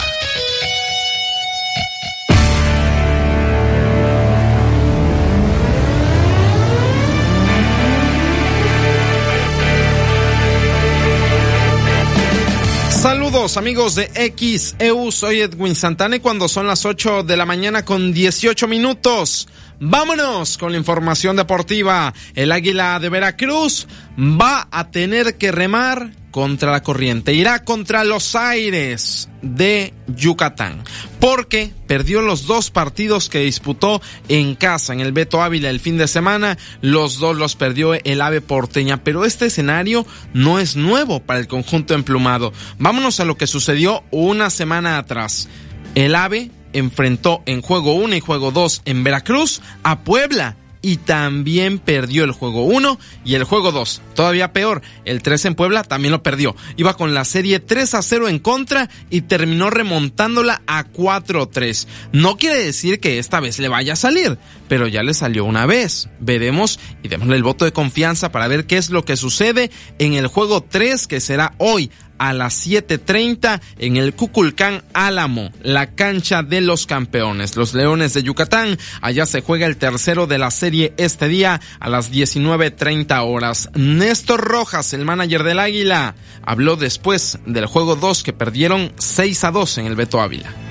Saludos 12.90 13.56
amigos 13.56 13.94
de 13.94 14.10
XEU, 14.36 15.12
soy 15.12 15.42
Edwin 15.42 15.76
Santana 15.76 16.16
y 16.16 16.20
cuando 16.20 16.48
son 16.48 16.66
las 16.66 16.84
8 16.84 17.22
de 17.22 17.36
la 17.36 17.46
mañana 17.46 17.84
con 17.84 18.12
18 18.12 18.66
minutos, 18.66 19.46
vámonos 19.80 20.58
con 20.58 20.72
la 20.72 20.78
información 20.78 21.36
deportiva. 21.36 22.14
El 22.34 22.52
Águila 22.52 23.00
de 23.00 23.08
Veracruz 23.08 23.88
va 24.18 24.68
a 24.70 24.90
tener 24.90 25.36
que 25.36 25.50
remar 25.50 26.12
contra 26.30 26.70
la 26.70 26.82
corriente, 26.82 27.34
irá 27.34 27.64
contra 27.64 28.04
los 28.04 28.36
aires 28.36 29.28
de 29.42 29.92
Yucatán, 30.06 30.84
porque 31.18 31.72
perdió 31.86 32.22
los 32.22 32.46
dos 32.46 32.70
partidos 32.70 33.28
que 33.28 33.40
disputó 33.40 34.00
en 34.28 34.54
casa, 34.54 34.92
en 34.92 35.00
el 35.00 35.12
Beto 35.12 35.42
Ávila 35.42 35.70
el 35.70 35.80
fin 35.80 35.98
de 35.98 36.06
semana, 36.06 36.56
los 36.82 37.18
dos 37.18 37.36
los 37.36 37.56
perdió 37.56 37.94
el 37.94 38.20
ave 38.20 38.40
porteña, 38.40 39.02
pero 39.02 39.24
este 39.24 39.46
escenario 39.46 40.06
no 40.32 40.60
es 40.60 40.76
nuevo 40.76 41.20
para 41.20 41.40
el 41.40 41.48
conjunto 41.48 41.94
emplumado. 41.94 42.52
Vámonos 42.78 43.18
a 43.18 43.24
lo 43.24 43.36
que 43.36 43.46
sucedió 43.46 44.04
una 44.10 44.50
semana 44.50 44.98
atrás. 44.98 45.48
El 45.96 46.14
ave 46.14 46.50
enfrentó 46.72 47.42
en 47.46 47.62
juego 47.62 47.94
1 47.94 48.16
y 48.16 48.20
juego 48.20 48.50
2 48.50 48.82
en 48.84 49.04
Veracruz 49.04 49.60
a 49.82 50.00
Puebla 50.00 50.56
y 50.82 50.96
también 50.96 51.78
perdió 51.78 52.24
el 52.24 52.32
juego 52.32 52.64
1 52.64 52.98
y 53.24 53.34
el 53.34 53.44
juego 53.44 53.72
2. 53.72 54.02
Todavía 54.14 54.52
peor, 54.52 54.82
el 55.04 55.22
3 55.22 55.46
en 55.46 55.54
Puebla 55.54 55.84
también 55.84 56.12
lo 56.12 56.22
perdió. 56.22 56.56
Iba 56.76 56.96
con 56.96 57.14
la 57.14 57.24
serie 57.24 57.60
3 57.60 57.94
a 57.94 58.02
0 58.02 58.28
en 58.28 58.38
contra 58.38 58.88
y 59.10 59.22
terminó 59.22 59.70
remontándola 59.70 60.62
a 60.66 60.84
4 60.84 61.48
3. 61.48 61.88
No 62.12 62.36
quiere 62.36 62.64
decir 62.64 63.00
que 63.00 63.18
esta 63.18 63.40
vez 63.40 63.58
le 63.58 63.68
vaya 63.68 63.94
a 63.94 63.96
salir, 63.96 64.38
pero 64.70 64.86
ya 64.86 65.02
le 65.02 65.14
salió 65.14 65.44
una 65.44 65.66
vez. 65.66 66.08
Veremos 66.20 66.78
y 67.02 67.08
démosle 67.08 67.34
el 67.34 67.42
voto 67.42 67.64
de 67.64 67.72
confianza 67.72 68.30
para 68.30 68.46
ver 68.46 68.66
qué 68.66 68.76
es 68.76 68.90
lo 68.90 69.04
que 69.04 69.16
sucede 69.16 69.68
en 69.98 70.14
el 70.14 70.28
juego 70.28 70.62
3 70.62 71.08
que 71.08 71.18
será 71.18 71.54
hoy 71.58 71.90
a 72.18 72.32
las 72.32 72.68
7.30 72.68 73.60
en 73.78 73.96
el 73.96 74.14
Cuculcán 74.14 74.84
Álamo, 74.92 75.50
la 75.64 75.96
cancha 75.96 76.44
de 76.44 76.60
los 76.60 76.86
campeones. 76.86 77.56
Los 77.56 77.74
Leones 77.74 78.14
de 78.14 78.22
Yucatán, 78.22 78.78
allá 79.00 79.26
se 79.26 79.40
juega 79.40 79.66
el 79.66 79.76
tercero 79.76 80.28
de 80.28 80.38
la 80.38 80.52
serie 80.52 80.94
este 80.98 81.26
día 81.26 81.60
a 81.80 81.88
las 81.88 82.12
19.30 82.12 83.24
horas. 83.26 83.70
Néstor 83.74 84.40
Rojas, 84.40 84.92
el 84.92 85.04
manager 85.04 85.42
del 85.42 85.58
Águila, 85.58 86.14
habló 86.44 86.76
después 86.76 87.40
del 87.44 87.66
juego 87.66 87.96
2 87.96 88.22
que 88.22 88.32
perdieron 88.32 88.92
6 88.98 89.42
a 89.42 89.50
2 89.50 89.78
en 89.78 89.86
el 89.86 89.96
Beto 89.96 90.20
Ávila. 90.20 90.69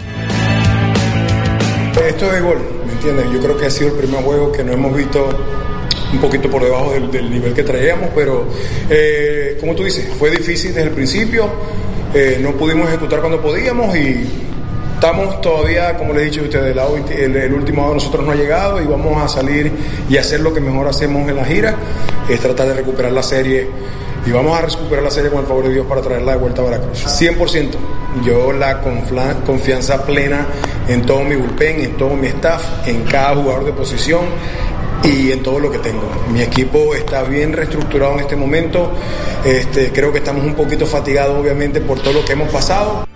Esto 2.08 2.34
es 2.34 2.42
gol, 2.42 2.58
¿me 2.86 2.94
entiendes? 2.94 3.26
Yo 3.32 3.40
creo 3.40 3.58
que 3.58 3.66
ha 3.66 3.70
sido 3.70 3.90
el 3.92 3.96
primer 3.98 4.24
juego 4.24 4.52
que 4.52 4.64
no 4.64 4.74
hemos 4.74 4.96
visto 4.96 5.30
un 6.12 6.20
poquito 6.20 6.50
por 6.50 6.64
debajo 6.64 6.92
del, 6.92 7.12
del 7.12 7.30
nivel 7.30 7.54
que 7.54 7.64
traíamos, 7.64 8.10
pero 8.16 8.46
eh, 8.90 9.58
como 9.60 9.76
tú 9.76 9.84
dices, 9.84 10.08
fue 10.18 10.32
difícil 10.32 10.74
desde 10.74 10.90
el 10.90 10.96
principio, 10.96 11.50
eh, 12.14 12.40
no 12.42 12.54
pudimos 12.54 12.88
ejecutar 12.88 13.20
cuando 13.20 13.42
podíamos 13.42 13.96
y 13.96 14.26
estamos 14.96 15.40
todavía, 15.42 15.96
como 15.98 16.14
les 16.14 16.24
he 16.24 16.26
dicho 16.26 16.42
a 16.42 16.44
ustedes, 16.46 16.78
el, 17.12 17.36
el, 17.36 17.54
último 17.54 17.82
lado 17.84 17.94
nosotros 17.96 18.26
no 18.26 18.32
ha 18.32 18.36
llegado 18.36 18.82
y 18.82 18.86
vamos 18.86 19.22
a 19.22 19.28
salir 19.28 19.72
y 20.10 20.18
hacer 20.18 20.40
lo 20.40 20.54
que 20.54 20.62
mejor 20.62 20.88
hacemos 20.88 21.30
en 21.30 21.36
la 21.36 21.46
gira, 21.46 21.76
es 22.28 22.40
tratar 22.40 22.70
de 22.70 22.74
recuperar 22.76 23.12
la 23.12 23.24
serie 23.24 23.68
y 24.30 24.32
vamos 24.32 24.56
a 24.56 24.62
recuperar 24.62 25.04
la 25.04 25.10
serie 25.10 25.32
con 25.32 25.40
el 25.40 25.48
favor 25.48 25.64
de 25.64 25.74
Dios 25.74 25.88
para 25.88 26.02
traerla 26.02 26.34
de 26.34 26.38
vuelta 26.38 26.62
a 26.62 26.66
Veracruz. 26.66 27.04
100%. 27.04 27.72
Yo 28.24 28.54
la 28.54 28.80
confianza 28.80 30.06
plena 30.06 30.46
en 30.88 31.02
todo 31.02 31.24
mi 31.24 31.36
bullpen, 31.36 31.82
en 31.82 31.98
todo 31.98 32.16
mi 32.16 32.28
staff, 32.28 32.88
en 32.88 33.04
cada 33.06 33.36
jugador 33.36 33.66
de 33.66 33.74
posición 33.74 34.22
y 35.04 35.32
en 35.32 35.42
todo 35.42 35.60
lo 35.60 35.72
que 35.72 35.80
tengo. 35.80 36.08
Mi 36.32 36.44
equipo 36.44 36.94
está 36.94 37.24
bien 37.24 37.54
reestructurado 37.54 38.14
en 38.14 38.20
este 38.20 38.36
momento. 38.36 38.92
Este, 39.44 39.92
creo 39.92 40.12
que 40.12 40.20
estamos 40.20 40.46
un 40.46 40.54
poquito 40.54 40.86
fatigados, 40.86 41.36
obviamente, 41.36 41.82
por 41.82 42.00
todo 42.00 42.14
lo 42.14 42.26
que 42.26 42.34
hemos 42.34 42.52
pasado. 42.52 43.08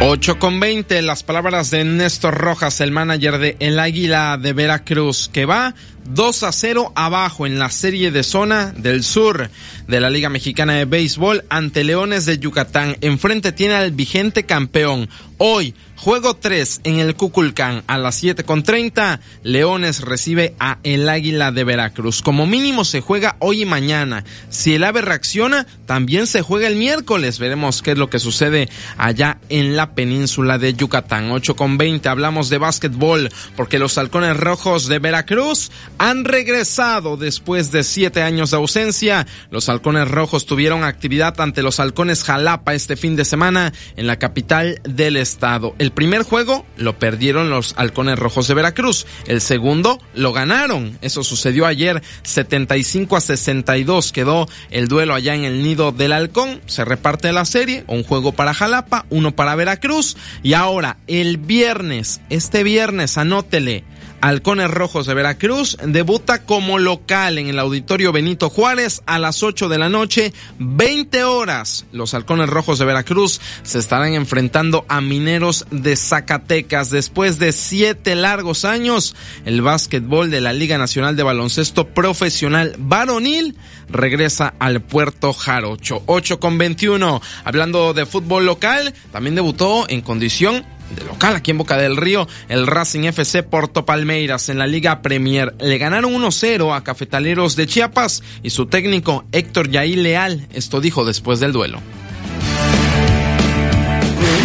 8 0.00 0.38
con 0.38 0.60
20, 0.60 1.00
las 1.02 1.22
palabras 1.22 1.70
de 1.70 1.84
Néstor 1.84 2.34
Rojas, 2.34 2.80
el 2.80 2.90
manager 2.90 3.38
de 3.38 3.56
El 3.58 3.78
Águila 3.78 4.38
de 4.40 4.52
Veracruz, 4.52 5.30
que 5.32 5.46
va 5.46 5.74
2 6.04 6.42
a 6.42 6.52
0 6.52 6.92
abajo 6.94 7.46
en 7.46 7.58
la 7.58 7.70
serie 7.70 8.10
de 8.10 8.22
zona 8.22 8.72
del 8.76 9.02
sur 9.04 9.50
de 9.88 10.00
la 10.00 10.10
Liga 10.10 10.28
Mexicana 10.28 10.74
de 10.74 10.84
Béisbol 10.84 11.44
ante 11.48 11.84
Leones 11.84 12.26
de 12.26 12.38
Yucatán. 12.38 12.96
Enfrente 13.00 13.52
tiene 13.52 13.74
al 13.74 13.92
vigente 13.92 14.44
campeón. 14.44 15.08
Hoy, 15.38 15.74
juego 15.96 16.36
3 16.36 16.82
en 16.84 17.00
el 17.00 17.16
Cuculcán 17.16 17.82
a 17.86 17.98
las 17.98 18.14
7 18.16 18.44
con 18.44 18.62
30. 18.62 19.20
Leones 19.42 20.00
recibe 20.00 20.54
a 20.60 20.78
el 20.84 21.08
Águila 21.08 21.50
de 21.50 21.64
Veracruz. 21.64 22.22
Como 22.22 22.46
mínimo 22.46 22.84
se 22.84 23.00
juega 23.00 23.36
hoy 23.40 23.62
y 23.62 23.66
mañana. 23.66 24.24
Si 24.48 24.74
el 24.74 24.84
AVE 24.84 25.02
reacciona, 25.02 25.66
también 25.86 26.26
se 26.26 26.42
juega 26.42 26.68
el 26.68 26.76
miércoles. 26.76 27.38
Veremos 27.38 27.82
qué 27.82 27.92
es 27.92 27.98
lo 27.98 28.10
que 28.10 28.20
sucede 28.20 28.68
allá 28.96 29.38
en 29.48 29.76
la 29.76 29.94
península 29.94 30.58
de 30.58 30.74
Yucatán. 30.74 31.30
8 31.30 31.56
con 31.56 31.78
20. 31.78 32.08
Hablamos 32.08 32.48
de 32.48 32.58
básquetbol 32.58 33.30
porque 33.56 33.78
los 33.78 33.98
halcones 33.98 34.36
rojos 34.36 34.86
de 34.86 35.00
Veracruz 35.00 35.72
han 35.98 36.24
regresado 36.24 37.16
después 37.16 37.70
de 37.70 37.84
siete 37.84 38.22
años 38.22 38.50
de 38.50 38.56
ausencia. 38.56 39.26
Los 39.50 39.68
halcones 39.68 40.08
rojos 40.08 40.46
tuvieron 40.46 40.84
actividad 40.84 41.40
ante 41.40 41.62
los 41.62 41.80
halcones 41.80 42.24
Jalapa 42.24 42.74
este 42.74 42.96
fin 42.96 43.16
de 43.16 43.24
semana 43.24 43.72
en 43.96 44.06
la 44.06 44.18
capital 44.18 44.80
del 44.84 45.16
estado. 45.16 45.74
El 45.78 45.92
primer 45.92 46.22
juego 46.22 46.64
lo 46.76 46.98
perdieron 46.98 47.50
los 47.50 47.74
halcones 47.76 48.18
rojos 48.18 48.48
de 48.48 48.54
Veracruz. 48.54 49.06
El 49.26 49.40
segundo 49.40 50.00
lo 50.14 50.32
ganaron. 50.32 50.98
Eso 51.00 51.22
sucedió 51.22 51.66
ayer 51.66 52.02
75 52.22 53.16
a 53.16 53.20
62. 53.20 54.12
Quedó 54.12 54.48
el 54.70 54.88
duelo 54.88 55.14
allá 55.14 55.34
en 55.34 55.44
el 55.44 55.62
nido 55.62 55.92
del 55.92 56.12
halcón. 56.12 56.60
Se 56.66 56.84
reparte 56.84 57.32
la 57.32 57.44
serie. 57.44 57.84
Un 57.86 58.02
juego 58.02 58.32
para 58.32 58.54
Jalapa, 58.54 59.06
uno 59.10 59.34
para 59.34 59.54
Veracruz. 59.54 60.16
Y 60.42 60.54
ahora 60.54 60.98
el 61.06 61.36
viernes, 61.38 62.20
este 62.30 62.62
viernes, 62.62 63.18
anótele. 63.18 63.84
Halcones 64.24 64.70
Rojos 64.70 65.06
de 65.06 65.12
Veracruz 65.12 65.76
debuta 65.84 66.46
como 66.46 66.78
local 66.78 67.36
en 67.36 67.48
el 67.48 67.58
Auditorio 67.58 68.10
Benito 68.10 68.48
Juárez 68.48 69.02
a 69.04 69.18
las 69.18 69.42
8 69.42 69.68
de 69.68 69.76
la 69.76 69.90
noche, 69.90 70.32
20 70.58 71.24
horas. 71.24 71.84
Los 71.92 72.14
Halcones 72.14 72.48
Rojos 72.48 72.78
de 72.78 72.86
Veracruz 72.86 73.42
se 73.64 73.78
estarán 73.78 74.14
enfrentando 74.14 74.86
a 74.88 75.02
Mineros 75.02 75.66
de 75.70 75.94
Zacatecas. 75.94 76.88
Después 76.88 77.38
de 77.38 77.52
siete 77.52 78.14
largos 78.14 78.64
años, 78.64 79.14
el 79.44 79.60
básquetbol 79.60 80.30
de 80.30 80.40
la 80.40 80.54
Liga 80.54 80.78
Nacional 80.78 81.16
de 81.16 81.22
Baloncesto 81.22 81.88
Profesional 81.88 82.76
Varonil 82.78 83.58
regresa 83.94 84.54
al 84.58 84.82
Puerto 84.82 85.32
Jarocho. 85.32 86.02
8 86.06 86.38
con 86.38 86.58
21. 86.58 87.22
Hablando 87.44 87.94
de 87.94 88.04
fútbol 88.04 88.44
local, 88.44 88.92
también 89.12 89.34
debutó 89.34 89.86
en 89.88 90.02
condición 90.02 90.66
de 90.94 91.04
local 91.04 91.36
aquí 91.36 91.50
en 91.50 91.58
Boca 91.58 91.78
del 91.78 91.96
Río, 91.96 92.28
el 92.48 92.66
Racing 92.66 93.04
FC 93.04 93.42
Porto 93.42 93.86
Palmeiras 93.86 94.48
en 94.50 94.58
la 94.58 94.66
Liga 94.66 95.00
Premier. 95.00 95.54
Le 95.58 95.78
ganaron 95.78 96.12
1-0 96.12 96.76
a 96.76 96.84
Cafetaleros 96.84 97.56
de 97.56 97.66
Chiapas 97.66 98.22
y 98.42 98.50
su 98.50 98.66
técnico 98.66 99.24
Héctor 99.32 99.70
Yaí 99.70 99.96
Leal 99.96 100.46
esto 100.52 100.80
dijo 100.80 101.04
después 101.04 101.40
del 101.40 101.52
duelo. 101.52 101.80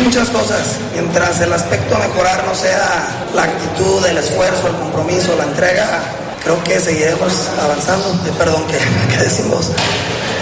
Muchas 0.04 0.30
cosas, 0.30 0.80
mientras 0.94 1.40
el 1.42 1.54
aspecto 1.54 1.96
a 1.96 2.00
mejorar 2.00 2.46
no 2.46 2.56
sea 2.56 3.28
la 3.36 3.44
actitud, 3.44 4.06
el 4.06 4.18
esfuerzo, 4.18 4.68
el 4.68 4.76
compromiso, 4.76 5.36
la 5.38 5.44
entrega, 5.44 6.02
creo 6.44 6.64
que 6.64 6.80
seguiremos 6.80 7.34
avanzando. 7.62 8.06
Perdón, 8.38 8.64
que, 8.68 9.18
decimos. 9.24 9.72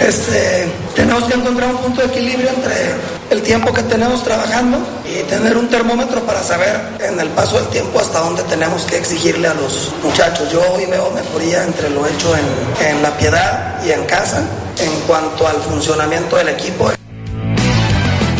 Este, 0.00 0.72
tenemos 0.94 1.24
que 1.24 1.34
encontrar 1.34 1.70
un 1.70 1.78
punto 1.78 2.00
de 2.02 2.06
equilibrio 2.06 2.50
entre 2.50 2.94
el 3.30 3.42
tiempo 3.42 3.74
que 3.74 3.82
tenemos 3.82 4.22
trabajando 4.22 4.78
y 5.04 5.24
tener 5.24 5.56
un 5.56 5.68
termómetro 5.68 6.20
para 6.22 6.42
saber 6.42 6.80
en 7.00 7.18
el 7.18 7.28
paso 7.30 7.56
del 7.56 7.68
tiempo 7.68 7.98
hasta 7.98 8.20
dónde 8.20 8.42
tenemos 8.44 8.82
que 8.84 8.96
exigirle 8.96 9.48
a 9.48 9.54
los 9.54 9.92
muchachos. 10.02 10.50
Yo 10.52 10.60
hoy 10.72 10.86
veo 10.86 11.10
mejoría 11.10 11.64
entre 11.64 11.90
lo 11.90 12.06
hecho 12.06 12.32
en 12.36 13.02
la 13.02 13.16
piedad 13.18 13.82
y 13.84 13.90
en 13.90 14.04
casa 14.04 14.42
en 14.80 15.00
cuanto 15.06 15.46
al 15.46 15.56
funcionamiento 15.56 16.36
del 16.36 16.50
equipo. 16.50 16.97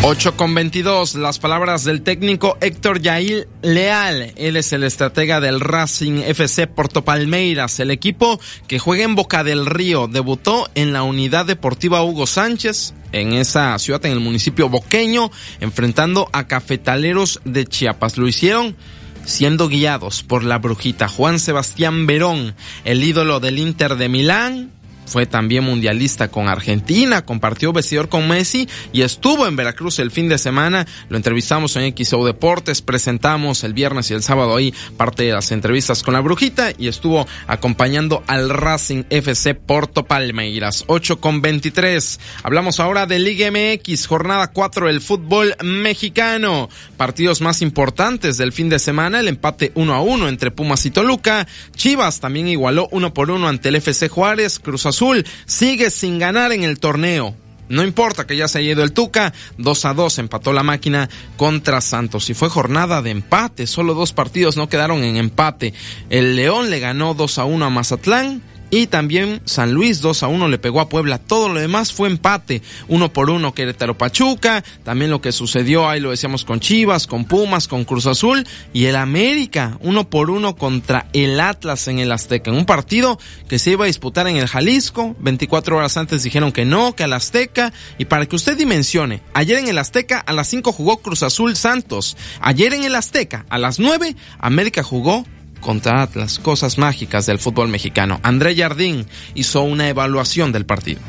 8 0.01 0.37
con 0.37 0.55
22, 0.55 1.15
las 1.15 1.39
palabras 1.39 1.83
del 1.83 2.03
técnico 2.03 2.57
Héctor 2.61 3.01
Yail 3.01 3.47
Leal. 3.61 4.31
Él 4.37 4.55
es 4.55 4.71
el 4.71 4.85
estratega 4.85 5.41
del 5.41 5.59
Racing 5.59 6.21
FC 6.25 6.67
Porto 6.67 7.03
Palmeiras, 7.03 7.81
el 7.81 7.91
equipo 7.91 8.39
que 8.67 8.79
juega 8.79 9.03
en 9.03 9.15
Boca 9.15 9.43
del 9.43 9.65
Río. 9.65 10.07
Debutó 10.07 10.69
en 10.73 10.93
la 10.93 11.03
unidad 11.03 11.45
deportiva 11.45 12.01
Hugo 12.01 12.27
Sánchez, 12.27 12.93
en 13.11 13.33
esa 13.33 13.77
ciudad, 13.77 14.03
en 14.05 14.13
el 14.13 14.21
municipio 14.21 14.69
boqueño, 14.69 15.31
enfrentando 15.59 16.29
a 16.31 16.47
cafetaleros 16.47 17.41
de 17.43 17.65
Chiapas. 17.65 18.17
Lo 18.17 18.27
hicieron 18.27 18.77
siendo 19.25 19.67
guiados 19.67 20.23
por 20.23 20.45
la 20.45 20.59
brujita 20.59 21.09
Juan 21.09 21.39
Sebastián 21.39 22.07
Verón, 22.07 22.55
el 22.85 23.03
ídolo 23.03 23.41
del 23.41 23.59
Inter 23.59 23.97
de 23.97 24.07
Milán, 24.07 24.71
fue 25.09 25.25
también 25.25 25.63
mundialista 25.63 26.29
con 26.29 26.47
Argentina, 26.47 27.25
compartió 27.25 27.73
vestidor 27.73 28.09
con 28.09 28.27
Messi 28.27 28.69
y 28.93 29.01
estuvo 29.01 29.47
en 29.47 29.55
Veracruz 29.55 29.97
el 29.99 30.11
fin 30.11 30.29
de 30.29 30.37
semana. 30.37 30.85
Lo 31.09 31.17
entrevistamos 31.17 31.75
en 31.75 31.95
XO 31.97 32.25
Deportes, 32.25 32.83
presentamos 32.83 33.63
el 33.63 33.73
viernes 33.73 34.11
y 34.11 34.13
el 34.13 34.21
sábado 34.21 34.55
ahí 34.55 34.73
parte 34.97 35.23
de 35.23 35.33
las 35.33 35.51
entrevistas 35.51 36.03
con 36.03 36.13
la 36.13 36.21
brujita 36.21 36.71
y 36.77 36.87
estuvo 36.87 37.27
acompañando 37.47 38.23
al 38.27 38.49
Racing 38.49 39.03
FC 39.09 39.55
Porto 39.55 40.05
Palmeiras. 40.05 40.83
8 40.87 41.19
con 41.19 41.41
23. 41.41 42.19
Hablamos 42.43 42.79
ahora 42.79 43.07
de 43.07 43.17
Liga 43.17 43.49
MX, 43.49 44.05
jornada 44.05 44.51
4 44.51 44.87
del 44.87 45.01
fútbol 45.01 45.55
mexicano. 45.63 46.69
Partidos 46.97 47.41
más 47.41 47.63
importantes 47.63 48.37
del 48.37 48.53
fin 48.53 48.69
de 48.69 48.77
semana, 48.77 49.19
el 49.19 49.27
empate 49.27 49.71
1 49.73 49.93
a 49.93 50.01
1 50.01 50.29
entre 50.29 50.51
Pumas 50.51 50.85
y 50.85 50.91
Toluca. 50.91 51.47
Chivas 51.75 52.19
también 52.19 52.47
igualó 52.47 52.87
1 52.91 53.13
por 53.13 53.31
1 53.31 53.47
ante 53.47 53.69
el 53.69 53.75
FC 53.75 54.07
Juárez, 54.07 54.59
Cruz 54.59 54.85
Azul 54.85 54.98
Azul 54.99 55.25
sigue 55.45 55.91
sin 55.91 56.19
ganar 56.19 56.51
en 56.51 56.65
el 56.65 56.77
torneo. 56.77 57.33
No 57.69 57.85
importa 57.85 58.27
que 58.27 58.35
ya 58.35 58.49
se 58.49 58.59
haya 58.59 58.71
ido 58.71 58.83
el 58.83 58.91
Tuca, 58.91 59.31
2 59.57 59.85
a 59.85 59.93
2 59.93 60.19
empató 60.19 60.51
la 60.51 60.61
máquina 60.61 61.09
contra 61.37 61.79
Santos 61.79 62.29
y 62.29 62.33
fue 62.33 62.49
jornada 62.49 63.01
de 63.01 63.11
empate, 63.11 63.65
solo 63.65 63.93
dos 63.93 64.11
partidos 64.11 64.57
no 64.57 64.67
quedaron 64.67 65.01
en 65.05 65.15
empate. 65.15 65.73
El 66.09 66.35
León 66.35 66.69
le 66.69 66.81
ganó 66.81 67.13
2 67.13 67.37
a 67.37 67.45
1 67.45 67.65
a 67.65 67.69
Mazatlán 67.69 68.41
y 68.71 68.87
también 68.87 69.41
San 69.45 69.73
Luis 69.73 70.01
2 70.01 70.23
a 70.23 70.27
1 70.27 70.47
le 70.47 70.57
pegó 70.57 70.81
a 70.81 70.89
Puebla. 70.89 71.17
Todo 71.17 71.49
lo 71.49 71.59
demás 71.59 71.91
fue 71.91 72.07
empate. 72.07 72.61
Uno 72.87 73.11
por 73.11 73.29
uno 73.29 73.53
Querétaro 73.53 73.97
Pachuca. 73.97 74.63
También 74.83 75.11
lo 75.11 75.21
que 75.21 75.31
sucedió 75.31 75.89
ahí 75.89 75.99
lo 75.99 76.11
decíamos 76.11 76.45
con 76.45 76.59
Chivas, 76.59 77.07
con 77.07 77.25
Pumas, 77.25 77.67
con 77.67 77.85
Cruz 77.85 78.05
Azul. 78.05 78.45
Y 78.73 78.85
el 78.85 78.95
América. 78.95 79.77
Uno 79.81 80.09
por 80.09 80.29
uno 80.29 80.55
contra 80.55 81.07
el 81.13 81.39
Atlas 81.39 81.87
en 81.87 81.99
el 81.99 82.11
Azteca. 82.11 82.51
En 82.51 82.57
un 82.57 82.65
partido 82.65 83.19
que 83.47 83.59
se 83.59 83.71
iba 83.71 83.85
a 83.85 83.87
disputar 83.87 84.27
en 84.27 84.37
el 84.37 84.47
Jalisco. 84.47 85.15
24 85.19 85.77
horas 85.77 85.97
antes 85.97 86.23
dijeron 86.23 86.51
que 86.51 86.65
no, 86.65 86.95
que 86.95 87.03
al 87.03 87.13
Azteca. 87.13 87.73
Y 87.97 88.05
para 88.05 88.25
que 88.27 88.35
usted 88.35 88.57
dimensione, 88.57 89.21
ayer 89.33 89.57
en 89.57 89.67
el 89.67 89.77
Azteca 89.77 90.19
a 90.19 90.33
las 90.33 90.47
5 90.47 90.71
jugó 90.71 90.97
Cruz 90.97 91.23
Azul 91.23 91.55
Santos. 91.55 92.17
Ayer 92.41 92.73
en 92.73 92.83
el 92.83 92.95
Azteca 92.95 93.45
a 93.49 93.57
las 93.57 93.79
9 93.79 94.15
América 94.39 94.83
jugó 94.83 95.25
contra 95.59 96.01
Atlas, 96.01 96.39
cosas 96.39 96.77
mágicas 96.77 97.25
del 97.25 97.39
fútbol 97.39 97.67
mexicano. 97.67 98.19
André 98.23 98.55
Jardín 98.55 99.05
hizo 99.35 99.61
una 99.61 99.89
evaluación 99.89 100.51
del 100.51 100.65
partido. 100.65 101.01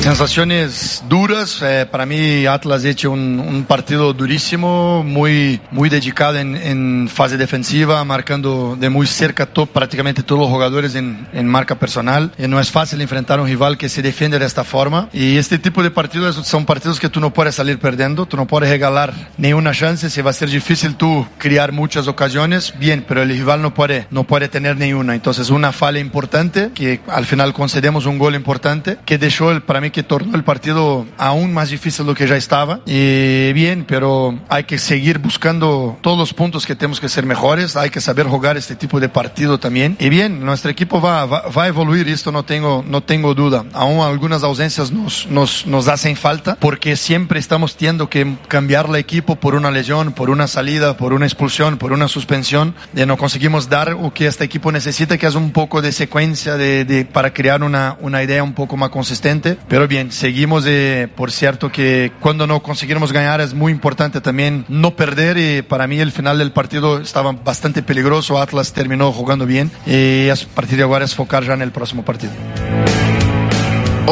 Sensaciones 0.00 1.04
duras. 1.10 1.60
Eh, 1.62 1.86
para 1.88 2.06
mí 2.06 2.46
Atlas 2.46 2.84
ha 2.86 2.88
hecho 2.88 3.10
un, 3.10 3.38
un, 3.38 3.64
partido 3.64 4.14
durísimo, 4.14 5.04
muy, 5.04 5.60
muy 5.70 5.90
dedicado 5.90 6.38
en, 6.38 6.56
en, 6.56 7.08
fase 7.08 7.36
defensiva, 7.36 8.02
marcando 8.04 8.76
de 8.80 8.88
muy 8.88 9.06
cerca 9.06 9.44
to, 9.44 9.66
prácticamente 9.66 10.22
todos 10.22 10.40
los 10.40 10.48
jugadores 10.50 10.94
en, 10.94 11.28
en 11.34 11.46
marca 11.46 11.74
personal. 11.74 12.32
Y 12.38 12.48
no 12.48 12.58
es 12.58 12.70
fácil 12.70 13.02
enfrentar 13.02 13.38
a 13.38 13.42
un 13.42 13.48
rival 13.48 13.76
que 13.76 13.90
se 13.90 14.00
defiende 14.00 14.38
de 14.38 14.46
esta 14.46 14.64
forma. 14.64 15.10
Y 15.12 15.36
este 15.36 15.58
tipo 15.58 15.82
de 15.82 15.90
partidos 15.90 16.34
son 16.46 16.64
partidos 16.64 16.98
que 16.98 17.10
tú 17.10 17.20
no 17.20 17.34
puedes 17.34 17.54
salir 17.54 17.78
perdiendo, 17.78 18.24
tú 18.24 18.38
no 18.38 18.46
puedes 18.46 18.70
regalar 18.70 19.12
ninguna 19.36 19.72
chance. 19.72 20.08
Se 20.08 20.22
va 20.22 20.30
a 20.30 20.34
ser 20.34 20.48
difícil 20.48 20.94
tú 20.94 21.26
crear 21.36 21.72
muchas 21.72 22.08
ocasiones, 22.08 22.72
bien, 22.78 23.04
pero 23.06 23.20
el 23.20 23.28
rival 23.28 23.60
no 23.60 23.74
puede, 23.74 24.06
no 24.10 24.24
puede 24.24 24.48
tener 24.48 24.78
ninguna. 24.78 25.14
Entonces 25.14 25.50
una 25.50 25.72
falla 25.72 25.98
importante 25.98 26.70
que 26.74 27.00
al 27.06 27.26
final 27.26 27.52
concedemos 27.52 28.06
un 28.06 28.16
gol 28.16 28.34
importante 28.34 28.96
que 29.04 29.18
dejó 29.18 29.52
el, 29.52 29.60
para 29.60 29.82
mí 29.82 29.89
que 29.90 30.02
tornó 30.02 30.36
el 30.36 30.44
partido 30.44 31.06
aún 31.18 31.52
más 31.52 31.70
difícil 31.70 32.04
de 32.04 32.12
lo 32.12 32.16
que 32.16 32.26
ya 32.26 32.36
estaba. 32.36 32.80
Y 32.86 33.52
bien, 33.52 33.84
pero 33.86 34.38
hay 34.48 34.64
que 34.64 34.78
seguir 34.78 35.18
buscando 35.18 35.98
todos 36.00 36.18
los 36.18 36.34
puntos 36.34 36.66
que 36.66 36.74
tenemos 36.74 37.00
que 37.00 37.08
ser 37.08 37.26
mejores, 37.26 37.76
hay 37.76 37.90
que 37.90 38.00
saber 38.00 38.26
jugar 38.26 38.56
este 38.56 38.76
tipo 38.76 39.00
de 39.00 39.08
partido 39.08 39.58
también. 39.58 39.96
Y 39.98 40.08
bien, 40.08 40.44
nuestro 40.44 40.70
equipo 40.70 41.00
va, 41.00 41.26
va, 41.26 41.42
va 41.48 41.64
a 41.64 41.68
evoluir, 41.68 42.08
esto 42.08 42.32
no 42.32 42.44
tengo, 42.44 42.84
no 42.86 43.02
tengo 43.02 43.34
duda. 43.34 43.64
Aún 43.72 44.00
algunas 44.00 44.42
ausencias 44.42 44.90
nos, 44.90 45.26
nos, 45.26 45.66
nos 45.66 45.88
hacen 45.88 46.16
falta 46.16 46.56
porque 46.58 46.96
siempre 46.96 47.40
estamos 47.40 47.76
teniendo 47.76 48.08
que 48.08 48.36
cambiar 48.48 48.86
el 48.86 48.96
equipo 48.96 49.36
por 49.36 49.54
una 49.54 49.70
lesión, 49.70 50.12
por 50.12 50.30
una 50.30 50.46
salida, 50.46 50.96
por 50.96 51.12
una 51.12 51.26
expulsión, 51.26 51.78
por 51.78 51.92
una 51.92 52.08
suspensión. 52.08 52.74
Y 52.94 53.04
no 53.06 53.16
conseguimos 53.16 53.68
dar 53.68 53.92
lo 53.92 54.12
que 54.12 54.26
este 54.26 54.44
equipo 54.44 54.72
necesita, 54.72 55.18
que 55.18 55.26
es 55.26 55.34
un 55.34 55.52
poco 55.52 55.82
de 55.82 55.92
secuencia 55.92 56.56
de, 56.56 56.84
de 56.84 57.04
para 57.04 57.32
crear 57.32 57.62
una, 57.62 57.96
una 58.00 58.22
idea 58.22 58.42
un 58.42 58.54
poco 58.54 58.76
más 58.76 58.90
consistente. 58.90 59.56
Pero 59.68 59.79
bien, 59.88 60.12
seguimos, 60.12 60.64
eh, 60.66 61.08
por 61.14 61.30
cierto, 61.30 61.70
que 61.70 62.12
cuando 62.20 62.46
no 62.46 62.62
conseguimos 62.62 63.12
ganar 63.12 63.40
es 63.40 63.54
muy 63.54 63.72
importante 63.72 64.20
también 64.20 64.64
no 64.68 64.96
perder 64.96 65.38
y 65.38 65.62
para 65.62 65.86
mí 65.86 66.00
el 66.00 66.12
final 66.12 66.38
del 66.38 66.52
partido 66.52 67.00
estaba 67.00 67.32
bastante 67.32 67.82
peligroso, 67.82 68.40
Atlas 68.40 68.72
terminó 68.72 69.12
jugando 69.12 69.46
bien 69.46 69.70
y 69.86 70.28
a 70.28 70.34
partir 70.54 70.76
de 70.78 70.84
ahora 70.84 71.04
es 71.04 71.14
focar 71.14 71.44
ya 71.44 71.54
en 71.54 71.62
el 71.62 71.72
próximo 71.72 72.04
partido. 72.04 72.32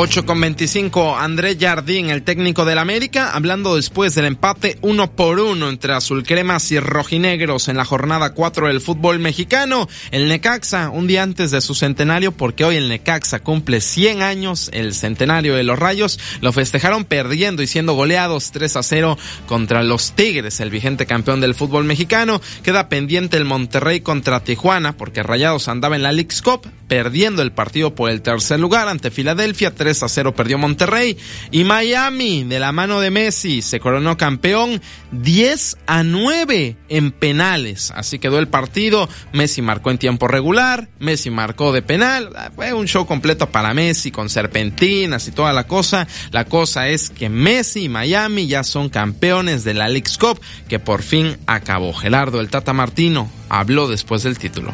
8 0.01 0.27
con 0.27 0.41
25, 0.41 1.19
André 1.19 1.57
Jardín, 1.59 2.09
el 2.09 2.23
técnico 2.23 2.65
del 2.65 2.79
América, 2.79 3.33
hablando 3.33 3.75
después 3.75 4.15
del 4.15 4.27
empate 4.27 4.79
uno 4.81 5.11
por 5.11 5.41
uno 5.41 5.69
entre 5.69 5.93
azulcremas 5.93 6.71
y 6.71 6.79
rojinegros 6.79 7.67
en 7.67 7.77
la 7.77 7.85
jornada 7.85 8.33
4 8.33 8.69
del 8.69 8.81
fútbol 8.81 9.19
mexicano. 9.19 9.89
El 10.13 10.29
Necaxa, 10.29 10.91
un 10.91 11.09
día 11.09 11.25
antes 11.25 11.51
de 11.51 11.61
su 11.61 11.75
centenario, 11.75 12.31
porque 12.31 12.65
hoy 12.65 12.77
el 12.77 12.89
Necaxa 12.89 13.41
cumple 13.41 13.81
100 13.81 14.23
años, 14.23 14.71
el 14.73 14.95
centenario 14.95 15.57
de 15.57 15.65
los 15.65 15.77
Rayos, 15.77 16.21
lo 16.43 16.53
festejaron 16.53 17.05
perdiendo 17.05 17.65
y 17.65 17.67
siendo 17.67 17.95
goleados 17.95 18.53
3 18.53 18.77
a 18.77 18.85
0 18.85 19.19
contra 19.49 19.83
los 19.83 20.13
Tigres, 20.13 20.61
el 20.61 20.71
vigente 20.71 21.07
campeón 21.07 21.41
del 21.41 21.57
fútbol 21.57 21.83
mexicano. 21.83 22.41
Queda 22.63 22.89
pendiente 22.89 23.37
el 23.37 23.45
Monterrey 23.45 24.01
contra 24.01 24.45
Tijuana, 24.45 24.97
porque 24.97 25.25
Rayados 25.25 25.67
andaba 25.67 25.97
en 25.97 26.05
la 26.05 26.13
League's 26.13 26.41
Cup, 26.41 26.69
perdiendo 26.89 27.43
el 27.43 27.53
partido 27.53 27.95
por 27.95 28.11
el 28.11 28.23
tercer 28.23 28.59
lugar 28.59 28.89
ante 28.89 29.11
Filadelfia. 29.11 29.75
3 29.75 30.03
a 30.03 30.09
0 30.09 30.35
perdió 30.35 30.59
Monterrey. 30.59 31.17
Y 31.51 31.65
Miami, 31.65 32.45
de 32.45 32.59
la 32.59 32.73
mano 32.73 33.01
de 33.01 33.11
Messi, 33.11 33.63
se 33.63 33.79
coronó 33.79 34.17
campeón 34.17 34.81
10 35.13 35.77
a 35.87 36.03
9 36.03 36.77
en 36.89 37.13
penales. 37.13 37.93
Así 37.95 38.19
quedó 38.19 38.39
el 38.39 38.49
partido. 38.49 39.09
Messi 39.33 39.63
marcó 39.63 39.91
en 39.91 39.99
tiempo 39.99 40.27
regular. 40.27 40.89
Messi 40.99 41.31
marcó 41.31 41.73
de 41.73 41.83
penal. 41.83 42.31
Fue 42.57 42.73
un 42.73 42.89
show 42.89 43.07
completo 43.07 43.51
para 43.51 43.75
Messi 43.75 44.11
con 44.11 44.31
serpentinas 44.31 45.29
y 45.29 45.33
toda 45.33 45.53
la 45.53 45.67
cosa. 45.67 46.09
La 46.31 46.47
cosa 46.47 46.89
es 46.89 47.11
que 47.11 47.29
Messi 47.29 47.85
y 47.85 47.89
Miami 47.89 48.47
ya 48.47 48.65
son 48.65 48.89
campeones 48.89 49.63
de 49.65 49.75
la 49.75 49.89
League's 49.89 50.17
Cup 50.17 50.41
que 50.69 50.79
por 50.79 51.03
fin 51.03 51.37
acabó. 51.47 51.93
Gelardo, 51.93 52.41
el 52.41 52.49
Tata 52.49 52.73
Martino, 52.73 53.31
habló 53.49 53.89
después 53.89 54.23
del 54.23 54.39
título. 54.39 54.73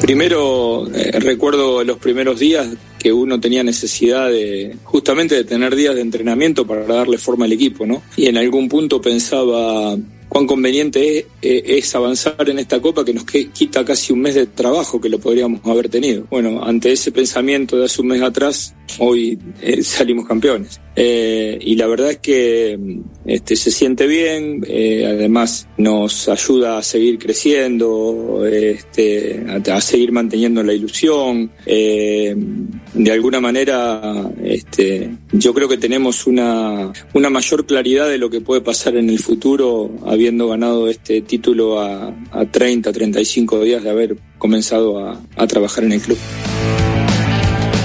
Primero, 0.00 0.86
eh, 0.94 1.18
recuerdo 1.18 1.82
los 1.82 1.98
primeros 1.98 2.38
días 2.38 2.68
que 2.98 3.12
uno 3.12 3.40
tenía 3.40 3.62
necesidad 3.62 4.28
de 4.28 4.76
justamente 4.84 5.34
de 5.34 5.44
tener 5.44 5.74
días 5.74 5.94
de 5.94 6.00
entrenamiento 6.00 6.66
para 6.66 6.84
darle 6.84 7.18
forma 7.18 7.44
al 7.44 7.52
equipo, 7.52 7.84
¿no? 7.84 8.02
Y 8.16 8.26
en 8.26 8.36
algún 8.36 8.68
punto 8.68 9.00
pensaba 9.00 9.96
cuán 10.28 10.46
conveniente 10.46 11.18
es, 11.18 11.24
eh, 11.42 11.78
es, 11.78 11.94
avanzar 11.94 12.48
en 12.48 12.58
esta 12.58 12.80
copa 12.80 13.04
que 13.04 13.14
nos 13.14 13.24
quita 13.24 13.84
casi 13.84 14.12
un 14.12 14.20
mes 14.20 14.34
de 14.34 14.46
trabajo 14.46 15.00
que 15.00 15.08
lo 15.08 15.18
podríamos 15.18 15.60
haber 15.64 15.88
tenido. 15.88 16.24
Bueno, 16.30 16.62
ante 16.62 16.92
ese 16.92 17.12
pensamiento 17.12 17.76
de 17.76 17.86
hace 17.86 18.02
un 18.02 18.08
mes 18.08 18.22
atrás, 18.22 18.74
hoy 18.98 19.38
eh, 19.62 19.82
salimos 19.82 20.26
campeones. 20.26 20.80
Eh, 21.00 21.58
y 21.60 21.76
la 21.76 21.86
verdad 21.86 22.10
es 22.10 22.18
que 22.18 22.76
este, 23.24 23.54
se 23.54 23.70
siente 23.70 24.08
bien, 24.08 24.64
además 25.06 25.68
nos 25.76 26.28
ayuda 26.28 26.78
a 26.78 26.82
seguir 26.82 27.20
creciendo, 27.20 28.44
este, 28.44 29.44
a, 29.48 29.80
seguir 29.80 30.10
manteniendo 30.10 30.60
la 30.64 30.72
ilusión. 30.72 31.52
De 31.64 33.12
alguna 33.12 33.40
manera, 33.40 34.28
este, 34.42 35.08
yo 35.30 35.54
creo 35.54 35.68
que 35.68 35.76
tenemos 35.76 36.26
una 36.26 36.92
mayor 37.30 37.64
claridad 37.64 38.08
de 38.08 38.18
lo 38.18 38.28
que 38.28 38.40
puede 38.40 38.60
pasar 38.62 38.96
en 38.96 39.08
el 39.08 39.20
futuro 39.20 39.92
habiendo 40.18 40.48
ganado 40.48 40.88
este 40.88 41.22
título 41.22 41.80
a, 41.80 42.12
a 42.32 42.44
30, 42.44 42.92
35 42.92 43.60
días 43.60 43.84
de 43.84 43.90
haber 43.90 44.16
comenzado 44.36 44.98
a, 44.98 45.20
a 45.36 45.46
trabajar 45.46 45.84
en 45.84 45.92
el 45.92 46.00
club. 46.00 46.18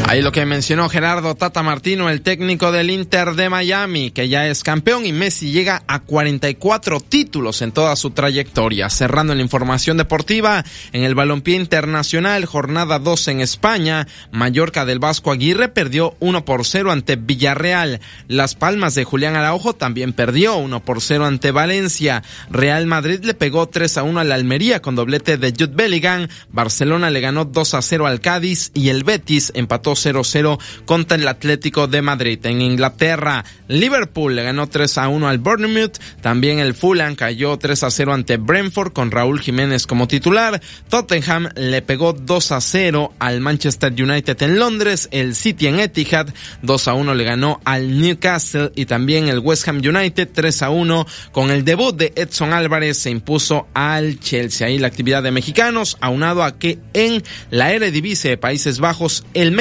Ahí 0.05 0.21
lo 0.21 0.33
que 0.33 0.45
mencionó 0.45 0.89
Gerardo 0.89 1.33
Tata 1.33 1.63
Martino, 1.63 2.09
el 2.09 2.21
técnico 2.21 2.71
del 2.71 2.91
Inter 2.91 3.35
de 3.35 3.49
Miami, 3.49 4.11
que 4.11 4.27
ya 4.27 4.47
es 4.47 4.61
campeón 4.61 5.05
y 5.05 5.13
Messi 5.13 5.51
llega 5.51 5.81
a 5.87 6.01
44 6.01 6.99
títulos 6.99 7.61
en 7.61 7.71
toda 7.71 7.95
su 7.95 8.11
trayectoria. 8.11 8.89
Cerrando 8.89 9.33
la 9.33 9.41
información 9.41 9.97
deportiva, 9.97 10.65
en 10.91 11.03
el 11.03 11.15
balompié 11.15 11.55
internacional, 11.55 12.45
jornada 12.45 12.99
2 12.99 13.29
en 13.29 13.41
España, 13.41 14.07
Mallorca 14.31 14.85
del 14.85 14.99
Vasco 14.99 15.31
Aguirre 15.31 15.69
perdió 15.69 16.15
1 16.19 16.45
por 16.45 16.65
0 16.65 16.91
ante 16.91 17.15
Villarreal. 17.15 18.01
Las 18.27 18.55
Palmas 18.55 18.95
de 18.95 19.05
Julián 19.05 19.35
Araujo 19.37 19.73
también 19.73 20.13
perdió 20.13 20.57
1 20.57 20.83
por 20.83 21.01
0 21.01 21.25
ante 21.25 21.51
Valencia. 21.51 22.23
Real 22.51 22.85
Madrid 22.85 23.23
le 23.23 23.33
pegó 23.33 23.67
3 23.67 23.97
a 23.97 24.03
1 24.03 24.19
al 24.19 24.31
Almería 24.33 24.81
con 24.81 24.95
doblete 24.95 25.37
de 25.37 25.51
Jude 25.57 25.73
Bellingham. 25.73 26.27
Barcelona 26.49 27.09
le 27.09 27.21
ganó 27.21 27.45
2 27.45 27.73
a 27.73 27.81
0 27.81 28.05
al 28.05 28.19
Cádiz 28.19 28.69
y 28.75 28.89
el 28.89 29.05
Betis 29.05 29.51
empató 29.55 29.92
0-0 29.93 30.59
contra 30.85 31.17
el 31.17 31.27
Atlético 31.27 31.87
de 31.87 32.01
Madrid. 32.01 32.39
En 32.45 32.61
Inglaterra, 32.61 33.43
Liverpool 33.67 34.35
le 34.35 34.43
ganó 34.43 34.67
3 34.67 34.97
a 34.97 35.07
1 35.07 35.27
al 35.27 35.39
Bournemouth. 35.39 35.97
También 36.21 36.59
el 36.59 36.73
Fulham 36.73 37.15
cayó 37.15 37.57
3 37.57 37.83
a 37.83 37.91
0 37.91 38.13
ante 38.13 38.37
Brentford 38.37 38.93
con 38.93 39.11
Raúl 39.11 39.39
Jiménez 39.39 39.87
como 39.87 40.07
titular. 40.07 40.61
Tottenham 40.89 41.49
le 41.55 41.81
pegó 41.81 42.13
2 42.13 42.51
a 42.51 42.61
0 42.61 43.13
al 43.19 43.41
Manchester 43.41 43.91
United 43.91 44.41
en 44.41 44.59
Londres. 44.59 45.09
El 45.11 45.35
City 45.35 45.67
en 45.67 45.79
Etihad 45.79 46.27
2 46.61 46.87
a 46.87 46.93
1 46.93 47.13
le 47.15 47.23
ganó 47.23 47.61
al 47.65 47.99
Newcastle 47.99 48.71
y 48.75 48.85
también 48.85 49.27
el 49.27 49.39
West 49.39 49.67
Ham 49.67 49.77
United 49.77 50.29
3 50.33 50.61
a 50.63 50.69
1 50.69 51.05
con 51.31 51.51
el 51.51 51.65
debut 51.65 51.95
de 51.95 52.13
Edson 52.15 52.53
Álvarez 52.53 52.97
se 52.97 53.09
impuso 53.09 53.67
al 53.73 54.19
Chelsea. 54.19 54.67
Ahí 54.67 54.77
la 54.77 54.87
actividad 54.87 55.23
de 55.23 55.31
mexicanos 55.31 55.97
aunado 56.01 56.43
a 56.43 56.57
que 56.57 56.79
en 56.93 57.23
la 57.49 57.71
Eredivisie 57.71 58.31
de 58.31 58.37
Países 58.37 58.79
Bajos 58.79 59.25
el 59.33 59.51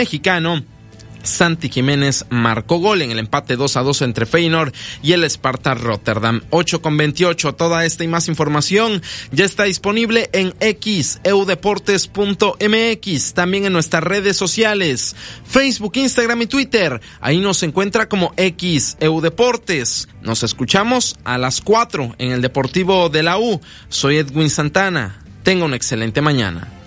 Santi 1.23 1.69
Jiménez 1.69 2.25
marcó 2.31 2.79
gol 2.79 3.03
en 3.03 3.11
el 3.11 3.19
empate 3.19 3.57
2 3.57 3.77
a 3.77 3.83
2 3.83 4.03
entre 4.03 4.25
Feyenoord 4.27 4.73
y 5.03 5.11
el 5.13 5.25
Sparta 5.25 5.75
Rotterdam. 5.75 6.43
8 6.51 6.81
con 6.83 6.97
28. 6.97 7.55
Toda 7.55 7.85
esta 7.85 8.05
y 8.05 8.09
más 8.09 8.29
información 8.29 9.03
ya 9.31 9.45
está 9.45 9.65
disponible 9.65 10.31
en 10.33 10.55
xeudeportes.mx. 10.61 13.35
También 13.35 13.67
en 13.67 13.73
nuestras 13.73 14.05
redes 14.05 14.37
sociales, 14.37 15.17
Facebook, 15.45 15.97
Instagram 15.97 16.43
y 16.43 16.47
Twitter. 16.47 17.01
Ahí 17.21 17.41
nos 17.41 17.63
encuentra 17.63 18.09
como 18.09 18.35
xeudeportes. 18.37 20.09
Nos 20.23 20.43
escuchamos 20.43 21.17
a 21.25 21.39
las 21.39 21.61
4 21.61 22.17
en 22.19 22.33
el 22.33 22.43
Deportivo 22.43 23.09
de 23.09 23.23
la 23.23 23.39
U. 23.39 23.61
Soy 23.89 24.17
Edwin 24.19 24.51
Santana. 24.51 25.23
Tenga 25.43 25.65
una 25.65 25.77
excelente 25.77 26.21
mañana. 26.21 26.82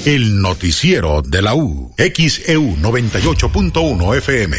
El 0.07 0.41
noticiero 0.41 1.21
de 1.21 1.43
la 1.43 1.57
U. 1.57 1.93
XEU 1.97 2.77
98.1 2.77 4.17
FM. 4.19 4.57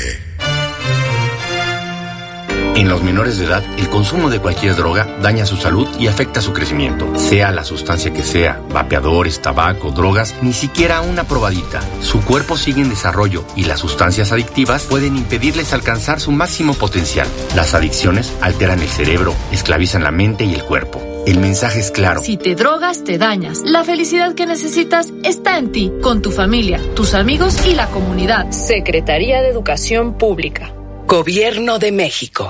En 2.75 2.89
los 2.89 3.01
menores 3.01 3.37
de 3.37 3.45
edad, 3.45 3.63
el 3.77 3.87
consumo 3.87 4.29
de 4.29 4.41
cualquier 4.41 4.75
droga 4.75 5.07
daña 5.21 5.45
su 5.45 5.55
salud 5.55 5.87
y 5.97 6.07
afecta 6.07 6.41
su 6.41 6.51
crecimiento. 6.51 7.17
Sea 7.17 7.51
la 7.51 7.63
sustancia 7.63 8.11
que 8.11 8.23
sea, 8.23 8.61
vapeadores, 8.73 9.41
tabaco, 9.41 9.91
drogas, 9.91 10.35
ni 10.41 10.51
siquiera 10.51 10.99
una 10.99 11.23
probadita. 11.23 11.79
Su 12.01 12.19
cuerpo 12.19 12.57
sigue 12.57 12.81
en 12.81 12.89
desarrollo 12.89 13.45
y 13.55 13.63
las 13.63 13.79
sustancias 13.79 14.33
adictivas 14.33 14.83
pueden 14.83 15.15
impedirles 15.15 15.71
alcanzar 15.71 16.19
su 16.19 16.33
máximo 16.33 16.73
potencial. 16.73 17.27
Las 17.55 17.73
adicciones 17.73 18.33
alteran 18.41 18.81
el 18.81 18.89
cerebro, 18.89 19.33
esclavizan 19.53 20.03
la 20.03 20.11
mente 20.11 20.43
y 20.43 20.55
el 20.55 20.65
cuerpo. 20.65 21.06
El 21.27 21.39
mensaje 21.39 21.81
es 21.81 21.91
claro. 21.91 22.21
Si 22.21 22.37
te 22.37 22.55
drogas, 22.55 23.03
te 23.03 23.17
dañas. 23.17 23.61
La 23.65 23.83
felicidad 23.83 24.33
que 24.33 24.45
necesitas 24.45 25.11
está 25.25 25.57
en 25.57 25.73
ti, 25.73 25.91
con 26.01 26.21
tu 26.21 26.31
familia, 26.31 26.79
tus 26.95 27.13
amigos 27.15 27.67
y 27.67 27.75
la 27.75 27.87
comunidad. 27.87 28.51
Secretaría 28.51 29.41
de 29.41 29.49
Educación 29.49 30.17
Pública. 30.17 30.73
Gobierno 31.05 31.79
de 31.79 31.91
México. 31.91 32.49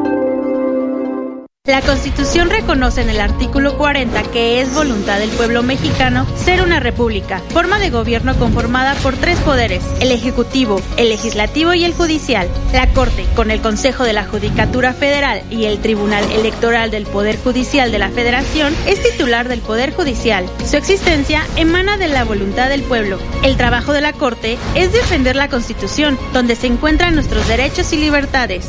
La 1.67 1.83
Constitución 1.83 2.49
reconoce 2.49 3.01
en 3.01 3.11
el 3.11 3.21
artículo 3.21 3.77
40 3.77 4.23
que 4.31 4.61
es 4.61 4.73
voluntad 4.73 5.19
del 5.19 5.29
pueblo 5.29 5.61
mexicano 5.61 6.25
ser 6.35 6.63
una 6.63 6.79
república, 6.79 7.37
forma 7.53 7.77
de 7.77 7.91
gobierno 7.91 8.35
conformada 8.39 8.95
por 8.95 9.15
tres 9.15 9.37
poderes, 9.41 9.83
el 9.99 10.11
Ejecutivo, 10.11 10.81
el 10.97 11.09
Legislativo 11.09 11.75
y 11.75 11.83
el 11.83 11.93
Judicial. 11.93 12.49
La 12.73 12.91
Corte, 12.93 13.27
con 13.35 13.51
el 13.51 13.61
Consejo 13.61 14.05
de 14.05 14.13
la 14.13 14.25
Judicatura 14.25 14.93
Federal 14.93 15.43
y 15.51 15.65
el 15.65 15.79
Tribunal 15.81 16.23
Electoral 16.31 16.89
del 16.89 17.05
Poder 17.05 17.37
Judicial 17.37 17.91
de 17.91 17.99
la 17.99 18.09
Federación, 18.09 18.75
es 18.87 19.03
titular 19.03 19.47
del 19.47 19.61
Poder 19.61 19.93
Judicial. 19.93 20.49
Su 20.65 20.77
existencia 20.77 21.45
emana 21.57 21.97
de 21.97 22.07
la 22.07 22.23
voluntad 22.23 22.69
del 22.69 22.81
pueblo. 22.81 23.19
El 23.43 23.55
trabajo 23.55 23.93
de 23.93 24.01
la 24.01 24.13
Corte 24.13 24.57
es 24.73 24.93
defender 24.93 25.35
la 25.35 25.47
Constitución, 25.47 26.17
donde 26.33 26.55
se 26.55 26.65
encuentran 26.65 27.13
nuestros 27.13 27.47
derechos 27.47 27.93
y 27.93 27.97
libertades. 27.97 28.67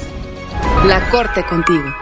La 0.84 1.08
Corte 1.08 1.42
contigo. 1.44 2.01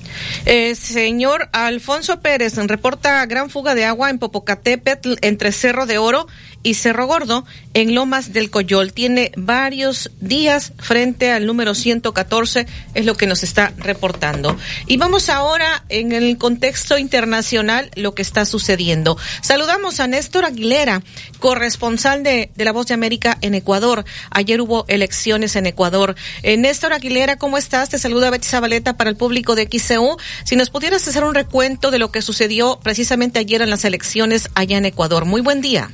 Eh, 0.45 0.76
señor 0.76 1.49
Alfonso 1.52 2.20
Pérez 2.22 2.58
reporta 2.58 3.26
gran 3.26 3.49
fuga 3.49 3.76
de 3.76 3.86
agua 3.86 4.10
en 4.10 4.20
Popocatépetl 4.20 5.16
entre 5.22 5.52
Cerro 5.52 5.86
de 5.86 5.98
Oro 5.98 6.28
y 6.63 6.75
Cerro 6.75 7.07
Gordo 7.07 7.45
en 7.73 7.95
Lomas 7.95 8.33
del 8.33 8.49
Coyol. 8.49 8.93
Tiene 8.93 9.31
varios 9.35 10.11
días 10.19 10.73
frente 10.77 11.31
al 11.31 11.45
número 11.45 11.73
114, 11.75 12.67
es 12.93 13.05
lo 13.05 13.15
que 13.15 13.27
nos 13.27 13.43
está 13.43 13.73
reportando. 13.77 14.57
Y 14.88 14.97
vamos 14.97 15.29
ahora 15.29 15.83
en 15.89 16.11
el 16.11 16.38
contexto 16.38 16.97
internacional 16.97 17.91
lo 17.95 18.13
que 18.13 18.21
está 18.21 18.45
sucediendo. 18.45 19.17
Saludamos 19.41 19.99
a 19.99 20.07
Néstor 20.07 20.45
Aguilera, 20.45 21.01
corresponsal 21.39 22.23
de, 22.23 22.51
de 22.55 22.65
La 22.65 22.71
Voz 22.71 22.88
de 22.88 22.93
América 22.93 23.38
en 23.41 23.55
Ecuador. 23.55 24.05
Ayer 24.29 24.61
hubo 24.61 24.85
elecciones 24.88 25.55
en 25.55 25.65
Ecuador. 25.65 26.15
Eh, 26.43 26.57
Néstor 26.57 26.93
Aguilera, 26.93 27.38
¿cómo 27.38 27.57
estás? 27.57 27.89
Te 27.89 27.97
saluda 27.97 28.29
Betty 28.29 28.47
Zabaleta 28.47 28.97
para 28.97 29.09
el 29.09 29.15
público 29.15 29.55
de 29.55 29.67
XCU. 29.71 30.17
Si 30.43 30.55
nos 30.55 30.69
pudieras 30.69 31.07
hacer 31.07 31.23
un 31.23 31.35
recuento 31.35 31.91
de 31.91 31.99
lo 31.99 32.11
que 32.11 32.21
sucedió 32.21 32.79
precisamente 32.83 33.39
ayer 33.39 33.61
en 33.61 33.69
las 33.69 33.85
elecciones 33.85 34.49
allá 34.55 34.77
en 34.77 34.85
Ecuador. 34.85 35.25
Muy 35.25 35.41
buen 35.41 35.61
día. 35.61 35.91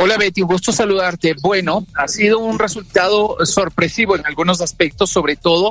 Hola 0.00 0.16
Betty, 0.18 0.42
un 0.42 0.48
gusto 0.48 0.72
saludarte. 0.72 1.34
Bueno, 1.40 1.86
ha 1.94 2.08
sido 2.08 2.40
un 2.40 2.58
resultado 2.58 3.36
sorpresivo 3.44 4.16
en 4.16 4.26
algunos 4.26 4.60
aspectos, 4.60 5.10
sobre 5.10 5.36
todo 5.36 5.70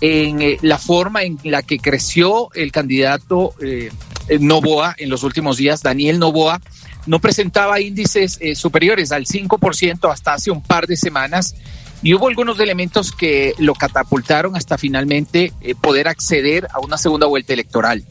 en 0.00 0.40
eh, 0.40 0.58
la 0.62 0.78
forma 0.78 1.24
en 1.24 1.38
la 1.44 1.62
que 1.62 1.78
creció 1.78 2.48
el 2.54 2.72
candidato 2.72 3.54
eh, 3.60 3.90
Novoa 4.38 4.94
en 4.96 5.10
los 5.10 5.24
últimos 5.24 5.58
días, 5.58 5.82
Daniel 5.82 6.18
Novoa. 6.18 6.60
No 7.06 7.18
presentaba 7.18 7.80
índices 7.80 8.38
eh, 8.40 8.54
superiores 8.54 9.12
al 9.12 9.26
5% 9.26 10.10
hasta 10.10 10.32
hace 10.32 10.50
un 10.50 10.62
par 10.62 10.86
de 10.86 10.96
semanas 10.96 11.54
y 12.02 12.14
hubo 12.14 12.28
algunos 12.28 12.58
elementos 12.60 13.12
que 13.12 13.54
lo 13.58 13.74
catapultaron 13.74 14.56
hasta 14.56 14.78
finalmente 14.78 15.52
eh, 15.60 15.74
poder 15.74 16.08
acceder 16.08 16.66
a 16.72 16.80
una 16.80 16.96
segunda 16.96 17.26
vuelta 17.26 17.52
electoral. 17.52 18.04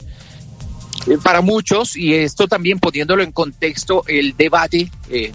Eh, 1.06 1.18
para 1.22 1.40
muchos, 1.40 1.96
y 1.96 2.14
esto 2.14 2.46
también 2.46 2.78
poniéndolo 2.78 3.22
en 3.22 3.32
contexto, 3.32 4.04
el 4.06 4.36
debate 4.36 4.90
eh, 5.08 5.32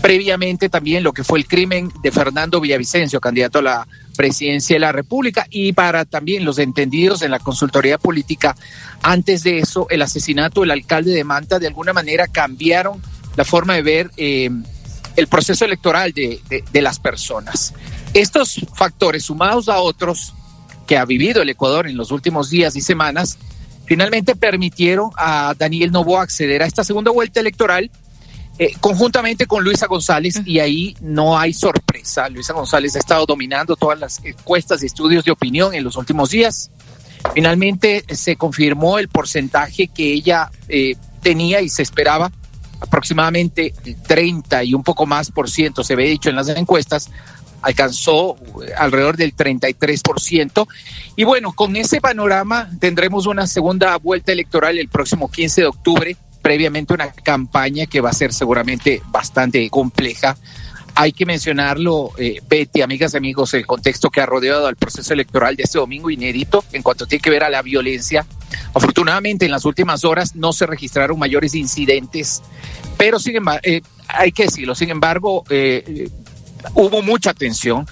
previamente 0.00 0.68
también 0.68 1.02
lo 1.02 1.12
que 1.12 1.24
fue 1.24 1.38
el 1.38 1.46
crimen 1.46 1.92
de 2.02 2.10
Fernando 2.10 2.60
Villavicencio, 2.60 3.20
candidato 3.20 3.58
a 3.58 3.62
la 3.62 3.88
presidencia 4.16 4.76
de 4.76 4.80
la 4.80 4.92
República, 4.92 5.46
y 5.50 5.72
para 5.72 6.04
también 6.04 6.44
los 6.44 6.58
entendidos 6.58 7.22
en 7.22 7.30
la 7.30 7.38
consultoría 7.38 7.98
política, 7.98 8.56
antes 9.02 9.42
de 9.42 9.58
eso, 9.58 9.86
el 9.90 10.02
asesinato 10.02 10.62
del 10.62 10.70
alcalde 10.70 11.12
de 11.12 11.24
Manta, 11.24 11.58
de 11.58 11.66
alguna 11.66 11.92
manera 11.92 12.26
cambiaron 12.26 13.02
la 13.36 13.44
forma 13.44 13.74
de 13.74 13.82
ver 13.82 14.10
eh, 14.16 14.50
el 15.16 15.26
proceso 15.26 15.64
electoral 15.64 16.12
de, 16.12 16.40
de, 16.48 16.64
de 16.70 16.82
las 16.82 16.98
personas. 16.98 17.74
Estos 18.14 18.60
factores, 18.74 19.24
sumados 19.24 19.68
a 19.68 19.78
otros 19.78 20.32
que 20.86 20.96
ha 20.98 21.04
vivido 21.04 21.42
el 21.42 21.48
Ecuador 21.48 21.86
en 21.86 21.96
los 21.96 22.10
últimos 22.10 22.50
días 22.50 22.74
y 22.76 22.80
semanas, 22.80 23.38
finalmente 23.90 24.36
permitieron 24.36 25.10
a 25.16 25.52
Daniel 25.58 25.90
Novoa 25.90 26.22
acceder 26.22 26.62
a 26.62 26.66
esta 26.66 26.84
segunda 26.84 27.10
vuelta 27.10 27.40
electoral 27.40 27.90
eh, 28.56 28.72
conjuntamente 28.78 29.46
con 29.46 29.64
Luisa 29.64 29.88
González 29.88 30.42
y 30.46 30.60
ahí 30.60 30.96
no 31.00 31.36
hay 31.36 31.52
sorpresa. 31.52 32.28
Luisa 32.28 32.52
González 32.52 32.94
ha 32.94 33.00
estado 33.00 33.26
dominando 33.26 33.74
todas 33.74 33.98
las 33.98 34.24
encuestas 34.24 34.84
y 34.84 34.86
estudios 34.86 35.24
de 35.24 35.32
opinión 35.32 35.74
en 35.74 35.82
los 35.82 35.96
últimos 35.96 36.30
días. 36.30 36.70
Finalmente 37.34 38.04
se 38.14 38.36
confirmó 38.36 39.00
el 39.00 39.08
porcentaje 39.08 39.88
que 39.88 40.12
ella 40.12 40.52
eh, 40.68 40.94
tenía 41.20 41.60
y 41.60 41.68
se 41.68 41.82
esperaba, 41.82 42.30
aproximadamente 42.78 43.74
el 43.84 44.00
30 44.00 44.62
y 44.62 44.74
un 44.74 44.84
poco 44.84 45.04
más 45.04 45.32
por 45.32 45.50
ciento, 45.50 45.82
se 45.82 45.96
ve 45.96 46.04
dicho 46.04 46.30
en 46.30 46.36
las 46.36 46.48
encuestas, 46.50 47.10
alcanzó 47.62 48.36
alrededor 48.76 49.16
del 49.16 49.34
33%. 49.34 50.66
Y 51.16 51.24
bueno, 51.24 51.52
con 51.52 51.76
ese 51.76 52.00
panorama 52.00 52.70
tendremos 52.78 53.26
una 53.26 53.46
segunda 53.46 53.96
vuelta 53.98 54.32
electoral 54.32 54.78
el 54.78 54.88
próximo 54.88 55.30
15 55.30 55.62
de 55.62 55.66
octubre, 55.66 56.16
previamente 56.42 56.94
una 56.94 57.12
campaña 57.12 57.86
que 57.86 58.00
va 58.00 58.10
a 58.10 58.14
ser 58.14 58.32
seguramente 58.32 59.02
bastante 59.10 59.68
compleja. 59.70 60.36
Hay 60.94 61.12
que 61.12 61.24
mencionarlo, 61.24 62.12
eh, 62.18 62.40
Betty, 62.48 62.82
amigas 62.82 63.14
y 63.14 63.16
amigos, 63.16 63.54
el 63.54 63.66
contexto 63.66 64.10
que 64.10 64.20
ha 64.20 64.26
rodeado 64.26 64.66
al 64.66 64.76
proceso 64.76 65.12
electoral 65.12 65.56
de 65.56 65.62
este 65.62 65.78
domingo 65.78 66.10
inédito 66.10 66.64
en 66.72 66.82
cuanto 66.82 67.06
tiene 67.06 67.22
que 67.22 67.30
ver 67.30 67.44
a 67.44 67.50
la 67.50 67.62
violencia. 67.62 68.26
Afortunadamente, 68.74 69.44
en 69.44 69.52
las 69.52 69.64
últimas 69.64 70.04
horas 70.04 70.34
no 70.34 70.52
se 70.52 70.66
registraron 70.66 71.18
mayores 71.18 71.54
incidentes, 71.54 72.42
pero 72.98 73.20
sin 73.20 73.36
embargo, 73.36 73.60
eh, 73.64 73.82
hay 74.08 74.32
que 74.32 74.44
decirlo, 74.44 74.74
sin 74.74 74.90
embargo, 74.90 75.44
eh, 75.48 76.08
hubo 76.74 77.02
mucha 77.02 77.34
tensión, 77.34 77.86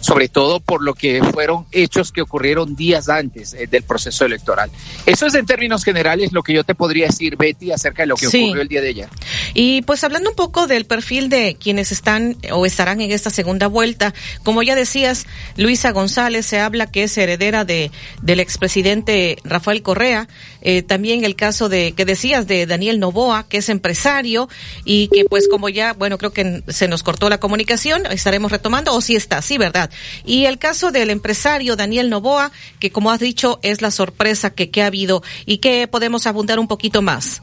sobre 0.00 0.28
todo 0.28 0.60
por 0.60 0.82
lo 0.82 0.94
que 0.94 1.22
fueron 1.32 1.66
hechos 1.72 2.12
que 2.12 2.22
ocurrieron 2.22 2.76
días 2.76 3.08
antes 3.08 3.54
eh, 3.54 3.66
del 3.66 3.82
proceso 3.82 4.24
electoral. 4.24 4.70
Eso 5.06 5.26
es 5.26 5.34
en 5.34 5.46
términos 5.46 5.84
generales 5.84 6.32
lo 6.32 6.42
que 6.42 6.52
yo 6.52 6.64
te 6.64 6.74
podría 6.74 7.06
decir, 7.06 7.36
Betty, 7.36 7.72
acerca 7.72 8.02
de 8.02 8.06
lo 8.08 8.16
que 8.16 8.28
Sí. 8.28 8.44
ocurrió 8.44 8.62
el 8.62 8.68
día 8.68 8.80
de 8.80 8.88
ayer. 8.88 9.08
Y 9.54 9.82
pues 9.82 10.04
hablando 10.04 10.30
un 10.30 10.36
poco 10.36 10.66
del 10.66 10.84
perfil 10.86 11.28
de 11.28 11.56
quienes 11.60 11.92
están 11.92 12.36
o 12.52 12.64
estarán 12.66 13.00
en 13.00 13.10
esta 13.10 13.30
segunda 13.30 13.66
vuelta, 13.66 14.14
como 14.44 14.62
ya 14.62 14.74
decías, 14.74 15.26
Luisa 15.56 15.90
González 15.92 16.46
se 16.46 16.60
habla 16.60 16.86
que 16.90 17.04
es 17.04 17.18
heredera 17.18 17.64
de 17.64 17.90
del 18.22 18.40
expresidente 18.40 19.38
Rafael 19.44 19.82
Correa, 19.82 20.28
eh, 20.60 20.82
también 20.82 21.24
el 21.24 21.36
caso 21.36 21.68
de 21.68 21.92
que 21.92 22.04
decías 22.04 22.46
de 22.46 22.66
Daniel 22.66 23.00
Novoa, 23.00 23.48
que 23.48 23.58
es 23.58 23.68
empresario 23.68 24.48
y 24.84 25.08
que 25.08 25.24
pues 25.24 25.48
como 25.48 25.68
ya, 25.68 25.92
bueno, 25.92 26.18
creo 26.18 26.32
que 26.32 26.62
se 26.68 26.88
nos 26.88 27.02
cortó 27.02 27.28
la 27.28 27.38
comunicación, 27.40 28.06
estaremos 28.06 28.52
retomando, 28.52 28.94
o 28.94 29.00
sí 29.00 29.16
está, 29.16 29.42
sí, 29.42 29.58
¿verdad? 29.58 29.87
Y 30.24 30.46
el 30.46 30.58
caso 30.58 30.90
del 30.90 31.10
empresario 31.10 31.76
Daniel 31.76 32.10
Novoa, 32.10 32.52
que 32.80 32.90
como 32.90 33.10
has 33.10 33.20
dicho 33.20 33.58
es 33.62 33.82
la 33.82 33.90
sorpresa 33.90 34.50
que, 34.50 34.82
ha 34.82 34.86
habido 34.86 35.22
y 35.46 35.58
que 35.58 35.88
podemos 35.88 36.26
abundar 36.26 36.58
un 36.58 36.68
poquito 36.68 37.02
más. 37.02 37.42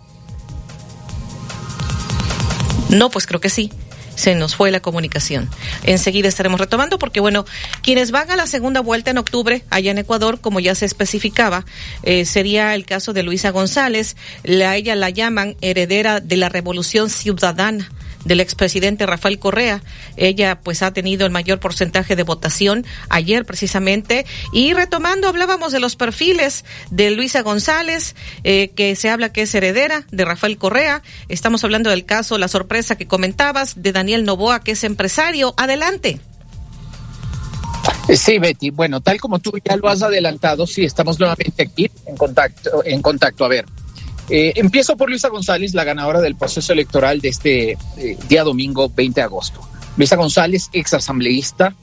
No, 2.89 3.09
pues 3.09 3.27
creo 3.27 3.41
que 3.41 3.49
sí. 3.49 3.71
Se 4.15 4.33
nos 4.33 4.55
fue 4.55 4.71
la 4.71 4.79
comunicación. 4.79 5.49
Enseguida 5.83 6.29
estaremos 6.29 6.57
retomando 6.57 6.97
porque, 6.97 7.19
bueno, 7.19 7.45
quienes 7.81 8.11
van 8.11 8.31
a 8.31 8.37
la 8.37 8.47
segunda 8.47 8.79
vuelta 8.79 9.11
en 9.11 9.17
octubre 9.17 9.65
allá 9.69 9.91
en 9.91 9.97
Ecuador, 9.97 10.39
como 10.39 10.61
ya 10.61 10.73
se 10.73 10.85
especificaba, 10.85 11.65
eh, 12.03 12.23
sería 12.23 12.75
el 12.75 12.85
caso 12.85 13.11
de 13.11 13.23
Luisa 13.23 13.49
González. 13.49 14.15
La, 14.43 14.77
ella 14.77 14.95
la 14.95 15.09
llaman 15.09 15.57
heredera 15.59 16.21
de 16.21 16.37
la 16.37 16.47
revolución 16.47 17.09
ciudadana 17.09 17.91
del 18.25 18.41
expresidente 18.41 19.05
Rafael 19.05 19.39
Correa. 19.39 19.81
Ella 20.17 20.59
pues 20.61 20.81
ha 20.81 20.91
tenido 20.91 21.25
el 21.25 21.31
mayor 21.31 21.59
porcentaje 21.59 22.15
de 22.15 22.23
votación 22.23 22.85
ayer 23.09 23.45
precisamente. 23.45 24.25
Y 24.51 24.73
retomando, 24.73 25.27
hablábamos 25.27 25.71
de 25.71 25.79
los 25.79 25.95
perfiles 25.95 26.65
de 26.89 27.11
Luisa 27.11 27.41
González, 27.41 28.15
eh, 28.43 28.69
que 28.75 28.95
se 28.95 29.09
habla 29.09 29.31
que 29.31 29.43
es 29.43 29.55
heredera 29.55 30.05
de 30.11 30.25
Rafael 30.25 30.57
Correa. 30.57 31.01
Estamos 31.29 31.63
hablando 31.63 31.89
del 31.89 32.05
caso, 32.05 32.37
la 32.37 32.47
sorpresa 32.47 32.97
que 32.97 33.07
comentabas, 33.07 33.81
de 33.81 33.91
Daniel 33.91 34.25
Novoa, 34.25 34.59
que 34.59 34.71
es 34.71 34.83
empresario. 34.83 35.53
Adelante. 35.57 36.19
Sí, 38.13 38.39
Betty. 38.39 38.69
Bueno, 38.69 39.01
tal 39.01 39.19
como 39.19 39.39
tú 39.39 39.51
ya 39.63 39.75
lo 39.77 39.87
has 39.87 40.01
adelantado, 40.01 40.67
sí, 40.67 40.85
estamos 40.85 41.19
nuevamente 41.19 41.63
aquí 41.63 41.89
en 42.05 42.15
contacto. 42.15 42.83
En 42.83 43.01
contacto. 43.01 43.45
A 43.45 43.47
ver, 43.47 43.65
eh, 44.29 44.53
empiezo 44.55 44.97
por 44.97 45.09
Luisa 45.09 45.29
González, 45.29 45.73
la 45.73 45.83
ganadora 45.83 46.21
del 46.21 46.35
proceso 46.35 46.73
electoral 46.73 47.21
de 47.21 47.29
este 47.29 47.71
eh, 47.97 48.17
día 48.27 48.43
domingo 48.43 48.89
20 48.89 49.19
de 49.19 49.23
agosto. 49.23 49.61
Luisa 49.97 50.15
González, 50.15 50.69
ex 50.73 50.93
asambleísta, 50.93 51.75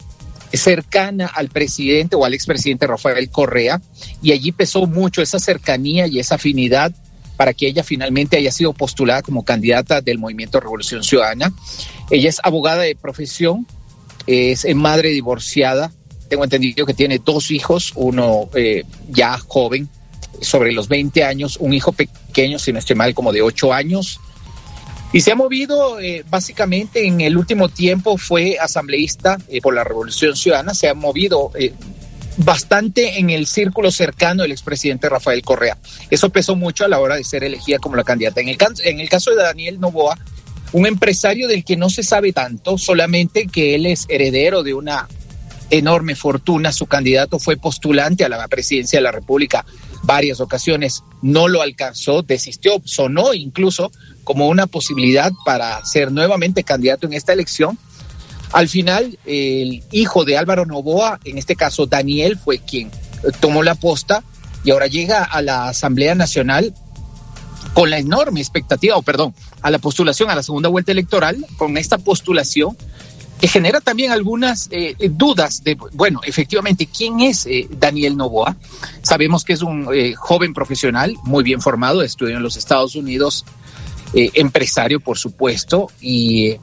cercana 0.52 1.27
al 1.27 1.48
presidente 1.48 2.16
o 2.16 2.24
al 2.24 2.35
expresidente 2.35 2.86
Rafael 2.86 3.31
Correa, 3.31 3.81
y 4.23 4.32
allí 4.32 4.52
pesó 4.52 4.86
mucho 4.86 5.23
esa 5.23 5.39
cercanía 5.39 6.06
y 6.06 6.19
esa 6.19 6.35
afinidad 6.35 6.93
para 7.36 7.55
que 7.55 7.66
ella 7.66 7.82
finalmente 7.82 8.36
haya 8.36 8.52
sido 8.52 8.73
postulada 8.73 9.23
como 9.23 9.44
candidata 9.44 10.01
del 10.01 10.19
Movimiento 10.19 10.60
Revolución 10.60 11.02
Ciudadana. 11.02 11.52
Ella 12.10 12.28
es 12.28 12.39
abogada 12.43 12.82
de 12.82 12.94
profesión, 12.94 13.66
es 14.27 14.66
madre 14.74 15.09
divorciada, 15.09 15.90
tengo 16.32 16.44
entendido 16.44 16.86
que 16.86 16.94
tiene 16.94 17.19
dos 17.19 17.51
hijos, 17.51 17.93
uno 17.94 18.48
eh, 18.55 18.85
ya 19.10 19.36
joven, 19.36 19.86
sobre 20.41 20.73
los 20.73 20.89
20 20.89 21.25
años, 21.25 21.57
un 21.61 21.73
hijo 21.73 21.93
pequeño, 21.93 22.59
si 22.59 22.73
no 22.73 22.79
estoy 22.79 22.97
mal, 22.97 23.15
como 23.15 23.33
de 23.33 23.43
8 23.43 23.73
años. 23.73 24.21
Y 25.13 25.21
se 25.21 25.33
ha 25.33 25.35
movido 25.35 26.01
eh, 26.01 26.25
básicamente 26.29 27.07
en 27.07 27.21
el 27.21 27.37
último 27.37 27.69
tiempo, 27.69 28.17
fue 28.17 28.57
asambleísta 28.59 29.39
eh, 29.49 29.61
por 29.61 29.75
la 29.75 29.85
Revolución 29.85 30.37
Ciudadana, 30.37 30.75
se 30.75 30.89
ha 30.89 30.95
movido 30.95 31.51
eh, 31.55 31.75
bastante 32.39 33.19
en 33.19 33.29
el 33.29 33.47
círculo 33.47 33.91
cercano 33.91 34.43
del 34.43 34.53
expresidente 34.53 35.11
Rafael 35.11 35.43
Correa. 35.43 35.77
Eso 36.11 36.31
pesó 36.31 36.57
mucho 36.57 36.87
a 36.87 36.89
la 36.89 36.99
hora 36.99 37.17
de 37.17 37.25
ser 37.25 37.45
elegida 37.45 37.79
como 37.79 37.97
la 37.97 38.05
candidata. 38.05 38.41
En 38.41 38.49
el, 38.49 38.57
en 38.85 39.01
el 39.01 39.09
caso 39.11 39.31
de 39.33 39.37
Daniel 39.37 39.81
Novoa, 39.81 40.19
un 40.73 40.87
empresario 40.87 41.47
del 41.47 41.65
que 41.65 41.77
no 41.77 41.91
se 41.91 42.03
sabe 42.03 42.33
tanto, 42.33 42.79
solamente 42.79 43.47
que 43.47 43.75
él 43.75 43.85
es 43.85 44.07
heredero 44.09 44.63
de 44.63 44.73
una 44.73 45.09
enorme 45.69 46.15
fortuna. 46.15 46.73
Su 46.73 46.87
candidato 46.87 47.39
fue 47.39 47.57
postulante 47.57 48.25
a 48.25 48.31
la 48.31 48.49
presidencia 48.49 48.99
de 48.99 49.03
la 49.03 49.13
República 49.13 49.65
varias 50.03 50.41
ocasiones, 50.41 51.05
no 51.23 51.49
lo 51.49 51.62
alcanzó, 51.62 52.23
desistió, 52.23 52.81
sonó 52.85 53.35
incluso 53.35 53.91
como 54.24 54.49
una 54.49 54.66
posibilidad 54.66 55.33
para 55.45 55.85
ser 55.85 56.12
nuevamente 56.12 56.65
candidato 56.65 57.07
en 57.07 57.12
esta 57.12 57.33
elección. 57.33 57.79
Al 58.53 58.69
final, 58.69 59.19
el 59.24 59.83
hijo 59.91 60.24
de 60.24 60.37
Álvaro 60.37 60.66
Novoa, 60.66 61.20
en 61.24 61.39
este 61.39 61.57
caso 61.57 61.87
Daniel, 61.87 62.39
fue 62.39 62.59
quien 62.59 62.91
tomó 63.41 63.62
la 63.62 63.74
posta 63.74 64.23
y 64.65 64.70
ahora 64.70 64.87
llega 64.87 65.24
a 65.24 65.43
la 65.43 65.69
Asamblea 65.69 66.15
Nacional 66.15 66.74
con 67.74 67.91
la 67.91 67.99
enorme 67.99 68.41
expectativa, 68.41 68.97
o 68.97 69.03
perdón, 69.03 69.35
a 69.62 69.70
la 69.70 69.79
postulación 69.79 70.31
a 70.31 70.35
la 70.35 70.43
segunda 70.43 70.69
vuelta 70.69 70.93
electoral, 70.93 71.45
con 71.57 71.79
esta 71.79 71.99
postulación 71.99 72.77
que 73.43 73.48
genera 73.48 73.81
también 73.81 74.12
algunas 74.12 74.69
eh, 74.70 74.94
dudas 75.10 75.64
de, 75.64 75.77
bueno, 75.94 76.20
efectivamente, 76.24 76.86
¿quién 76.86 77.19
es 77.19 77.44
eh, 77.47 77.66
Daniel 77.69 78.16
Novoa? 78.16 78.56
Sabemos 79.02 79.43
que 79.43 79.55
es 79.55 79.62
un 79.62 79.89
eh, 79.93 80.14
joven 80.14 80.55
profesional, 80.55 81.16
muy 81.24 81.43
bien 81.43 81.60
formado, 81.60 82.02
estudió 82.02 82.36
en 82.36 82.44
los 82.44 82.56
Estados 82.56 82.94
Unidos, 82.94 83.44
empresario, 84.14 85.01
por 85.01 85.19
supuesto, 85.19 85.90
y 86.01 86.55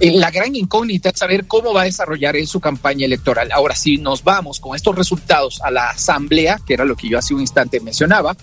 la 0.00 0.32
gran 0.32 0.56
incógnita 0.56 1.10
es 1.10 1.18
saber 1.20 1.46
cómo 1.46 1.72
va 1.72 1.82
a 1.82 1.84
desarrollar 1.84 2.34
él 2.34 2.48
su 2.48 2.58
campaña 2.58 3.06
electoral. 3.06 3.52
Ahora, 3.52 3.76
si 3.76 3.98
nos 3.98 4.24
vamos 4.24 4.58
con 4.58 4.74
estos 4.74 4.96
resultados 4.96 5.60
a 5.62 5.70
la 5.70 5.90
asamblea, 5.90 6.58
que 6.66 6.74
era 6.74 6.84
lo 6.84 6.96
que 6.96 7.08
yo 7.08 7.18
hace 7.18 7.34
un 7.34 7.40
instante 7.40 7.78
mencionaba, 7.78 8.36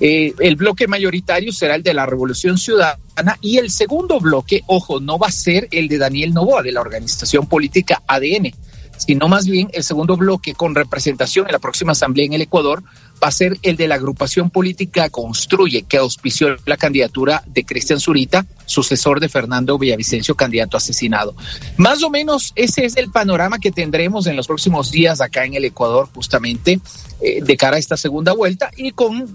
eh, 0.00 0.34
el 0.40 0.56
bloque 0.56 0.86
mayoritario 0.88 1.52
será 1.52 1.76
el 1.76 1.82
de 1.82 1.94
la 1.94 2.06
Revolución 2.06 2.58
Ciudadana 2.58 3.38
y 3.40 3.58
el 3.58 3.70
segundo 3.70 4.20
bloque, 4.20 4.62
ojo, 4.66 5.00
no 5.00 5.18
va 5.18 5.28
a 5.28 5.32
ser 5.32 5.68
el 5.70 5.88
de 5.88 5.98
Daniel 5.98 6.34
Novoa, 6.34 6.62
de 6.62 6.72
la 6.72 6.80
organización 6.80 7.46
política 7.46 8.02
ADN, 8.06 8.52
sino 8.96 9.28
más 9.28 9.46
bien 9.46 9.68
el 9.72 9.84
segundo 9.84 10.16
bloque 10.16 10.54
con 10.54 10.74
representación 10.74 11.46
en 11.46 11.52
la 11.52 11.58
próxima 11.58 11.92
asamblea 11.92 12.26
en 12.26 12.32
el 12.32 12.42
Ecuador 12.42 12.82
va 13.22 13.28
a 13.28 13.32
ser 13.32 13.58
el 13.62 13.76
de 13.76 13.88
la 13.88 13.94
agrupación 13.94 14.50
política 14.50 15.08
Construye, 15.10 15.82
que 15.82 15.96
auspició 15.96 16.56
la 16.66 16.76
candidatura 16.76 17.42
de 17.46 17.64
Cristian 17.64 18.00
Zurita, 18.00 18.46
sucesor 18.66 19.20
de 19.20 19.28
Fernando 19.28 19.78
Villavicencio, 19.78 20.34
candidato 20.34 20.76
asesinado. 20.76 21.34
Más 21.76 22.02
o 22.02 22.10
menos 22.10 22.52
ese 22.56 22.84
es 22.84 22.96
el 22.96 23.10
panorama 23.10 23.58
que 23.58 23.70
tendremos 23.70 24.26
en 24.26 24.36
los 24.36 24.46
próximos 24.46 24.90
días 24.90 25.20
acá 25.20 25.44
en 25.44 25.54
el 25.54 25.64
Ecuador, 25.64 26.08
justamente 26.14 26.80
eh, 27.20 27.42
de 27.42 27.56
cara 27.56 27.76
a 27.76 27.80
esta 27.80 27.96
segunda 27.96 28.32
vuelta 28.32 28.70
y 28.76 28.90
con 28.92 29.34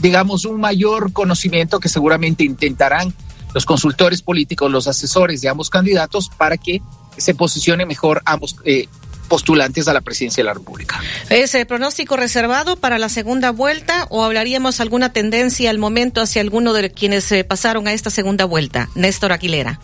digamos, 0.00 0.44
un 0.44 0.60
mayor 0.60 1.12
conocimiento 1.12 1.80
que 1.80 1.88
seguramente 1.88 2.44
intentarán 2.44 3.14
los 3.54 3.64
consultores 3.64 4.22
políticos, 4.22 4.70
los 4.70 4.88
asesores 4.88 5.40
de 5.40 5.48
ambos 5.48 5.70
candidatos 5.70 6.30
para 6.36 6.56
que 6.56 6.82
se 7.16 7.34
posicione 7.34 7.86
mejor 7.86 8.22
ambos 8.24 8.56
eh, 8.64 8.88
postulantes 9.28 9.88
a 9.88 9.92
la 9.92 10.00
presidencia 10.00 10.42
de 10.42 10.46
la 10.46 10.54
República. 10.54 11.00
¿Es 11.30 11.54
el 11.54 11.66
pronóstico 11.66 12.16
reservado 12.16 12.76
para 12.76 12.98
la 12.98 13.08
segunda 13.08 13.50
vuelta 13.50 14.06
o 14.10 14.24
hablaríamos 14.24 14.80
alguna 14.80 15.12
tendencia 15.12 15.70
al 15.70 15.78
momento 15.78 16.20
hacia 16.20 16.42
alguno 16.42 16.72
de 16.72 16.90
quienes 16.90 17.30
eh, 17.32 17.44
pasaron 17.44 17.86
a 17.88 17.92
esta 17.92 18.10
segunda 18.10 18.44
vuelta? 18.44 18.90
Néstor 18.94 19.32
Aguilera. 19.32 19.80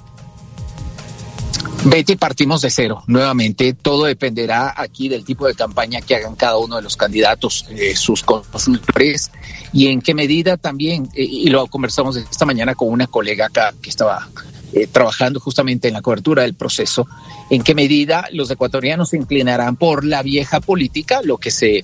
Betty, 1.83 2.17
partimos 2.17 2.61
de 2.61 2.69
cero. 2.69 3.03
Nuevamente, 3.07 3.73
todo 3.73 4.05
dependerá 4.05 4.75
aquí 4.77 5.09
del 5.09 5.25
tipo 5.25 5.47
de 5.47 5.55
campaña 5.55 6.03
que 6.03 6.15
hagan 6.15 6.37
cada 6.37 6.59
uno 6.59 6.77
de 6.77 6.83
los 6.83 6.95
candidatos, 6.95 7.65
eh, 7.71 7.97
sus 7.97 8.23
consultores, 8.23 9.31
y 9.73 9.87
en 9.87 10.03
qué 10.03 10.13
medida 10.13 10.59
también, 10.59 11.09
eh, 11.15 11.25
y 11.25 11.49
lo 11.49 11.67
conversamos 11.69 12.17
esta 12.17 12.45
mañana 12.45 12.75
con 12.75 12.89
una 12.89 13.07
colega 13.07 13.47
acá 13.47 13.73
que 13.81 13.89
estaba 13.89 14.29
eh, 14.75 14.89
trabajando 14.89 15.41
justamente 15.41 15.89
en 15.89 15.95
la 15.95 16.03
cobertura 16.03 16.43
del 16.43 16.53
proceso, 16.53 17.09
en 17.49 17.63
qué 17.63 17.75
medida 17.75 18.27
los 18.31 18.51
ecuatorianos 18.51 19.09
se 19.09 19.17
inclinarán 19.17 19.77
por 19.77 20.05
la 20.05 20.23
vieja 20.23 20.61
política, 20.61 21.23
lo 21.25 21.39
que 21.39 21.51
se 21.51 21.83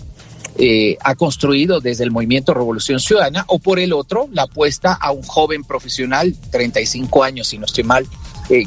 ha 1.02 1.14
construido 1.16 1.81
desde 1.81 2.05
el 2.05 2.10
movimiento 2.10 2.55
Revolución 2.55 2.98
Ciudadana, 2.98 3.44
o 3.48 3.59
por 3.59 3.78
el 3.78 3.93
otro, 3.93 4.28
la 4.32 4.43
apuesta 4.44 4.94
a 4.94 5.10
un 5.10 5.23
joven 5.23 5.64
profesional, 5.64 6.35
35 6.51 7.24
años, 7.24 7.48
si 7.48 7.59
no 7.59 7.66
estoy 7.66 7.85
mal, 7.85 8.06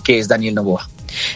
que 0.03 0.19
es 0.19 0.27
Daniel 0.27 0.53
Novoa. 0.53 0.87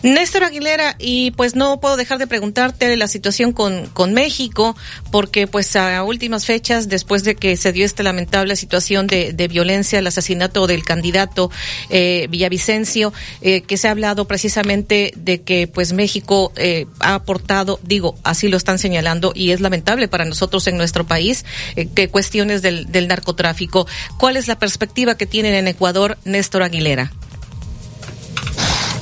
Néstor 0.01 0.43
Aguilera, 0.43 0.95
y 0.99 1.31
pues 1.31 1.55
no 1.55 1.79
puedo 1.79 1.97
dejar 1.97 2.17
de 2.17 2.27
preguntarte 2.27 2.95
la 2.97 3.07
situación 3.07 3.53
con, 3.53 3.87
con 3.87 4.13
México, 4.13 4.75
porque 5.11 5.47
pues 5.47 5.75
a 5.75 6.03
últimas 6.03 6.45
fechas, 6.45 6.89
después 6.89 7.23
de 7.23 7.35
que 7.35 7.57
se 7.57 7.71
dio 7.71 7.85
esta 7.85 8.03
lamentable 8.03 8.55
situación 8.55 9.07
de, 9.07 9.33
de 9.33 9.47
violencia, 9.47 9.99
el 9.99 10.07
asesinato 10.07 10.67
del 10.67 10.83
candidato 10.83 11.51
eh, 11.89 12.27
Villavicencio, 12.29 13.13
eh, 13.41 13.61
que 13.61 13.77
se 13.77 13.87
ha 13.87 13.91
hablado 13.91 14.25
precisamente 14.25 15.13
de 15.15 15.41
que 15.41 15.67
pues 15.67 15.93
México 15.93 16.51
eh, 16.55 16.85
ha 16.99 17.15
aportado, 17.15 17.79
digo, 17.83 18.15
así 18.23 18.47
lo 18.47 18.57
están 18.57 18.79
señalando, 18.79 19.31
y 19.35 19.51
es 19.51 19.61
lamentable 19.61 20.07
para 20.07 20.25
nosotros 20.25 20.67
en 20.67 20.77
nuestro 20.77 21.05
país, 21.05 21.45
eh, 21.75 21.87
que 21.93 22.09
cuestiones 22.09 22.61
del, 22.61 22.91
del 22.91 23.07
narcotráfico. 23.07 23.87
¿Cuál 24.17 24.37
es 24.37 24.47
la 24.47 24.59
perspectiva 24.59 25.15
que 25.15 25.25
tienen 25.25 25.53
en 25.55 25.67
Ecuador, 25.67 26.17
Néstor 26.25 26.63
Aguilera? 26.63 27.11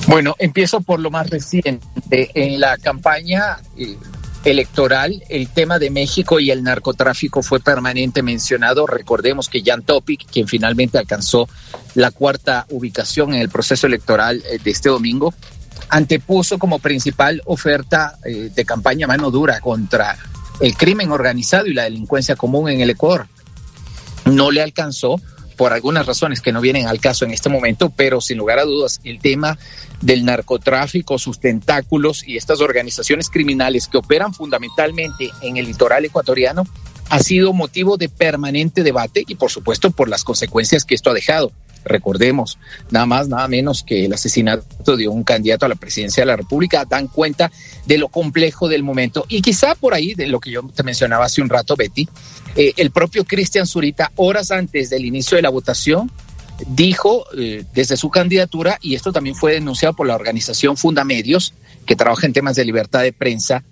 Bueno, 0.07 0.35
empiezo 0.39 0.81
por 0.81 0.99
lo 0.99 1.11
más 1.11 1.29
reciente. 1.29 1.85
En 2.09 2.59
la 2.59 2.77
campaña 2.77 3.59
eh, 3.77 3.95
electoral, 4.43 5.23
el 5.29 5.47
tema 5.49 5.79
de 5.79 5.89
México 5.89 6.39
y 6.39 6.51
el 6.51 6.63
narcotráfico 6.63 7.43
fue 7.43 7.59
permanente 7.59 8.23
mencionado. 8.23 8.87
Recordemos 8.87 9.47
que 9.47 9.61
Jan 9.63 9.83
Topic, 9.83 10.25
quien 10.29 10.47
finalmente 10.47 10.97
alcanzó 10.97 11.47
la 11.95 12.11
cuarta 12.11 12.65
ubicación 12.69 13.33
en 13.33 13.41
el 13.41 13.49
proceso 13.49 13.87
electoral 13.87 14.43
eh, 14.49 14.59
de 14.61 14.71
este 14.71 14.89
domingo, 14.89 15.33
antepuso 15.89 16.57
como 16.57 16.79
principal 16.79 17.41
oferta 17.45 18.17
eh, 18.25 18.49
de 18.53 18.65
campaña 18.65 19.07
mano 19.07 19.29
dura 19.29 19.59
contra 19.59 20.17
el 20.59 20.75
crimen 20.75 21.11
organizado 21.11 21.67
y 21.67 21.73
la 21.73 21.83
delincuencia 21.83 22.35
común 22.35 22.69
en 22.69 22.81
el 22.81 22.89
Ecuador. 22.89 23.27
No 24.25 24.51
le 24.51 24.61
alcanzó 24.61 25.19
por 25.61 25.73
algunas 25.73 26.07
razones 26.07 26.41
que 26.41 26.51
no 26.51 26.59
vienen 26.59 26.87
al 26.87 26.99
caso 26.99 27.23
en 27.23 27.29
este 27.29 27.47
momento, 27.47 27.91
pero 27.95 28.19
sin 28.19 28.39
lugar 28.39 28.57
a 28.57 28.65
dudas 28.65 28.99
el 29.03 29.19
tema 29.19 29.59
del 30.01 30.25
narcotráfico, 30.25 31.19
sus 31.19 31.39
tentáculos 31.39 32.27
y 32.27 32.35
estas 32.35 32.61
organizaciones 32.61 33.29
criminales 33.29 33.87
que 33.87 33.99
operan 33.99 34.33
fundamentalmente 34.33 35.29
en 35.43 35.57
el 35.57 35.67
litoral 35.67 36.03
ecuatoriano 36.03 36.63
ha 37.11 37.19
sido 37.19 37.53
motivo 37.53 37.97
de 37.97 38.09
permanente 38.09 38.81
debate 38.81 39.23
y 39.27 39.35
por 39.35 39.51
supuesto 39.51 39.91
por 39.91 40.09
las 40.09 40.23
consecuencias 40.23 40.83
que 40.83 40.95
esto 40.95 41.11
ha 41.11 41.13
dejado. 41.13 41.51
Recordemos, 41.83 42.59
nada 42.89 43.05
más, 43.05 43.27
nada 43.27 43.47
menos 43.47 43.83
que 43.83 44.05
el 44.05 44.13
asesinato 44.13 44.95
de 44.95 45.07
un 45.07 45.23
candidato 45.23 45.65
a 45.65 45.69
la 45.69 45.75
presidencia 45.75 46.21
de 46.21 46.27
la 46.27 46.35
República 46.35 46.85
dan 46.85 47.07
cuenta 47.07 47.51
de 47.85 47.97
lo 47.97 48.09
complejo 48.09 48.67
del 48.67 48.83
momento. 48.83 49.25
Y 49.27 49.41
quizá 49.41 49.75
por 49.75 49.93
ahí, 49.93 50.13
de 50.13 50.27
lo 50.27 50.39
que 50.39 50.51
yo 50.51 50.61
te 50.63 50.83
mencionaba 50.83 51.25
hace 51.25 51.41
un 51.41 51.49
rato, 51.49 51.75
Betty, 51.75 52.07
eh, 52.55 52.73
el 52.77 52.91
propio 52.91 53.25
Cristian 53.25 53.65
Zurita, 53.65 54.11
horas 54.15 54.51
antes 54.51 54.89
del 54.89 55.05
inicio 55.05 55.35
de 55.35 55.41
la 55.41 55.49
votación, 55.49 56.11
dijo 56.67 57.25
eh, 57.37 57.63
desde 57.73 57.97
su 57.97 58.09
candidatura, 58.09 58.77
y 58.81 58.95
esto 58.95 59.11
también 59.11 59.35
fue 59.35 59.53
denunciado 59.53 59.95
por 59.95 60.07
la 60.07 60.15
organización 60.15 60.77
Fundamedios, 60.77 61.53
que 61.85 61.95
trabaja 61.95 62.27
en 62.27 62.33
temas 62.33 62.55
de 62.55 62.65
libertad 62.65 63.01
de 63.01 63.13
prensa, 63.13 63.63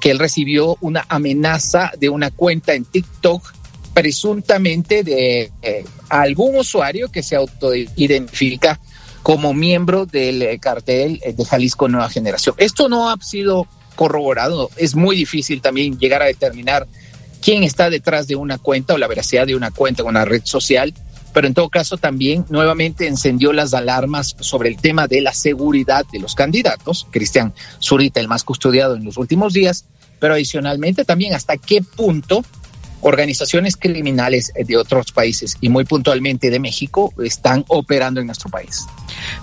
que 0.00 0.10
él 0.10 0.18
recibió 0.18 0.76
una 0.80 1.04
amenaza 1.08 1.92
de 1.98 2.08
una 2.08 2.30
cuenta 2.30 2.74
en 2.74 2.84
TikTok 2.84 3.57
presuntamente 3.98 5.02
de 5.02 5.50
eh, 5.60 5.84
algún 6.08 6.54
usuario 6.54 7.10
que 7.10 7.24
se 7.24 7.34
autoidentifica 7.34 8.78
como 9.24 9.52
miembro 9.52 10.06
del 10.06 10.60
cartel 10.60 11.20
de 11.36 11.44
Jalisco 11.44 11.88
Nueva 11.88 12.08
Generación. 12.08 12.54
Esto 12.58 12.88
no 12.88 13.10
ha 13.10 13.16
sido 13.20 13.66
corroborado, 13.96 14.70
es 14.76 14.94
muy 14.94 15.16
difícil 15.16 15.60
también 15.60 15.98
llegar 15.98 16.22
a 16.22 16.26
determinar 16.26 16.86
quién 17.42 17.64
está 17.64 17.90
detrás 17.90 18.28
de 18.28 18.36
una 18.36 18.58
cuenta 18.58 18.94
o 18.94 18.98
la 18.98 19.08
veracidad 19.08 19.48
de 19.48 19.56
una 19.56 19.72
cuenta 19.72 20.02
en 20.02 20.08
una 20.10 20.24
red 20.24 20.42
social, 20.44 20.94
pero 21.34 21.48
en 21.48 21.54
todo 21.54 21.68
caso 21.68 21.96
también 21.96 22.44
nuevamente 22.50 23.08
encendió 23.08 23.52
las 23.52 23.74
alarmas 23.74 24.36
sobre 24.38 24.68
el 24.68 24.76
tema 24.76 25.08
de 25.08 25.22
la 25.22 25.32
seguridad 25.32 26.04
de 26.12 26.20
los 26.20 26.36
candidatos, 26.36 27.08
Cristian 27.10 27.52
Zurita, 27.82 28.20
el 28.20 28.28
más 28.28 28.44
custodiado 28.44 28.94
en 28.94 29.04
los 29.04 29.16
últimos 29.16 29.54
días, 29.54 29.86
pero 30.20 30.34
adicionalmente 30.34 31.04
también 31.04 31.34
hasta 31.34 31.56
qué 31.56 31.82
punto 31.82 32.44
organizaciones 33.00 33.76
criminales 33.76 34.52
de 34.54 34.76
otros 34.76 35.12
países 35.12 35.56
y 35.60 35.68
muy 35.68 35.84
puntualmente 35.84 36.50
de 36.50 36.58
México 36.58 37.12
están 37.24 37.64
operando 37.68 38.20
en 38.20 38.26
nuestro 38.26 38.50
país. 38.50 38.86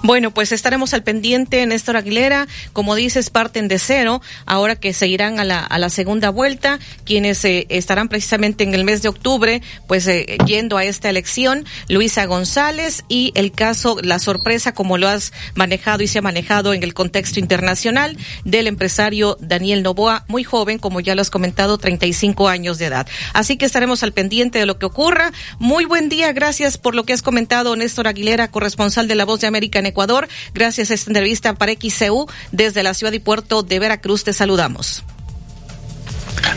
Bueno, 0.03 0.31
pues 0.31 0.51
estaremos 0.51 0.93
al 0.93 1.03
pendiente, 1.03 1.65
Néstor 1.65 1.97
Aguilera. 1.97 2.47
Como 2.73 2.95
dices, 2.95 3.29
parten 3.29 3.67
de 3.67 3.79
cero, 3.79 4.21
ahora 4.45 4.75
que 4.75 4.93
se 4.93 5.07
irán 5.07 5.39
a 5.39 5.43
la, 5.43 5.59
a 5.59 5.79
la 5.79 5.89
segunda 5.89 6.29
vuelta, 6.29 6.79
quienes 7.05 7.43
eh, 7.45 7.65
estarán 7.69 8.09
precisamente 8.09 8.63
en 8.63 8.73
el 8.73 8.83
mes 8.83 9.01
de 9.01 9.09
octubre, 9.09 9.61
pues 9.87 10.07
eh, 10.07 10.37
yendo 10.45 10.77
a 10.77 10.83
esta 10.83 11.09
elección, 11.09 11.65
Luisa 11.89 12.25
González 12.25 13.03
y 13.07 13.31
el 13.35 13.51
caso, 13.51 13.97
la 14.01 14.19
sorpresa, 14.19 14.73
como 14.73 14.97
lo 14.97 15.07
has 15.07 15.33
manejado 15.55 16.03
y 16.03 16.07
se 16.07 16.19
ha 16.19 16.21
manejado 16.21 16.73
en 16.73 16.83
el 16.83 16.93
contexto 16.93 17.39
internacional, 17.39 18.17
del 18.43 18.67
empresario 18.67 19.37
Daniel 19.39 19.83
Novoa, 19.83 20.25
muy 20.27 20.43
joven, 20.43 20.79
como 20.79 20.99
ya 20.99 21.15
lo 21.15 21.21
has 21.21 21.29
comentado, 21.29 21.77
35 21.77 22.47
años 22.47 22.77
de 22.77 22.85
edad. 22.85 23.07
Así 23.33 23.44
que 23.53 23.65
estaremos 23.65 24.03
al 24.03 24.11
pendiente 24.11 24.59
de 24.59 24.65
lo 24.65 24.79
que 24.79 24.85
ocurra. 24.85 25.31
Muy 25.59 25.85
buen 25.85 26.09
día, 26.09 26.33
gracias 26.33 26.77
por 26.77 26.95
lo 26.95 27.03
que 27.03 27.13
has 27.13 27.21
comentado, 27.21 27.75
Néstor 27.75 28.07
Aguilera, 28.07 28.49
corresponsal 28.49 29.07
de 29.07 29.15
La 29.15 29.25
Voz 29.25 29.41
de 29.41 29.47
América 29.47 29.79
en 29.79 29.85
Ecuador. 29.85 30.27
Gracias 30.53 30.91
a 30.91 30.95
esta 30.95 31.11
entrevista 31.11 31.53
para 31.53 31.73
XCU 31.73 32.27
desde 32.51 32.83
la 32.83 32.93
ciudad 32.93 33.13
y 33.13 33.19
puerto 33.19 33.61
de 33.63 33.79
Veracruz. 33.79 34.23
Te 34.23 34.33
saludamos. 34.33 35.03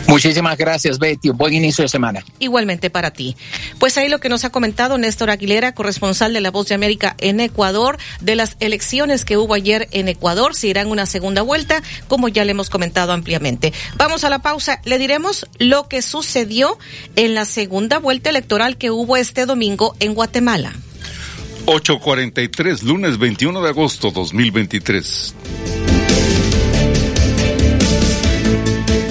Muchísimas 0.07 0.57
gracias, 0.57 0.99
Betty. 0.99 1.29
Un 1.29 1.37
buen 1.37 1.53
inicio 1.53 1.83
de 1.83 1.89
semana. 1.89 2.23
Igualmente 2.39 2.89
para 2.89 3.11
ti. 3.11 3.35
Pues 3.79 3.97
ahí 3.97 4.09
lo 4.09 4.19
que 4.19 4.29
nos 4.29 4.45
ha 4.45 4.49
comentado 4.49 4.97
Néstor 4.97 5.29
Aguilera, 5.29 5.73
corresponsal 5.73 6.33
de 6.33 6.41
La 6.41 6.51
Voz 6.51 6.67
de 6.67 6.75
América 6.75 7.15
en 7.19 7.39
Ecuador, 7.39 7.97
de 8.21 8.35
las 8.35 8.57
elecciones 8.59 9.25
que 9.25 9.37
hubo 9.37 9.53
ayer 9.53 9.87
en 9.91 10.07
Ecuador, 10.07 10.55
si 10.55 10.69
irán 10.69 10.87
una 10.87 11.05
segunda 11.05 11.41
vuelta, 11.41 11.83
como 12.07 12.27
ya 12.27 12.45
le 12.45 12.51
hemos 12.51 12.69
comentado 12.69 13.13
ampliamente. 13.13 13.73
Vamos 13.97 14.23
a 14.23 14.29
la 14.29 14.39
pausa. 14.39 14.81
Le 14.83 14.97
diremos 14.97 15.47
lo 15.59 15.87
que 15.87 16.01
sucedió 16.01 16.77
en 17.15 17.35
la 17.35 17.45
segunda 17.45 17.99
vuelta 17.99 18.29
electoral 18.29 18.77
que 18.77 18.91
hubo 18.91 19.17
este 19.17 19.45
domingo 19.45 19.95
en 19.99 20.13
Guatemala. 20.13 20.73
843, 21.65 22.83
lunes 22.83 23.19
21 23.19 23.61
de 23.61 23.69
agosto 23.69 24.11
2023. 24.11 25.88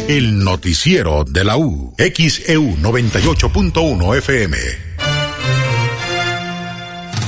El 0.09 0.43
noticiero 0.43 1.25
de 1.25 1.45
la 1.45 1.59
U. 1.59 1.95
XEU 1.99 2.77
98.1 2.79 4.17
FM. 4.17 4.57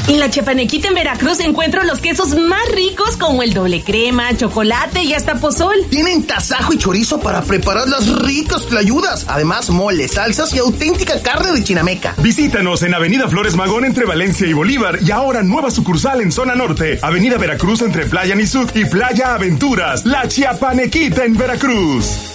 En 0.09 0.19
la 0.19 0.31
Chapanequita 0.31 0.89
en 0.89 0.95
Veracruz 0.95 1.41
encuentro 1.41 1.85
los 1.85 2.01
quesos 2.01 2.35
más 2.35 2.67
ricos 2.75 3.19
como 3.19 3.43
el 3.43 3.53
doble 3.53 3.83
crema, 3.83 4.35
chocolate 4.35 5.03
y 5.03 5.13
hasta 5.13 5.35
pozol. 5.35 5.75
Tienen 5.91 6.27
tasajo 6.27 6.73
y 6.73 6.79
chorizo 6.79 7.21
para 7.21 7.43
preparar 7.43 7.87
las 7.87 8.09
ricas 8.23 8.65
tlayudas. 8.65 9.27
Además, 9.29 9.69
mole, 9.69 10.09
salsas 10.09 10.55
y 10.55 10.59
auténtica 10.59 11.21
carne 11.21 11.53
de 11.53 11.63
chinameca. 11.63 12.15
Visítanos 12.17 12.83
en 12.83 12.95
Avenida 12.95 13.29
Flores 13.29 13.57
Magón 13.57 13.85
entre 13.85 14.07
Valencia 14.07 14.47
y 14.47 14.55
Bolívar 14.55 15.01
y 15.03 15.11
ahora 15.11 15.43
nueva 15.43 15.71
sucursal 15.71 16.23
en 16.23 16.33
zona 16.33 16.55
norte. 16.55 16.99
Avenida 17.03 17.37
Veracruz 17.37 17.83
entre 17.83 18.07
Playa 18.07 18.35
Nizuk 18.35 18.75
y 18.75 18.87
Playa 18.87 19.35
Aventuras. 19.35 20.07
La 20.07 20.27
Chiapanequita 20.27 21.27
en 21.27 21.37
Veracruz. 21.37 22.30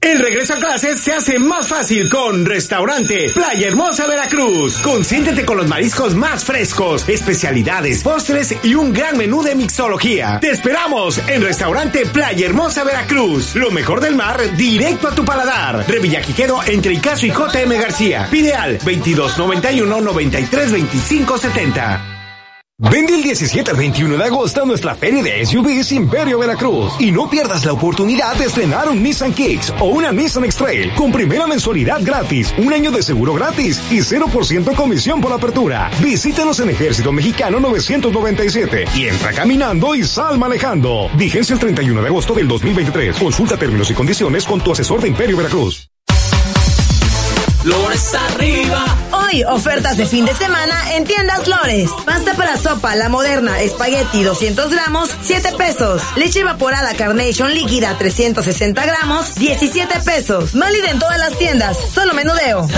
El 0.00 0.20
regreso 0.20 0.54
a 0.54 0.56
clases 0.56 1.00
se 1.00 1.12
hace 1.12 1.38
más 1.38 1.66
fácil 1.66 2.08
con 2.08 2.44
Restaurante 2.44 3.30
Playa 3.34 3.66
Hermosa 3.66 4.06
Veracruz. 4.06 4.76
Consiéntete 4.82 5.44
con 5.44 5.56
los 5.56 5.66
mariscos 5.66 6.14
más 6.14 6.44
frescos, 6.44 7.08
especialidades, 7.08 8.02
postres 8.02 8.54
y 8.62 8.74
un 8.74 8.92
gran 8.92 9.16
menú 9.16 9.42
de 9.42 9.54
mixología. 9.54 10.38
Te 10.40 10.50
esperamos 10.50 11.18
en 11.26 11.42
Restaurante 11.42 12.06
Playa 12.06 12.46
Hermosa 12.46 12.84
Veracruz. 12.84 13.56
Lo 13.56 13.70
mejor 13.70 14.00
del 14.00 14.14
mar 14.14 14.40
directo 14.56 15.08
a 15.08 15.14
tu 15.14 15.24
paladar. 15.24 15.84
Revillaquiquedo 15.88 16.60
entre 16.66 16.92
Icaso 16.92 17.26
y 17.26 17.30
JM 17.30 17.80
García. 17.80 18.28
Pide 18.30 18.54
al 18.54 18.78
2291 18.78 20.00
93 20.00 20.72
25 20.72 21.38
70. 21.38 22.15
Ven 22.78 23.06
del 23.06 23.22
17 23.22 23.70
al 23.70 23.76
21 23.78 24.18
de 24.18 24.24
agosto 24.24 24.62
a 24.62 24.66
nuestra 24.66 24.94
feria 24.94 25.22
de 25.22 25.46
SUVs 25.46 25.92
Imperio 25.92 26.38
Veracruz 26.38 26.92
y 26.98 27.10
no 27.10 27.30
pierdas 27.30 27.64
la 27.64 27.72
oportunidad 27.72 28.36
de 28.36 28.44
estrenar 28.44 28.90
un 28.90 29.02
Nissan 29.02 29.32
Kicks 29.32 29.72
o 29.80 29.86
una 29.86 30.12
Nissan 30.12 30.44
X-Trail 30.44 30.92
con 30.94 31.10
primera 31.10 31.46
mensualidad 31.46 32.02
gratis, 32.02 32.52
un 32.58 32.74
año 32.74 32.90
de 32.90 33.02
seguro 33.02 33.32
gratis 33.32 33.80
y 33.90 34.00
0% 34.00 34.74
comisión 34.76 35.22
por 35.22 35.32
apertura. 35.32 35.90
Visítanos 36.02 36.60
en 36.60 36.68
Ejército 36.68 37.12
Mexicano 37.12 37.60
997 37.60 38.84
y 38.94 39.08
entra 39.08 39.32
caminando 39.32 39.94
y 39.94 40.04
sal 40.04 40.38
manejando. 40.38 41.08
Vigencia 41.16 41.54
el 41.54 41.60
31 41.60 42.02
de 42.02 42.08
agosto 42.08 42.34
del 42.34 42.46
2023. 42.46 43.16
Consulta 43.16 43.56
términos 43.56 43.90
y 43.90 43.94
condiciones 43.94 44.44
con 44.44 44.60
tu 44.60 44.72
asesor 44.72 45.00
de 45.00 45.08
Imperio 45.08 45.38
Veracruz. 45.38 45.88
Lores 47.66 48.14
arriba. 48.14 48.84
Hoy, 49.10 49.42
ofertas 49.42 49.96
de 49.96 50.06
fin 50.06 50.24
de 50.24 50.32
semana 50.34 50.94
en 50.94 51.04
tiendas 51.04 51.48
Lores. 51.48 51.90
Pasta 52.04 52.34
para 52.34 52.56
sopa, 52.56 52.94
la 52.94 53.08
moderna, 53.08 53.60
espagueti 53.60 54.22
200 54.22 54.70
gramos, 54.70 55.10
7 55.22 55.50
pesos. 55.58 56.00
Leche 56.14 56.40
evaporada 56.40 56.94
Carnation 56.94 57.52
líquida 57.52 57.98
360 57.98 58.86
gramos, 58.86 59.34
17 59.34 59.98
pesos. 60.04 60.52
Válida 60.52 60.90
en 60.92 61.00
todas 61.00 61.18
las 61.18 61.36
tiendas, 61.36 61.76
solo 61.92 62.14
menudeo. 62.14 62.68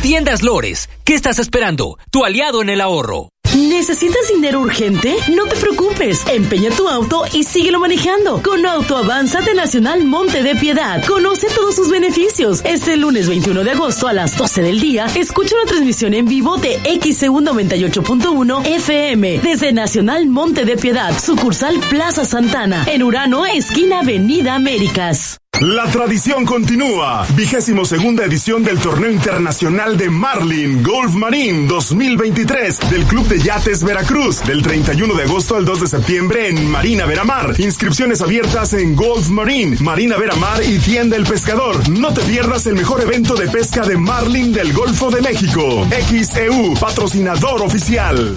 Tiendas 0.00 0.42
Lores, 0.42 0.88
¿qué 1.04 1.14
estás 1.14 1.38
esperando? 1.38 1.98
Tu 2.10 2.24
aliado 2.24 2.62
en 2.62 2.70
el 2.70 2.80
ahorro. 2.80 3.31
¿Necesitas 3.54 4.28
dinero 4.32 4.60
urgente? 4.60 5.14
No 5.34 5.44
te 5.44 5.56
preocupes. 5.56 6.22
Empeña 6.26 6.70
tu 6.70 6.88
auto 6.88 7.24
y 7.32 7.42
síguelo 7.42 7.80
manejando. 7.80 8.42
Con 8.42 8.64
Auto 8.64 8.96
Avanza 8.96 9.42
de 9.42 9.54
Nacional 9.54 10.04
Monte 10.04 10.42
de 10.42 10.54
Piedad. 10.54 11.04
Conoce 11.04 11.48
todos 11.54 11.74
sus 11.74 11.90
beneficios. 11.90 12.62
Este 12.64 12.96
lunes 12.96 13.28
21 13.28 13.62
de 13.62 13.72
agosto 13.72 14.08
a 14.08 14.14
las 14.14 14.38
12 14.38 14.62
del 14.62 14.80
día, 14.80 15.06
escucha 15.14 15.54
una 15.56 15.66
transmisión 15.66 16.14
en 16.14 16.26
vivo 16.26 16.56
de 16.56 16.80
XEU 17.02 17.40
98.1 17.40 18.66
FM 18.66 19.40
desde 19.40 19.72
Nacional 19.72 20.26
Monte 20.26 20.64
de 20.64 20.76
Piedad, 20.76 21.12
sucursal 21.18 21.78
Plaza 21.90 22.24
Santana, 22.24 22.86
en 22.86 23.02
Urano, 23.02 23.44
esquina 23.44 24.00
Avenida 24.00 24.54
Américas. 24.54 25.41
La 25.60 25.84
tradición 25.84 26.44
continúa. 26.44 27.24
Vigésimo 27.36 27.84
segunda 27.84 28.24
edición 28.24 28.64
del 28.64 28.80
Torneo 28.80 29.12
Internacional 29.12 29.96
de 29.96 30.10
Marlin 30.10 30.82
Golf 30.82 31.12
Marine 31.14 31.68
2023 31.68 32.90
del 32.90 33.04
Club 33.04 33.28
de 33.28 33.38
Yates 33.38 33.84
Veracruz 33.84 34.42
del 34.42 34.60
31 34.60 35.14
de 35.14 35.22
agosto 35.22 35.54
al 35.54 35.64
2 35.64 35.82
de 35.82 35.86
septiembre 35.86 36.48
en 36.48 36.68
Marina 36.68 37.06
Veramar. 37.06 37.60
Inscripciones 37.60 38.22
abiertas 38.22 38.72
en 38.72 38.96
Golf 38.96 39.28
Marine, 39.28 39.76
Marina 39.78 40.16
Veramar 40.16 40.64
y 40.64 40.80
Tienda 40.80 41.16
El 41.16 41.26
Pescador. 41.26 41.88
No 41.88 42.12
te 42.12 42.22
pierdas 42.22 42.66
el 42.66 42.74
mejor 42.74 43.00
evento 43.00 43.36
de 43.36 43.48
pesca 43.48 43.82
de 43.86 43.96
Marlin 43.96 44.52
del 44.52 44.72
Golfo 44.72 45.12
de 45.12 45.22
México. 45.22 45.86
XEU, 46.08 46.74
patrocinador 46.80 47.62
oficial. 47.62 48.36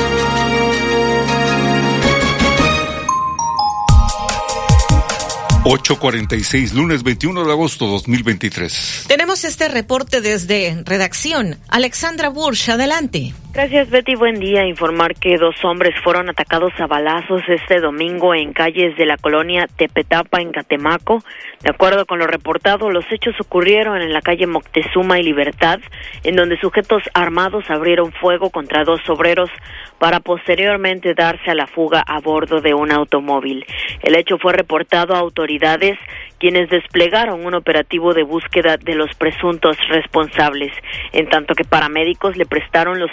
...8.46, 5.63 6.73
lunes 6.73 7.03
21 7.03 7.45
de 7.45 7.51
agosto 7.51 7.85
2023. 7.85 9.05
Tenemos 9.07 9.43
este 9.43 9.67
reporte 9.67 10.19
desde 10.19 10.81
redacción. 10.85 11.57
Alexandra 11.69 12.29
Bursch, 12.29 12.69
adelante. 12.69 13.35
Gracias, 13.53 13.89
Betty. 13.89 14.15
Buen 14.15 14.39
día. 14.39 14.65
Informar 14.65 15.13
que 15.13 15.37
dos 15.37 15.55
hombres 15.65 15.93
fueron 16.03 16.29
atacados 16.29 16.71
a 16.79 16.87
balazos 16.87 17.41
este 17.49 17.81
domingo 17.81 18.33
en 18.33 18.53
calles 18.53 18.95
de 18.97 19.05
la 19.05 19.17
colonia 19.17 19.67
Tepetapa, 19.75 20.41
en 20.41 20.51
Catemaco. 20.51 21.21
De 21.61 21.69
acuerdo 21.69 22.05
con 22.05 22.19
lo 22.19 22.27
reportado, 22.27 22.89
los 22.89 23.03
hechos 23.11 23.35
ocurrieron 23.41 24.01
en 24.01 24.13
la 24.13 24.21
calle 24.21 24.47
Moctezuma 24.47 25.19
y 25.19 25.23
Libertad, 25.23 25.79
en 26.23 26.37
donde 26.37 26.59
sujetos 26.59 27.03
armados 27.13 27.65
abrieron 27.69 28.13
fuego 28.13 28.49
contra 28.49 28.85
dos 28.85 29.01
obreros 29.09 29.49
para 29.99 30.21
posteriormente 30.21 31.13
darse 31.13 31.51
a 31.51 31.55
la 31.55 31.67
fuga 31.67 32.03
a 32.07 32.19
bordo 32.21 32.61
de 32.61 32.73
un 32.73 32.91
automóvil. 32.91 33.65
El 34.01 34.15
hecho 34.15 34.37
fue 34.39 34.53
reportado 34.53 35.13
a 35.13 35.19
autoridades 35.19 35.50
autoridades 35.51 35.97
quienes 36.41 36.69
desplegaron 36.69 37.45
un 37.45 37.53
operativo 37.53 38.15
de 38.15 38.23
búsqueda 38.23 38.77
de 38.77 38.95
los 38.95 39.13
presuntos 39.13 39.77
responsables, 39.89 40.71
en 41.13 41.29
tanto 41.29 41.53
que 41.53 41.63
paramédicos 41.63 42.35
le 42.35 42.47
prestaron 42.47 42.99
los, 42.99 43.11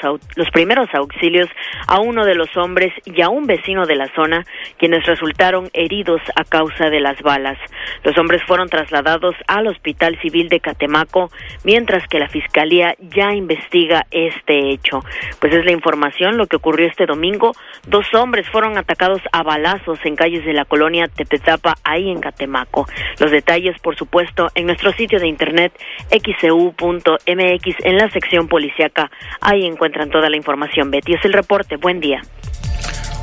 primeros 0.51 0.89
auxilios 0.95 1.47
a 1.87 2.01
uno 2.01 2.25
de 2.25 2.35
los 2.35 2.49
hombres 2.57 2.91
y 3.05 3.21
a 3.21 3.29
un 3.29 3.47
vecino 3.47 3.85
de 3.85 3.97
la 3.97 4.09
zona, 4.15 4.47
quienes 4.79 5.05
resultaron 5.05 5.69
heridos 5.75 6.23
a 6.37 6.45
causa 6.45 6.89
de 6.89 7.01
las 7.01 7.21
balas. 7.21 7.59
Los 8.03 8.17
hombres 8.17 8.43
fueron 8.45 8.71
trasladados 8.71 9.35
al 9.47 9.67
Hospital 9.67 10.19
Civil 10.23 10.49
de 10.49 10.61
Catemaco, 10.61 11.31
mientras 11.65 12.09
que 12.09 12.21
la 12.21 12.31
Fiscalía 12.31 12.95
ya 13.15 13.35
investiga 13.35 14.07
este 14.11 14.71
hecho. 14.71 15.01
Pues 15.39 15.53
es 15.53 15.67
la 15.67 15.73
información 15.73 16.39
lo 16.39 16.47
que 16.47 16.57
ocurrió 16.57 16.87
este 16.87 17.05
domingo. 17.05 17.53
Dos 17.87 18.07
hombres 18.15 18.49
fueron 18.49 18.79
atacados 18.79 19.21
a 19.33 19.43
balazos 19.43 19.99
en 20.05 20.17
calles 20.17 20.47
de 20.47 20.55
la 20.55 20.65
colonia 20.65 21.09
Tepetapa, 21.09 21.75
ahí 21.85 22.09
en 22.09 22.21
Catemaco. 22.21 22.87
Los 23.19 23.31
detalles, 23.31 23.79
por 23.81 23.97
supuesto, 23.97 24.49
en 24.55 24.67
nuestro 24.67 24.93
sitio 24.93 25.19
de 25.19 25.29
internet 25.29 25.73
xcu.mx 26.11 27.77
en 27.85 27.97
la 27.97 28.11
sección 28.11 28.49
policiaca. 28.49 29.11
Ahí 29.41 29.67
encuentran 29.67 30.11
toda 30.11 30.31
la 30.31 30.37
información. 30.37 30.91
Betty 30.91 31.15
es 31.15 31.25
el 31.25 31.33
reporte. 31.33 31.77
Buen 31.77 32.01
día. 32.01 32.23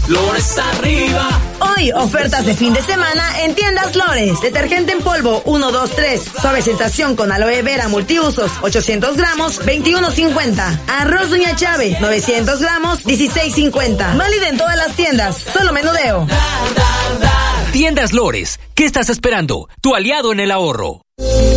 Lores 0.09 0.59
arriba. 0.59 1.41
Hoy, 1.77 1.93
ofertas 1.93 2.47
de 2.47 2.55
fin 2.55 2.73
de 2.73 2.81
semana 2.81 3.43
en 3.43 3.55
tiendas 3.55 3.95
Lores. 3.95 4.41
Detergente 4.41 4.93
en 4.93 5.01
polvo 5.01 5.43
1, 5.45 5.73
2, 5.73 5.91
3. 5.91 6.23
Suave 6.41 6.62
sensación 6.62 7.16
con 7.16 7.31
aloe 7.31 7.61
vera 7.61 7.87
multiusos 7.89 8.51
800 8.62 9.19
gramos 9.19 9.61
21.50. 9.61 10.81
Arroz 10.89 11.29
Doña 11.29 11.55
Chave 11.55 11.99
900 12.01 12.61
gramos 12.61 13.05
16.50. 13.05 14.16
Válida 14.16 14.49
en 14.49 14.57
todas 14.57 14.77
las 14.79 14.97
tiendas. 14.97 15.37
Solo 15.37 15.74
menudeo. 15.74 16.27
Tiendas 17.73 18.15
Lores. 18.15 18.59
¿Qué 18.74 18.87
estás 18.87 19.11
esperando? 19.11 19.69
Tu 19.83 19.95
aliado 19.95 20.33
en 20.33 20.41
el 20.41 20.51
ahorro. 20.51 21.03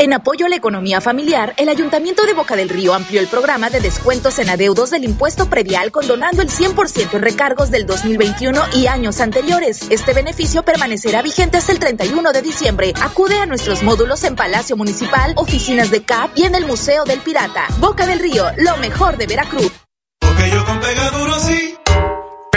En 0.00 0.12
apoyo 0.12 0.46
a 0.46 0.48
la 0.48 0.54
economía 0.54 1.00
familiar, 1.00 1.54
el 1.56 1.68
Ayuntamiento 1.68 2.24
de 2.24 2.32
Boca 2.32 2.54
del 2.54 2.68
Río 2.68 2.94
amplió 2.94 3.20
el 3.20 3.26
programa 3.26 3.68
de 3.68 3.80
descuentos 3.80 4.38
en 4.38 4.48
adeudos 4.48 4.90
del 4.90 5.02
impuesto 5.02 5.50
predial 5.50 5.90
condonando 5.90 6.40
el 6.40 6.50
100% 6.50 7.14
en 7.14 7.22
recargos 7.22 7.72
del 7.72 7.84
2021 7.84 8.60
y 8.74 8.86
años 8.86 9.20
anteriores. 9.20 9.90
Este 9.90 10.14
beneficio 10.14 10.62
permanecerá 10.62 11.20
vigente 11.20 11.58
hasta 11.58 11.72
el 11.72 11.80
31 11.80 12.30
de 12.30 12.42
diciembre. 12.42 12.92
Acude 13.02 13.40
a 13.40 13.46
nuestros 13.46 13.82
módulos 13.82 14.22
en 14.22 14.36
Palacio 14.36 14.76
Municipal, 14.76 15.32
oficinas 15.34 15.90
de 15.90 16.04
CAP 16.04 16.30
y 16.36 16.44
en 16.44 16.54
el 16.54 16.64
Museo 16.64 17.02
del 17.04 17.18
Pirata. 17.18 17.66
Boca 17.80 18.06
del 18.06 18.20
Río, 18.20 18.44
lo 18.58 18.76
mejor 18.76 19.16
de 19.16 19.26
Veracruz. 19.26 19.72
Porque 20.20 20.48
yo 20.48 20.64
con 20.64 20.80
sí. 21.40 21.87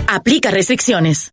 Aplica 0.06 0.50
restricciones. 0.50 1.32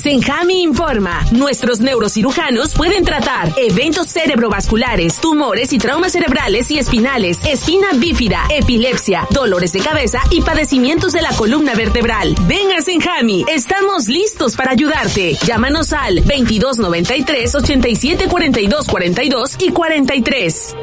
Senjami 0.00 0.62
informa, 0.62 1.26
nuestros 1.30 1.80
neurocirujanos 1.80 2.72
pueden 2.72 3.04
tratar 3.04 3.52
eventos 3.58 4.06
cerebrovasculares, 4.06 5.20
tumores 5.20 5.74
y 5.74 5.78
traumas 5.78 6.12
cerebrales 6.12 6.70
y 6.70 6.78
espinales, 6.78 7.38
espina 7.44 7.88
bífida, 7.94 8.44
epilepsia, 8.48 9.26
dolores 9.30 9.72
de 9.72 9.80
cabeza 9.80 10.20
y 10.30 10.40
padecimientos 10.40 11.12
de 11.12 11.20
la 11.20 11.32
columna 11.34 11.74
vertebral. 11.74 12.34
Ven 12.48 12.72
a 12.72 12.80
Senjami, 12.80 13.44
estamos 13.48 14.08
listos 14.08 14.56
para 14.56 14.72
ayudarte. 14.72 15.36
Llámanos 15.46 15.92
al 15.92 16.16
2293 16.16 17.54
87 17.54 18.28
42 18.28 18.86
42 18.86 19.56
y 19.60 19.70
43. 19.70 20.76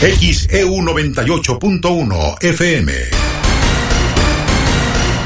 XEU 0.00 0.76
98.1 0.82 2.42
FM. 2.42 3.27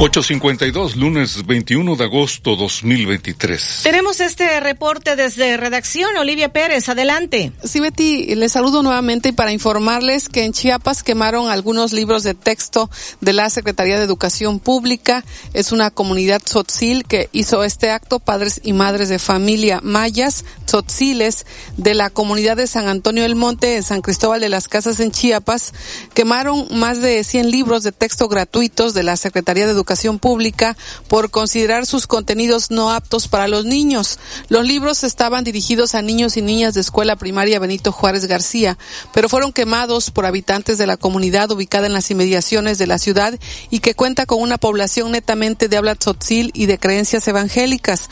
852, 0.00 0.94
lunes 0.94 1.44
21 1.44 1.96
de 1.96 2.04
agosto 2.04 2.54
2023. 2.54 3.80
Tenemos 3.82 4.20
este 4.20 4.60
reporte 4.60 5.16
desde 5.16 5.56
redacción. 5.56 6.16
Olivia 6.16 6.52
Pérez, 6.52 6.88
adelante. 6.88 7.50
Sí, 7.64 7.80
Betty, 7.80 8.36
les 8.36 8.52
saludo 8.52 8.84
nuevamente 8.84 9.30
y 9.30 9.32
para 9.32 9.50
informarles 9.50 10.28
que 10.28 10.44
en 10.44 10.52
Chiapas 10.52 11.02
quemaron 11.02 11.50
algunos 11.50 11.92
libros 11.92 12.22
de 12.22 12.34
texto 12.34 12.88
de 13.20 13.32
la 13.32 13.50
Secretaría 13.50 13.98
de 13.98 14.04
Educación 14.04 14.60
Pública. 14.60 15.24
Es 15.52 15.72
una 15.72 15.90
comunidad 15.90 16.40
tzotzil 16.44 17.04
que 17.04 17.28
hizo 17.32 17.64
este 17.64 17.90
acto, 17.90 18.20
padres 18.20 18.60
y 18.62 18.74
madres 18.74 19.08
de 19.08 19.18
familia 19.18 19.80
mayas, 19.82 20.44
tzotziles, 20.64 21.44
de 21.76 21.94
la 21.94 22.10
comunidad 22.10 22.56
de 22.56 22.68
San 22.68 22.86
Antonio 22.86 23.24
del 23.24 23.34
Monte, 23.34 23.74
en 23.74 23.82
San 23.82 24.02
Cristóbal 24.02 24.40
de 24.40 24.48
las 24.48 24.68
Casas 24.68 25.00
en 25.00 25.10
Chiapas, 25.10 25.72
quemaron 26.14 26.68
más 26.70 27.00
de 27.00 27.24
100 27.24 27.50
libros 27.50 27.82
de 27.82 27.90
texto 27.90 28.28
gratuitos 28.28 28.94
de 28.94 29.02
la 29.02 29.16
Secretaría 29.16 29.66
de 29.66 29.72
Educación 29.72 29.87
Pública 30.18 30.76
por 31.08 31.30
considerar 31.30 31.86
sus 31.86 32.06
contenidos 32.06 32.70
no 32.70 32.90
aptos 32.90 33.28
para 33.28 33.48
los 33.48 33.64
niños. 33.64 34.18
Los 34.48 34.66
libros 34.66 35.02
estaban 35.02 35.44
dirigidos 35.44 35.94
a 35.94 36.02
niños 36.02 36.36
y 36.36 36.42
niñas 36.42 36.74
de 36.74 36.80
escuela 36.80 37.16
primaria 37.16 37.58
Benito 37.58 37.90
Juárez 37.90 38.26
García, 38.26 38.78
pero 39.12 39.28
fueron 39.28 39.52
quemados 39.52 40.10
por 40.10 40.26
habitantes 40.26 40.78
de 40.78 40.86
la 40.86 40.96
comunidad 40.96 41.50
ubicada 41.50 41.86
en 41.86 41.92
las 41.92 42.10
inmediaciones 42.10 42.78
de 42.78 42.86
la 42.86 42.98
ciudad 42.98 43.38
y 43.70 43.80
que 43.80 43.94
cuenta 43.94 44.26
con 44.26 44.40
una 44.40 44.58
población 44.58 45.12
netamente 45.12 45.68
de 45.68 45.76
habla 45.76 45.94
tzotzil 45.94 46.50
y 46.54 46.66
de 46.66 46.78
creencias 46.78 47.26
evangélicas. 47.28 48.08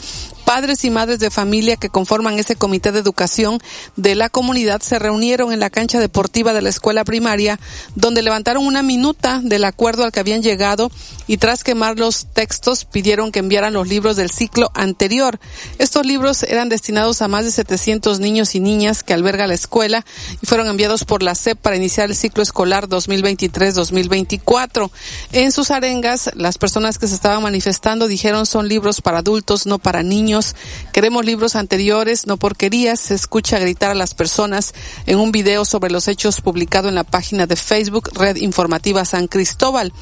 Padres 0.46 0.84
y 0.84 0.90
madres 0.90 1.18
de 1.18 1.32
familia 1.32 1.76
que 1.76 1.88
conforman 1.88 2.38
ese 2.38 2.54
comité 2.54 2.92
de 2.92 3.00
educación 3.00 3.58
de 3.96 4.14
la 4.14 4.28
comunidad 4.28 4.80
se 4.80 5.00
reunieron 5.00 5.52
en 5.52 5.58
la 5.58 5.70
cancha 5.70 5.98
deportiva 5.98 6.52
de 6.52 6.62
la 6.62 6.68
escuela 6.68 7.04
primaria, 7.04 7.58
donde 7.96 8.22
levantaron 8.22 8.64
una 8.64 8.84
minuta 8.84 9.40
del 9.42 9.64
acuerdo 9.64 10.04
al 10.04 10.12
que 10.12 10.20
habían 10.20 10.44
llegado 10.44 10.92
y 11.26 11.38
tras 11.38 11.64
quemar 11.64 11.98
los 11.98 12.26
textos 12.26 12.84
pidieron 12.84 13.32
que 13.32 13.40
enviaran 13.40 13.72
los 13.72 13.88
libros 13.88 14.16
del 14.16 14.30
ciclo 14.30 14.70
anterior. 14.74 15.38
Estos 15.78 16.06
libros 16.06 16.42
eran 16.42 16.68
destinados 16.68 17.22
a 17.22 17.28
más 17.28 17.44
de 17.44 17.50
700 17.50 18.20
niños 18.20 18.54
y 18.54 18.60
niñas 18.60 19.02
que 19.02 19.14
alberga 19.14 19.46
la 19.46 19.54
escuela 19.54 20.04
y 20.40 20.46
fueron 20.46 20.68
enviados 20.68 21.04
por 21.04 21.22
la 21.22 21.34
SEP 21.34 21.58
para 21.58 21.76
iniciar 21.76 22.10
el 22.10 22.16
ciclo 22.16 22.42
escolar 22.42 22.88
2023-2024. 22.88 24.90
En 25.32 25.52
sus 25.52 25.70
arengas, 25.70 26.30
las 26.34 26.58
personas 26.58 26.98
que 26.98 27.08
se 27.08 27.14
estaban 27.14 27.42
manifestando 27.42 28.08
dijeron 28.08 28.46
son 28.46 28.68
libros 28.68 29.00
para 29.00 29.18
adultos, 29.18 29.66
no 29.66 29.78
para 29.78 30.02
niños. 30.02 30.54
Queremos 30.92 31.24
libros 31.24 31.56
anteriores, 31.56 32.26
no 32.26 32.36
porquerías. 32.36 33.00
Se 33.00 33.14
escucha 33.14 33.58
gritar 33.58 33.90
a 33.90 33.94
las 33.94 34.14
personas 34.14 34.74
en 35.06 35.18
un 35.18 35.32
video 35.32 35.64
sobre 35.64 35.90
los 35.90 36.08
hechos 36.08 36.40
publicado 36.40 36.88
en 36.88 36.94
la 36.94 37.04
página 37.04 37.46
de 37.46 37.56
Facebook 37.56 38.10
Red 38.14 38.36
Informativa 38.36 39.04
San 39.04 39.26
Cristóbal. 39.26 39.92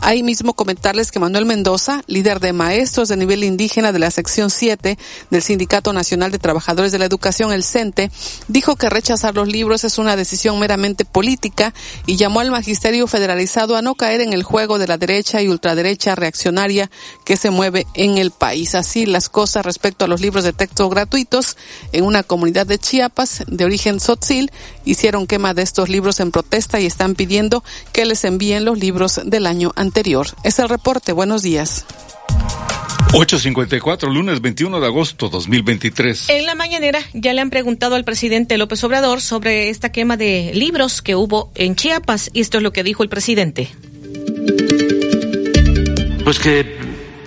Ahí 0.00 0.22
mismo 0.22 0.54
comentarles 0.72 1.12
que 1.12 1.18
Manuel 1.18 1.44
Mendoza, 1.44 2.02
líder 2.06 2.40
de 2.40 2.54
maestros 2.54 3.10
de 3.10 3.18
nivel 3.18 3.44
indígena 3.44 3.92
de 3.92 3.98
la 3.98 4.10
sección 4.10 4.48
7 4.48 4.96
del 5.28 5.42
Sindicato 5.42 5.92
Nacional 5.92 6.30
de 6.30 6.38
Trabajadores 6.38 6.92
de 6.92 6.98
la 6.98 7.04
Educación, 7.04 7.52
el 7.52 7.62
CENTE, 7.62 8.10
dijo 8.48 8.76
que 8.76 8.88
rechazar 8.88 9.34
los 9.34 9.48
libros 9.48 9.84
es 9.84 9.98
una 9.98 10.16
decisión 10.16 10.58
meramente 10.58 11.04
política 11.04 11.74
y 12.06 12.16
llamó 12.16 12.40
al 12.40 12.50
magisterio 12.50 13.06
federalizado 13.06 13.76
a 13.76 13.82
no 13.82 13.96
caer 13.96 14.22
en 14.22 14.32
el 14.32 14.44
juego 14.44 14.78
de 14.78 14.86
la 14.86 14.96
derecha 14.96 15.42
y 15.42 15.48
ultraderecha 15.48 16.14
reaccionaria 16.14 16.90
que 17.26 17.36
se 17.36 17.50
mueve 17.50 17.86
en 17.92 18.16
el 18.16 18.30
país. 18.30 18.74
Así 18.74 19.04
las 19.04 19.28
cosas 19.28 19.66
respecto 19.66 20.06
a 20.06 20.08
los 20.08 20.22
libros 20.22 20.42
de 20.42 20.54
texto 20.54 20.88
gratuitos 20.88 21.58
en 21.92 22.04
una 22.04 22.22
comunidad 22.22 22.66
de 22.66 22.78
Chiapas 22.78 23.44
de 23.46 23.66
origen 23.66 24.00
sotzil 24.00 24.50
hicieron 24.86 25.26
quema 25.26 25.52
de 25.52 25.60
estos 25.60 25.90
libros 25.90 26.18
en 26.20 26.30
protesta 26.30 26.80
y 26.80 26.86
están 26.86 27.14
pidiendo 27.14 27.62
que 27.92 28.06
les 28.06 28.24
envíen 28.24 28.64
los 28.64 28.78
libros 28.78 29.20
del 29.22 29.46
año 29.46 29.72
anterior. 29.76 30.28
El 30.62 30.68
reporte. 30.68 31.12
Buenos 31.12 31.42
días. 31.42 31.84
854, 33.14 34.08
lunes 34.08 34.40
21 34.40 34.80
de 34.80 34.86
agosto 34.86 35.28
2023. 35.28 36.30
En 36.30 36.46
la 36.46 36.54
mañanera 36.54 36.98
ya 37.12 37.34
le 37.34 37.42
han 37.42 37.50
preguntado 37.50 37.94
al 37.94 38.04
presidente 38.04 38.56
López 38.56 38.82
Obrador 38.84 39.20
sobre 39.20 39.68
esta 39.68 39.92
quema 39.92 40.16
de 40.16 40.52
libros 40.54 41.02
que 41.02 41.14
hubo 41.14 41.50
en 41.54 41.76
Chiapas 41.76 42.30
y 42.32 42.40
esto 42.40 42.56
es 42.56 42.62
lo 42.62 42.72
que 42.72 42.82
dijo 42.82 43.02
el 43.02 43.10
presidente. 43.10 43.68
Pues 46.24 46.38
que 46.38 46.78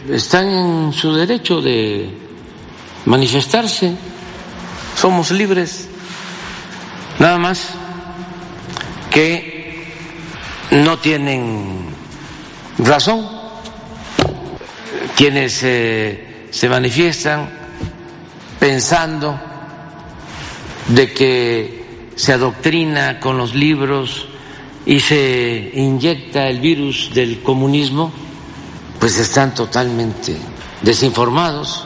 están 0.09 0.49
en 0.49 0.93
su 0.93 1.13
derecho 1.13 1.61
de 1.61 2.09
manifestarse, 3.05 3.93
somos 4.95 5.29
libres, 5.29 5.87
nada 7.19 7.37
más 7.37 7.69
que 9.11 9.85
no 10.71 10.97
tienen 10.97 11.94
razón. 12.79 13.27
Quienes 15.15 15.61
eh, 15.63 16.47
se 16.51 16.69
manifiestan 16.69 17.49
pensando 18.59 19.39
de 20.89 21.13
que 21.13 22.11
se 22.15 22.33
adoctrina 22.33 23.19
con 23.19 23.37
los 23.37 23.55
libros 23.55 24.27
y 24.85 24.99
se 24.99 25.71
inyecta 25.73 26.47
el 26.47 26.59
virus 26.59 27.11
del 27.13 27.41
comunismo, 27.41 28.11
pues 28.99 29.17
están 29.17 29.53
totalmente 29.53 30.35
desinformados 30.81 31.85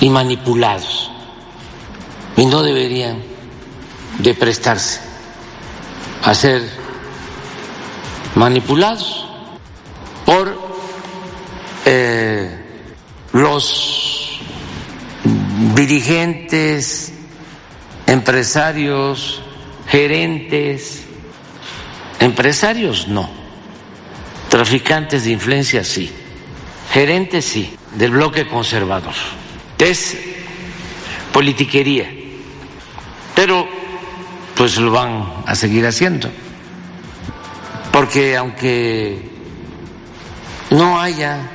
y 0.00 0.08
manipulados. 0.08 1.10
Y 2.36 2.46
no 2.46 2.62
deberían 2.62 3.22
de 4.18 4.34
prestarse 4.34 5.00
a 6.22 6.34
ser 6.34 6.62
manipulados 8.34 9.25
por 10.26 10.60
eh, 11.84 12.50
los 13.32 14.40
dirigentes, 15.74 17.12
empresarios, 18.06 19.40
gerentes, 19.88 21.04
empresarios 22.18 23.06
no, 23.06 23.30
traficantes 24.48 25.24
de 25.24 25.30
influencia 25.30 25.84
sí, 25.84 26.10
gerentes 26.92 27.44
sí, 27.44 27.76
del 27.94 28.10
bloque 28.10 28.48
conservador. 28.48 29.14
Es 29.78 30.16
politiquería, 31.32 32.10
pero 33.34 33.68
pues 34.56 34.76
lo 34.78 34.90
van 34.90 35.44
a 35.46 35.54
seguir 35.54 35.86
haciendo, 35.86 36.30
porque 37.92 38.36
aunque 38.36 39.35
no 40.70 41.00
haya 41.00 41.50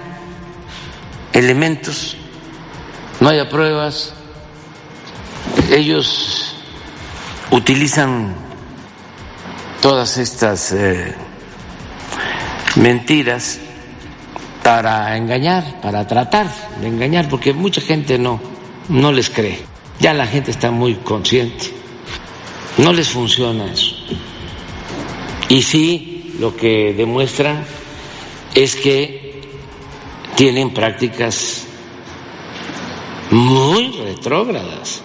elementos, 1.34 2.18
no 3.20 3.30
haya 3.30 3.50
pruebas, 3.50 4.14
ellos 5.72 6.56
utilizan 7.52 8.36
todas 9.82 10.18
estas 10.18 10.72
eh, 10.72 11.16
mentiras 12.76 13.60
para 14.64 15.18
engañar, 15.18 15.82
para 15.82 16.06
tratar 16.08 16.48
de 16.80 16.88
engañar, 16.88 17.28
porque 17.30 17.54
mucha 17.54 17.82
gente 17.82 18.18
no, 18.18 18.40
no 18.90 19.12
les 19.12 19.30
cree. 19.30 19.60
Ya 20.00 20.14
la 20.14 20.26
gente 20.26 20.50
está 20.50 20.72
muy 20.72 20.96
consciente 20.96 21.72
No 22.78 22.92
les 22.92 23.10
funciona 23.10 23.66
eso. 23.66 23.96
Y 25.50 25.62
sí, 25.62 26.34
lo 26.40 26.56
que 26.56 26.94
demuestran 26.98 27.64
es 28.56 28.76
que 28.76 29.41
tienen 30.36 30.73
prácticas 30.73 31.65
muy 33.30 33.91
retrógradas. 33.91 35.03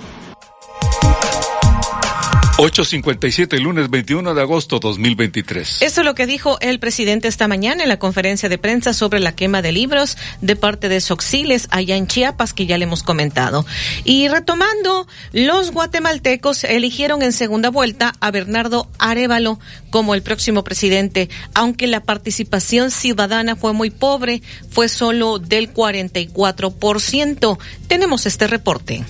857, 2.59 3.61
lunes 3.61 3.91
21 3.91 4.35
de 4.35 4.41
agosto 4.41 4.78
2023. 4.78 5.83
Eso 5.83 6.01
es 6.01 6.05
lo 6.07 6.15
que 6.15 6.27
dijo 6.27 6.59
el 6.61 6.78
presidente 6.78 7.28
esta 7.28 7.49
mañana 7.49 7.83
en 7.83 7.91
la 7.91 7.99
conferencia 7.99 8.49
de 8.49 8.57
prensa 8.57 8.95
sobre 8.95 9.20
la 9.20 9.35
quema 9.37 9.61
de 9.61 9.73
libros 9.73 10.16
de 10.41 10.57
parte 10.57 10.89
de 10.89 11.03
Soxiles 11.03 11.69
allá 11.70 11.97
en 11.97 12.07
Chiapas, 12.07 12.55
que 12.55 12.65
ya 12.65 12.78
le 12.78 12.85
hemos 12.85 13.03
comentado. 13.03 13.66
Y 14.05 14.28
retomando, 14.28 15.07
los 15.33 15.70
guatemaltecos 15.70 16.65
eligieron 16.65 17.20
en 17.20 17.33
segunda 17.33 17.69
vuelta 17.69 18.15
a 18.20 18.31
Bernardo 18.31 18.89
Arevalo 18.99 19.61
como 19.91 20.15
el 20.15 20.23
próximo 20.23 20.65
presidente, 20.65 21.28
aunque 21.53 21.87
la 21.87 22.05
participación 22.05 22.91
ciudadana 22.91 23.57
fue 23.57 23.74
muy 23.74 23.91
pobre, 23.91 24.41
fue 24.70 24.89
solo 24.89 25.39
del 25.39 25.74
44%. 25.74 27.59
Tenemos 27.87 28.24
este 28.24 28.47
reporte. 28.47 29.05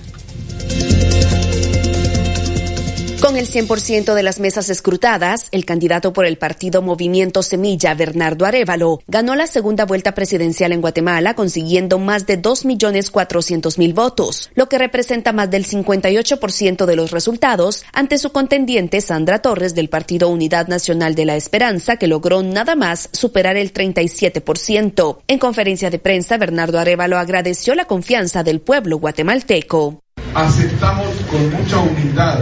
Con 3.21 3.39
el 3.39 3.49
100% 3.49 4.13
de 4.13 4.23
las 4.23 4.41
mesas 4.41 4.69
escrutadas, 4.69 5.49
el 5.51 5.65
candidato 5.65 6.13
por 6.13 6.27
el 6.27 6.37
partido 6.37 6.83
Movimiento 6.83 7.43
Semilla, 7.43 7.95
Bernardo 7.95 8.45
Arevalo, 8.45 9.01
ganó 9.09 9.35
la 9.35 9.47
segunda 9.47 9.87
vuelta 9.87 10.13
presidencial 10.13 10.71
en 10.73 10.83
Guatemala 10.83 11.33
consiguiendo 11.35 11.99
más 11.99 12.27
de 12.27 12.41
2.400.000 12.41 13.95
votos, 13.95 14.51
lo 14.55 14.69
que 14.69 14.77
representa 14.77 15.33
más 15.33 15.51
del 15.51 15.67
58% 15.67 16.85
de 16.85 16.97
los 16.97 17.11
resultados 17.11 17.85
ante 17.95 18.19
su 18.19 18.33
contendiente 18.33 19.01
Sandra 19.01 19.41
Torres 19.41 19.75
del 19.75 19.89
Partido 19.89 20.29
Unidad 20.29 20.69
Nacional 20.69 21.15
de 21.15 21.25
la 21.25 21.37
Esperanza, 21.37 21.97
que 21.97 22.09
logró 22.09 22.43
nada 22.43 22.77
más 22.77 23.09
superar 23.13 23.57
el 23.57 23.73
37%. 23.73 25.21
En 25.27 25.39
conferencia 25.39 25.89
de 25.89 25.99
prensa, 25.99 26.37
Bernardo 26.37 26.79
Arevalo 26.79 27.17
agradeció 27.17 27.75
la 27.75 27.87
confianza 27.87 28.45
del 28.45 28.61
pueblo 28.61 28.99
guatemalteco. 28.99 30.01
Aceptamos 30.35 31.17
con 31.31 31.51
mucha 31.51 31.79
humildad 31.79 32.41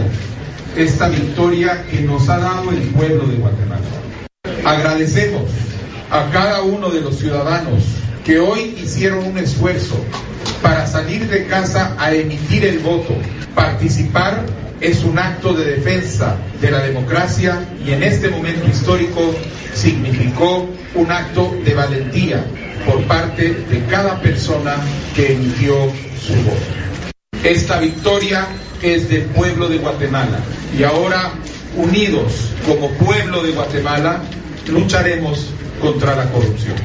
esta 0.75 1.07
victoria 1.07 1.85
que 1.89 2.01
nos 2.01 2.27
ha 2.27 2.37
dado 2.37 2.71
el 2.71 2.81
pueblo 2.89 3.25
de 3.27 3.35
Guatemala. 3.35 3.81
Agradecemos 4.65 5.49
a 6.11 6.29
cada 6.31 6.63
uno 6.63 6.89
de 6.89 7.01
los 7.01 7.17
ciudadanos 7.17 7.83
que 8.25 8.39
hoy 8.39 8.75
hicieron 8.83 9.25
un 9.25 9.37
esfuerzo 9.37 9.97
para 10.61 10.85
salir 10.85 11.27
de 11.29 11.45
casa 11.45 11.95
a 11.97 12.13
emitir 12.13 12.65
el 12.65 12.79
voto. 12.79 13.15
Participar 13.53 14.45
es 14.81 15.03
un 15.03 15.17
acto 15.17 15.53
de 15.53 15.77
defensa 15.77 16.35
de 16.59 16.71
la 16.71 16.79
democracia 16.79 17.59
y 17.85 17.91
en 17.91 18.03
este 18.03 18.29
momento 18.29 18.67
histórico 18.67 19.33
significó 19.73 20.69
un 20.95 21.11
acto 21.11 21.55
de 21.63 21.73
valentía 21.73 22.43
por 22.85 23.01
parte 23.03 23.53
de 23.53 23.85
cada 23.85 24.19
persona 24.19 24.75
que 25.15 25.33
emitió 25.33 25.75
su 26.19 26.33
voto. 26.43 27.11
Esta 27.43 27.79
victoria 27.79 28.47
es 28.93 29.09
del 29.09 29.23
pueblo 29.23 29.67
de 29.67 29.79
Guatemala. 29.79 30.39
Y 30.77 30.83
ahora, 30.83 31.33
unidos 31.75 32.51
como 32.65 32.89
pueblo 32.91 33.41
de 33.43 33.51
Guatemala, 33.51 34.21
lucharemos 34.67 35.49
contra 35.81 36.15
la 36.15 36.31
corrupción. 36.31 36.75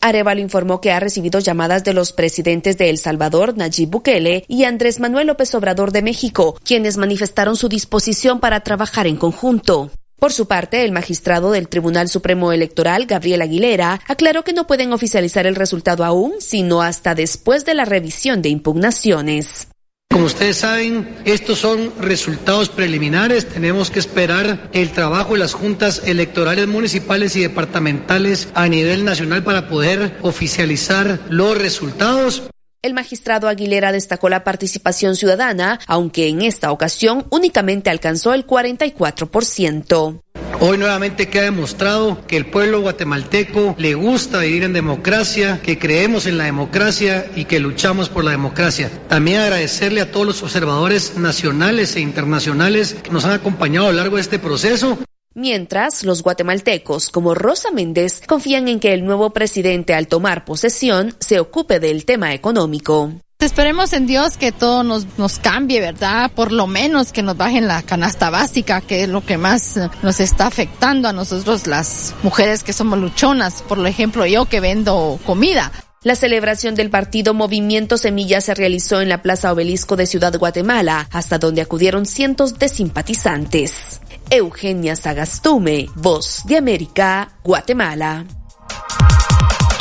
Arevalo 0.00 0.40
informó 0.40 0.80
que 0.80 0.92
ha 0.92 1.00
recibido 1.00 1.40
llamadas 1.40 1.84
de 1.84 1.92
los 1.92 2.12
presidentes 2.12 2.78
de 2.78 2.88
El 2.88 2.98
Salvador, 2.98 3.56
Nayib 3.56 3.90
Bukele, 3.90 4.44
y 4.48 4.64
Andrés 4.64 4.98
Manuel 4.98 5.26
López 5.26 5.54
Obrador 5.54 5.92
de 5.92 6.02
México, 6.02 6.58
quienes 6.64 6.96
manifestaron 6.96 7.56
su 7.56 7.68
disposición 7.68 8.40
para 8.40 8.60
trabajar 8.60 9.06
en 9.06 9.16
conjunto. 9.16 9.90
Por 10.18 10.32
su 10.32 10.46
parte, 10.46 10.84
el 10.84 10.92
magistrado 10.92 11.50
del 11.50 11.68
Tribunal 11.68 12.08
Supremo 12.08 12.52
Electoral, 12.52 13.06
Gabriel 13.06 13.42
Aguilera, 13.42 14.00
aclaró 14.06 14.44
que 14.44 14.52
no 14.52 14.66
pueden 14.66 14.92
oficializar 14.92 15.46
el 15.46 15.56
resultado 15.56 16.04
aún, 16.04 16.34
sino 16.40 16.82
hasta 16.82 17.14
después 17.14 17.64
de 17.64 17.74
la 17.74 17.86
revisión 17.86 18.42
de 18.42 18.50
impugnaciones. 18.50 19.68
Como 20.12 20.26
ustedes 20.26 20.58
saben, 20.58 21.08
estos 21.24 21.60
son 21.60 21.94
resultados 22.00 22.68
preliminares. 22.68 23.48
Tenemos 23.48 23.90
que 23.90 24.00
esperar 24.00 24.68
el 24.72 24.90
trabajo 24.90 25.32
de 25.32 25.38
las 25.38 25.54
juntas 25.54 26.02
electorales 26.04 26.66
municipales 26.66 27.36
y 27.36 27.40
departamentales 27.40 28.48
a 28.54 28.68
nivel 28.68 29.04
nacional 29.04 29.44
para 29.44 29.68
poder 29.68 30.18
oficializar 30.20 31.20
los 31.30 31.56
resultados. 31.56 32.42
El 32.82 32.94
magistrado 32.94 33.46
Aguilera 33.46 33.92
destacó 33.92 34.30
la 34.30 34.42
participación 34.42 35.14
ciudadana, 35.14 35.78
aunque 35.86 36.28
en 36.28 36.40
esta 36.40 36.72
ocasión 36.72 37.26
únicamente 37.28 37.90
alcanzó 37.90 38.32
el 38.32 38.46
44%. 38.46 40.22
Hoy 40.60 40.78
nuevamente 40.78 41.28
queda 41.28 41.42
demostrado 41.42 42.26
que 42.26 42.38
el 42.38 42.46
pueblo 42.46 42.80
guatemalteco 42.80 43.74
le 43.76 43.92
gusta 43.92 44.38
vivir 44.38 44.62
en 44.62 44.72
democracia, 44.72 45.60
que 45.62 45.78
creemos 45.78 46.24
en 46.24 46.38
la 46.38 46.44
democracia 46.44 47.30
y 47.36 47.44
que 47.44 47.60
luchamos 47.60 48.08
por 48.08 48.24
la 48.24 48.30
democracia. 48.30 48.90
También 49.08 49.40
agradecerle 49.40 50.00
a 50.00 50.10
todos 50.10 50.26
los 50.26 50.42
observadores 50.42 51.18
nacionales 51.18 51.96
e 51.96 52.00
internacionales 52.00 52.96
que 53.02 53.10
nos 53.10 53.26
han 53.26 53.32
acompañado 53.32 53.88
a 53.88 53.90
lo 53.90 53.98
largo 53.98 54.16
de 54.16 54.22
este 54.22 54.38
proceso. 54.38 54.98
Mientras, 55.34 56.02
los 56.02 56.24
guatemaltecos, 56.24 57.08
como 57.10 57.36
Rosa 57.36 57.70
Méndez, 57.70 58.20
confían 58.26 58.66
en 58.66 58.80
que 58.80 58.92
el 58.92 59.04
nuevo 59.04 59.30
presidente 59.30 59.94
al 59.94 60.08
tomar 60.08 60.44
posesión 60.44 61.14
se 61.20 61.38
ocupe 61.38 61.78
del 61.78 62.04
tema 62.04 62.34
económico. 62.34 63.12
Esperemos 63.38 63.92
en 63.92 64.08
Dios 64.08 64.36
que 64.36 64.50
todo 64.50 64.82
nos, 64.82 65.06
nos 65.18 65.38
cambie, 65.38 65.80
¿verdad? 65.80 66.32
Por 66.34 66.50
lo 66.50 66.66
menos 66.66 67.12
que 67.12 67.22
nos 67.22 67.36
bajen 67.36 67.68
la 67.68 67.80
canasta 67.82 68.28
básica, 68.28 68.80
que 68.80 69.04
es 69.04 69.08
lo 69.08 69.24
que 69.24 69.38
más 69.38 69.78
nos 70.02 70.18
está 70.18 70.48
afectando 70.48 71.08
a 71.08 71.12
nosotros 71.12 71.68
las 71.68 72.12
mujeres 72.24 72.64
que 72.64 72.72
somos 72.72 72.98
luchonas. 72.98 73.62
Por 73.62 73.86
ejemplo, 73.86 74.26
yo 74.26 74.46
que 74.46 74.58
vendo 74.58 75.20
comida. 75.24 75.70
La 76.02 76.16
celebración 76.16 76.74
del 76.74 76.90
partido 76.90 77.34
Movimiento 77.34 77.98
Semilla 77.98 78.40
se 78.40 78.54
realizó 78.54 79.00
en 79.00 79.08
la 79.08 79.22
Plaza 79.22 79.52
Obelisco 79.52 79.96
de 79.96 80.06
Ciudad 80.06 80.36
Guatemala, 80.36 81.08
hasta 81.12 81.38
donde 81.38 81.62
acudieron 81.62 82.04
cientos 82.04 82.58
de 82.58 82.68
simpatizantes. 82.68 84.00
Eugenia 84.32 84.94
Sagastume, 84.94 85.90
Voz 85.96 86.44
de 86.46 86.56
América, 86.56 87.32
Guatemala. 87.42 88.39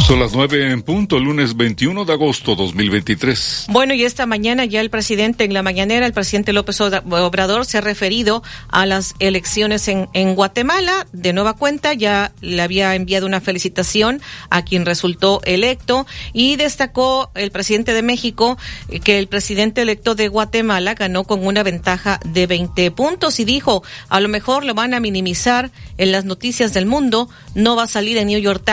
Son 0.09 0.19
las 0.19 0.33
nueve 0.33 0.71
en 0.71 0.81
punto, 0.81 1.19
lunes 1.19 1.55
21 1.55 2.03
de 2.03 2.13
agosto 2.13 2.55
2023. 2.55 3.67
Bueno, 3.69 3.93
y 3.93 4.03
esta 4.03 4.25
mañana 4.25 4.65
ya 4.65 4.81
el 4.81 4.89
presidente, 4.89 5.43
en 5.43 5.53
la 5.53 5.61
mañanera, 5.61 6.07
el 6.07 6.13
presidente 6.13 6.51
López 6.51 6.81
Obrador 6.81 7.67
se 7.67 7.77
ha 7.77 7.81
referido 7.81 8.41
a 8.69 8.87
las 8.87 9.13
elecciones 9.19 9.87
en, 9.87 10.09
en 10.13 10.33
Guatemala. 10.33 11.05
De 11.11 11.31
nueva 11.31 11.53
cuenta, 11.53 11.93
ya 11.93 12.31
le 12.41 12.59
había 12.59 12.95
enviado 12.95 13.27
una 13.27 13.39
felicitación 13.39 14.19
a 14.49 14.65
quien 14.65 14.87
resultó 14.87 15.41
electo 15.43 16.07
y 16.33 16.55
destacó 16.55 17.29
el 17.35 17.51
presidente 17.51 17.93
de 17.93 18.01
México 18.01 18.57
que 19.03 19.19
el 19.19 19.27
presidente 19.27 19.83
electo 19.83 20.15
de 20.15 20.27
Guatemala 20.27 20.95
ganó 20.95 21.23
con 21.23 21.45
una 21.45 21.61
ventaja 21.61 22.19
de 22.25 22.47
20 22.47 22.89
puntos 22.89 23.39
y 23.39 23.45
dijo, 23.45 23.83
a 24.07 24.19
lo 24.21 24.27
mejor 24.27 24.65
lo 24.65 24.73
van 24.73 24.95
a 24.95 24.99
minimizar 24.99 25.69
en 25.99 26.11
las 26.11 26.25
noticias 26.25 26.73
del 26.73 26.87
mundo, 26.87 27.29
no 27.53 27.75
va 27.75 27.83
a 27.83 27.87
salir 27.87 28.17
en 28.17 28.25
New 28.25 28.39
York 28.39 28.63
Times 28.65 28.69